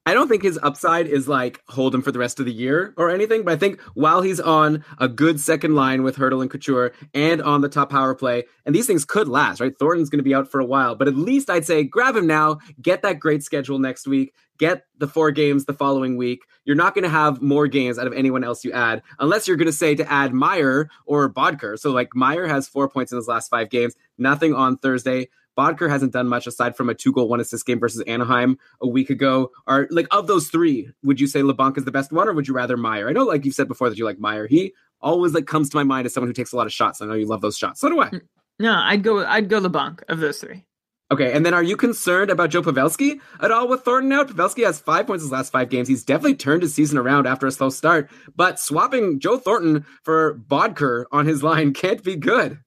I 0.03 0.15
don't 0.15 0.27
think 0.27 0.41
his 0.41 0.57
upside 0.63 1.07
is 1.07 1.27
like 1.27 1.61
hold 1.67 1.93
him 1.93 2.01
for 2.01 2.11
the 2.11 2.17
rest 2.17 2.39
of 2.39 2.47
the 2.47 2.51
year 2.51 2.93
or 2.97 3.11
anything, 3.11 3.43
but 3.43 3.53
I 3.53 3.57
think 3.57 3.79
while 3.93 4.23
he's 4.23 4.39
on 4.39 4.83
a 4.97 5.07
good 5.07 5.39
second 5.39 5.75
line 5.75 6.01
with 6.01 6.15
Hertl 6.15 6.41
and 6.41 6.49
Couture 6.49 6.93
and 7.13 7.39
on 7.39 7.61
the 7.61 7.69
top 7.69 7.91
power 7.91 8.15
play, 8.15 8.45
and 8.65 8.73
these 8.73 8.87
things 8.87 9.05
could 9.05 9.27
last, 9.27 9.61
right? 9.61 9.77
Thornton's 9.77 10.09
going 10.09 10.17
to 10.17 10.23
be 10.23 10.33
out 10.33 10.49
for 10.49 10.59
a 10.59 10.65
while, 10.65 10.95
but 10.95 11.07
at 11.07 11.15
least 11.15 11.51
I'd 11.51 11.65
say 11.65 11.83
grab 11.83 12.15
him 12.15 12.25
now, 12.25 12.57
get 12.81 13.03
that 13.03 13.19
great 13.19 13.43
schedule 13.43 13.77
next 13.77 14.07
week, 14.07 14.33
get 14.57 14.85
the 14.97 15.07
four 15.07 15.29
games 15.29 15.65
the 15.65 15.73
following 15.73 16.17
week. 16.17 16.41
You're 16.65 16.75
not 16.75 16.95
going 16.95 17.03
to 17.03 17.09
have 17.09 17.39
more 17.39 17.67
games 17.67 17.99
out 17.99 18.07
of 18.07 18.13
anyone 18.13 18.43
else 18.43 18.65
you 18.65 18.71
add, 18.71 19.03
unless 19.19 19.47
you're 19.47 19.57
going 19.57 19.67
to 19.67 19.71
say 19.71 19.93
to 19.93 20.11
add 20.11 20.33
Meier 20.33 20.89
or 21.05 21.31
Boedker. 21.31 21.77
So 21.77 21.91
like 21.91 22.15
Meier 22.15 22.47
has 22.47 22.67
four 22.67 22.89
points 22.89 23.11
in 23.11 23.17
his 23.17 23.27
last 23.27 23.49
five 23.49 23.69
games, 23.69 23.95
nothing 24.17 24.55
on 24.55 24.77
Thursday. 24.77 25.29
Boedker 25.57 25.89
hasn't 25.89 26.13
done 26.13 26.27
much 26.27 26.47
aside 26.47 26.75
from 26.75 26.89
a 26.89 26.93
two 26.93 27.11
goal, 27.11 27.27
one 27.27 27.39
assist 27.39 27.65
game 27.65 27.79
versus 27.79 28.01
Anaheim 28.07 28.57
a 28.81 28.87
week 28.87 29.09
ago. 29.09 29.51
Are 29.67 29.87
like 29.91 30.07
of 30.11 30.27
those 30.27 30.49
three, 30.49 30.89
would 31.03 31.19
you 31.19 31.27
say 31.27 31.41
Labanc 31.41 31.77
is 31.77 31.85
the 31.85 31.91
best 31.91 32.11
one, 32.11 32.27
or 32.27 32.33
would 32.33 32.47
you 32.47 32.53
rather 32.53 32.77
Meier? 32.77 33.09
I 33.09 33.13
know, 33.13 33.23
like 33.23 33.45
you've 33.45 33.55
said 33.55 33.67
before, 33.67 33.89
that 33.89 33.97
you 33.97 34.05
like 34.05 34.19
Meier. 34.19 34.47
He 34.47 34.73
always 35.01 35.33
like 35.33 35.47
comes 35.47 35.69
to 35.69 35.77
my 35.77 35.83
mind 35.83 36.05
as 36.05 36.13
someone 36.13 36.29
who 36.29 36.33
takes 36.33 36.53
a 36.53 36.55
lot 36.55 36.67
of 36.67 36.73
shots. 36.73 37.01
I 37.01 37.05
know 37.05 37.13
you 37.13 37.27
love 37.27 37.41
those 37.41 37.57
shots. 37.57 37.81
So 37.81 37.89
do 37.89 38.01
I. 38.01 38.09
Mm, 38.09 38.21
no, 38.59 38.73
I'd 38.73 39.03
go. 39.03 39.25
I'd 39.25 39.49
go 39.49 39.59
Labanc 39.59 40.01
of 40.07 40.19
those 40.19 40.39
three. 40.39 40.65
Okay, 41.11 41.33
and 41.33 41.45
then 41.45 41.53
are 41.53 41.61
you 41.61 41.75
concerned 41.75 42.31
about 42.31 42.51
Joe 42.51 42.61
Pavelski 42.61 43.19
at 43.41 43.51
all 43.51 43.67
with 43.67 43.81
Thornton 43.81 44.13
out? 44.13 44.29
Pavelski 44.29 44.63
has 44.65 44.79
five 44.79 45.07
points 45.07 45.23
his 45.23 45.31
last 45.31 45.51
five 45.51 45.69
games. 45.69 45.89
He's 45.89 46.05
definitely 46.05 46.35
turned 46.35 46.61
his 46.61 46.73
season 46.73 46.97
around 46.97 47.27
after 47.27 47.45
a 47.45 47.51
slow 47.51 47.69
start, 47.69 48.09
but 48.33 48.61
swapping 48.61 49.19
Joe 49.19 49.37
Thornton 49.37 49.85
for 50.03 50.35
Boedker 50.35 51.03
on 51.11 51.25
his 51.25 51.43
line 51.43 51.73
can't 51.73 52.01
be 52.01 52.15
good. 52.15 52.59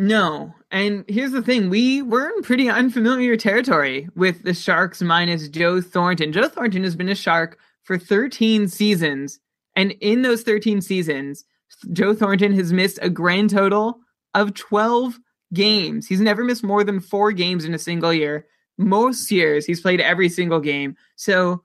No. 0.00 0.54
And 0.70 1.04
here's 1.08 1.32
the 1.32 1.42
thing 1.42 1.68
we 1.68 2.00
were 2.00 2.30
in 2.30 2.42
pretty 2.42 2.70
unfamiliar 2.70 3.36
territory 3.36 4.08
with 4.16 4.44
the 4.44 4.54
Sharks 4.54 5.02
minus 5.02 5.46
Joe 5.50 5.82
Thornton. 5.82 6.32
Joe 6.32 6.48
Thornton 6.48 6.84
has 6.84 6.96
been 6.96 7.10
a 7.10 7.14
Shark 7.14 7.58
for 7.82 7.98
13 7.98 8.66
seasons. 8.66 9.40
And 9.76 9.92
in 10.00 10.22
those 10.22 10.42
13 10.42 10.80
seasons, 10.80 11.44
Joe 11.92 12.14
Thornton 12.14 12.54
has 12.54 12.72
missed 12.72 12.98
a 13.02 13.10
grand 13.10 13.50
total 13.50 14.00
of 14.32 14.54
12 14.54 15.18
games. 15.52 16.06
He's 16.06 16.22
never 16.22 16.44
missed 16.44 16.64
more 16.64 16.82
than 16.82 17.00
four 17.00 17.30
games 17.30 17.66
in 17.66 17.74
a 17.74 17.78
single 17.78 18.14
year. 18.14 18.46
Most 18.78 19.30
years, 19.30 19.66
he's 19.66 19.82
played 19.82 20.00
every 20.00 20.30
single 20.30 20.60
game. 20.60 20.96
So 21.16 21.62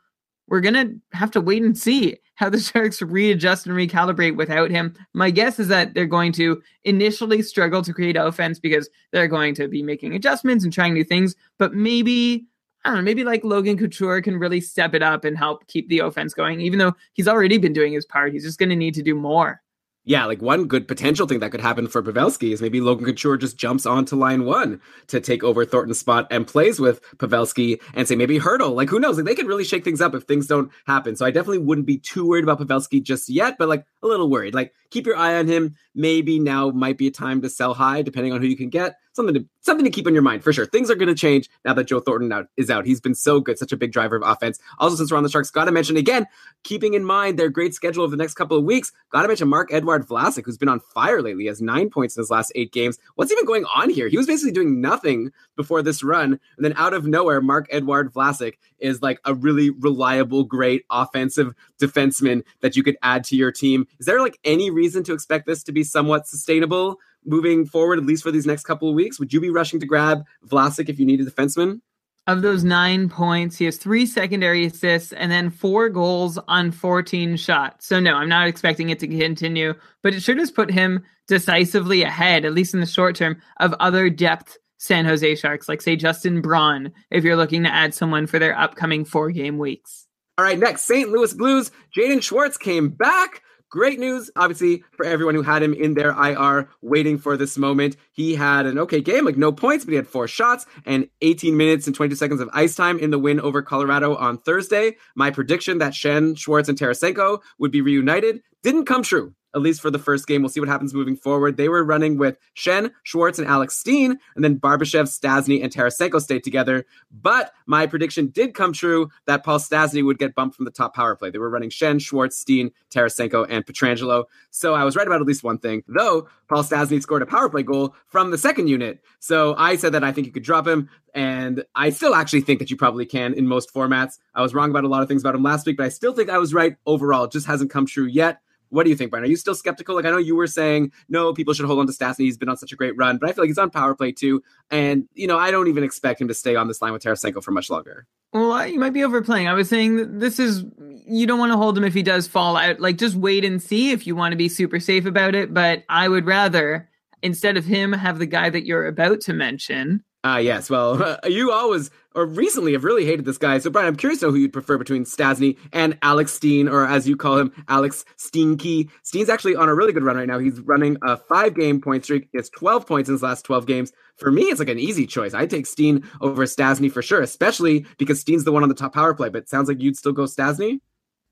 we're 0.48 0.62
going 0.62 0.74
to 0.74 1.18
have 1.18 1.32
to 1.32 1.42
wait 1.42 1.64
and 1.64 1.78
see 1.78 2.18
how 2.36 2.50
the 2.50 2.60
Sharks 2.62 3.02
readjust 3.02 3.66
and 3.66 3.76
recalibrate 3.76 4.36
without 4.36 4.72
him. 4.72 4.94
My 5.14 5.32
guess 5.32 5.60
is 5.60 5.68
that 5.70 5.94
they're 5.94 6.06
going 6.06 6.32
to 6.34 6.62
initially 6.84 7.42
struggle 7.42 7.82
to 7.82 7.94
create 7.94 8.18
offense 8.18 8.60
because 8.60 8.90
they're 9.12 9.28
going 9.28 9.56
to 9.56 9.68
be 9.68 9.82
making 9.82 10.14
adjustments 10.14 10.64
and 10.64 10.74
trying 10.74 10.94
new 10.94 11.04
things, 11.04 11.36
but 11.58 11.74
maybe. 11.74 12.46
I 12.84 12.90
don't 12.90 12.98
know, 12.98 13.04
maybe 13.04 13.24
like 13.24 13.44
Logan 13.44 13.80
Couture 13.80 14.22
can 14.22 14.38
really 14.38 14.62
step 14.62 14.94
it 14.94 15.02
up 15.02 15.26
and 15.26 15.36
help 15.36 15.66
keep 15.66 15.90
the 15.90 15.98
offense 15.98 16.36
going, 16.36 16.62
even 16.62 16.78
though 16.78 16.94
he's 17.14 17.28
already 17.28 17.58
been 17.58 17.74
doing 17.74 17.94
his 17.94 18.06
part. 18.06 18.32
He's 18.32 18.44
just 18.44 18.60
going 18.60 18.70
to 18.70 18.76
need 18.76 18.94
to 18.94 19.02
do 19.02 19.16
more 19.16 19.60
yeah, 20.06 20.26
like 20.26 20.42
one 20.42 20.68
good 20.68 20.88
potential 20.88 21.28
thing 21.28 21.40
that 21.40 21.52
could 21.52 21.62
happen 21.62 21.88
for 21.88 22.02
Pavelski 22.04 22.54
is 22.54 22.62
maybe 22.62 22.80
Logan 22.80 23.06
Couture 23.06 23.38
just 23.38 23.58
jumps 23.58 23.88
onto 23.88 24.16
line 24.16 24.46
one 24.46 24.80
to 25.08 25.20
take 25.20 25.44
over 25.44 25.66
Thornton's 25.66 26.00
spot 26.00 26.28
and 26.30 26.46
plays 26.46 26.80
with 26.80 27.02
Pavelski 27.18 27.82
and 27.96 28.08
say 28.08 28.16
maybe 28.16 28.40
Hertl. 28.40 28.76
Like 28.76 28.90
who 28.90 29.00
knows? 29.00 29.18
Like 29.18 29.26
they 29.26 29.36
could 29.36 29.48
really 29.48 29.64
shake 29.64 29.84
things 29.84 30.02
up 30.02 30.14
if 30.14 30.24
things 30.24 30.46
don't 30.46 30.72
happen. 30.86 31.16
So 31.16 31.26
I 31.26 31.32
definitely 31.32 31.58
wouldn't 31.58 31.88
be 31.88 31.98
too 31.98 32.28
worried 32.28 32.44
about 32.44 32.60
Pavelski 32.60 33.02
just 33.02 33.30
yet, 33.30 33.58
but 33.58 33.68
like 33.68 33.84
a 34.04 34.08
little 34.08 34.30
worried. 34.30 34.54
Like 34.54 34.74
keep 34.96 35.06
your 35.06 35.18
eye 35.18 35.36
on 35.36 35.48
him. 35.48 35.76
Maybe 35.94 36.40
now 36.40 36.70
might 36.70 36.98
be 36.98 37.08
a 37.08 37.12
time 37.12 37.42
to 37.42 37.50
sell 37.50 37.74
high, 37.74 38.02
depending 38.02 38.32
on 38.32 38.42
who 38.42 38.48
you 38.48 38.56
can 38.56 38.70
get. 38.70 38.96
Something 39.12 39.36
to 39.36 39.46
something 39.62 39.86
to 39.86 39.92
keep 39.92 40.08
on 40.08 40.14
your 40.14 40.24
mind 40.24 40.44
for 40.44 40.52
sure. 40.52 40.66
Things 40.66 40.92
are 40.92 40.96
going 40.96 41.08
to 41.08 41.16
change 41.16 41.50
now 41.64 41.74
that 41.74 41.86
Joe 41.86 42.00
Thornton 42.00 42.32
out, 42.32 42.48
is 42.58 42.70
out. 42.70 42.86
He's 42.86 43.00
been 43.00 43.16
so 43.16 43.40
good, 43.40 43.58
such 43.58 43.72
a 43.72 43.78
big 43.78 43.92
driver 43.92 44.18
of 44.18 44.24
offense. 44.24 44.60
Also, 44.78 44.96
since 44.96 45.10
we're 45.10 45.18
on 45.18 45.24
the 45.24 45.30
Sharks, 45.30 45.50
got 45.50 45.66
to 45.66 45.72
mention 45.72 45.96
again, 45.96 46.28
keeping 46.64 46.94
in 46.94 47.04
mind 47.06 47.40
their 47.40 47.50
great 47.50 47.74
schedule 47.74 48.04
of 48.04 48.12
the 48.12 48.18
next 48.18 48.34
couple 48.36 48.58
of 48.58 48.66
weeks. 48.66 48.92
Got 49.12 49.22
to 49.24 49.28
mention 49.30 49.48
Mark 49.48 49.72
Edward 49.72 50.06
Vlasic, 50.06 50.46
who's 50.46 50.58
been 50.58 50.70
on 50.70 50.82
fire 50.82 51.22
lately. 51.22 51.44
He 51.44 51.48
has 51.48 51.62
nine 51.62 51.90
points 51.90 52.18
in 52.18 52.22
his 52.22 52.30
last 52.30 52.52
eight 52.56 52.74
games. 52.74 53.00
What's 53.16 53.32
even 53.32 53.46
going 53.46 53.66
on 53.74 53.90
here? 53.90 54.10
He 54.10 54.18
was 54.18 54.28
basically 54.28 54.52
doing 54.52 54.82
nothing 54.82 55.32
before 55.56 55.82
this 55.82 56.04
run, 56.04 56.40
and 56.58 56.66
then 56.66 56.74
out 56.76 56.94
of 56.94 57.08
nowhere, 57.08 57.42
Mark 57.42 57.68
Edward 57.72 58.14
Vlasic 58.14 58.56
is 58.80 59.02
like 59.02 59.20
a 59.24 59.34
really 59.34 59.70
reliable, 59.70 60.44
great 60.44 60.84
offensive 60.90 61.54
defenseman 61.82 62.44
that 62.60 62.76
you 62.76 62.84
could 62.84 62.98
add 63.02 63.24
to 63.24 63.36
your 63.38 63.52
team. 63.52 63.88
Is 64.00 64.06
there 64.06 64.22
like 64.22 64.38
any 64.44 64.70
reason 64.70 64.85
to 64.94 65.14
expect 65.14 65.46
this 65.46 65.64
to 65.64 65.72
be 65.72 65.84
somewhat 65.84 66.28
sustainable 66.28 66.98
moving 67.26 67.66
forward, 67.66 68.00
at 68.00 68.06
least 68.06 68.24
for 68.24 68.32
these 68.32 68.46
next 68.46 68.64
couple 68.64 68.90
of 68.90 68.96
weeks? 68.96 69.20
Would 69.20 69.34
you 69.34 69.42
be 69.42 69.50
rushing 69.50 69.80
to 69.80 69.86
grab 69.86 70.24
Vlasic 70.48 70.90
if 70.90 71.00
you 71.00 71.06
need 71.06 71.22
a 71.22 71.26
defenseman? 71.26 71.82
Of 72.28 72.42
those 72.42 72.64
nine 72.64 73.08
points, 73.08 73.58
he 73.58 73.66
has 73.66 73.78
three 73.78 74.08
secondary 74.08 74.66
assists 74.66 75.14
and 75.14 75.32
then 75.32 75.52
four 75.52 75.90
goals 75.90 76.40
on 76.48 76.72
14 76.72 77.38
shots. 77.38 77.86
So, 77.86 78.00
no, 78.00 78.16
I'm 78.16 78.30
not 78.30 78.48
expecting 78.48 78.90
it 78.90 78.98
to 79.00 79.08
continue, 79.08 79.76
but 80.02 80.16
it 80.16 80.22
should 80.22 80.40
just 80.40 80.56
put 80.56 80.72
him 80.72 81.04
decisively 81.28 82.02
ahead, 82.02 82.44
at 82.44 82.54
least 82.54 82.74
in 82.74 82.80
the 82.80 82.88
short 82.88 83.16
term, 83.16 83.40
of 83.60 83.74
other 83.80 84.10
depth 84.10 84.58
San 84.80 85.06
Jose 85.06 85.36
Sharks, 85.36 85.70
like, 85.70 85.82
say, 85.82 85.96
Justin 85.96 86.42
Braun, 86.42 86.92
if 87.12 87.24
you're 87.24 87.36
looking 87.36 87.64
to 87.64 87.74
add 87.74 87.94
someone 87.94 88.26
for 88.26 88.40
their 88.40 88.58
upcoming 88.58 89.06
four 89.06 89.30
game 89.30 89.58
weeks. 89.60 90.08
All 90.38 90.46
right, 90.46 90.60
next, 90.60 90.84
St. 90.84 91.10
Louis 91.10 91.34
Blues. 91.34 91.72
Jaden 91.96 92.22
Schwartz 92.22 92.58
came 92.58 92.90
back. 92.90 93.42
Great 93.70 94.00
news, 94.00 94.30
obviously, 94.36 94.84
for 94.92 95.06
everyone 95.06 95.36
who 95.36 95.42
had 95.42 95.64
him 95.64 95.74
in 95.74 95.96
their 95.96 96.12
IR 96.12 96.70
waiting 96.82 97.18
for 97.18 97.36
this 97.36 97.58
moment. 97.58 97.98
He 98.14 98.36
had 98.36 98.66
an 98.66 98.78
okay 98.80 99.02
game, 99.02 99.26
like 99.26 99.38
no 99.38 99.52
points, 99.52 99.84
but 99.84 99.92
he 99.92 99.96
had 99.96 100.08
four 100.08 100.28
shots 100.28 100.66
and 100.86 101.10
18 101.22 101.58
minutes 101.58 101.88
and 101.88 101.96
22 101.96 102.16
seconds 102.16 102.42
of 102.42 102.50
ice 102.54 102.76
time 102.76 103.00
in 103.00 103.10
the 103.10 103.20
win 103.20 103.40
over 103.40 103.62
Colorado 103.62 104.16
on 104.16 104.38
Thursday. 104.38 104.98
My 105.16 105.32
prediction 105.32 105.80
that 105.80 105.94
Schenn, 105.94 106.38
Schwartz, 106.38 106.70
and 106.70 106.78
Tarasenko 106.78 107.42
would 107.60 107.72
be 107.72 107.82
reunited 107.82 108.42
didn't 108.64 108.86
come 108.86 109.04
true 109.04 109.34
at 109.56 109.62
least 109.62 109.82
for 109.82 109.90
the 109.90 109.98
first 109.98 110.28
game. 110.28 110.42
We'll 110.42 110.50
see 110.50 110.60
what 110.60 110.70
happens 110.70 110.94
moving 110.94 111.16
forward. 111.16 111.58
They 111.58 111.70
were 111.70 111.84
running 111.84 112.18
with 112.18 112.38
Schenn, 112.56 112.92
Schwartz, 113.04 113.40
and 113.40 113.48
Alex 113.48 113.78
Steen, 113.78 114.20
and 114.36 114.44
then 114.44 114.60
Barbashev, 114.60 115.06
Stastny, 115.06 115.64
and 115.64 115.72
Tarasenko 115.72 116.22
stayed 116.22 116.44
together. 116.44 116.86
But 117.10 117.54
my 117.66 117.88
prediction 117.88 118.28
did 118.28 118.54
come 118.54 118.74
true 118.74 119.10
that 119.26 119.44
Paul 119.44 119.60
Stastny 119.60 120.06
would 120.06 120.20
get 120.20 120.36
bumped 120.36 120.58
from 120.58 120.66
the 120.66 120.72
top 120.72 120.94
power 120.94 121.16
play. 121.16 121.30
They 121.30 121.40
were 121.40 121.50
running 121.50 121.70
Schenn, 121.70 122.02
Schwartz, 122.02 122.38
Steen, 122.38 122.72
Tarasenko, 122.94 123.48
and 123.50 123.66
Pietrangelo. 123.66 124.26
So 124.52 124.74
I 124.74 124.84
was 124.84 124.96
right 124.96 125.08
about 125.08 125.22
at 125.22 125.28
least 125.28 125.44
one 125.44 125.58
thing, 125.58 125.84
though 125.88 126.28
Paul 126.50 126.64
Stastny 126.64 127.02
scored 127.02 127.22
a 127.22 127.26
power 127.26 127.50
play 127.50 127.64
goal 127.64 127.96
from 128.08 128.32
the 128.32 128.38
second 128.38 128.68
unit. 128.68 129.02
So 129.20 129.56
I 129.58 129.78
said 129.78 129.94
that 129.94 130.04
I 130.04 130.12
think 130.12 130.28
you 130.28 130.34
could 130.34 130.44
drop 130.44 130.68
him, 130.68 130.90
and 131.14 131.64
I 131.74 131.92
still 131.92 132.14
actually 132.14 132.42
think 132.42 132.60
that 132.60 132.70
you 132.70 132.76
probably 132.76 133.06
can 133.06 133.34
in 133.34 133.48
most 133.48 133.74
formats. 133.74 134.20
I 134.34 134.42
was 134.42 134.54
wrong 134.54 134.70
about 134.70 134.84
a 134.84 134.90
lot 134.90 135.02
of 135.02 135.08
things 135.08 135.22
about 135.22 135.36
him 135.36 135.44
last 135.44 135.66
week, 135.66 135.78
but 135.78 135.86
I 135.86 135.90
still 135.90 136.14
think 136.14 136.30
I 136.30 136.38
was 136.40 136.54
right 136.54 136.76
overall. 136.86 137.24
It 137.24 137.32
just 137.32 137.48
hasn't 137.48 137.72
come 137.72 137.86
true 137.86 138.06
yet. 138.06 138.42
What 138.70 138.84
do 138.84 138.90
you 138.90 138.96
think, 138.96 139.12
Brian? 139.12 139.24
Are 139.24 139.28
you 139.28 139.36
still 139.36 139.56
skeptical? 139.56 139.96
Like 139.96 140.06
I 140.06 140.12
know 140.12 140.18
you 140.18 140.36
were 140.36 140.48
saying, 140.48 140.92
no, 141.10 141.34
people 141.34 141.54
should 141.54 141.66
hold 141.66 141.80
on 141.80 141.88
to 141.88 141.94
Stastny. 141.94 142.26
He's 142.26 142.38
been 142.38 142.50
on 142.50 142.58
such 142.58 142.72
a 142.72 142.76
great 142.76 142.96
run, 142.98 143.18
but 143.18 143.30
I 143.30 143.34
feel 143.34 143.44
like 143.44 143.50
he's 143.50 143.58
on 143.58 143.70
power 143.70 143.96
play 143.96 144.12
too. 144.12 144.44
And 144.72 145.08
you 145.14 145.28
know, 145.28 145.38
I 145.38 145.52
don't 145.52 145.68
even 145.68 145.84
expect 145.84 146.22
him 146.22 146.28
to 146.28 146.34
stay 146.34 146.56
on 146.56 146.68
this 146.68 146.82
line 146.82 146.94
with 146.94 147.04
Tarasenko 147.04 147.44
for 147.44 147.52
much 147.52 147.70
longer. 147.70 148.08
Well, 148.34 148.68
you 148.68 148.80
might 148.80 148.94
be 148.94 149.04
overplaying. 149.04 149.48
I 149.48 149.54
was 149.54 149.70
saying 149.70 150.20
this 150.20 150.40
is 150.40 150.66
you 151.08 151.26
don't 151.26 151.40
want 151.40 151.52
to 151.52 151.58
hold 151.58 151.78
him 151.78 151.84
if 151.84 151.94
he 151.94 152.04
does 152.04 152.28
fall 152.28 152.58
out. 152.58 152.80
Like 152.80 152.98
just 152.98 153.16
wait 153.16 153.46
and 153.46 153.62
see 153.62 153.92
if 153.92 154.06
you 154.06 154.16
want 154.16 154.34
to 154.34 154.38
be 154.38 154.50
super 154.50 154.80
safe 154.80 155.06
about 155.06 155.36
it. 155.36 155.54
But 155.54 155.84
I 155.90 156.10
would 156.10 156.26
rather 156.26 156.90
instead 157.22 157.58
of 157.58 157.66
him 157.66 157.94
have 157.94 158.20
the 158.20 158.26
guy 158.26 158.50
that 158.50 158.66
you're 158.66 158.88
about 158.88 159.22
to 159.22 159.34
mention 159.34 160.04
Ah, 160.26 160.34
uh, 160.34 160.38
yes. 160.38 160.72
Well, 160.72 161.02
uh, 161.02 161.18
you 161.28 161.52
always 161.52 161.92
or 162.16 162.26
recently 162.26 162.74
have 162.74 162.84
really 162.84 163.06
hated 163.06 163.26
this 163.26 163.38
guy. 163.38 163.60
So, 163.60 163.70
Brian, 163.70 163.88
I'm 163.88 163.96
curious 163.96 164.22
to 164.22 164.28
know 164.28 164.32
who 164.32 164.38
you'd 164.38 164.54
prefer 164.54 164.78
between 164.78 165.06
Stastny 165.06 165.58
and 165.74 165.98
Alex 166.02 166.32
Steen, 166.32 166.68
or 166.68 166.88
as 166.88 167.08
you 167.08 167.16
call 167.16 167.38
him, 167.38 167.52
Alex 167.68 168.06
Steenkey. 168.18 168.90
Steen's 169.04 169.30
actually 169.30 169.56
on 169.56 169.70
a 169.70 169.76
really 169.76 169.94
good 169.94 170.04
run 170.04 170.16
right 170.16 170.28
now. 170.28 170.40
He's 170.40 170.60
running 170.62 170.98
a 171.04 171.18
five 171.18 171.56
game 171.56 171.82
point 171.82 172.06
streak. 172.06 172.30
He 172.32 172.38
has 172.38 172.50
12 172.50 172.88
points 172.88 173.10
in 173.10 173.16
his 173.16 173.22
last 173.22 173.44
12 173.44 173.66
games. 173.66 173.92
For 174.18 174.32
me, 174.32 174.44
it's 174.44 174.60
like 174.60 174.70
an 174.70 174.80
easy 174.80 175.06
choice. 175.06 175.34
I'd 175.34 175.50
take 175.50 175.66
Steen 175.66 176.08
over 176.22 176.46
Stastny 176.46 176.92
for 176.92 177.02
sure, 177.02 177.22
especially 177.22 177.86
because 177.98 178.20
Steen's 178.22 178.46
the 178.46 178.52
one 178.52 178.64
on 178.64 178.70
the 178.70 178.76
top 178.76 178.94
power 178.94 179.14
play. 179.14 179.30
But 179.30 179.44
it 179.44 179.50
sounds 179.50 179.68
like 179.68 179.82
you'd 179.82 179.98
still 179.98 180.14
go 180.14 180.24
Stastny. 180.24 180.80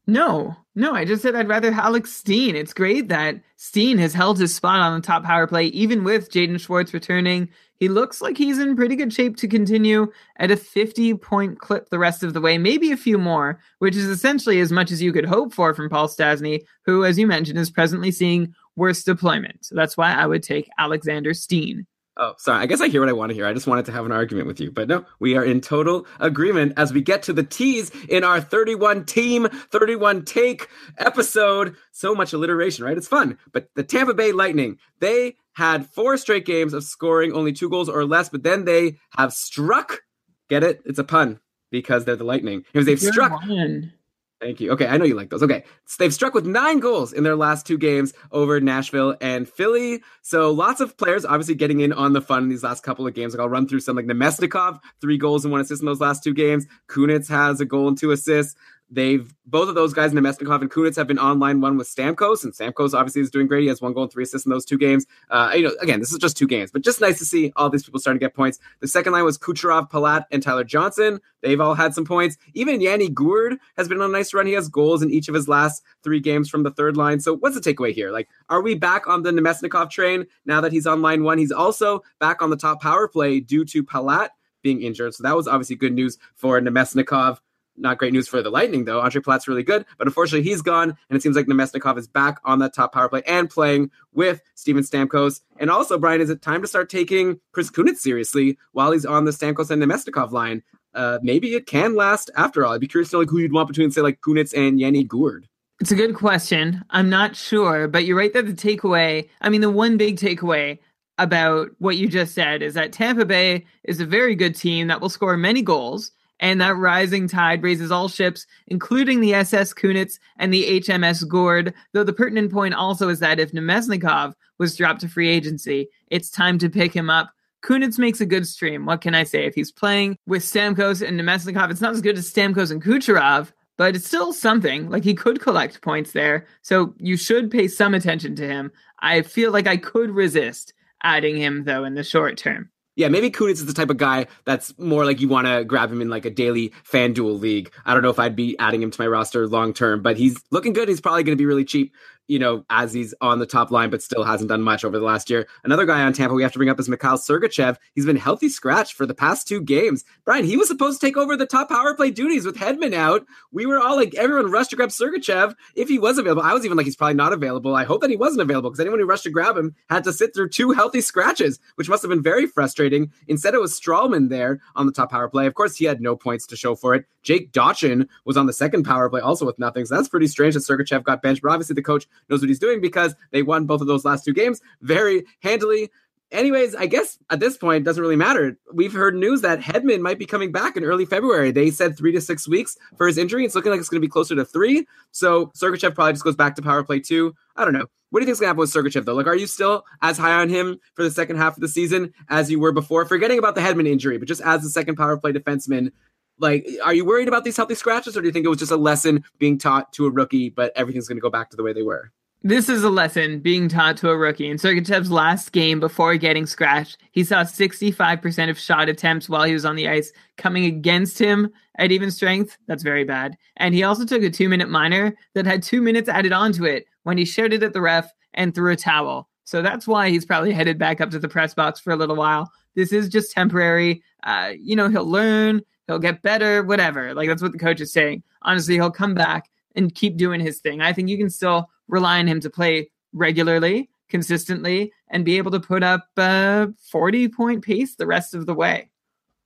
No, 0.05 0.57
no, 0.75 0.93
I 0.93 1.05
just 1.05 1.21
said 1.21 1.33
I'd 1.33 1.47
rather 1.47 1.71
Alex 1.71 2.11
Steen. 2.11 2.57
It's 2.57 2.73
great 2.73 3.07
that 3.07 3.39
Steen 3.55 3.97
has 3.99 4.13
held 4.13 4.37
his 4.37 4.53
spot 4.53 4.81
on 4.81 4.99
the 4.99 5.05
top 5.05 5.23
power 5.23 5.47
play, 5.47 5.67
even 5.67 6.03
with 6.03 6.29
Jaden 6.29 6.59
Schwartz 6.59 6.93
returning. 6.93 7.47
He 7.77 7.87
looks 7.87 8.21
like 8.21 8.37
he's 8.37 8.59
in 8.59 8.75
pretty 8.75 8.97
good 8.97 9.13
shape 9.13 9.37
to 9.37 9.47
continue 9.47 10.11
at 10.37 10.51
a 10.51 10.57
50 10.57 11.13
point 11.15 11.59
clip 11.59 11.89
the 11.89 11.99
rest 11.99 12.21
of 12.21 12.33
the 12.33 12.41
way, 12.41 12.57
maybe 12.57 12.91
a 12.91 12.97
few 12.97 13.17
more, 13.17 13.61
which 13.79 13.95
is 13.95 14.07
essentially 14.07 14.59
as 14.59 14.73
much 14.73 14.91
as 14.91 15.01
you 15.01 15.13
could 15.13 15.25
hope 15.25 15.53
for 15.53 15.73
from 15.73 15.89
Paul 15.89 16.09
Stastny, 16.09 16.65
who, 16.85 17.05
as 17.05 17.17
you 17.17 17.25
mentioned, 17.25 17.59
is 17.59 17.69
presently 17.69 18.11
seeing 18.11 18.53
worse 18.75 19.03
deployment. 19.03 19.63
So 19.63 19.75
that's 19.75 19.95
why 19.95 20.13
I 20.13 20.25
would 20.25 20.43
take 20.43 20.69
Alexander 20.77 21.33
Steen. 21.33 21.87
Oh, 22.15 22.33
sorry. 22.37 22.61
I 22.61 22.67
guess 22.67 22.79
I 22.79 22.89
hear 22.89 23.01
what 23.01 23.09
I 23.09 23.13
want 23.13 23.31
to 23.31 23.33
hear. 23.33 23.47
I 23.47 23.53
just 23.53 23.65
wanted 23.65 23.85
to 23.85 23.91
have 23.91 24.05
an 24.05 24.11
argument 24.11 24.45
with 24.47 24.59
you. 24.59 24.71
But 24.71 24.87
no, 24.87 25.03
we 25.19 25.35
are 25.35 25.43
in 25.43 25.61
total 25.61 26.05
agreement 26.19 26.73
as 26.77 26.93
we 26.93 27.01
get 27.01 27.23
to 27.23 27.33
the 27.33 27.43
teas 27.43 27.91
in 28.07 28.23
our 28.23 28.39
31 28.39 29.05
team, 29.05 29.47
31 29.71 30.23
take 30.23 30.69
episode. 30.99 31.75
So 31.91 32.13
much 32.13 32.33
alliteration, 32.33 32.85
right? 32.85 32.97
It's 32.97 33.07
fun. 33.07 33.39
But 33.51 33.69
the 33.75 33.83
Tampa 33.83 34.13
Bay 34.13 34.31
Lightning, 34.31 34.77
they 34.99 35.37
had 35.53 35.89
four 35.89 36.17
straight 36.17 36.45
games 36.45 36.73
of 36.73 36.83
scoring 36.83 37.33
only 37.33 37.51
two 37.51 37.69
goals 37.69 37.89
or 37.89 38.05
less, 38.05 38.29
but 38.29 38.43
then 38.43 38.65
they 38.65 38.99
have 39.17 39.33
struck. 39.33 40.01
Get 40.49 40.63
it? 40.63 40.81
It's 40.85 40.99
a 40.99 41.03
pun 41.03 41.39
because 41.71 42.05
they're 42.05 42.15
the 42.15 42.23
Lightning. 42.23 42.63
Because 42.71 42.85
they've 42.85 42.99
Good 42.99 43.13
struck 43.13 43.31
one. 43.31 43.93
Thank 44.43 44.59
you. 44.59 44.71
Okay, 44.73 44.87
I 44.87 44.97
know 44.97 45.05
you 45.05 45.15
like 45.15 45.29
those. 45.29 45.41
Okay, 45.41 45.63
they've 45.99 46.13
struck 46.13 46.33
with 46.33 46.45
nine 46.45 46.81
goals 46.81 47.13
in 47.13 47.23
their 47.23 47.37
last 47.37 47.65
two 47.65 47.77
games 47.77 48.11
over 48.33 48.59
Nashville 48.59 49.15
and 49.21 49.47
Philly. 49.47 50.03
So 50.21 50.51
lots 50.51 50.81
of 50.81 50.97
players 50.97 51.23
obviously 51.23 51.55
getting 51.55 51.79
in 51.79 51.93
on 51.93 52.11
the 52.11 52.19
fun 52.19 52.43
in 52.43 52.49
these 52.49 52.61
last 52.61 52.83
couple 52.83 53.07
of 53.07 53.13
games. 53.13 53.33
Like 53.33 53.39
I'll 53.39 53.47
run 53.47 53.69
through 53.69 53.79
some 53.79 53.95
like 53.95 54.05
Namestnikov, 54.05 54.81
three 54.99 55.17
goals 55.17 55.45
and 55.45 55.53
one 55.53 55.61
assist 55.61 55.81
in 55.81 55.85
those 55.85 56.01
last 56.01 56.25
two 56.25 56.33
games. 56.33 56.67
Kunitz 56.89 57.29
has 57.29 57.61
a 57.61 57.65
goal 57.65 57.87
and 57.87 57.97
two 57.97 58.11
assists. 58.11 58.57
They've 58.89 59.33
both 59.45 59.69
of 59.69 59.75
those 59.75 59.91
guys, 59.91 60.11
Namestnikov 60.11 60.61
and 60.61 60.69
Kunitz, 60.69 60.95
have 60.97 61.07
been 61.07 61.17
online 61.17 61.61
one 61.61 61.77
with 61.77 61.87
Stamkos, 61.87 62.43
and 62.43 62.53
Stamkos 62.53 62.93
obviously 62.93 63.21
is 63.21 63.31
doing 63.31 63.47
great. 63.47 63.63
He 63.63 63.67
has 63.67 63.81
one 63.81 63.93
goal 63.93 64.03
and 64.03 64.11
three 64.11 64.23
assists 64.23 64.45
in 64.45 64.51
those 64.51 64.65
two 64.65 64.77
games. 64.77 65.07
Uh, 65.29 65.51
you 65.55 65.63
know, 65.63 65.71
again, 65.81 65.99
this 65.99 66.11
is 66.11 66.19
just 66.19 66.37
two 66.37 66.47
games, 66.47 66.69
but 66.71 66.83
just 66.83 67.01
nice 67.01 67.17
to 67.17 67.25
see 67.25 67.51
all 67.55 67.69
these 67.69 67.83
people 67.83 67.99
starting 67.99 68.19
to 68.19 68.23
get 68.23 68.35
points. 68.35 68.59
The 68.81 68.87
second 68.87 69.13
line 69.13 69.23
was 69.23 69.37
Kucherov, 69.37 69.89
Palat, 69.89 70.25
and 70.31 70.43
Tyler 70.43 70.63
Johnson. 70.63 71.19
They've 71.41 71.59
all 71.59 71.73
had 71.73 71.95
some 71.95 72.05
points. 72.05 72.37
Even 72.53 72.81
Yanni 72.81 73.09
Gourde 73.09 73.57
has 73.77 73.87
been 73.87 73.99
on 73.99 74.09
a 74.09 74.13
nice 74.13 74.33
run. 74.33 74.45
He 74.45 74.53
has 74.53 74.69
goals 74.69 75.01
in 75.01 75.09
each 75.09 75.27
of 75.27 75.33
his 75.33 75.47
last 75.47 75.83
three 76.03 76.19
games 76.19 76.49
from 76.49 76.63
the 76.63 76.71
third 76.71 76.95
line. 76.95 77.19
So 77.19 77.35
what's 77.35 77.59
the 77.59 77.73
takeaway 77.73 77.93
here? 77.93 78.11
Like, 78.11 78.29
are 78.49 78.61
we 78.61 78.75
back 78.75 79.07
on 79.07 79.23
the 79.23 79.31
Namestnikov 79.31 79.89
train 79.89 80.25
now 80.45 80.61
that 80.61 80.71
he's 80.71 80.85
on 80.85 81.01
line 81.01 81.23
one? 81.23 81.37
He's 81.37 81.51
also 81.51 82.03
back 82.19 82.41
on 82.41 82.49
the 82.49 82.57
top 82.57 82.81
power 82.81 83.07
play 83.07 83.39
due 83.39 83.65
to 83.65 83.83
Palat 83.83 84.29
being 84.61 84.81
injured. 84.81 85.13
So 85.13 85.23
that 85.23 85.35
was 85.35 85.47
obviously 85.47 85.75
good 85.75 85.93
news 85.93 86.17
for 86.35 86.59
Namestnikov. 86.59 87.39
Not 87.75 87.97
great 87.97 88.13
news 88.13 88.27
for 88.27 88.41
the 88.41 88.51
Lightning, 88.51 88.85
though. 88.85 89.01
Andre 89.01 89.21
Palat's 89.21 89.47
really 89.47 89.63
good, 89.63 89.85
but 89.97 90.07
unfortunately 90.07 90.47
he's 90.47 90.61
gone, 90.61 90.95
and 91.09 91.17
it 91.17 91.23
seems 91.23 91.35
like 91.35 91.47
Namestnikov 91.47 91.97
is 91.97 92.07
back 92.07 92.39
on 92.45 92.59
that 92.59 92.73
top 92.73 92.93
power 92.93 93.09
play 93.09 93.23
and 93.25 93.49
playing 93.49 93.89
with 94.13 94.41
Steven 94.53 94.83
Stamkos. 94.83 95.41
And 95.57 95.69
also, 95.69 95.97
Brian, 95.97 96.21
is 96.21 96.29
it 96.29 96.41
time 96.41 96.61
to 96.61 96.67
start 96.67 96.89
taking 96.89 97.39
Chris 97.51 97.71
Kunitz 97.71 97.97
seriously 97.97 98.57
while 98.73 98.91
he's 98.91 99.05
on 99.05 99.25
the 99.25 99.31
Stamkos 99.31 99.71
and 99.71 99.81
Namestnikov 99.81 100.31
line? 100.31 100.61
Uh, 100.93 101.17
maybe 101.23 101.55
it 101.55 101.65
can 101.65 101.95
last 101.95 102.29
after 102.35 102.63
all. 102.63 102.73
I'd 102.73 102.81
be 102.81 102.87
curious 102.87 103.09
to 103.09 103.15
know 103.15 103.21
like 103.21 103.29
who 103.29 103.39
you'd 103.39 103.53
want 103.53 103.67
between, 103.67 103.89
say, 103.89 104.01
like 104.01 104.21
Kunitz 104.21 104.55
and 104.55 104.79
Yanni 104.79 105.03
Gourde. 105.03 105.47
It's 105.79 105.91
a 105.91 105.95
good 105.95 106.15
question. 106.15 106.83
I'm 106.91 107.09
not 107.09 107.35
sure, 107.35 107.87
but 107.87 108.05
you're 108.05 108.17
right 108.17 108.31
that 108.33 108.45
the 108.45 108.53
takeaway, 108.53 109.27
I 109.41 109.49
mean, 109.49 109.61
the 109.61 109.71
one 109.71 109.97
big 109.97 110.17
takeaway 110.17 110.77
about 111.17 111.71
what 111.79 111.97
you 111.97 112.07
just 112.07 112.33
said 112.33 112.61
is 112.61 112.73
that 112.75 112.93
Tampa 112.93 113.25
Bay 113.25 113.65
is 113.83 113.99
a 113.99 114.05
very 114.05 114.35
good 114.35 114.55
team 114.55 114.87
that 114.87 115.01
will 115.01 115.09
score 115.09 115.35
many 115.35 115.61
goals, 115.61 116.11
and 116.39 116.59
that 116.61 116.75
rising 116.75 117.27
tide 117.27 117.63
raises 117.63 117.91
all 117.91 118.07
ships, 118.07 118.45
including 118.67 119.19
the 119.19 119.33
SS 119.33 119.73
Kunitz 119.73 120.19
and 120.37 120.53
the 120.53 120.81
HMS 120.81 121.27
Gourde. 121.27 121.73
Though 121.93 122.03
the 122.03 122.13
pertinent 122.13 122.51
point 122.51 122.73
also 122.73 123.09
is 123.09 123.19
that 123.19 123.39
if 123.39 123.51
Namestnikov 123.51 124.33
was 124.57 124.75
dropped 124.75 125.01
to 125.01 125.07
free 125.07 125.29
agency, 125.29 125.89
it's 126.07 126.29
time 126.29 126.57
to 126.59 126.69
pick 126.69 126.93
him 126.93 127.09
up. 127.09 127.31
Kunitz 127.63 127.97
makes 127.97 128.19
a 128.19 128.25
good 128.25 128.45
stream. 128.45 128.85
What 128.85 129.01
can 129.01 129.15
I 129.15 129.23
say? 129.23 129.45
If 129.45 129.55
he's 129.55 129.71
playing 129.71 130.17
with 130.27 130.43
Stamkos 130.43 131.05
and 131.05 131.19
Namestnikov, 131.19 131.71
it's 131.71 131.81
not 131.81 131.93
as 131.93 132.01
good 132.01 132.17
as 132.17 132.31
Stamkos 132.31 132.71
and 132.71 132.83
Kucherov, 132.83 133.53
but 133.77 133.95
it's 133.95 134.05
still 134.05 134.33
something. 134.33 134.89
Like 134.89 135.05
he 135.05 135.13
could 135.13 135.39
collect 135.39 135.81
points 135.81 136.11
there. 136.11 136.45
So 136.61 136.93
you 136.97 137.15
should 137.15 137.49
pay 137.49 137.69
some 137.69 137.93
attention 137.93 138.35
to 138.35 138.47
him. 138.47 138.71
I 138.99 139.21
feel 139.21 139.51
like 139.51 139.67
I 139.67 139.77
could 139.77 140.11
resist 140.11 140.73
adding 141.03 141.37
him 141.37 141.63
though 141.63 141.85
in 141.85 141.95
the 141.95 142.03
short 142.03 142.37
term. 142.37 142.69
Yeah, 142.95 143.07
maybe 143.07 143.31
Kunitz 143.31 143.53
is 143.53 143.65
the 143.65 143.73
type 143.73 143.89
of 143.89 143.97
guy 143.97 144.27
that's 144.45 144.77
more 144.77 145.03
like 145.03 145.19
you 145.19 145.27
want 145.27 145.47
to 145.47 145.63
grab 145.63 145.91
him 145.91 145.99
in 145.99 146.09
like 146.09 146.25
a 146.25 146.29
daily 146.29 146.71
FanDuel 146.89 147.39
league. 147.39 147.71
I 147.85 147.93
don't 147.93 148.03
know 148.03 148.11
if 148.11 148.19
I'd 148.19 148.35
be 148.35 148.57
adding 148.59 148.83
him 148.83 148.91
to 148.91 149.01
my 149.01 149.07
roster 149.07 149.47
long 149.47 149.73
term, 149.73 150.03
but 150.03 150.15
he's 150.15 150.39
looking 150.51 150.73
good. 150.73 150.87
He's 150.87 151.01
probably 151.01 151.23
going 151.23 151.35
to 151.35 151.41
be 151.41 151.47
really 151.47 151.65
cheap, 151.65 151.93
you 152.27 152.39
know, 152.39 152.63
as 152.69 152.93
he's 152.93 153.13
on 153.21 153.39
the 153.39 153.45
top 153.45 153.71
line, 153.71 153.89
but 153.89 154.01
still 154.01 154.23
hasn't 154.23 154.49
done 154.49 154.61
much 154.61 154.85
over 154.85 154.97
the 154.97 155.05
last 155.05 155.29
year. 155.29 155.47
Another 155.63 155.85
guy 155.85 156.01
on 156.01 156.13
Tampa 156.13 156.33
we 156.33 156.43
have 156.43 156.53
to 156.53 156.59
bring 156.59 156.69
up 156.69 156.79
is 156.79 156.89
Mikhail 156.89 157.17
Sergachev. 157.17 157.77
He's 157.93 158.05
been 158.05 158.15
healthy 158.15 158.49
scratch 158.49 158.93
for 158.93 159.05
the 159.05 159.13
past 159.13 159.47
two 159.47 159.61
games. 159.61 160.03
Brian, 160.25 160.45
he 160.45 160.57
was 160.57 160.67
supposed 160.67 160.99
to 160.99 161.05
take 161.05 161.17
over 161.17 161.35
the 161.35 161.45
top 161.45 161.69
power 161.69 161.93
play 161.95 162.11
duties 162.11 162.45
with 162.45 162.55
Hedman 162.55 162.93
out. 162.93 163.25
We 163.51 163.65
were 163.65 163.79
all 163.79 163.95
like, 163.95 164.15
everyone 164.15 164.51
rushed 164.51 164.69
to 164.71 164.75
grab 164.75 164.89
Sergachev 164.89 165.53
if 165.75 165.89
he 165.89 165.99
was 165.99 166.17
available. 166.17 166.43
I 166.43 166.53
was 166.53 166.65
even 166.65 166.77
like, 166.77 166.85
he's 166.85 166.95
probably 166.95 167.15
not 167.15 167.33
available. 167.33 167.75
I 167.75 167.83
hope 167.83 168.01
that 168.01 168.09
he 168.09 168.15
wasn't 168.15 168.41
available 168.41 168.69
because 168.69 168.79
anyone 168.79 168.99
who 168.99 169.05
rushed 169.05 169.23
to 169.23 169.29
grab 169.29 169.57
him 169.57 169.75
had 169.89 170.03
to 170.05 170.13
sit 170.13 170.33
through 170.33 170.49
two 170.49 170.71
healthy 170.71 171.01
scratches, 171.01 171.59
which 171.75 171.89
must 171.89 172.03
have 172.03 172.09
been 172.09 172.23
very 172.23 172.47
frustrating. 172.47 173.11
Instead, 173.27 173.53
it 173.53 173.61
was 173.61 173.79
Stralman 173.79 174.29
there 174.29 174.61
on 174.75 174.85
the 174.85 174.91
top 174.91 175.11
power 175.11 175.27
play. 175.27 175.45
Of 175.45 175.53
course, 175.53 175.75
he 175.75 175.85
had 175.85 176.01
no 176.01 176.15
points 176.15 176.47
to 176.47 176.55
show 176.55 176.75
for 176.75 176.95
it. 176.95 177.05
Jake 177.23 177.51
Dotchin 177.51 178.07
was 178.25 178.37
on 178.37 178.45
the 178.45 178.53
second 178.53 178.83
power 178.83 179.09
play 179.09 179.21
also 179.21 179.45
with 179.45 179.57
nothing. 179.57 179.85
So 179.85 179.95
that's 179.95 180.09
pretty 180.09 180.27
strange 180.27 180.53
that 180.53 180.61
Sergachev 180.61 181.03
got 181.03 181.21
benched. 181.21 181.41
But 181.41 181.51
obviously, 181.51 181.73
the 181.73 181.81
coach 181.81 182.07
knows 182.29 182.41
what 182.41 182.49
he's 182.49 182.59
doing 182.59 182.81
because 182.81 183.15
they 183.31 183.41
won 183.41 183.65
both 183.65 183.81
of 183.81 183.87
those 183.87 184.05
last 184.05 184.25
two 184.25 184.33
games 184.33 184.61
very 184.81 185.23
handily. 185.41 185.89
Anyways, 186.31 186.73
I 186.73 186.87
guess 186.87 187.19
at 187.29 187.39
this 187.39 187.57
point, 187.57 187.81
it 187.81 187.85
doesn't 187.85 188.01
really 188.01 188.15
matter. 188.15 188.57
We've 188.73 188.93
heard 188.93 189.15
news 189.15 189.41
that 189.41 189.61
Hedman 189.61 190.01
might 190.01 190.17
be 190.17 190.25
coming 190.25 190.51
back 190.51 190.75
in 190.75 190.83
early 190.83 191.05
February. 191.05 191.51
They 191.51 191.69
said 191.69 191.95
three 191.95 192.11
to 192.11 192.21
six 192.21 192.47
weeks 192.47 192.75
for 192.97 193.05
his 193.05 193.19
injury. 193.19 193.45
It's 193.45 193.53
looking 193.53 193.71
like 193.71 193.79
it's 193.79 193.89
going 193.89 194.01
to 194.01 194.07
be 194.07 194.11
closer 194.11 194.35
to 194.35 194.43
three. 194.43 194.87
So 195.11 195.47
Sergachev 195.55 195.93
probably 195.93 196.13
just 196.13 196.23
goes 196.23 196.35
back 196.35 196.55
to 196.55 196.63
power 196.63 196.83
play 196.83 196.99
two. 196.99 197.35
I 197.55 197.63
don't 197.63 197.73
know. 197.73 197.85
What 198.09 198.19
do 198.19 198.23
you 198.23 198.27
think's 198.27 198.39
going 198.39 198.45
to 198.45 198.49
happen 198.49 198.59
with 198.59 198.71
Sergachev, 198.71 199.05
though? 199.05 199.15
Like, 199.15 199.25
are 199.25 199.35
you 199.35 199.47
still 199.47 199.85
as 200.03 200.19
high 200.19 200.33
on 200.33 200.47
him 200.47 200.79
for 200.93 201.03
the 201.03 201.09
second 201.09 201.37
half 201.37 201.57
of 201.57 201.61
the 201.61 201.67
season 201.67 202.13
as 202.29 202.49
you 202.49 202.59
were 202.59 202.71
before? 202.71 203.05
Forgetting 203.05 203.39
about 203.39 203.55
the 203.55 203.61
Hedman 203.61 203.87
injury, 203.87 204.19
but 204.19 204.27
just 204.27 204.41
as 204.41 204.61
the 204.61 204.69
second 204.69 204.97
power 204.97 205.17
play 205.17 205.33
defenseman, 205.33 205.91
like, 206.39 206.67
are 206.83 206.93
you 206.93 207.05
worried 207.05 207.27
about 207.27 207.43
these 207.43 207.57
healthy 207.57 207.75
scratches, 207.75 208.17
or 208.17 208.21
do 208.21 208.27
you 208.27 208.33
think 208.33 208.45
it 208.45 208.49
was 208.49 208.59
just 208.59 208.71
a 208.71 208.77
lesson 208.77 209.23
being 209.39 209.57
taught 209.57 209.93
to 209.93 210.05
a 210.05 210.09
rookie, 210.09 210.49
but 210.49 210.71
everything's 210.75 211.07
going 211.07 211.17
to 211.17 211.21
go 211.21 211.29
back 211.29 211.49
to 211.51 211.57
the 211.57 211.63
way 211.63 211.73
they 211.73 211.83
were? 211.83 212.11
This 212.45 212.67
is 212.67 212.83
a 212.83 212.89
lesson 212.89 213.39
being 213.39 213.69
taught 213.69 213.95
to 213.97 214.09
a 214.09 214.17
rookie. 214.17 214.49
In 214.49 214.57
Sergachev's 214.57 215.09
last 215.09 215.53
game 215.53 215.79
before 215.79 216.17
getting 216.17 216.45
scratched, 216.45 216.97
he 217.11 217.23
saw 217.23 217.43
65% 217.43 218.49
of 218.49 218.59
shot 218.59 218.89
attempts 218.89 219.29
while 219.29 219.45
he 219.45 219.53
was 219.53 219.63
on 219.63 219.77
the 219.77 219.87
ice 219.87 220.11
coming 220.35 220.65
against 220.65 221.17
him 221.17 221.49
at 221.77 221.93
even 221.93 222.11
strength. 222.11 222.57
That's 222.67 222.83
very 222.83 223.05
bad. 223.05 223.37
And 223.55 223.73
he 223.73 223.83
also 223.83 224.03
took 224.03 224.23
a 224.23 224.29
two 224.29 224.49
minute 224.49 224.69
minor 224.69 225.15
that 225.35 225.45
had 225.45 225.63
two 225.63 225.81
minutes 225.81 226.09
added 226.09 226.33
onto 226.33 226.65
it 226.65 226.85
when 227.03 227.17
he 227.17 227.23
shouted 227.23 227.63
at 227.63 227.71
the 227.71 227.79
ref 227.79 228.11
and 228.33 228.53
threw 228.53 228.73
a 228.73 228.75
towel. 228.75 229.29
So 229.45 229.61
that's 229.61 229.87
why 229.87 230.09
he's 230.09 230.25
probably 230.25 230.51
headed 230.51 230.77
back 230.77 230.99
up 230.99 231.11
to 231.11 231.19
the 231.19 231.29
press 231.29 231.53
box 231.53 231.79
for 231.79 231.91
a 231.93 231.95
little 231.95 232.17
while. 232.17 232.51
This 232.75 232.91
is 232.91 233.07
just 233.07 233.31
temporary. 233.31 234.03
Uh, 234.23 234.51
you 234.59 234.75
know, 234.75 234.89
he'll 234.89 235.09
learn, 235.09 235.61
he'll 235.87 235.99
get 235.99 236.21
better, 236.21 236.63
whatever. 236.63 237.13
Like 237.13 237.27
that's 237.27 237.41
what 237.41 237.51
the 237.51 237.59
coach 237.59 237.81
is 237.81 237.91
saying. 237.91 238.23
Honestly, 238.41 238.75
he'll 238.75 238.91
come 238.91 239.13
back 239.13 239.49
and 239.75 239.93
keep 239.93 240.17
doing 240.17 240.39
his 240.39 240.59
thing. 240.59 240.81
I 240.81 240.93
think 240.93 241.09
you 241.09 241.17
can 241.17 241.29
still 241.29 241.69
rely 241.87 242.19
on 242.19 242.27
him 242.27 242.39
to 242.41 242.49
play 242.49 242.89
regularly, 243.13 243.89
consistently, 244.09 244.91
and 245.09 245.25
be 245.25 245.37
able 245.37 245.51
to 245.51 245.59
put 245.59 245.83
up 245.83 246.07
a 246.17 246.69
40 246.91 247.29
point 247.29 247.63
pace 247.63 247.95
the 247.95 248.07
rest 248.07 248.33
of 248.33 248.45
the 248.45 248.53
way. 248.53 248.89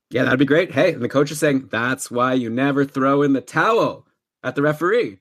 Yeah, 0.10 0.24
that'd 0.24 0.40
be 0.40 0.46
great. 0.46 0.72
Hey, 0.72 0.94
and 0.94 1.02
the 1.02 1.10
coach 1.10 1.32
is 1.32 1.40
saying 1.40 1.68
that's 1.70 2.10
why 2.10 2.34
you 2.34 2.50
never 2.50 2.86
throw 2.86 3.24
in 3.24 3.34
the 3.34 3.42
towel 3.42 4.08
at 4.44 4.56
the 4.56 4.62
referee. 4.62 5.20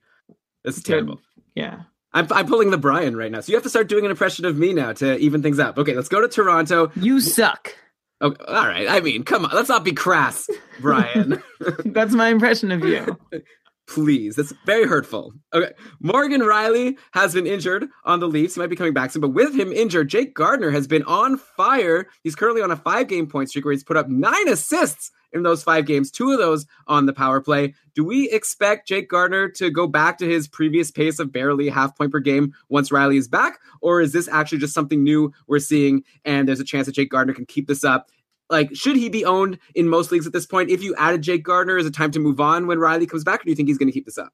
This 0.63 0.77
is 0.77 0.83
terrible. 0.83 1.19
Yeah. 1.55 1.81
I'm, 2.13 2.27
I'm 2.31 2.47
pulling 2.47 2.71
the 2.71 2.77
Brian 2.77 3.15
right 3.15 3.31
now. 3.31 3.41
So 3.41 3.51
you 3.51 3.57
have 3.57 3.63
to 3.63 3.69
start 3.69 3.89
doing 3.89 4.05
an 4.05 4.11
impression 4.11 4.45
of 4.45 4.57
me 4.57 4.73
now 4.73 4.93
to 4.93 5.17
even 5.17 5.43
things 5.43 5.59
up. 5.59 5.77
Okay, 5.77 5.93
let's 5.93 6.09
go 6.09 6.21
to 6.21 6.27
Toronto. 6.27 6.91
You 6.95 7.19
suck. 7.19 7.75
Okay, 8.21 8.43
all 8.47 8.67
right. 8.67 8.87
I 8.89 8.99
mean, 8.99 9.23
come 9.23 9.45
on. 9.45 9.51
Let's 9.53 9.69
not 9.69 9.83
be 9.83 9.93
crass, 9.93 10.49
Brian. 10.81 11.41
That's 11.85 12.13
my 12.13 12.29
impression 12.29 12.71
of 12.71 12.83
you. 12.83 13.17
Please. 13.87 14.35
That's 14.35 14.53
very 14.65 14.85
hurtful. 14.85 15.33
Okay. 15.53 15.71
Morgan 16.01 16.41
Rielly 16.41 16.97
has 17.11 17.33
been 17.33 17.47
injured 17.47 17.87
on 18.03 18.19
the 18.19 18.27
Leafs. 18.27 18.55
He 18.55 18.59
might 18.59 18.69
be 18.69 18.75
coming 18.75 18.93
back 18.93 19.11
soon, 19.11 19.21
but 19.21 19.29
with 19.29 19.55
him 19.55 19.71
injured, 19.71 20.09
Jake 20.09 20.33
Gardiner 20.33 20.71
has 20.71 20.87
been 20.87 21.03
on 21.03 21.37
fire. 21.37 22.07
He's 22.21 22.35
currently 22.35 22.61
on 22.61 22.71
a 22.71 22.75
five 22.75 23.07
game 23.07 23.27
point 23.27 23.49
streak 23.49 23.63
where 23.63 23.71
he's 23.71 23.85
put 23.85 23.95
up 23.95 24.09
nine 24.09 24.49
assists 24.49 25.11
in 25.33 25.43
those 25.43 25.63
five 25.63 25.85
games, 25.85 26.11
two 26.11 26.31
of 26.31 26.37
those 26.37 26.65
on 26.87 27.05
the 27.05 27.13
power 27.13 27.41
play. 27.41 27.73
Do 27.95 28.03
we 28.03 28.29
expect 28.29 28.87
Jake 28.87 29.09
Gardiner 29.09 29.49
to 29.49 29.69
go 29.69 29.87
back 29.87 30.17
to 30.19 30.27
his 30.27 30.47
previous 30.47 30.91
pace 30.91 31.19
of 31.19 31.31
barely 31.31 31.69
half 31.69 31.97
point 31.97 32.11
per 32.11 32.19
game 32.19 32.53
once 32.69 32.89
Rielly 32.89 33.17
is 33.17 33.27
back? 33.27 33.59
Or 33.81 34.01
is 34.01 34.13
this 34.13 34.27
actually 34.27 34.59
just 34.59 34.73
something 34.73 35.03
new 35.03 35.31
we're 35.47 35.59
seeing 35.59 36.03
and 36.25 36.47
there's 36.47 36.59
a 36.59 36.65
chance 36.65 36.85
that 36.85 36.95
Jake 36.95 37.09
Gardiner 37.09 37.33
can 37.33 37.45
keep 37.45 37.67
this 37.67 37.83
up? 37.83 38.09
Like, 38.49 38.75
should 38.75 38.95
he 38.95 39.09
be 39.09 39.25
owned 39.25 39.59
in 39.75 39.89
most 39.89 40.11
leagues 40.11 40.25
at 40.25 40.33
this 40.33 40.45
point? 40.45 40.69
If 40.69 40.81
you 40.81 40.95
added 40.95 41.21
Jake 41.21 41.43
Gardiner, 41.43 41.77
is 41.77 41.85
it 41.85 41.93
time 41.93 42.11
to 42.11 42.19
move 42.19 42.39
on 42.39 42.65
when 42.65 42.77
Rielly 42.77 43.09
comes 43.09 43.23
back, 43.23 43.41
or 43.41 43.43
do 43.43 43.49
you 43.49 43.55
think 43.55 43.67
he's 43.67 43.77
going 43.77 43.89
to 43.89 43.93
keep 43.93 44.05
this 44.05 44.17
up? 44.17 44.31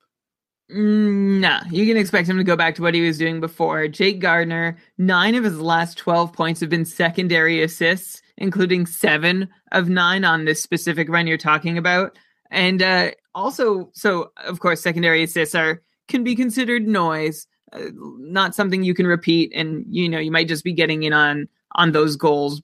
Mm, 0.71 1.39
nah, 1.39 1.61
you 1.71 1.85
can 1.85 1.97
expect 1.97 2.29
him 2.29 2.37
to 2.37 2.43
go 2.43 2.55
back 2.55 2.75
to 2.75 2.81
what 2.81 2.93
he 2.93 3.01
was 3.01 3.17
doing 3.17 3.39
before. 3.39 3.87
Jake 3.87 4.19
Gardiner, 4.19 4.77
nine 4.97 5.35
of 5.35 5.43
his 5.43 5.59
last 5.59 5.97
12 5.97 6.31
points 6.33 6.61
have 6.61 6.69
been 6.69 6.85
secondary 6.85 7.61
assists, 7.61 8.21
including 8.43 8.85
seven 8.85 9.47
of 9.71 9.87
nine 9.87 10.25
on 10.25 10.43
this 10.43 10.61
specific 10.61 11.07
run 11.09 11.25
you're 11.25 11.37
talking 11.37 11.77
about. 11.77 12.17
And 12.51 12.83
uh, 12.83 13.11
also, 13.33 13.89
so 13.93 14.31
of 14.45 14.59
course, 14.59 14.81
secondary 14.81 15.23
assists 15.23 15.55
are 15.55 15.81
can 16.09 16.23
be 16.23 16.35
considered 16.35 16.85
noise, 16.85 17.47
uh, 17.71 17.85
not 17.95 18.53
something 18.53 18.83
you 18.83 18.93
can 18.93 19.07
repeat, 19.07 19.51
and 19.55 19.85
you 19.87 20.09
know 20.09 20.19
you 20.19 20.29
might 20.29 20.49
just 20.49 20.63
be 20.63 20.73
getting 20.73 21.03
in 21.03 21.13
on 21.13 21.47
on 21.75 21.93
those 21.93 22.17
goals 22.17 22.61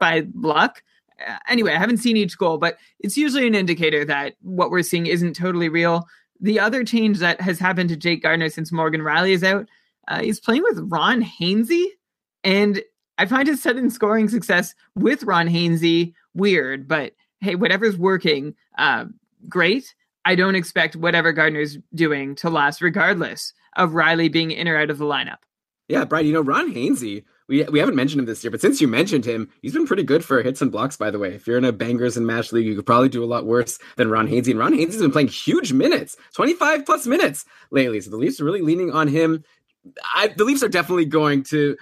by 0.00 0.26
luck. 0.34 0.82
Uh, 1.24 1.36
anyway, 1.48 1.74
I 1.74 1.78
haven't 1.78 1.98
seen 1.98 2.16
each 2.16 2.38
goal, 2.38 2.56
but 2.56 2.78
it's 2.98 3.18
usually 3.18 3.46
an 3.46 3.54
indicator 3.54 4.04
that 4.06 4.34
what 4.40 4.70
we're 4.70 4.82
seeing 4.82 5.06
isn't 5.06 5.36
totally 5.36 5.68
real. 5.68 6.06
The 6.40 6.58
other 6.58 6.84
change 6.84 7.18
that 7.18 7.40
has 7.42 7.58
happened 7.58 7.90
to 7.90 7.96
Jake 7.96 8.22
Gardiner 8.22 8.48
since 8.48 8.72
Morgan 8.72 9.02
Rielly 9.02 9.32
is 9.32 9.44
out, 9.44 9.66
uh, 10.08 10.22
he's 10.22 10.40
playing 10.40 10.62
with 10.62 10.80
Ron 10.90 11.22
Hainsey, 11.22 11.86
and 12.44 12.80
I 13.18 13.26
find 13.26 13.48
his 13.48 13.62
sudden 13.62 13.90
scoring 13.90 14.28
success 14.28 14.74
with 14.94 15.24
Ron 15.24 15.48
Hainsey 15.48 16.14
weird. 16.34 16.88
But 16.88 17.14
hey, 17.40 17.56
whatever's 17.56 17.98
working, 17.98 18.54
uh, 18.78 19.06
great. 19.48 19.94
I 20.24 20.34
don't 20.34 20.54
expect 20.54 20.96
whatever 20.96 21.32
Gardiner's 21.32 21.78
doing 21.94 22.34
to 22.36 22.50
last, 22.50 22.80
regardless 22.80 23.52
of 23.76 23.90
Rielly 23.90 24.30
being 24.30 24.50
in 24.50 24.68
or 24.68 24.76
out 24.76 24.90
of 24.90 24.98
the 24.98 25.04
lineup. 25.04 25.38
Yeah, 25.88 26.04
Brian, 26.04 26.26
you 26.26 26.34
know, 26.34 26.42
Ron 26.42 26.72
Hainsey, 26.72 27.24
we, 27.48 27.62
we 27.64 27.78
haven't 27.78 27.94
mentioned 27.94 28.20
him 28.20 28.26
this 28.26 28.44
year, 28.44 28.50
but 28.50 28.60
since 28.60 28.78
you 28.78 28.86
mentioned 28.86 29.24
him, 29.24 29.48
he's 29.62 29.72
been 29.72 29.86
pretty 29.86 30.02
good 30.02 30.22
for 30.22 30.42
hits 30.42 30.60
and 30.60 30.70
blocks, 30.70 30.98
by 30.98 31.10
the 31.10 31.18
way. 31.18 31.34
If 31.34 31.46
you're 31.46 31.56
in 31.56 31.64
a 31.64 31.72
bangers 31.72 32.18
and 32.18 32.26
mash 32.26 32.52
league, 32.52 32.66
you 32.66 32.76
could 32.76 32.84
probably 32.84 33.08
do 33.08 33.24
a 33.24 33.26
lot 33.26 33.46
worse 33.46 33.78
than 33.96 34.10
Ron 34.10 34.28
Hainsey. 34.28 34.50
And 34.50 34.58
Ron 34.58 34.74
Hainsey's 34.74 34.98
been 34.98 35.10
playing 35.10 35.28
huge 35.28 35.72
minutes, 35.72 36.14
25 36.34 36.84
plus 36.84 37.06
minutes 37.06 37.46
lately. 37.70 38.02
So 38.02 38.10
the 38.10 38.18
Leafs 38.18 38.38
are 38.38 38.44
really 38.44 38.60
leaning 38.60 38.92
on 38.92 39.08
him. 39.08 39.44
I, 40.14 40.28
the 40.28 40.44
Leafs 40.44 40.62
are 40.62 40.68
definitely 40.68 41.04
going 41.04 41.42
to 41.44 41.76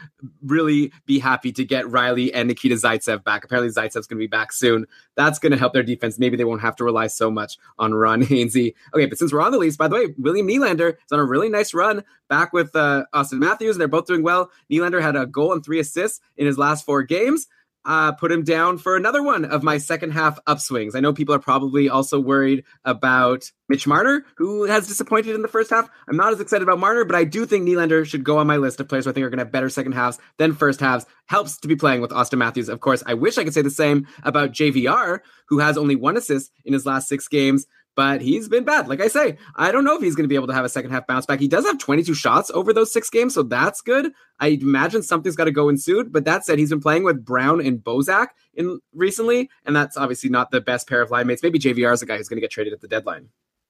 really 0.44 0.93
be 1.06 1.18
happy 1.18 1.52
to 1.52 1.64
get 1.64 1.85
Rielly 1.86 2.31
and 2.32 2.48
Nikita 2.48 2.77
Zaitsev 2.77 3.24
back. 3.24 3.44
Apparently, 3.44 3.73
Zaitsev's 3.73 4.06
going 4.06 4.18
to 4.18 4.23
be 4.23 4.27
back 4.27 4.52
soon. 4.52 4.86
That's 5.16 5.39
going 5.39 5.52
to 5.52 5.59
help 5.59 5.73
their 5.73 5.82
defense. 5.82 6.18
Maybe 6.18 6.36
they 6.36 6.44
won't 6.44 6.60
have 6.60 6.77
to 6.77 6.85
rely 6.85 7.06
so 7.09 7.31
much 7.31 7.59
on 7.78 7.94
Ron 7.94 8.23
Hainsey. 8.24 8.74
Okay, 8.94 9.06
but 9.06 9.18
since 9.18 9.32
we're 9.32 9.43
on 9.43 9.52
the 9.52 9.59
Leafs, 9.59 9.77
by 9.77 9.89
the 9.89 9.94
way, 9.94 10.14
William 10.18 10.47
Nylander 10.47 10.90
is 10.90 11.12
on 11.12 11.18
a 11.18 11.24
really 11.24 11.48
nice 11.48 11.74
run 11.74 12.05
back 12.28 12.52
with 12.52 12.74
uh, 12.77 13.05
Auston 13.14 13.39
Matthews. 13.39 13.77
and 13.77 13.81
They're 13.81 13.89
both 13.89 14.06
doing 14.06 14.23
well. 14.23 14.51
Nylander 14.70 15.02
had 15.02 15.16
a 15.16 15.27
goal 15.27 15.52
and 15.52 15.64
three 15.64 15.81
assists 15.81 16.20
in 16.36 16.47
his 16.47 16.59
last 16.59 16.85
four 16.85 17.02
games 17.02 17.48
uh, 17.87 18.13
put 18.13 18.33
him 18.33 18.43
down 18.43 18.79
for 18.79 18.97
another 18.97 19.23
one 19.23 19.45
of 19.45 19.63
my 19.63 19.79
second 19.79 20.11
half 20.11 20.39
upswings. 20.45 20.97
I 20.97 21.01
know 21.01 21.13
people 21.13 21.35
are 21.35 21.41
probably 21.41 21.89
also 21.89 22.19
worried 22.19 22.65
about 22.85 23.51
Mitch 23.69 23.87
Marner, 23.87 24.25
who 24.37 24.65
has 24.65 24.89
disappointed 24.89 25.37
in 25.37 25.43
the 25.43 25.49
first 25.49 25.71
half. 25.71 25.89
I'm 26.09 26.17
not 26.17 26.33
as 26.33 26.41
excited 26.41 26.65
about 26.65 26.81
Marner, 26.81 27.05
but 27.05 27.17
I 27.17 27.23
do 27.23 27.47
think 27.47 27.67
Nylander 27.67 28.05
should 28.05 28.25
go 28.25 28.39
on 28.39 28.47
my 28.49 28.57
list 28.57 28.81
of 28.81 28.89
players 28.89 29.05
who 29.05 29.11
I 29.11 29.15
think 29.15 29.25
are 29.25 29.31
going 29.31 29.39
to 29.39 29.45
have 29.45 29.53
better 29.53 29.71
second 29.71 29.93
halves 29.93 30.19
than 30.37 30.53
first 30.53 30.81
halves. 30.81 31.07
Helps 31.27 31.59
to 31.59 31.69
be 31.69 31.77
playing 31.77 32.01
with 32.01 32.11
Auston 32.11 32.39
Matthews, 32.39 32.69
of 32.69 32.81
course. 32.81 33.03
I 33.07 33.15
wish 33.15 33.39
I 33.39 33.45
could 33.45 33.55
say 33.55 33.63
the 33.63 33.71
same 33.71 34.07
about 34.25 34.53
JVR, 34.53 35.21
who 35.49 35.61
has 35.61 35.79
only 35.79 35.97
one 35.97 36.17
assist 36.17 36.51
in 36.65 36.73
his 36.73 36.87
last 36.87 37.09
six 37.09 37.29
games 37.29 37.67
but 37.97 38.20
he's 38.20 38.48
been 38.48 38.64
bad. 38.64 38.89
Like 38.89 39.01
I 39.01 39.09
say, 39.09 39.39
I 39.56 39.73
don't 39.73 39.82
know 39.82 39.97
if 39.97 40.02
he's 40.02 40.14
going 40.14 40.24
to 40.24 40.28
be 40.28 40.35
able 40.35 40.47
to 40.48 40.55
have 40.55 40.64
a 40.64 40.68
second 40.68 40.90
half 40.90 41.06
bounce 41.06 41.27
back. 41.27 41.40
He 41.40 41.48
does 41.48 41.64
have 41.64 41.78
22 41.78 42.14
shots 42.14 42.51
over 42.55 42.73
those 42.73 42.93
six 42.93 43.10
games, 43.10 43.35
so 43.35 43.43
that's 43.43 43.81
good. 43.81 44.12
I 44.39 44.48
imagine 44.48 45.02
something's 45.02 45.35
got 45.35 45.44
to 45.44 45.51
go 45.51 45.68
ensued. 45.68 46.12
But 46.12 46.27
that 46.27 46.44
said, 46.44 46.59
he's 46.59 46.70
been 46.70 46.81
playing 46.81 47.05
with 47.05 47.24
Brown 47.24 47.60
and 47.60 47.78
Bozak 47.82 48.28
in 48.55 48.78
recently, 48.94 49.51
and 49.64 49.74
that's 49.74 49.97
obviously 49.97 50.28
not 50.28 50.51
the 50.51 50.60
best 50.60 50.89
pair 50.89 51.01
of 51.01 51.10
line 51.10 51.27
mates. 51.27 51.43
Maybe 51.43 51.59
JVR 51.59 51.94
is 51.94 52.02
a 52.02 52.06
guy 52.06 52.18
who's 52.18 52.28
going 52.28 52.36
to 52.36 52.43
get 52.43 52.51
traded 52.51 52.74
at 52.74 52.82
the 52.82 52.89
deadline. 52.89 53.28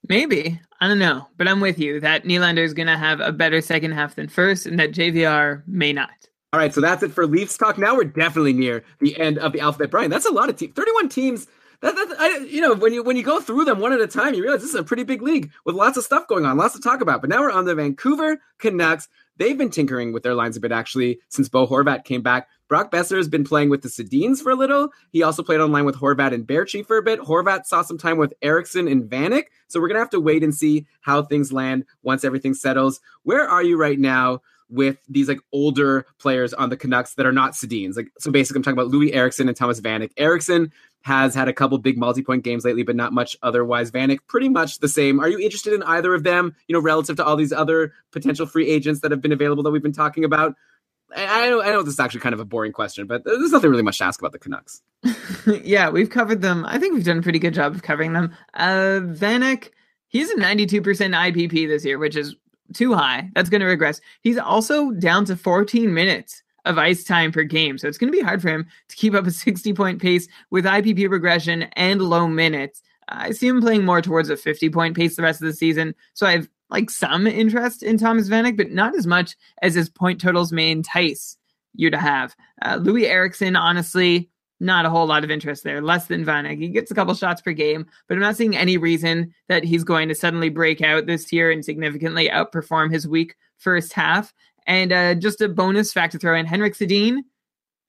Maybe 0.08 0.60
I 0.80 0.88
don't 0.88 0.98
know, 0.98 1.26
but 1.36 1.48
I'm 1.48 1.60
with 1.60 1.78
you 1.78 2.00
that 2.00 2.24
Nylander 2.24 2.64
is 2.64 2.74
going 2.74 2.86
to 2.86 2.96
have 2.96 3.20
a 3.20 3.32
better 3.32 3.60
second 3.60 3.92
half 3.92 4.16
than 4.16 4.28
first, 4.28 4.66
and 4.66 4.78
that 4.78 4.92
JVR 4.92 5.62
may 5.66 5.92
not. 5.92 6.10
All 6.52 6.60
right, 6.60 6.72
so 6.72 6.80
that's 6.80 7.02
it 7.02 7.12
for 7.12 7.26
Leafs 7.26 7.58
talk. 7.58 7.76
Now 7.76 7.96
we're 7.96 8.04
definitely 8.04 8.52
near 8.52 8.84
the 9.00 9.18
end 9.20 9.38
of 9.38 9.52
the 9.52 9.60
alphabet. 9.60 9.90
Brian, 9.90 10.10
that's 10.10 10.26
a 10.26 10.32
lot 10.32 10.48
of 10.48 10.56
teams. 10.56 10.74
31 10.74 11.08
teams 11.08 11.48
that, 11.80 11.94
that 11.94 12.16
I, 12.18 12.38
you 12.38 12.60
know 12.60 12.74
when 12.74 12.92
you 12.92 13.02
when 13.02 13.16
you 13.16 13.22
go 13.22 13.40
through 13.40 13.64
them 13.64 13.80
one 13.80 13.92
at 13.92 14.00
a 14.00 14.06
time, 14.06 14.34
you 14.34 14.42
realize 14.42 14.60
this 14.60 14.70
is 14.70 14.76
a 14.76 14.84
pretty 14.84 15.04
big 15.04 15.22
league 15.22 15.50
with 15.64 15.74
lots 15.74 15.96
of 15.96 16.04
stuff 16.04 16.26
going 16.26 16.44
on, 16.44 16.56
lots 16.56 16.74
to 16.74 16.80
talk 16.80 17.00
about. 17.00 17.20
But 17.20 17.30
now 17.30 17.40
we're 17.40 17.50
on 17.50 17.64
the 17.64 17.74
Vancouver 17.74 18.40
Canucks. 18.58 19.08
They've 19.38 19.56
been 19.56 19.70
tinkering 19.70 20.12
with 20.12 20.22
their 20.22 20.34
lines 20.34 20.56
a 20.56 20.60
bit 20.60 20.72
actually 20.72 21.20
since 21.28 21.48
Bo 21.48 21.66
Horvat 21.66 22.04
came 22.04 22.22
back. 22.22 22.48
Brock 22.68 22.90
Boeser 22.90 23.16
has 23.16 23.28
been 23.28 23.44
playing 23.44 23.68
with 23.68 23.82
the 23.82 23.88
Sedins 23.88 24.40
for 24.42 24.50
a 24.50 24.56
little. 24.56 24.90
He 25.12 25.22
also 25.22 25.42
played 25.42 25.60
online 25.60 25.84
with 25.84 25.96
Horvat 25.96 26.32
and 26.32 26.46
Baertschi 26.46 26.84
for 26.84 26.96
a 26.96 27.02
bit. 27.02 27.20
Horvat 27.20 27.66
saw 27.66 27.82
some 27.82 27.98
time 27.98 28.16
with 28.16 28.34
Eriksson 28.42 28.88
and 28.88 29.04
Vanek. 29.04 29.44
So 29.68 29.80
we're 29.80 29.88
gonna 29.88 30.00
have 30.00 30.10
to 30.10 30.20
wait 30.20 30.42
and 30.42 30.54
see 30.54 30.86
how 31.00 31.22
things 31.22 31.52
land 31.52 31.84
once 32.02 32.24
everything 32.24 32.54
settles. 32.54 33.00
Where 33.22 33.46
are 33.46 33.62
you 33.62 33.76
right 33.76 33.98
now? 33.98 34.40
with 34.68 34.98
these 35.08 35.28
like 35.28 35.40
older 35.52 36.06
players 36.18 36.52
on 36.52 36.70
the 36.70 36.76
Canucks 36.76 37.14
that 37.14 37.26
are 37.26 37.32
not 37.32 37.52
Sedins. 37.52 37.96
Like 37.96 38.08
so 38.18 38.30
basically 38.30 38.58
I'm 38.58 38.62
talking 38.62 38.78
about 38.78 38.92
Loui 38.92 39.14
Eriksson 39.14 39.48
and 39.48 39.56
Thomas 39.56 39.80
Vanek. 39.80 40.10
Eriksson 40.16 40.72
has 41.06 41.36
had 41.36 41.46
a 41.46 41.52
couple 41.52 41.78
big 41.78 41.96
multi-point 41.96 42.42
games 42.42 42.64
lately, 42.64 42.82
but 42.82 42.96
not 42.96 43.12
much 43.12 43.36
otherwise. 43.40 43.92
Vanek, 43.92 44.18
pretty 44.26 44.48
much 44.48 44.80
the 44.80 44.88
same. 44.88 45.20
Are 45.20 45.28
you 45.28 45.38
interested 45.38 45.72
in 45.72 45.84
either 45.84 46.12
of 46.12 46.24
them? 46.24 46.56
You 46.66 46.72
know, 46.72 46.80
relative 46.80 47.14
to 47.18 47.24
all 47.24 47.36
these 47.36 47.52
other 47.52 47.92
potential 48.10 48.44
free 48.44 48.68
agents 48.68 49.02
that 49.02 49.12
have 49.12 49.22
been 49.22 49.30
available 49.30 49.62
that 49.62 49.70
we've 49.70 49.84
been 49.84 49.92
talking 49.92 50.24
about. 50.24 50.56
I, 51.14 51.48
know, 51.48 51.62
I 51.62 51.66
know 51.66 51.84
this 51.84 51.94
is 51.94 52.00
actually 52.00 52.22
kind 52.22 52.32
of 52.32 52.40
a 52.40 52.44
boring 52.44 52.72
question, 52.72 53.06
but 53.06 53.22
there's 53.24 53.52
nothing 53.52 53.70
really 53.70 53.84
much 53.84 53.98
to 53.98 54.04
ask 54.04 54.20
about 54.20 54.32
the 54.32 54.40
Canucks. 54.40 54.82
yeah, 55.62 55.90
we've 55.90 56.10
covered 56.10 56.42
them. 56.42 56.64
I 56.66 56.76
think 56.76 56.94
we've 56.94 57.04
done 57.04 57.18
a 57.18 57.22
pretty 57.22 57.38
good 57.38 57.54
job 57.54 57.76
of 57.76 57.84
covering 57.84 58.12
them. 58.12 58.34
Uh, 58.54 58.98
Vanek, 59.04 59.70
he's 60.08 60.28
a 60.32 60.34
92% 60.34 60.82
IPP 60.82 61.68
this 61.68 61.84
year, 61.84 61.98
which 61.98 62.16
is 62.16 62.34
too 62.74 62.94
high. 62.94 63.30
That's 63.36 63.48
going 63.48 63.60
to 63.60 63.66
regress. 63.68 64.00
He's 64.22 64.38
also 64.38 64.90
down 64.90 65.24
to 65.26 65.36
14 65.36 65.94
minutes 65.94 66.42
of 66.66 66.78
ice 66.78 67.04
time 67.04 67.32
per 67.32 67.44
game. 67.44 67.78
So 67.78 67.88
it's 67.88 67.98
going 67.98 68.12
to 68.12 68.16
be 68.16 68.24
hard 68.24 68.42
for 68.42 68.48
him 68.48 68.66
to 68.88 68.96
keep 68.96 69.14
up 69.14 69.26
a 69.26 69.30
60 69.30 69.72
point 69.72 70.02
pace 70.02 70.28
with 70.50 70.64
IPP 70.64 71.08
regression 71.10 71.62
and 71.74 72.02
low 72.02 72.28
minutes. 72.28 72.82
I 73.08 73.30
see 73.30 73.46
him 73.46 73.60
playing 73.60 73.84
more 73.84 74.02
towards 74.02 74.28
a 74.30 74.36
50 74.36 74.68
point 74.70 74.96
pace 74.96 75.16
the 75.16 75.22
rest 75.22 75.40
of 75.40 75.46
the 75.46 75.54
season. 75.54 75.94
So 76.14 76.26
I 76.26 76.32
have 76.32 76.48
like 76.68 76.90
some 76.90 77.26
interest 77.26 77.82
in 77.82 77.96
Thomas 77.96 78.28
Vanek, 78.28 78.56
but 78.56 78.72
not 78.72 78.96
as 78.96 79.06
much 79.06 79.36
as 79.62 79.74
his 79.74 79.88
point 79.88 80.20
totals 80.20 80.52
may 80.52 80.70
entice 80.70 81.36
you 81.74 81.90
to 81.90 81.98
have. 81.98 82.34
Uh, 82.62 82.78
Loui 82.78 83.04
Eriksson, 83.04 83.54
honestly, 83.54 84.28
not 84.58 84.86
a 84.86 84.90
whole 84.90 85.06
lot 85.06 85.22
of 85.22 85.30
interest 85.30 85.64
there. 85.64 85.82
Less 85.82 86.06
than 86.06 86.24
Vanek. 86.24 86.58
He 86.58 86.68
gets 86.68 86.90
a 86.90 86.94
couple 86.94 87.14
shots 87.14 87.42
per 87.42 87.52
game, 87.52 87.86
but 88.08 88.14
I'm 88.14 88.22
not 88.22 88.36
seeing 88.36 88.56
any 88.56 88.78
reason 88.78 89.34
that 89.48 89.64
he's 89.64 89.84
going 89.84 90.08
to 90.08 90.14
suddenly 90.14 90.48
break 90.48 90.80
out 90.80 91.06
this 91.06 91.32
year 91.32 91.50
and 91.50 91.64
significantly 91.64 92.28
outperform 92.28 92.90
his 92.90 93.06
weak 93.06 93.36
first 93.58 93.92
half. 93.92 94.32
And 94.66 94.92
uh, 94.92 95.14
just 95.14 95.40
a 95.40 95.48
bonus 95.48 95.92
fact 95.92 96.12
to 96.12 96.18
throw 96.18 96.36
in 96.36 96.46
Henrik 96.46 96.74
Sedin, 96.74 97.18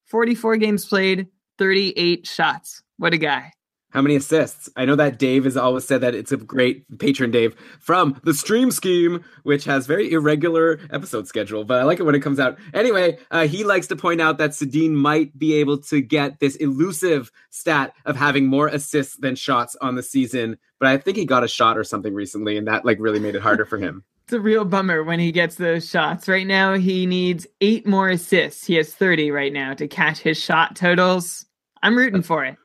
44 0.06 0.58
games 0.58 0.86
played, 0.86 1.28
38 1.58 2.28
shots. 2.28 2.84
What 2.98 3.14
a 3.14 3.18
guy. 3.18 3.52
How 3.92 4.02
many 4.02 4.18
assists? 4.18 4.70
I 4.76 4.84
know 4.84 4.96
that 4.98 5.18
Dave 5.18 5.46
has 5.46 5.56
always 5.56 5.86
said 5.86 6.02
that 6.02 6.14
it's 6.14 6.34
a 6.34 6.38
great 6.38 7.00
patron, 7.00 7.32
Dave, 7.32 7.56
from 7.80 8.20
the 8.24 8.34
Stream 8.34 8.70
Scheme, 8.70 9.24
which 9.44 9.64
has 9.64 9.88
very 9.88 10.12
irregular 10.12 10.80
episode 10.92 11.28
schedule, 11.28 11.64
but 11.64 11.80
I 11.80 11.84
like 11.84 12.00
it 12.00 12.04
when 12.04 12.14
it 12.14 12.20
comes 12.20 12.40
out. 12.40 12.58
Anyway, 12.74 13.18
uh, 13.32 13.48
he 13.48 13.64
likes 13.64 13.88
to 13.88 13.96
point 13.96 14.20
out 14.20 14.40
that 14.40 14.52
Sedin 14.52 14.92
might 14.92 15.38
be 15.40 15.54
able 15.54 15.78
to 15.80 16.02
get 16.02 16.40
this 16.40 16.58
elusive 16.58 17.32
stat 17.50 17.94
of 18.06 18.18
having 18.18 18.46
more 18.46 18.68
assists 18.68 19.16
than 19.16 19.36
shots 19.36 19.76
on 19.80 19.96
the 19.96 20.04
season, 20.04 20.58
but 20.80 20.90
I 20.90 20.98
think 20.98 21.16
he 21.16 21.26
got 21.26 21.46
a 21.46 21.48
shot 21.48 21.78
or 21.78 21.86
something 21.86 22.14
recently, 22.14 22.58
and 22.58 22.68
that 22.68 22.84
like 22.84 22.98
really 23.00 23.20
made 23.20 23.36
it 23.36 23.42
harder 23.42 23.66
for 23.66 23.78
him. 23.78 24.04
It's 24.28 24.34
a 24.34 24.42
real 24.42 24.66
bummer 24.66 25.06
when 25.06 25.22
he 25.22 25.32
gets 25.32 25.56
those 25.56 25.90
shots. 25.90 26.28
Right 26.28 26.46
now, 26.46 26.74
he 26.74 27.06
needs 27.06 27.48
eight 27.62 27.88
more 27.88 28.10
assists. 28.10 28.68
He 28.68 28.74
has 28.74 28.94
30 28.94 29.32
right 29.32 29.54
now 29.54 29.74
to 29.76 29.88
catch 29.88 30.20
his 30.20 30.38
shot 30.38 30.76
totals. 30.76 31.46
I'm 31.82 31.96
rooting 31.96 32.24
for 32.24 32.44
it. 32.44 32.58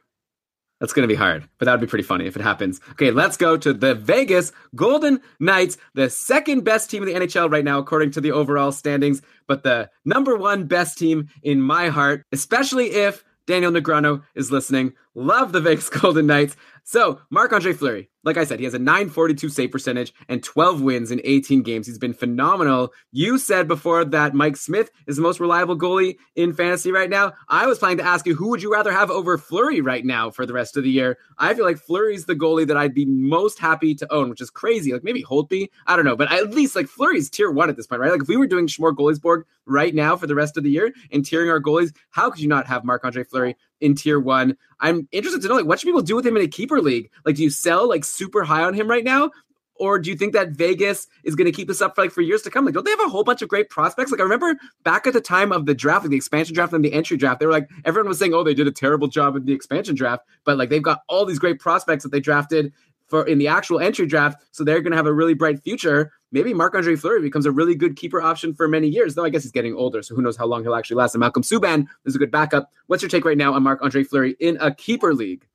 That's 0.80 0.92
going 0.92 1.04
to 1.04 1.12
be 1.12 1.16
hard, 1.16 1.48
but 1.58 1.66
that 1.66 1.70
would 1.70 1.80
be 1.80 1.86
pretty 1.86 2.02
funny 2.02 2.26
if 2.26 2.34
it 2.34 2.42
happens. 2.42 2.80
Okay, 2.90 3.12
let's 3.12 3.36
go 3.36 3.56
to 3.56 3.72
the 3.72 3.94
Vegas 3.94 4.50
Golden 4.74 5.20
Knights, 5.38 5.78
the 5.94 6.10
second 6.10 6.64
best 6.64 6.90
team 6.90 7.04
in 7.04 7.08
the 7.08 7.14
NHL 7.14 7.48
right 7.48 7.64
now, 7.64 7.78
according 7.78 8.10
to 8.10 8.20
the 8.20 8.32
overall 8.32 8.72
standings, 8.72 9.22
but 9.46 9.62
the 9.62 9.88
number 10.04 10.36
one 10.36 10.64
best 10.64 10.98
team 10.98 11.28
in 11.44 11.62
my 11.62 11.90
heart, 11.90 12.26
especially 12.32 12.86
if 12.86 13.22
Daniel 13.46 13.70
Negreanu 13.70 14.24
is 14.34 14.50
listening. 14.50 14.94
Love 15.14 15.52
the 15.52 15.60
Vegas 15.60 15.88
Golden 16.00 16.26
Knights. 16.26 16.56
So, 16.82 17.20
Marc 17.30 17.52
Andre 17.52 17.72
Fleury, 17.72 18.10
like 18.24 18.36
I 18.36 18.44
said, 18.44 18.58
he 18.58 18.64
has 18.64 18.74
a 18.74 18.78
942 18.78 19.48
save 19.48 19.70
percentage 19.70 20.12
and 20.28 20.42
12 20.42 20.80
wins 20.80 21.10
in 21.10 21.20
18 21.24 21.62
games. 21.62 21.86
He's 21.86 21.98
been 21.98 22.14
phenomenal. 22.14 22.92
You 23.10 23.38
said 23.38 23.66
before 23.66 24.04
that 24.04 24.34
Mike 24.34 24.56
Smith 24.56 24.90
is 25.06 25.16
the 25.16 25.22
most 25.22 25.40
reliable 25.40 25.76
goalie 25.76 26.16
in 26.36 26.52
fantasy 26.52 26.92
right 26.92 27.10
now. 27.10 27.32
I 27.48 27.66
was 27.66 27.78
planning 27.78 27.98
to 27.98 28.04
ask 28.04 28.26
you 28.26 28.34
who 28.34 28.48
would 28.48 28.62
you 28.62 28.72
rather 28.72 28.92
have 28.92 29.10
over 29.10 29.36
Fleury 29.38 29.80
right 29.80 30.04
now 30.04 30.30
for 30.30 30.46
the 30.46 30.52
rest 30.52 30.76
of 30.76 30.84
the 30.84 30.90
year? 30.90 31.18
I 31.38 31.54
feel 31.54 31.64
like 31.64 31.78
Fleury's 31.78 32.26
the 32.26 32.36
goalie 32.36 32.66
that 32.66 32.76
I'd 32.76 32.94
be 32.94 33.06
most 33.06 33.58
happy 33.58 33.94
to 33.96 34.12
own, 34.12 34.30
which 34.30 34.40
is 34.40 34.50
crazy. 34.50 34.92
Like 34.92 35.04
maybe 35.04 35.22
Holtby, 35.22 35.68
I 35.86 35.96
don't 35.96 36.04
know, 36.04 36.16
but 36.16 36.30
at 36.30 36.50
least 36.50 36.76
like 36.76 36.86
Fleury's 36.86 37.28
tier 37.28 37.50
one 37.50 37.68
at 37.68 37.76
this 37.76 37.86
point, 37.86 38.00
right? 38.00 38.12
Like 38.12 38.22
if 38.22 38.28
we 38.28 38.36
were 38.36 38.46
doing 38.46 38.66
Schmore 38.66 38.94
Goalies 38.94 39.20
board 39.20 39.44
right 39.66 39.94
now 39.94 40.16
for 40.16 40.26
the 40.26 40.34
rest 40.34 40.56
of 40.56 40.64
the 40.64 40.70
year 40.70 40.92
and 41.10 41.24
tiering 41.24 41.50
our 41.50 41.60
goalies, 41.60 41.94
how 42.10 42.30
could 42.30 42.40
you 42.40 42.48
not 42.48 42.66
have 42.66 42.84
Marc 42.84 43.04
Andre 43.04 43.24
Fleury 43.24 43.56
in 43.82 43.94
tier 43.94 44.18
one? 44.18 44.56
I'm 44.80 45.08
interested 45.12 45.42
to 45.42 45.48
know 45.48 45.56
like 45.56 45.66
what 45.66 45.80
should 45.80 45.86
people 45.86 46.00
do 46.00 46.16
with 46.16 46.26
him 46.26 46.36
in 46.36 46.42
a 46.42 46.48
keeper 46.48 46.80
league? 46.80 47.10
Like, 47.26 47.36
do 47.36 47.42
you 47.42 47.50
sell 47.50 47.88
like 47.88 48.04
super 48.04 48.44
high 48.44 48.62
on 48.62 48.74
him 48.74 48.88
right 48.88 49.04
now? 49.04 49.30
Or 49.76 49.98
do 49.98 50.10
you 50.10 50.16
think 50.16 50.32
that 50.34 50.50
Vegas 50.50 51.08
is 51.24 51.34
going 51.34 51.46
to 51.46 51.52
keep 51.52 51.66
this 51.66 51.82
up 51.82 51.96
for 51.96 52.02
like 52.02 52.12
for 52.12 52.20
years 52.20 52.42
to 52.42 52.50
come? 52.50 52.64
Like, 52.64 52.74
don't 52.74 52.84
they 52.84 52.90
have 52.90 53.04
a 53.04 53.08
whole 53.08 53.24
bunch 53.24 53.42
of 53.42 53.48
great 53.48 53.68
prospects? 53.68 54.12
Like, 54.12 54.20
I 54.20 54.22
remember 54.22 54.54
back 54.84 55.06
at 55.06 55.12
the 55.12 55.20
time 55.20 55.50
of 55.50 55.66
the 55.66 55.74
draft, 55.74 56.04
like 56.04 56.10
the 56.10 56.16
expansion 56.16 56.54
draft 56.54 56.72
and 56.72 56.84
the 56.84 56.92
entry 56.92 57.16
draft, 57.16 57.40
they 57.40 57.46
were 57.46 57.52
like, 57.52 57.68
everyone 57.84 58.08
was 58.08 58.18
saying, 58.18 58.32
oh, 58.32 58.44
they 58.44 58.54
did 58.54 58.68
a 58.68 58.72
terrible 58.72 59.08
job 59.08 59.34
in 59.34 59.44
the 59.44 59.52
expansion 59.52 59.96
draft, 59.96 60.24
but 60.44 60.56
like 60.56 60.68
they've 60.68 60.82
got 60.82 61.00
all 61.08 61.24
these 61.24 61.40
great 61.40 61.58
prospects 61.58 62.04
that 62.04 62.12
they 62.12 62.20
drafted 62.20 62.72
for 63.08 63.26
in 63.26 63.38
the 63.38 63.48
actual 63.48 63.80
entry 63.80 64.06
draft. 64.06 64.44
So 64.52 64.62
they're 64.62 64.80
going 64.82 64.92
to 64.92 64.96
have 64.96 65.06
a 65.06 65.12
really 65.12 65.34
bright 65.34 65.60
future. 65.62 66.12
Maybe 66.32 66.54
Marc 66.54 66.74
Andre 66.74 66.96
Fleury 66.96 67.20
becomes 67.20 67.46
a 67.46 67.52
really 67.52 67.74
good 67.74 67.94
keeper 67.94 68.20
option 68.20 68.54
for 68.54 68.66
many 68.66 68.88
years, 68.88 69.14
though 69.14 69.24
I 69.24 69.28
guess 69.28 69.42
he's 69.42 69.52
getting 69.52 69.74
older. 69.74 70.02
So 70.02 70.14
who 70.14 70.22
knows 70.22 70.36
how 70.36 70.46
long 70.46 70.62
he'll 70.62 70.74
actually 70.74 70.96
last. 70.96 71.14
And 71.14 71.20
Malcolm 71.20 71.42
Subban 71.42 71.86
is 72.06 72.16
a 72.16 72.18
good 72.18 72.30
backup. 72.30 72.70
What's 72.86 73.02
your 73.02 73.10
take 73.10 73.24
right 73.24 73.36
now 73.36 73.52
on 73.52 73.62
Marc 73.62 73.82
Andre 73.82 74.02
Fleury 74.02 74.34
in 74.40 74.56
a 74.60 74.74
keeper 74.74 75.14
league? 75.14 75.46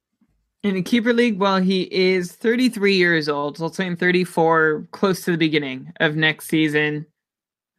In 0.64 0.76
a 0.76 0.82
keeper 0.82 1.14
league, 1.14 1.40
well, 1.40 1.62
he 1.62 1.84
is 1.84 2.32
33 2.32 2.96
years 2.96 3.28
old. 3.28 3.58
So 3.58 3.66
I'll 3.66 3.74
say 3.74 3.86
him 3.86 3.96
34, 3.96 4.88
close 4.92 5.24
to 5.26 5.32
the 5.32 5.38
beginning 5.38 5.92
of 6.00 6.16
next 6.16 6.48
season. 6.48 7.06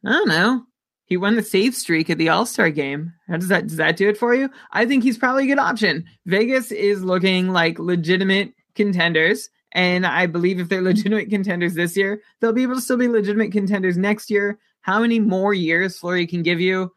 I 0.05 0.11
don't 0.11 0.27
know. 0.27 0.63
He 1.05 1.17
won 1.17 1.35
the 1.35 1.43
save 1.43 1.75
streak 1.75 2.09
at 2.09 2.19
the 2.19 2.29
All 2.29 2.45
Star 2.45 2.69
game. 2.69 3.11
How 3.27 3.37
does 3.37 3.47
that 3.47 3.67
does 3.67 3.77
that 3.77 3.97
do 3.97 4.07
it 4.09 4.17
for 4.17 4.35
you? 4.35 4.49
I 4.71 4.85
think 4.85 5.03
he's 5.03 5.17
probably 5.17 5.45
a 5.45 5.47
good 5.47 5.59
option. 5.59 6.05
Vegas 6.27 6.71
is 6.71 7.03
looking 7.03 7.49
like 7.49 7.79
legitimate 7.79 8.53
contenders, 8.75 9.49
and 9.71 10.05
I 10.05 10.25
believe 10.25 10.59
if 10.59 10.69
they're 10.69 10.81
legitimate 10.93 11.29
contenders 11.29 11.73
this 11.73 11.95
year, 11.95 12.21
they'll 12.39 12.53
be 12.53 12.63
able 12.63 12.75
to 12.75 12.81
still 12.81 12.97
be 12.97 13.07
legitimate 13.07 13.51
contenders 13.51 13.97
next 13.97 14.29
year. 14.29 14.59
How 14.81 14.99
many 14.99 15.19
more 15.19 15.53
years 15.53 15.97
Fleury 15.97 16.25
can 16.25 16.43
give 16.43 16.59
you? 16.59 16.91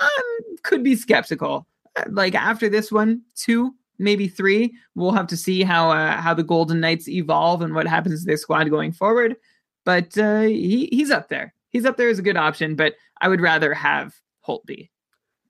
Um, 0.00 0.56
could 0.62 0.82
be 0.82 0.96
skeptical. 0.96 1.66
Like 2.08 2.34
after 2.34 2.68
this 2.68 2.92
one, 2.92 3.22
two, 3.34 3.74
maybe 3.98 4.28
three. 4.28 4.74
We'll 4.94 5.12
have 5.12 5.26
to 5.28 5.36
see 5.36 5.62
how 5.62 5.90
uh, 5.90 6.20
how 6.20 6.34
the 6.34 6.42
Golden 6.42 6.80
Knights 6.80 7.08
evolve 7.08 7.62
and 7.62 7.74
what 7.74 7.86
happens 7.86 8.20
to 8.20 8.26
their 8.26 8.36
squad 8.36 8.70
going 8.70 8.92
forward. 8.92 9.36
But 9.84 10.16
uh, 10.16 10.42
he 10.42 10.88
he's 10.92 11.10
up 11.10 11.28
there. 11.28 11.54
He's 11.70 11.84
up 11.84 11.96
there 11.96 12.08
as 12.08 12.18
a 12.18 12.22
good 12.22 12.36
option, 12.36 12.76
but 12.76 12.94
I 13.20 13.28
would 13.28 13.40
rather 13.40 13.74
have 13.74 14.14
Holtby. 14.46 14.90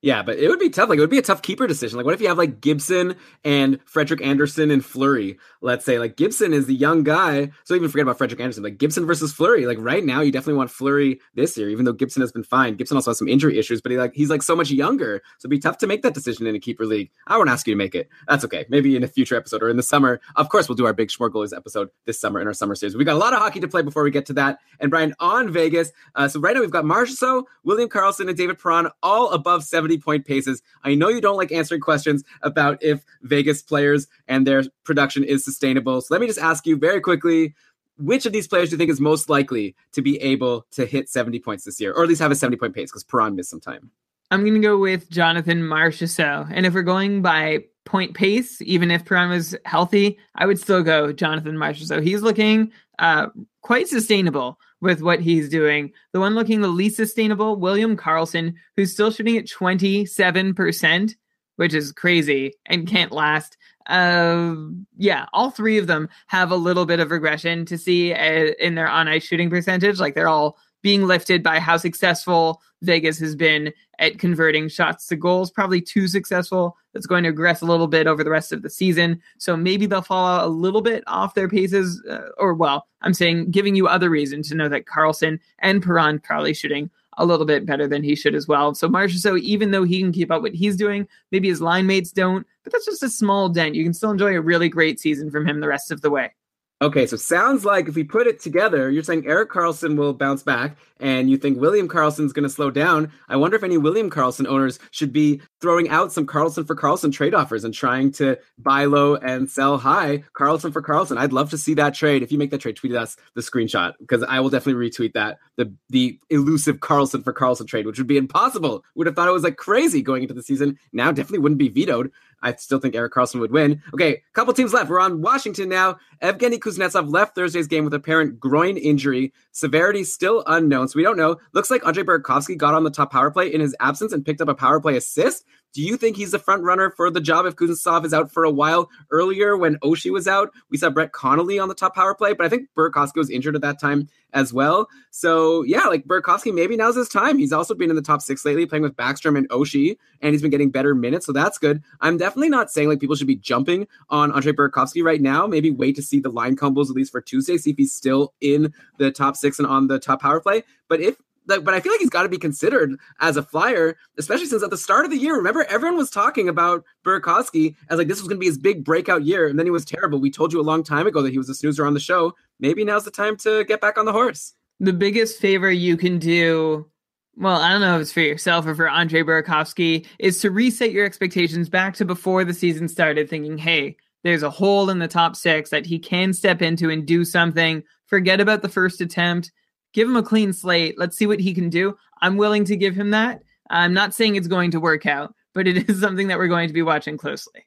Yeah, 0.01 0.23
but 0.23 0.39
it 0.39 0.49
would 0.49 0.61
be 0.61 0.71
tough. 0.71 0.89
Like 0.89 0.99
it 0.99 1.01
would 1.01 1.11
be 1.11 1.19
a 1.19 1.23
tough 1.23 1.43
keeper 1.43 1.67
decision. 1.67 1.97
Like 1.97 2.07
what 2.07 2.15
if 2.15 2.21
you 2.21 2.29
have 2.29 2.39
like 2.39 2.61
Gibson 2.61 3.17
and 3.45 3.81
Frederik 3.85 4.23
Andersen 4.23 4.71
and 4.71 4.85
Fleury? 4.85 5.39
Let's 5.61 5.85
say 5.85 5.99
like 5.99 6.17
Gibson 6.17 6.53
is 6.53 6.67
the 6.67 6.75
young 6.75 7.03
guy. 7.03 7.51
So 7.65 7.75
even 7.75 7.89
forget 7.89 8.05
about 8.05 8.17
Frederik 8.17 8.41
Andersen, 8.41 8.63
Like 8.63 8.79
Gibson 8.79 9.07
versus 9.07 9.33
Fleury. 9.33 9.67
Like 9.67 9.79
right 9.81 10.05
now, 10.05 10.21
you 10.21 10.31
definitely 10.31 10.55
want 10.55 10.71
Fleury 10.71 11.21
this 11.35 11.59
year, 11.59 11.69
even 11.69 11.85
though 11.85 11.93
Gibson 11.93 12.21
has 12.21 12.31
been 12.31 12.45
fine. 12.45 12.77
Gibson 12.77 12.97
also 12.97 13.11
has 13.11 13.19
some 13.19 13.27
injury 13.27 13.59
issues, 13.59 13.81
but 13.81 13.91
he 13.91 13.99
like 13.99 14.15
he's 14.15 14.31
like 14.31 14.45
so 14.45 14.55
much 14.55 14.71
younger. 14.71 15.21
So 15.39 15.47
it'd 15.47 15.51
be 15.51 15.59
tough 15.59 15.79
to 15.79 15.89
make 15.89 16.03
that 16.03 16.15
decision 16.15 16.47
in 16.47 16.55
a 16.55 16.61
keeper 16.61 16.87
league. 16.87 17.11
I 17.27 17.37
won't 17.37 17.51
ask 17.51 17.67
you 17.67 17.75
to 17.75 17.79
make 17.79 17.97
it. 17.97 18.09
That's 18.29 18.45
okay. 18.45 18.67
Maybe 18.69 18.95
in 18.95 19.03
a 19.03 19.09
future 19.09 19.35
episode 19.35 19.65
or 19.65 19.69
in 19.69 19.77
the 19.77 19.83
summer. 19.83 20.21
Of 20.37 20.49
course, 20.49 20.69
we'll 20.69 20.77
do 20.77 20.87
our 20.87 20.93
big 20.93 21.09
Schmorgoalies 21.09 21.57
episode 21.57 21.89
this 22.05 22.21
summer 22.21 22.41
in 22.41 22.47
our 22.47 22.55
summer 22.55 22.77
series. 22.77 22.95
We 22.95 23.05
got 23.05 23.15
a 23.15 23.19
lot 23.19 23.33
of 23.33 23.41
hockey 23.41 23.59
to 23.59 23.69
play 23.69 23.83
before 23.83 24.05
we 24.05 24.13
get 24.13 24.27
to 24.27 24.33
that. 24.35 24.61
And 24.79 24.91
Brian 24.91 25.13
on 25.19 25.51
Vegas. 25.51 25.91
Uh, 26.15 26.29
so 26.29 26.39
right 26.39 26.55
now 26.55 26.61
we've 26.61 26.71
got 26.71 26.85
Marchessault, 26.85 27.45
William 27.65 27.89
Karlsson, 27.89 28.29
and 28.29 28.37
David 28.37 28.61
Perron 28.61 28.89
all 29.03 29.31
above 29.31 29.65
70 29.89 30.03
point 30.03 30.27
paces. 30.27 30.63
I 30.85 30.95
know 30.95 31.09
you 31.09 31.21
don't 31.21 31.37
like 31.37 31.53
answering 31.53 31.81
questions 31.81 32.25
about 32.43 32.83
if 32.83 33.05
Vegas 33.23 33.63
players 33.63 34.07
and 34.27 34.47
their 34.47 34.65
production 34.85 35.25
is 35.25 35.45
sustainable. 35.45 36.01
So 36.01 36.15
let 36.15 36.21
me 36.21 36.27
just 36.27 36.39
ask 36.39 36.67
you 36.67 36.77
very 36.77 37.01
quickly 37.01 37.55
which 37.97 38.27
of 38.27 38.33
these 38.33 38.47
players 38.47 38.69
do 38.69 38.75
you 38.75 38.79
think 38.79 38.91
is 38.91 39.01
most 39.01 39.29
likely 39.29 39.75
to 39.93 40.03
be 40.03 40.21
able 40.21 40.67
to 40.73 40.87
hit 40.87 41.09
70 41.09 41.41
points 41.41 41.65
this 41.65 41.81
year, 41.81 41.93
or 41.93 42.05
at 42.05 42.09
least 42.09 42.21
have 42.21 42.31
a 42.31 42.37
70 42.37 42.57
point 42.57 42.75
pace 42.75 42.91
because 42.91 43.03
Perron 43.03 43.35
missed 43.35 43.51
some 43.51 43.61
time? 43.61 43.91
I'm 44.31 44.43
going 44.43 44.55
to 44.55 44.61
go 44.61 44.79
with 44.79 45.11
Jonathan 45.11 45.63
Marchessault. 45.63 46.51
And 46.53 46.67
if 46.67 46.75
we're 46.75 46.83
going 46.83 47.23
by 47.23 47.65
point 47.87 48.15
pace, 48.15 48.61
even 48.63 48.91
if 48.91 49.05
Perron 49.05 49.31
was 49.31 49.57
healthy, 49.65 50.19
I 50.35 50.47
would 50.47 50.61
still 50.61 50.83
go 50.83 51.13
Jonathan 51.13 51.57
Marchessault. 51.57 52.05
He's 52.05 52.23
looking 52.23 52.71
uh, 52.99 53.29
quite 53.63 53.89
sustainable 53.89 54.59
with 54.81 55.03
what 55.03 55.21
he's 55.21 55.49
doing. 55.49 55.93
The 56.13 56.21
one 56.21 56.35
looking 56.35 56.61
the 56.61 56.69
least 56.69 56.97
sustainable, 56.97 57.57
William 57.57 57.97
Karlsson, 57.97 58.55
who's 58.77 58.93
still 58.93 59.11
shooting 59.11 59.37
at 59.37 59.47
27%, 59.47 61.15
which 61.57 61.75
is 61.75 61.93
crazy 61.93 62.55
and 62.67 62.87
can't 62.87 63.13
last. 63.13 63.57
Uh, 63.87 64.55
yeah, 64.97 65.27
all 65.33 65.51
three 65.51 65.79
of 65.79 65.87
them 65.87 66.09
have 66.27 66.51
a 66.51 66.57
little 66.57 66.85
bit 66.85 67.01
of 67.01 67.11
regression 67.11 67.65
to 67.65 67.79
see 67.79 68.13
uh, 68.13 68.53
in 68.61 68.75
their 68.75 68.89
on 68.89 69.09
ice 69.09 69.25
shooting 69.25 69.51
percentage. 69.51 69.99
Like 69.99 70.15
they're 70.15 70.29
all 70.29 70.59
being 70.83 71.07
lifted 71.07 71.43
by 71.43 71.59
how 71.59 71.77
successful 71.77 72.63
Vegas 72.83 73.19
has 73.19 73.35
been 73.35 73.73
at 73.99 74.19
converting 74.19 74.69
shots 74.69 75.07
to 75.09 75.17
goals. 75.17 75.51
Probably 75.51 75.81
too 75.81 76.07
successful. 76.07 76.77
That's 76.93 77.07
going 77.07 77.25
to 77.25 77.31
regress 77.31 77.61
a 77.61 77.67
little 77.67 77.89
bit 77.89 78.07
over 78.07 78.23
the 78.23 78.31
rest 78.31 78.53
of 78.53 78.63
the 78.63 78.71
season. 78.71 79.21
So 79.39 79.57
maybe 79.57 79.87
they'll 79.87 80.03
fall 80.03 80.47
a 80.47 80.49
little 80.49 80.81
bit 80.81 81.03
off 81.07 81.35
their 81.35 81.49
paces. 81.49 82.03
Uh, 82.09 82.29
or, 82.39 82.55
well, 82.55 82.87
I'm 83.03 83.15
saying 83.15 83.51
giving 83.51 83.75
you 83.75 83.89
other 83.89 84.11
reasons 84.11 84.49
to 84.49 84.55
know 84.55 84.69
that 84.69 84.87
Karlsson 84.87 85.39
and 85.59 85.83
Perron 85.83 86.21
probably 86.21 86.55
shooting 86.55 86.91
a 87.21 87.27
little 87.27 87.47
bit 87.47 87.67
better 87.67 87.89
than 87.89 88.05
he 88.05 88.15
should 88.15 88.37
as 88.37 88.47
well. 88.47 88.75
So 88.75 88.89
Marchessault, 88.89 89.41
even 89.41 89.73
though 89.73 89.83
he 89.83 89.99
can 89.99 90.13
keep 90.13 90.31
up 90.31 90.41
what 90.41 90.55
he's 90.55 90.77
doing, 90.77 91.09
maybe 91.33 91.49
his 91.49 91.61
line 91.61 91.87
mates 91.87 92.13
don't, 92.13 92.47
but 92.63 92.73
that's 92.73 92.87
just 92.87 93.03
a 93.03 93.11
small 93.11 93.49
dent. 93.49 93.75
You 93.75 93.83
can 93.83 93.93
still 93.93 94.13
enjoy 94.13 94.37
a 94.37 94.41
really 94.41 94.69
great 94.69 95.01
season 95.01 95.29
from 95.29 95.47
him 95.47 95.59
the 95.59 95.67
rest 95.67 95.91
of 95.91 96.01
the 96.01 96.11
way. 96.11 96.33
Okay, 96.81 97.09
so 97.09 97.17
sounds 97.17 97.65
like 97.65 97.89
if 97.89 97.97
we 97.97 98.05
put 98.05 98.29
it 98.29 98.39
together, 98.39 98.89
you're 98.89 99.03
saying 99.03 99.27
Erik 99.27 99.51
Karlsson 99.51 99.97
will 99.97 100.15
bounce 100.15 100.45
back, 100.45 100.77
and 101.01 101.29
you 101.29 101.37
think 101.37 101.61
William 101.61 101.89
Karlsson's 101.89 102.33
going 102.33 102.45
to 102.45 102.49
slow 102.49 102.71
down. 102.71 103.11
I 103.29 103.35
wonder 103.35 103.57
if 103.57 103.65
any 103.65 103.77
William 103.77 104.09
Karlsson 104.09 104.47
owners 104.47 104.79
should 104.93 105.13
be 105.13 105.41
throwing 105.61 105.89
out 105.89 106.13
some 106.13 106.25
Karlsson 106.25 106.69
for 106.69 106.77
Karlsson 106.77 107.13
trade 107.13 107.35
offers 107.35 107.65
and 107.65 107.75
trying 107.75 108.13
to 108.13 108.39
buy 108.59 108.85
low 108.85 109.17
and 109.17 109.51
sell 109.51 109.77
high. 109.77 110.23
Karlsson 110.39 110.73
for 110.73 110.81
Karlsson. 110.81 111.19
I'd 111.19 111.33
love 111.33 111.51
to 111.51 111.59
see 111.59 111.75
that 111.75 111.95
trade. 111.95 112.23
If 112.23 112.31
you 112.31 112.39
make 112.39 112.53
that 112.53 112.61
trade, 112.61 112.77
tweet 112.77 112.95
us 112.95 113.17
the 113.35 113.41
screenshot 113.41 113.95
because 113.99 114.23
I 114.23 114.39
will 114.39 114.51
definitely 114.51 114.89
retweet 114.89 115.15
that. 115.15 115.39
The 115.57 115.73
the 115.89 116.21
elusive 116.31 116.79
Karlsson 116.79 117.25
for 117.25 117.33
Karlsson 117.33 117.67
trade, 117.67 117.87
which 117.87 117.99
would 117.99 118.07
be 118.07 118.19
impossible. 118.19 118.85
Would 118.95 119.09
have 119.09 119.17
thought 119.17 119.29
it 119.29 119.33
was 119.33 119.43
like 119.43 119.57
crazy 119.57 120.01
going 120.01 120.23
into 120.23 120.35
the 120.35 120.45
season. 120.45 120.79
Now 120.93 121.11
definitely 121.11 121.41
wouldn't 121.41 121.59
be 121.59 121.71
vetoed. 121.71 122.13
I 122.43 122.55
still 122.55 122.79
think 122.79 122.95
Erik 122.95 123.13
Karlsson 123.13 123.41
would 123.41 123.51
win. 123.51 123.83
Okay, 123.95 124.15
a 124.15 124.23
couple 124.33 124.53
teams 124.55 124.73
left. 124.73 124.91
We're 124.91 125.01
on 125.01 125.23
Washington 125.23 125.69
now. 125.69 125.99
Evgeny 126.23 126.59
Kuznetsov 126.59 127.13
left 127.13 127.35
Thursday's 127.35 127.67
game 127.67 127.85
with 127.85 127.95
apparent 127.95 128.39
groin 128.39 128.77
injury. 128.77 129.33
Severity 129.53 130.05
still 130.05 130.45
unknown, 130.47 130.89
so 130.89 130.97
we 130.97 131.03
don't 131.03 131.17
know. 131.17 131.37
Looks 131.53 131.71
like 131.71 131.87
Andre 131.87 132.05
Burakovsky 132.05 132.57
got 132.57 132.75
on 132.75 132.85
the 132.85 132.91
top 132.91 133.13
power 133.13 133.31
play 133.31 133.53
in 133.53 133.61
his 133.61 133.75
absence 133.81 134.13
and 134.13 134.25
picked 134.25 134.41
up 134.41 134.49
a 134.49 134.55
power 134.55 134.81
play 134.81 134.97
assist. 134.97 135.45
Do 135.75 135.83
you 135.83 135.97
think 135.97 136.17
he's 136.17 136.31
the 136.31 136.39
front 136.39 136.63
runner 136.63 136.91
for 136.91 137.11
the 137.11 137.21
job 137.21 137.47
if 137.47 137.55
Kuznetsov 137.57 138.05
is 138.05 138.15
out 138.15 138.33
for 138.33 138.45
a 138.45 138.51
while? 138.51 138.89
Earlier, 139.11 139.57
when 139.57 139.77
Oshie 139.77 140.11
was 140.11 140.27
out, 140.27 140.51
we 140.71 140.79
saw 140.79 140.91
Brett 140.91 141.13
Connolly 141.13 141.59
on 141.59 141.69
the 141.69 141.75
top 141.75 141.95
power 141.95 142.15
play, 142.15 142.33
but 142.33 142.47
I 142.47 142.49
think 142.49 142.69
Burakovsky 142.77 143.17
was 143.17 143.31
injured 143.31 143.55
at 143.55 143.63
that 143.63 143.81
time 143.81 144.09
as 144.33 144.53
well. 144.53 144.89
So 145.11 145.63
yeah, 145.63 145.85
like 145.85 146.05
Burakovsky, 146.05 146.55
maybe 146.55 146.77
now's 146.77 146.97
his 146.97 147.09
time. 147.09 147.39
He's 147.39 147.53
also 147.53 147.75
been 147.75 147.91
in 147.91 147.97
the 147.97 148.03
top 148.03 148.23
six 148.23 148.45
lately, 148.45 148.67
playing 148.67 148.83
with 148.83 148.97
Backstrom 148.97 149.37
and 149.37 149.49
Oshie, 149.51 149.97
and 150.21 150.33
he's 150.33 150.43
been 150.43 150.51
getting 150.51 150.71
better 150.71 150.95
minutes, 150.95 151.27
so 151.27 151.33
that's 151.33 151.59
good. 151.59 151.83
I'm 152.01 152.19
definitely 152.19 152.51
not 152.51 152.71
saying 152.71 152.89
like 152.89 153.01
people 153.01 153.17
should 153.17 153.27
be 153.27 153.37
jumping 153.37 153.87
on 154.11 154.33
Andre 154.33 154.53
Burakovsky 154.53 155.03
right 155.03 155.21
now. 155.21 155.47
Maybe 155.47 155.71
wait 155.71 155.97
to 155.97 156.03
see 156.03 156.21
the 156.21 156.31
line 156.31 156.57
combos 156.57 156.91
at 156.91 156.97
least 156.97 157.13
for 157.13 157.21
Tuesday, 157.21 157.59
see 157.59 157.71
if 157.71 157.77
he's 157.77 157.95
still 157.95 158.35
in 158.41 158.73
the 158.99 159.11
top 159.11 159.37
six 159.37 159.59
and 159.59 159.69
on 159.69 159.87
the 159.87 159.99
top 159.99 160.23
power 160.23 160.41
play. 160.41 160.65
But 160.89 161.01
if 161.01 161.17
but 161.49 161.75
I 161.75 161.81
feel 161.81 161.93
like 161.93 162.01
he's 162.01 162.11
got 162.11 162.23
to 162.23 162.29
be 162.29 162.39
considered 162.39 162.95
as 163.21 163.37
a 163.37 163.43
flyer, 163.43 163.97
especially 164.19 164.47
since 164.47 164.63
at 164.63 164.71
the 164.71 164.77
start 164.77 165.05
of 165.05 165.11
the 165.11 165.17
year, 165.17 165.37
remember 165.37 165.65
everyone 165.65 165.97
was 165.97 166.11
talking 166.11 166.49
about 166.49 166.85
Burakovsky 167.05 167.75
as 167.89 167.99
like 167.99 168.09
this 168.09 168.21
was 168.21 168.29
going 168.29 168.37
to 168.37 168.41
be 168.41 168.47
his 168.47 168.59
big 168.59 168.85
breakout 168.85 169.25
year, 169.25 169.49
and 169.49 169.59
then 169.59 169.67
he 169.67 169.71
was 169.71 169.85
terrible. 169.85 170.21
We 170.21 170.31
told 170.31 170.53
you 170.53 170.61
a 170.61 170.63
long 170.63 170.85
time 170.85 171.07
ago 171.07 171.23
that 171.23 171.33
he 171.33 171.39
was 171.39 171.49
a 171.49 171.55
snoozer 171.55 171.87
on 171.87 171.95
the 171.95 172.01
show. 172.01 172.35
Maybe 172.61 172.85
now's 172.85 173.05
the 173.05 173.11
time 173.11 173.37
to 173.39 173.65
get 173.65 173.81
back 173.81 173.99
on 173.99 174.05
the 174.05 174.13
horse. 174.13 174.55
The 174.81 174.93
biggest 174.93 175.41
favor 175.41 175.71
you 175.71 175.97
can 175.97 176.19
do, 176.19 176.89
well, 177.37 177.61
I 177.61 177.71
don't 177.71 177.81
know 177.81 177.97
if 177.97 178.03
it's 178.03 178.13
for 178.13 178.21
yourself 178.21 178.67
or 178.67 178.75
for 178.75 178.89
Andre 178.89 179.23
Burakovsky, 179.23 180.07
is 180.19 180.41
to 180.41 180.51
reset 180.51 180.93
your 180.93 181.05
expectations 181.05 181.69
back 181.69 181.95
to 181.95 182.05
before 182.05 182.45
the 182.45 182.55
season 182.55 182.89
started, 182.89 183.29
thinking, 183.29 183.59
hey, 183.59 183.97
there's 184.23 184.43
a 184.43 184.51
hole 184.51 184.91
in 184.91 184.99
the 184.99 185.09
top 185.09 185.37
six 185.37 185.71
that 185.71 185.87
he 185.87 185.99
can 185.99 186.33
step 186.33 186.61
into 186.63 186.91
and 186.91 187.07
do 187.07 187.25
something. 187.25 187.83
Forget 188.07 188.41
about 188.41 188.63
the 188.63 188.69
first 188.69 189.01
attempt 189.01 189.51
give 189.93 190.09
him 190.09 190.17
a 190.17 190.23
clean 190.23 190.53
slate. 190.53 190.99
Let's 190.99 191.17
see 191.17 191.27
what 191.27 191.41
he 191.41 191.55
can 191.55 191.71
do. 191.71 191.97
I'm 192.21 192.37
willing 192.37 192.65
to 192.67 192.77
give 192.77 192.95
him 192.95 193.11
that. 193.11 193.43
I'm 193.71 193.95
not 193.95 194.15
saying 194.15 194.37
it's 194.37 194.49
going 194.49 194.71
to 194.73 194.81
work 194.81 195.07
out, 195.07 195.35
but 195.55 195.67
it 195.67 195.77
is 195.89 196.01
something 196.01 196.29
that 196.29 196.39
we're 196.39 196.49
going 196.49 196.69
to 196.69 196.75
be 196.75 196.83
watching 196.83 197.17
closely. 197.17 197.67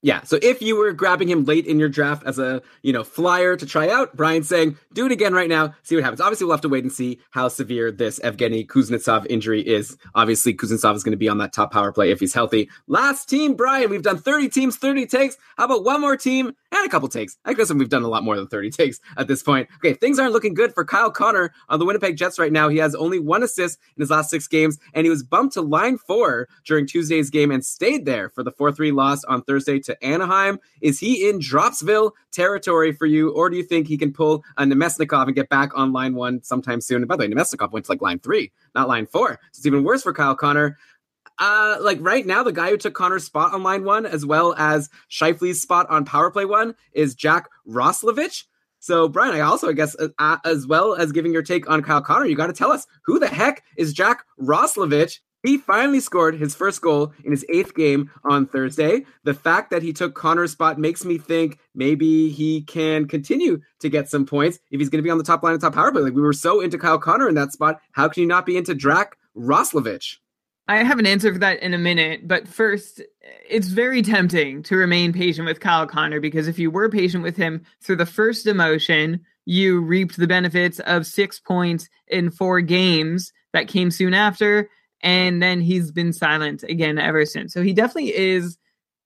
Yeah. 0.00 0.22
So 0.22 0.38
if 0.42 0.62
you 0.62 0.76
were 0.76 0.92
grabbing 0.92 1.28
him 1.28 1.44
late 1.44 1.66
in 1.66 1.80
your 1.80 1.88
draft 1.88 2.22
as 2.24 2.38
a, 2.38 2.62
you 2.82 2.92
know, 2.92 3.02
flyer 3.02 3.56
to 3.56 3.66
try 3.66 3.88
out, 3.88 4.14
Brian's 4.16 4.48
saying, 4.48 4.78
do 4.92 5.06
it 5.06 5.12
again 5.12 5.32
right 5.32 5.48
now, 5.48 5.74
see 5.82 5.96
what 5.96 6.04
happens. 6.04 6.20
Obviously, 6.20 6.44
we'll 6.44 6.54
have 6.54 6.60
to 6.60 6.68
wait 6.68 6.84
and 6.84 6.92
see 6.92 7.18
how 7.30 7.48
severe 7.48 7.90
this 7.90 8.20
Evgeny 8.20 8.64
Kuznetsov 8.64 9.26
injury 9.26 9.60
is. 9.60 9.96
Obviously, 10.14 10.54
Kuznetsov 10.54 10.94
is 10.94 11.02
going 11.02 11.12
to 11.12 11.16
be 11.16 11.28
on 11.28 11.38
that 11.38 11.52
top 11.52 11.72
power 11.72 11.90
play 11.90 12.12
if 12.12 12.20
he's 12.20 12.32
healthy. 12.32 12.70
Last 12.86 13.28
team, 13.28 13.54
Brian, 13.54 13.90
we've 13.90 14.02
done 14.02 14.18
30 14.18 14.48
teams, 14.50 14.76
30 14.76 15.06
takes. 15.06 15.36
How 15.56 15.64
about 15.64 15.84
one 15.84 16.00
more 16.00 16.16
team? 16.16 16.54
and 16.70 16.86
a 16.86 16.88
couple 16.88 17.08
takes. 17.08 17.36
I 17.44 17.54
guess 17.54 17.72
we've 17.72 17.88
done 17.88 18.02
a 18.02 18.08
lot 18.08 18.24
more 18.24 18.36
than 18.36 18.46
30 18.46 18.70
takes 18.72 19.00
at 19.16 19.28
this 19.28 19.42
point. 19.42 19.68
Okay, 19.76 19.94
things 19.94 20.18
aren't 20.18 20.32
looking 20.32 20.54
good 20.54 20.74
for 20.74 20.84
Kyle 20.84 21.10
Connor 21.10 21.52
on 21.68 21.78
the 21.78 21.84
Winnipeg 21.84 22.16
Jets 22.16 22.38
right 22.38 22.52
now. 22.52 22.68
He 22.68 22.78
has 22.78 22.94
only 22.94 23.18
one 23.18 23.42
assist 23.42 23.78
in 23.96 24.02
his 24.02 24.10
last 24.10 24.30
six 24.30 24.46
games, 24.46 24.78
and 24.94 25.04
he 25.04 25.10
was 25.10 25.22
bumped 25.22 25.54
to 25.54 25.62
line 25.62 25.98
four 25.98 26.48
during 26.66 26.86
Tuesday's 26.86 27.30
game 27.30 27.50
and 27.50 27.64
stayed 27.64 28.04
there 28.04 28.28
for 28.28 28.42
the 28.42 28.52
4 28.52 28.72
3 28.72 28.92
loss 28.92 29.24
on 29.24 29.42
Thursday 29.42 29.78
to 29.88 30.04
Anaheim. 30.04 30.58
Is 30.80 30.98
he 30.98 31.28
in 31.28 31.40
Dropsville 31.40 32.12
territory 32.30 32.92
for 32.92 33.06
you, 33.06 33.30
or 33.30 33.50
do 33.50 33.56
you 33.56 33.64
think 33.64 33.88
he 33.88 33.98
can 33.98 34.12
pull 34.12 34.44
a 34.56 34.64
Namestnikov 34.64 35.26
and 35.26 35.34
get 35.34 35.48
back 35.48 35.76
on 35.76 35.92
line 35.92 36.14
one 36.14 36.42
sometime 36.42 36.80
soon? 36.80 36.98
And 37.02 37.08
by 37.08 37.16
the 37.16 37.20
way, 37.20 37.28
Namestnikov 37.28 37.72
went 37.72 37.86
to 37.86 37.92
like 37.92 38.00
line 38.00 38.20
three, 38.20 38.52
not 38.74 38.88
line 38.88 39.06
four. 39.06 39.38
It's 39.48 39.66
even 39.66 39.84
worse 39.84 40.02
for 40.02 40.14
Kyle 40.14 40.36
Connor. 40.36 40.78
Uh, 41.38 41.78
like 41.80 41.98
right 42.00 42.26
now, 42.26 42.42
the 42.42 42.52
guy 42.52 42.70
who 42.70 42.76
took 42.76 42.94
Connor's 42.94 43.24
spot 43.24 43.54
on 43.54 43.62
line 43.62 43.84
one, 43.84 44.06
as 44.06 44.26
well 44.26 44.54
as 44.58 44.90
Scheifele's 45.10 45.62
spot 45.62 45.88
on 45.88 46.04
power 46.04 46.30
play 46.30 46.44
one, 46.44 46.74
is 46.92 47.14
Jack 47.14 47.48
Roslovic. 47.68 48.44
So, 48.80 49.08
Brian, 49.08 49.34
I 49.34 49.40
also, 49.40 49.68
I 49.68 49.72
guess, 49.72 49.96
uh, 50.18 50.36
as 50.44 50.66
well 50.66 50.94
as 50.94 51.12
giving 51.12 51.32
your 51.32 51.42
take 51.42 51.68
on 51.68 51.82
Kyle 51.82 52.02
Connor, 52.02 52.26
you 52.26 52.36
got 52.36 52.46
to 52.46 52.52
tell 52.52 52.70
us 52.70 52.86
who 53.02 53.18
the 53.18 53.26
heck 53.26 53.64
is 53.76 53.92
Jack 53.92 54.24
Roslovic? 54.40 55.18
He 55.42 55.56
finally 55.56 56.00
scored 56.00 56.34
his 56.34 56.54
first 56.54 56.80
goal 56.80 57.12
in 57.24 57.30
his 57.30 57.44
eighth 57.48 57.74
game 57.74 58.10
on 58.24 58.46
Thursday. 58.46 59.04
The 59.24 59.34
fact 59.34 59.70
that 59.70 59.82
he 59.82 59.92
took 59.92 60.14
Connor's 60.14 60.52
spot 60.52 60.78
makes 60.78 61.04
me 61.04 61.16
think 61.16 61.58
maybe 61.74 62.30
he 62.30 62.62
can 62.62 63.06
continue 63.06 63.60
to 63.80 63.88
get 63.88 64.08
some 64.08 64.26
points 64.26 64.58
if 64.70 64.80
he's 64.80 64.88
going 64.88 65.02
to 65.02 65.06
be 65.06 65.10
on 65.10 65.18
the 65.18 65.24
top 65.24 65.42
line 65.42 65.54
of 65.54 65.60
top 65.60 65.74
power 65.74 65.92
play. 65.92 66.02
Like 66.02 66.14
we 66.14 66.22
were 66.22 66.32
so 66.32 66.60
into 66.60 66.78
Kyle 66.78 66.98
Connor 66.98 67.28
in 67.28 67.36
that 67.36 67.52
spot. 67.52 67.80
How 67.92 68.08
can 68.08 68.22
you 68.22 68.26
not 68.26 68.46
be 68.46 68.56
into 68.56 68.74
Jack 68.74 69.16
Roslovic? 69.36 70.16
I 70.66 70.82
have 70.82 70.98
an 70.98 71.06
answer 71.06 71.32
for 71.32 71.38
that 71.38 71.62
in 71.62 71.72
a 71.72 71.78
minute, 71.78 72.28
but 72.28 72.46
first, 72.46 73.00
it's 73.48 73.68
very 73.68 74.02
tempting 74.02 74.62
to 74.64 74.76
remain 74.76 75.14
patient 75.14 75.46
with 75.46 75.60
Kyle 75.60 75.86
Connor 75.86 76.20
because 76.20 76.46
if 76.46 76.58
you 76.58 76.70
were 76.70 76.90
patient 76.90 77.22
with 77.22 77.38
him 77.38 77.64
through 77.82 77.96
the 77.96 78.04
first 78.04 78.46
emotion, 78.46 79.24
you 79.46 79.80
reaped 79.80 80.18
the 80.18 80.26
benefits 80.26 80.78
of 80.80 81.06
six 81.06 81.40
points 81.40 81.88
in 82.06 82.30
four 82.30 82.60
games 82.60 83.32
that 83.54 83.66
came 83.66 83.90
soon 83.90 84.12
after, 84.12 84.68
and 85.02 85.42
then 85.42 85.60
he's 85.60 85.90
been 85.90 86.12
silent 86.12 86.62
again 86.64 86.98
ever 86.98 87.24
since. 87.24 87.52
So 87.52 87.62
he 87.62 87.72
definitely 87.72 88.16
is 88.16 88.58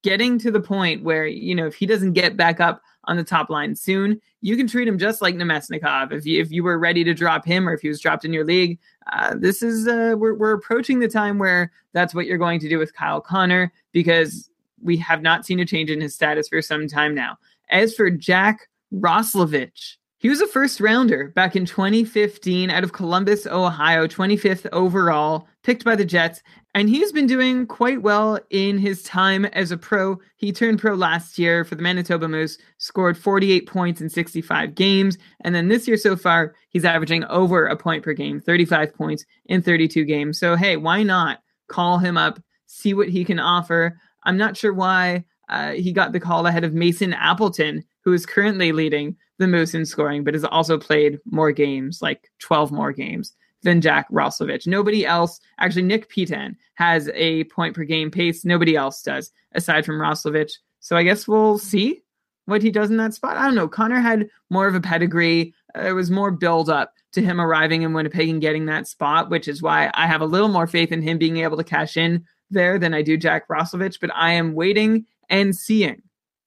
getting 0.03 0.39
to 0.39 0.51
the 0.51 0.61
point 0.61 1.05
where, 1.05 1.27
you 1.27 1.55
know, 1.55 1.67
if 1.67 1.75
he 1.75 1.87
doesn't 1.87 2.13
get 2.13 2.37
back 2.37 2.61
up 2.61 2.83
on 3.05 3.17
the 3.17 3.25
top 3.25 3.51
line 3.51 3.75
soon, 3.77 4.21
you 4.41 4.57
can 4.57 4.67
treat 4.67 4.89
him 4.89 4.99
just 4.99 5.23
like 5.23 5.35
Namestnikov. 5.35 6.13
If 6.13 6.27
you, 6.27 6.41
if 6.41 6.51
you 6.51 6.65
were 6.65 6.79
ready 6.79 7.05
to 7.05 7.15
drop 7.15 7.45
him 7.45 7.69
or 7.69 7.73
if 7.73 7.81
he 7.81 7.89
was 7.89 8.01
dropped 8.01 8.25
in 8.25 8.33
your 8.33 8.45
league, 8.45 8.79
uh, 9.13 9.35
this 9.37 9.63
is, 9.63 9.87
uh, 9.87 10.15
we're, 10.17 10.35
we're 10.35 10.53
approaching 10.53 10.99
the 10.99 11.09
time 11.09 11.39
where 11.39 11.73
that's 11.93 12.15
what 12.15 12.27
you're 12.27 12.39
going 12.39 12.61
to 12.61 12.69
do 12.69 12.79
with 12.79 12.95
Kyle 12.95 13.21
Connor 13.21 13.73
because 13.93 14.51
we 14.81 14.97
have 14.97 15.23
not 15.23 15.47
seen 15.47 15.61
a 15.61 15.65
change 15.65 15.91
in 15.91 16.01
his 16.01 16.15
status 16.15 16.49
for 16.49 16.63
some 16.63 16.89
time 16.89 17.15
now. 17.15 17.37
As 17.71 17.95
for 17.95 18.11
Jack 18.11 18.69
Roslovic, 18.93 19.97
he 20.23 20.29
was 20.29 20.41
a 20.41 20.47
first 20.47 20.81
rounder 20.81 21.31
back 21.35 21.57
in 21.57 21.67
2015 21.67 22.71
out 22.71 22.85
of 22.85 22.93
Columbus, 22.93 23.45
Ohio, 23.45 24.07
25th 24.07 24.69
overall, 24.71 25.49
picked 25.65 25.85
by 25.85 25.97
the 25.97 26.05
Jets. 26.05 26.45
And 26.77 26.89
he's 26.89 27.11
been 27.11 27.27
doing 27.27 27.67
quite 27.67 28.03
well 28.03 28.39
in 28.51 28.79
his 28.79 29.03
time 29.03 29.47
as 29.47 29.73
a 29.73 29.77
pro. 29.77 30.21
He 30.37 30.53
turned 30.53 30.79
pro 30.79 30.95
last 30.95 31.41
year 31.41 31.65
for 31.65 31.75
the 31.75 31.83
Manitoba 31.83 32.29
Moose, 32.29 32.57
scored 32.79 33.19
48 33.19 33.67
points 33.67 34.01
in 34.01 34.09
65 34.09 34.77
games. 34.77 35.19
And 35.41 35.57
then 35.57 35.67
this 35.67 35.89
year 35.89 35.97
so 35.97 36.15
far, 36.15 36.55
he's 36.69 36.85
averaging 36.85 37.25
over 37.25 37.67
a 37.67 37.77
point 37.77 38.05
per 38.05 38.13
game, 38.13 38.41
35 38.41 38.95
points 38.95 39.25
in 39.47 39.61
32 39.61 40.05
games. 40.05 40.39
So, 40.39 40.55
hey, 40.55 40.77
why 40.77 41.03
not 41.03 41.41
call 41.67 41.99
him 41.99 42.17
up, 42.17 42.41
see 42.67 42.95
what 42.95 43.09
he 43.09 43.25
can 43.25 43.41
offer? 43.41 43.99
I'm 44.23 44.37
not 44.37 44.57
sure 44.57 44.73
why 44.73 45.25
uh, 45.49 45.73
he 45.73 45.93
got 45.93 46.13
the 46.13 46.21
call 46.21 46.47
ahead 46.47 46.63
of 46.63 46.75
Mason 46.75 47.13
Appleton, 47.13 47.83
who 48.05 48.13
is 48.13 48.27
currently 48.27 48.73
leading 48.73 49.17
the 49.39 49.47
Moose 49.47 49.75
in 49.75 49.87
scoring, 49.87 50.25
but 50.25 50.35
has 50.35 50.45
also 50.45 50.79
played 50.79 51.19
more 51.31 51.53
games, 51.53 52.03
like 52.03 52.31
12 52.41 52.73
more 52.73 52.93
games 52.93 53.35
than 53.63 53.81
Jack 53.81 54.09
Roslovic. 54.11 54.67
Nobody 54.67 55.07
else, 55.07 55.41
actually, 55.59 55.83
Nick 55.83 56.11
Petan 56.11 56.57
has 56.75 57.09
a 57.15 57.45
point 57.45 57.75
per 57.75 57.85
game 57.85 58.11
pace. 58.11 58.45
Nobody 58.45 58.77
else 58.77 59.03
does, 59.03 59.31
aside 59.53 59.85
from 59.85 59.99
Roslovic. 59.99 60.53
So 60.81 60.97
I 60.97 61.03
guess 61.03 61.29
we'll 61.29 61.59
see 61.59 62.03
what 62.47 62.63
he 62.63 62.71
does 62.71 62.91
in 62.91 62.97
that 62.97 63.15
spot. 63.15 63.37
I 63.37 63.45
don't 63.45 63.55
know. 63.55 63.69
Connor 63.69 64.01
had 64.01 64.29
more 64.51 64.67
of 64.67 64.75
a 64.75 64.81
pedigree. 64.81 65.55
Uh, 65.77 65.89
it 65.89 65.93
was 65.93 66.11
more 66.11 66.31
build 66.31 66.69
up 66.69 66.93
to 67.13 67.23
him 67.23 67.41
arriving 67.41 67.83
in 67.83 67.93
Winnipeg 67.93 68.29
and 68.29 68.41
getting 68.41 68.67
that 68.67 68.89
spot, 68.89 69.31
which 69.31 69.47
is 69.47 69.63
why 69.63 69.91
I 69.95 70.07
have 70.07 70.21
a 70.21 70.27
little 70.27 70.49
more 70.49 70.67
faith 70.67 70.93
in 70.93 71.03
him 71.03 71.19
being 71.19 71.39
able 71.39 71.57
to 71.57 71.65
cash 71.65 71.97
in 71.97 72.25
there 72.51 72.79
than 72.79 72.95
I 72.95 73.03
do 73.03 73.17
Jack 73.17 73.49
Roslovic. 73.49 73.99
But 74.01 74.11
I 74.15 74.33
am 74.33 74.55
waiting 74.55 75.07
and 75.29 75.55
seeing. 75.55 76.03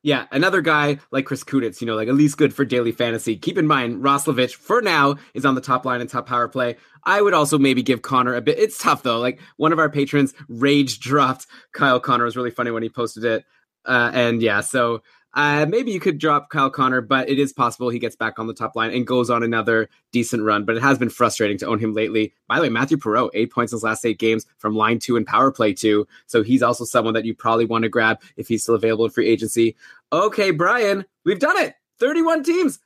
Yeah, 0.05 0.27
another 0.31 0.61
guy 0.61 0.99
like 1.09 1.25
Chris 1.25 1.43
Kunitz, 1.43 1.81
you 1.81 1.87
know, 1.87 1.95
like 1.95 2.07
at 2.07 2.13
least 2.13 2.37
good 2.37 2.53
for 2.53 2.63
daily 2.63 2.91
fantasy. 2.91 3.35
Keep 3.35 3.57
in 3.57 3.65
mind, 3.65 4.03
Roslovic 4.03 4.53
for 4.53 4.79
now 4.79 5.15
is 5.33 5.45
on 5.45 5.55
the 5.55 5.61
top 5.61 5.83
line 5.83 5.99
and 5.99 6.07
top 6.07 6.27
power 6.27 6.47
play. 6.47 6.75
I 7.05 7.23
would 7.23 7.33
also 7.33 7.57
maybe 7.57 7.81
give 7.81 8.03
Connor 8.03 8.35
a 8.35 8.41
bit. 8.41 8.59
It's 8.59 8.77
tough 8.77 9.01
though. 9.01 9.17
Like 9.17 9.39
one 9.57 9.73
of 9.73 9.79
our 9.79 9.89
patrons 9.89 10.35
rage 10.47 10.99
dropped 10.99 11.47
Kyle 11.73 11.99
Connor. 11.99 12.25
It 12.25 12.27
was 12.27 12.37
really 12.37 12.51
funny 12.51 12.69
when 12.69 12.83
he 12.83 12.89
posted 12.89 13.23
it. 13.25 13.45
Uh, 13.83 14.11
and 14.13 14.43
yeah, 14.43 14.61
so 14.61 15.01
uh, 15.35 15.65
maybe 15.67 15.91
you 15.91 15.99
could 15.99 16.17
drop 16.17 16.49
Kyle 16.49 16.69
Connor, 16.69 17.01
but 17.01 17.29
it 17.29 17.37
is 17.37 17.51
possible 17.51 17.89
he 17.89 17.99
gets 17.99 18.15
back 18.15 18.39
on 18.39 18.47
the 18.47 18.53
top 18.53 18.75
line 18.75 18.91
and 18.91 19.05
goes 19.05 19.29
on 19.29 19.43
another 19.43 19.89
decent 20.13 20.43
run. 20.43 20.63
But 20.63 20.77
it 20.77 20.81
has 20.81 20.97
been 20.97 21.09
frustrating 21.09 21.57
to 21.57 21.67
own 21.67 21.77
him 21.77 21.93
lately. 21.93 22.33
By 22.47 22.55
the 22.55 22.61
way, 22.63 22.69
Matthew 22.69 22.97
Perreault, 22.97 23.31
eight 23.33 23.51
points 23.51 23.73
in 23.73 23.77
his 23.77 23.83
last 23.83 24.05
eight 24.05 24.17
games 24.17 24.45
from 24.57 24.75
line 24.75 24.99
two 24.99 25.17
and 25.17 25.27
power 25.27 25.51
play 25.51 25.73
two. 25.73 26.07
So 26.25 26.41
he's 26.41 26.63
also 26.63 26.85
someone 26.85 27.13
that 27.15 27.25
you 27.25 27.35
probably 27.35 27.65
want 27.65 27.83
to 27.83 27.89
grab 27.89 28.21
if 28.37 28.47
he's 28.47 28.63
still 28.63 28.75
available 28.75 29.05
in 29.05 29.11
free 29.11 29.27
agency. 29.27 29.75
Okay, 30.13 30.51
Brian, 30.51 31.05
we've 31.25 31.39
done 31.39 31.57
it. 31.59 31.75
31 31.99 32.43
teams. 32.43 32.79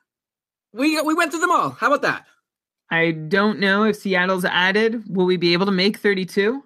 We 0.74 1.00
we 1.02 1.14
went 1.14 1.32
through 1.32 1.42
them 1.42 1.52
all. 1.52 1.72
How 1.72 1.88
about 1.88 2.02
that? 2.02 2.26
I 2.92 3.12
don't 3.12 3.60
know 3.60 3.84
if 3.84 3.96
Seattle's 3.96 4.46
added. 4.46 5.04
Will 5.08 5.26
we 5.26 5.38
be 5.38 5.54
able 5.54 5.68
to 5.68 5.72
make 5.72 6.00
32? 6.00 6.64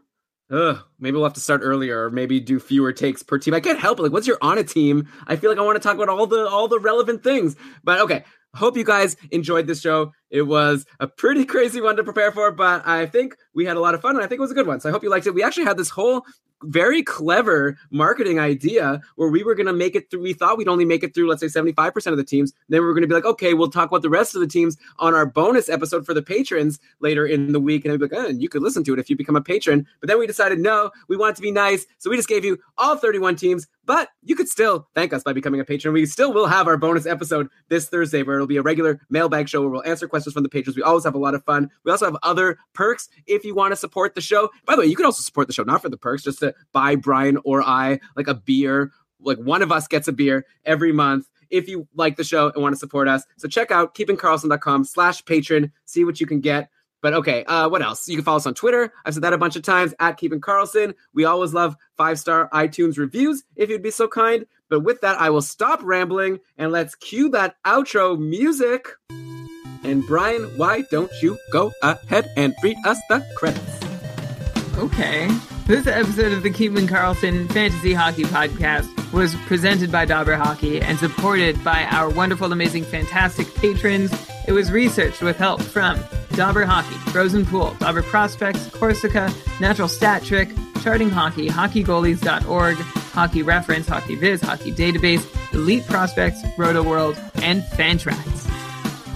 Ugh, 0.51 0.77
maybe 0.99 1.15
we'll 1.15 1.23
have 1.23 1.33
to 1.33 1.39
start 1.39 1.61
earlier 1.63 2.05
or 2.05 2.09
maybe 2.11 2.39
do 2.39 2.59
fewer 2.59 2.91
takes 2.93 3.23
per 3.23 3.39
team. 3.39 3.53
I 3.53 3.59
can't 3.59 3.79
help 3.79 3.99
it. 3.99 4.03
Like, 4.03 4.11
once 4.11 4.27
you're 4.27 4.37
on 4.41 4.57
a 4.57 4.63
team, 4.63 5.07
I 5.25 5.35
feel 5.35 5.49
like 5.49 5.57
I 5.57 5.63
want 5.63 5.81
to 5.81 5.87
talk 5.87 5.95
about 5.95 6.09
all 6.09 6.27
the 6.27 6.47
all 6.47 6.67
the 6.67 6.79
relevant 6.79 7.23
things. 7.23 7.55
But 7.83 8.01
okay, 8.01 8.25
hope 8.55 8.77
you 8.77 8.84
guys 8.84 9.15
enjoyed 9.31 9.67
this 9.67 9.81
show. 9.81 10.11
It 10.30 10.43
was 10.43 10.85
a 10.99 11.07
pretty 11.07 11.45
crazy 11.53 11.81
one 11.81 11.95
to 11.95 12.03
prepare 12.03 12.31
for, 12.31 12.51
but 12.51 12.85
I 12.88 13.05
think 13.05 13.35
we 13.53 13.65
had 13.65 13.77
a 13.77 13.80
lot 13.80 13.95
of 13.95 14.01
fun 14.01 14.15
and 14.15 14.23
I 14.23 14.27
think 14.27 14.39
it 14.39 14.41
was 14.41 14.51
a 14.51 14.55
good 14.55 14.67
one. 14.67 14.80
So 14.80 14.89
I 14.89 14.91
hope 14.91 15.03
you 15.03 15.09
liked 15.09 15.27
it. 15.27 15.34
We 15.34 15.43
actually 15.43 15.65
had 15.65 15.77
this 15.77 15.89
whole 15.89 16.25
very 16.63 17.03
clever 17.03 17.77
marketing 17.91 18.39
idea 18.39 19.01
where 19.15 19.30
we 19.30 19.43
were 19.43 19.55
going 19.55 19.67
to 19.67 19.73
make 19.73 19.95
it 19.95 20.09
through. 20.09 20.21
We 20.21 20.34
thought 20.34 20.57
we'd 20.57 20.67
only 20.67 20.85
make 20.85 21.03
it 21.03 21.13
through, 21.13 21.30
let's 21.30 21.41
say, 21.41 21.47
75% 21.47 22.07
of 22.07 22.17
the 22.17 22.23
teams. 22.23 22.53
Then 22.69 22.81
we 22.81 22.88
were 22.88 22.93
going 22.93 23.03
to 23.03 23.07
be 23.07 23.13
like, 23.13 23.25
okay, 23.25 23.53
we'll 23.53 23.69
talk 23.69 23.89
about 23.89 24.01
the 24.01 24.09
rest 24.09 24.35
of 24.35 24.41
the 24.41 24.47
teams 24.47 24.77
on 24.99 25.13
our 25.13 25.25
bonus 25.25 25.69
episode 25.69 26.05
for 26.05 26.13
the 26.13 26.21
patrons 26.21 26.80
later 26.99 27.25
in 27.25 27.51
the 27.51 27.59
week. 27.59 27.85
And 27.85 27.93
I'd 27.93 27.99
be 27.99 28.05
like, 28.05 28.13
oh, 28.13 28.30
you 28.30 28.49
could 28.49 28.61
listen 28.61 28.84
to 28.85 28.93
it 28.93 28.99
if 28.99 29.09
you 29.09 29.15
become 29.15 29.35
a 29.35 29.41
patron. 29.41 29.85
But 29.99 30.07
then 30.07 30.19
we 30.19 30.27
decided, 30.27 30.59
no, 30.59 30.91
we 31.07 31.17
want 31.17 31.31
it 31.31 31.35
to 31.38 31.41
be 31.41 31.51
nice. 31.51 31.85
So 31.97 32.09
we 32.09 32.15
just 32.15 32.30
gave 32.30 32.45
you 32.45 32.57
all 32.77 32.95
31 32.95 33.35
teams. 33.35 33.67
But 33.85 34.10
you 34.22 34.35
could 34.35 34.47
still 34.47 34.88
thank 34.95 35.11
us 35.14 35.23
by 35.23 35.34
becoming 35.34 35.60
a 35.60 35.65
patron. 35.65 35.93
We 35.93 36.05
still 36.05 36.34
will 36.34 36.47
have 36.47 36.68
our 36.68 36.77
bonus 36.77 37.05
episode 37.05 37.49
this 37.69 37.89
Thursday 37.89 38.23
where 38.23 38.35
it'll 38.35 38.47
be 38.47 38.57
a 38.57 38.61
regular 38.61 39.01
mailbag 39.10 39.49
show 39.49 39.61
where 39.61 39.69
we'll 39.69 39.84
answer 39.84 40.07
questions 40.07 40.34
from 40.34 40.43
the 40.43 40.49
patrons. 40.49 40.77
We 40.77 40.84
always 40.84 41.03
have 41.03 41.15
a 41.15 41.19
lot 41.19 41.35
of 41.35 41.43
fun. 41.43 41.69
We 41.84 41.91
also 41.91 42.05
have 42.05 42.18
other 42.23 42.57
perks 42.73 43.10
if 43.27 43.43
you 43.43 43.53
want 43.53 43.73
to 43.73 43.76
support 43.76 44.15
the 44.15 44.22
show. 44.22 44.49
By 44.65 44.76
the 44.76 44.81
way, 44.81 44.88
you 44.88 44.95
can 44.95 45.05
also 45.05 45.22
support 45.22 45.47
the 45.47 45.53
show 45.53 45.64
not 45.64 45.81
for 45.81 45.89
the 45.89 45.97
perks, 45.97 46.23
just 46.23 46.39
to 46.39 46.53
buy 46.72 46.95
Brian 46.95 47.38
or 47.43 47.61
I 47.61 47.99
like 48.15 48.27
a 48.27 48.35
beer. 48.35 48.91
Like 49.19 49.38
one 49.38 49.61
of 49.61 49.72
us 49.72 49.88
gets 49.88 50.07
a 50.07 50.14
beer 50.14 50.45
every 50.65 50.93
month 50.93 51.27
if 51.49 51.68
you 51.68 51.88
like 51.93 52.15
the 52.15 52.23
show 52.23 52.51
and 52.53 52.64
want 52.64 52.73
to 52.73 52.80
support 52.80 53.07
us. 53.07 53.23
So 53.38 53.47
check 53.47 53.69
out 53.69 53.95
keepingkarlsson.com 53.95 54.85
slash 54.85 55.23
patron, 55.26 55.72
see 55.85 56.03
what 56.03 56.19
you 56.19 56.26
can 56.26 56.39
get. 56.39 56.69
But 57.03 57.13
okay, 57.15 57.43
uh, 57.43 57.67
what 57.67 57.81
else? 57.81 58.07
You 58.07 58.15
can 58.15 58.23
follow 58.23 58.38
us 58.38 58.47
on 58.47 58.53
Twitter. 58.53 58.93
I've 59.05 59.13
said 59.13 59.23
that 59.23 59.34
a 59.34 59.38
bunch 59.38 59.57
of 59.57 59.61
times 59.61 59.93
at 59.99 60.17
Keeping 60.17 60.39
Karlsson. 60.39 60.93
We 61.13 61.25
always 61.25 61.53
love 61.53 61.75
five 61.97 62.17
star 62.17 62.49
iTunes 62.51 62.97
reviews 62.97 63.43
if 63.57 63.69
you'd 63.69 63.84
be 63.84 63.91
so 63.91 64.07
kind. 64.07 64.45
But 64.69 64.80
with 64.80 65.01
that, 65.01 65.19
I 65.19 65.30
will 65.30 65.41
stop 65.41 65.81
rambling 65.84 66.39
and 66.57 66.71
let's 66.71 66.95
cue 66.95 67.27
that 67.31 67.57
outro 67.65 68.17
music. 68.17 68.88
And 69.84 70.07
Brian, 70.07 70.43
why 70.57 70.85
don't 70.89 71.11
you 71.21 71.38
go 71.51 71.73
ahead 71.84 72.31
and 72.38 72.55
read 72.63 72.77
us 72.85 72.99
the 73.09 73.23
credits? 73.35 73.80
Okay. 74.77 75.30
This 75.65 75.88
episode 75.88 76.34
of 76.34 76.44
the 76.44 76.49
Keeping 76.49 76.88
Karlsson 76.88 77.49
Fantasy 77.52 77.94
Hockey 77.94 78.23
Podcast 78.23 79.14
was 79.14 79.34
presented 79.48 79.94
by 79.94 80.03
Dobber 80.03 80.35
Hockey 80.35 80.81
and 80.81 80.99
supported 80.99 81.64
by 81.64 81.85
our 81.85 82.10
wonderful, 82.10 82.52
amazing, 82.52 82.84
fantastic 82.84 83.53
patrons. 83.56 84.11
It 84.45 84.52
was 84.52 84.72
researched 84.73 85.22
with 85.22 85.38
help 85.38 85.61
from 85.61 86.03
Dobber 86.31 86.65
Hockey, 86.65 86.95
Frozen 87.11 87.45
Pool, 87.45 87.76
Dobber 87.80 88.03
Prospects, 88.03 88.68
Corsica, 88.72 89.34
Natural 89.61 89.88
Stat 89.88 90.23
Trick, 90.23 90.49
Charting 90.81 91.10
Hockey, 91.10 91.48
HockeyGoalies.org, 91.48 92.76
Hockey 92.76 93.41
Reference, 93.41 93.88
Hockey 93.88 94.15
Viz, 94.15 94.41
Hockey 94.41 94.73
Database, 94.73 95.26
Elite 95.53 95.88
Prospects, 95.88 96.41
Roto 96.57 96.84
World, 96.84 97.18
and 97.35 97.64
Fantrax. 97.64 98.62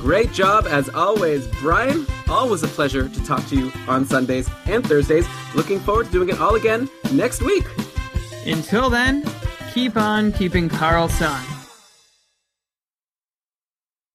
Great 0.08 0.32
job 0.32 0.68
as 0.68 0.88
always, 0.88 1.48
Brian. 1.60 2.08
Always 2.30 2.64
a 2.64 2.68
pleasure 2.70 3.10
to 3.10 3.26
talk 3.26 3.46
to 3.48 3.58
you 3.58 3.74
on 3.90 4.06
Sundays 4.06 4.50
and 4.66 4.82
Thursdays. 4.88 5.28
Looking 5.54 5.82
forward 5.82 6.06
to 6.06 6.12
doing 6.14 6.30
it 6.30 6.40
all 6.40 6.56
again 6.56 6.90
next 7.12 7.42
week. 7.42 7.66
Until 8.46 8.90
then, 8.90 9.26
keep 9.74 9.98
on 9.98 10.32
keeping 10.32 10.70
Karlsson. 10.70 11.57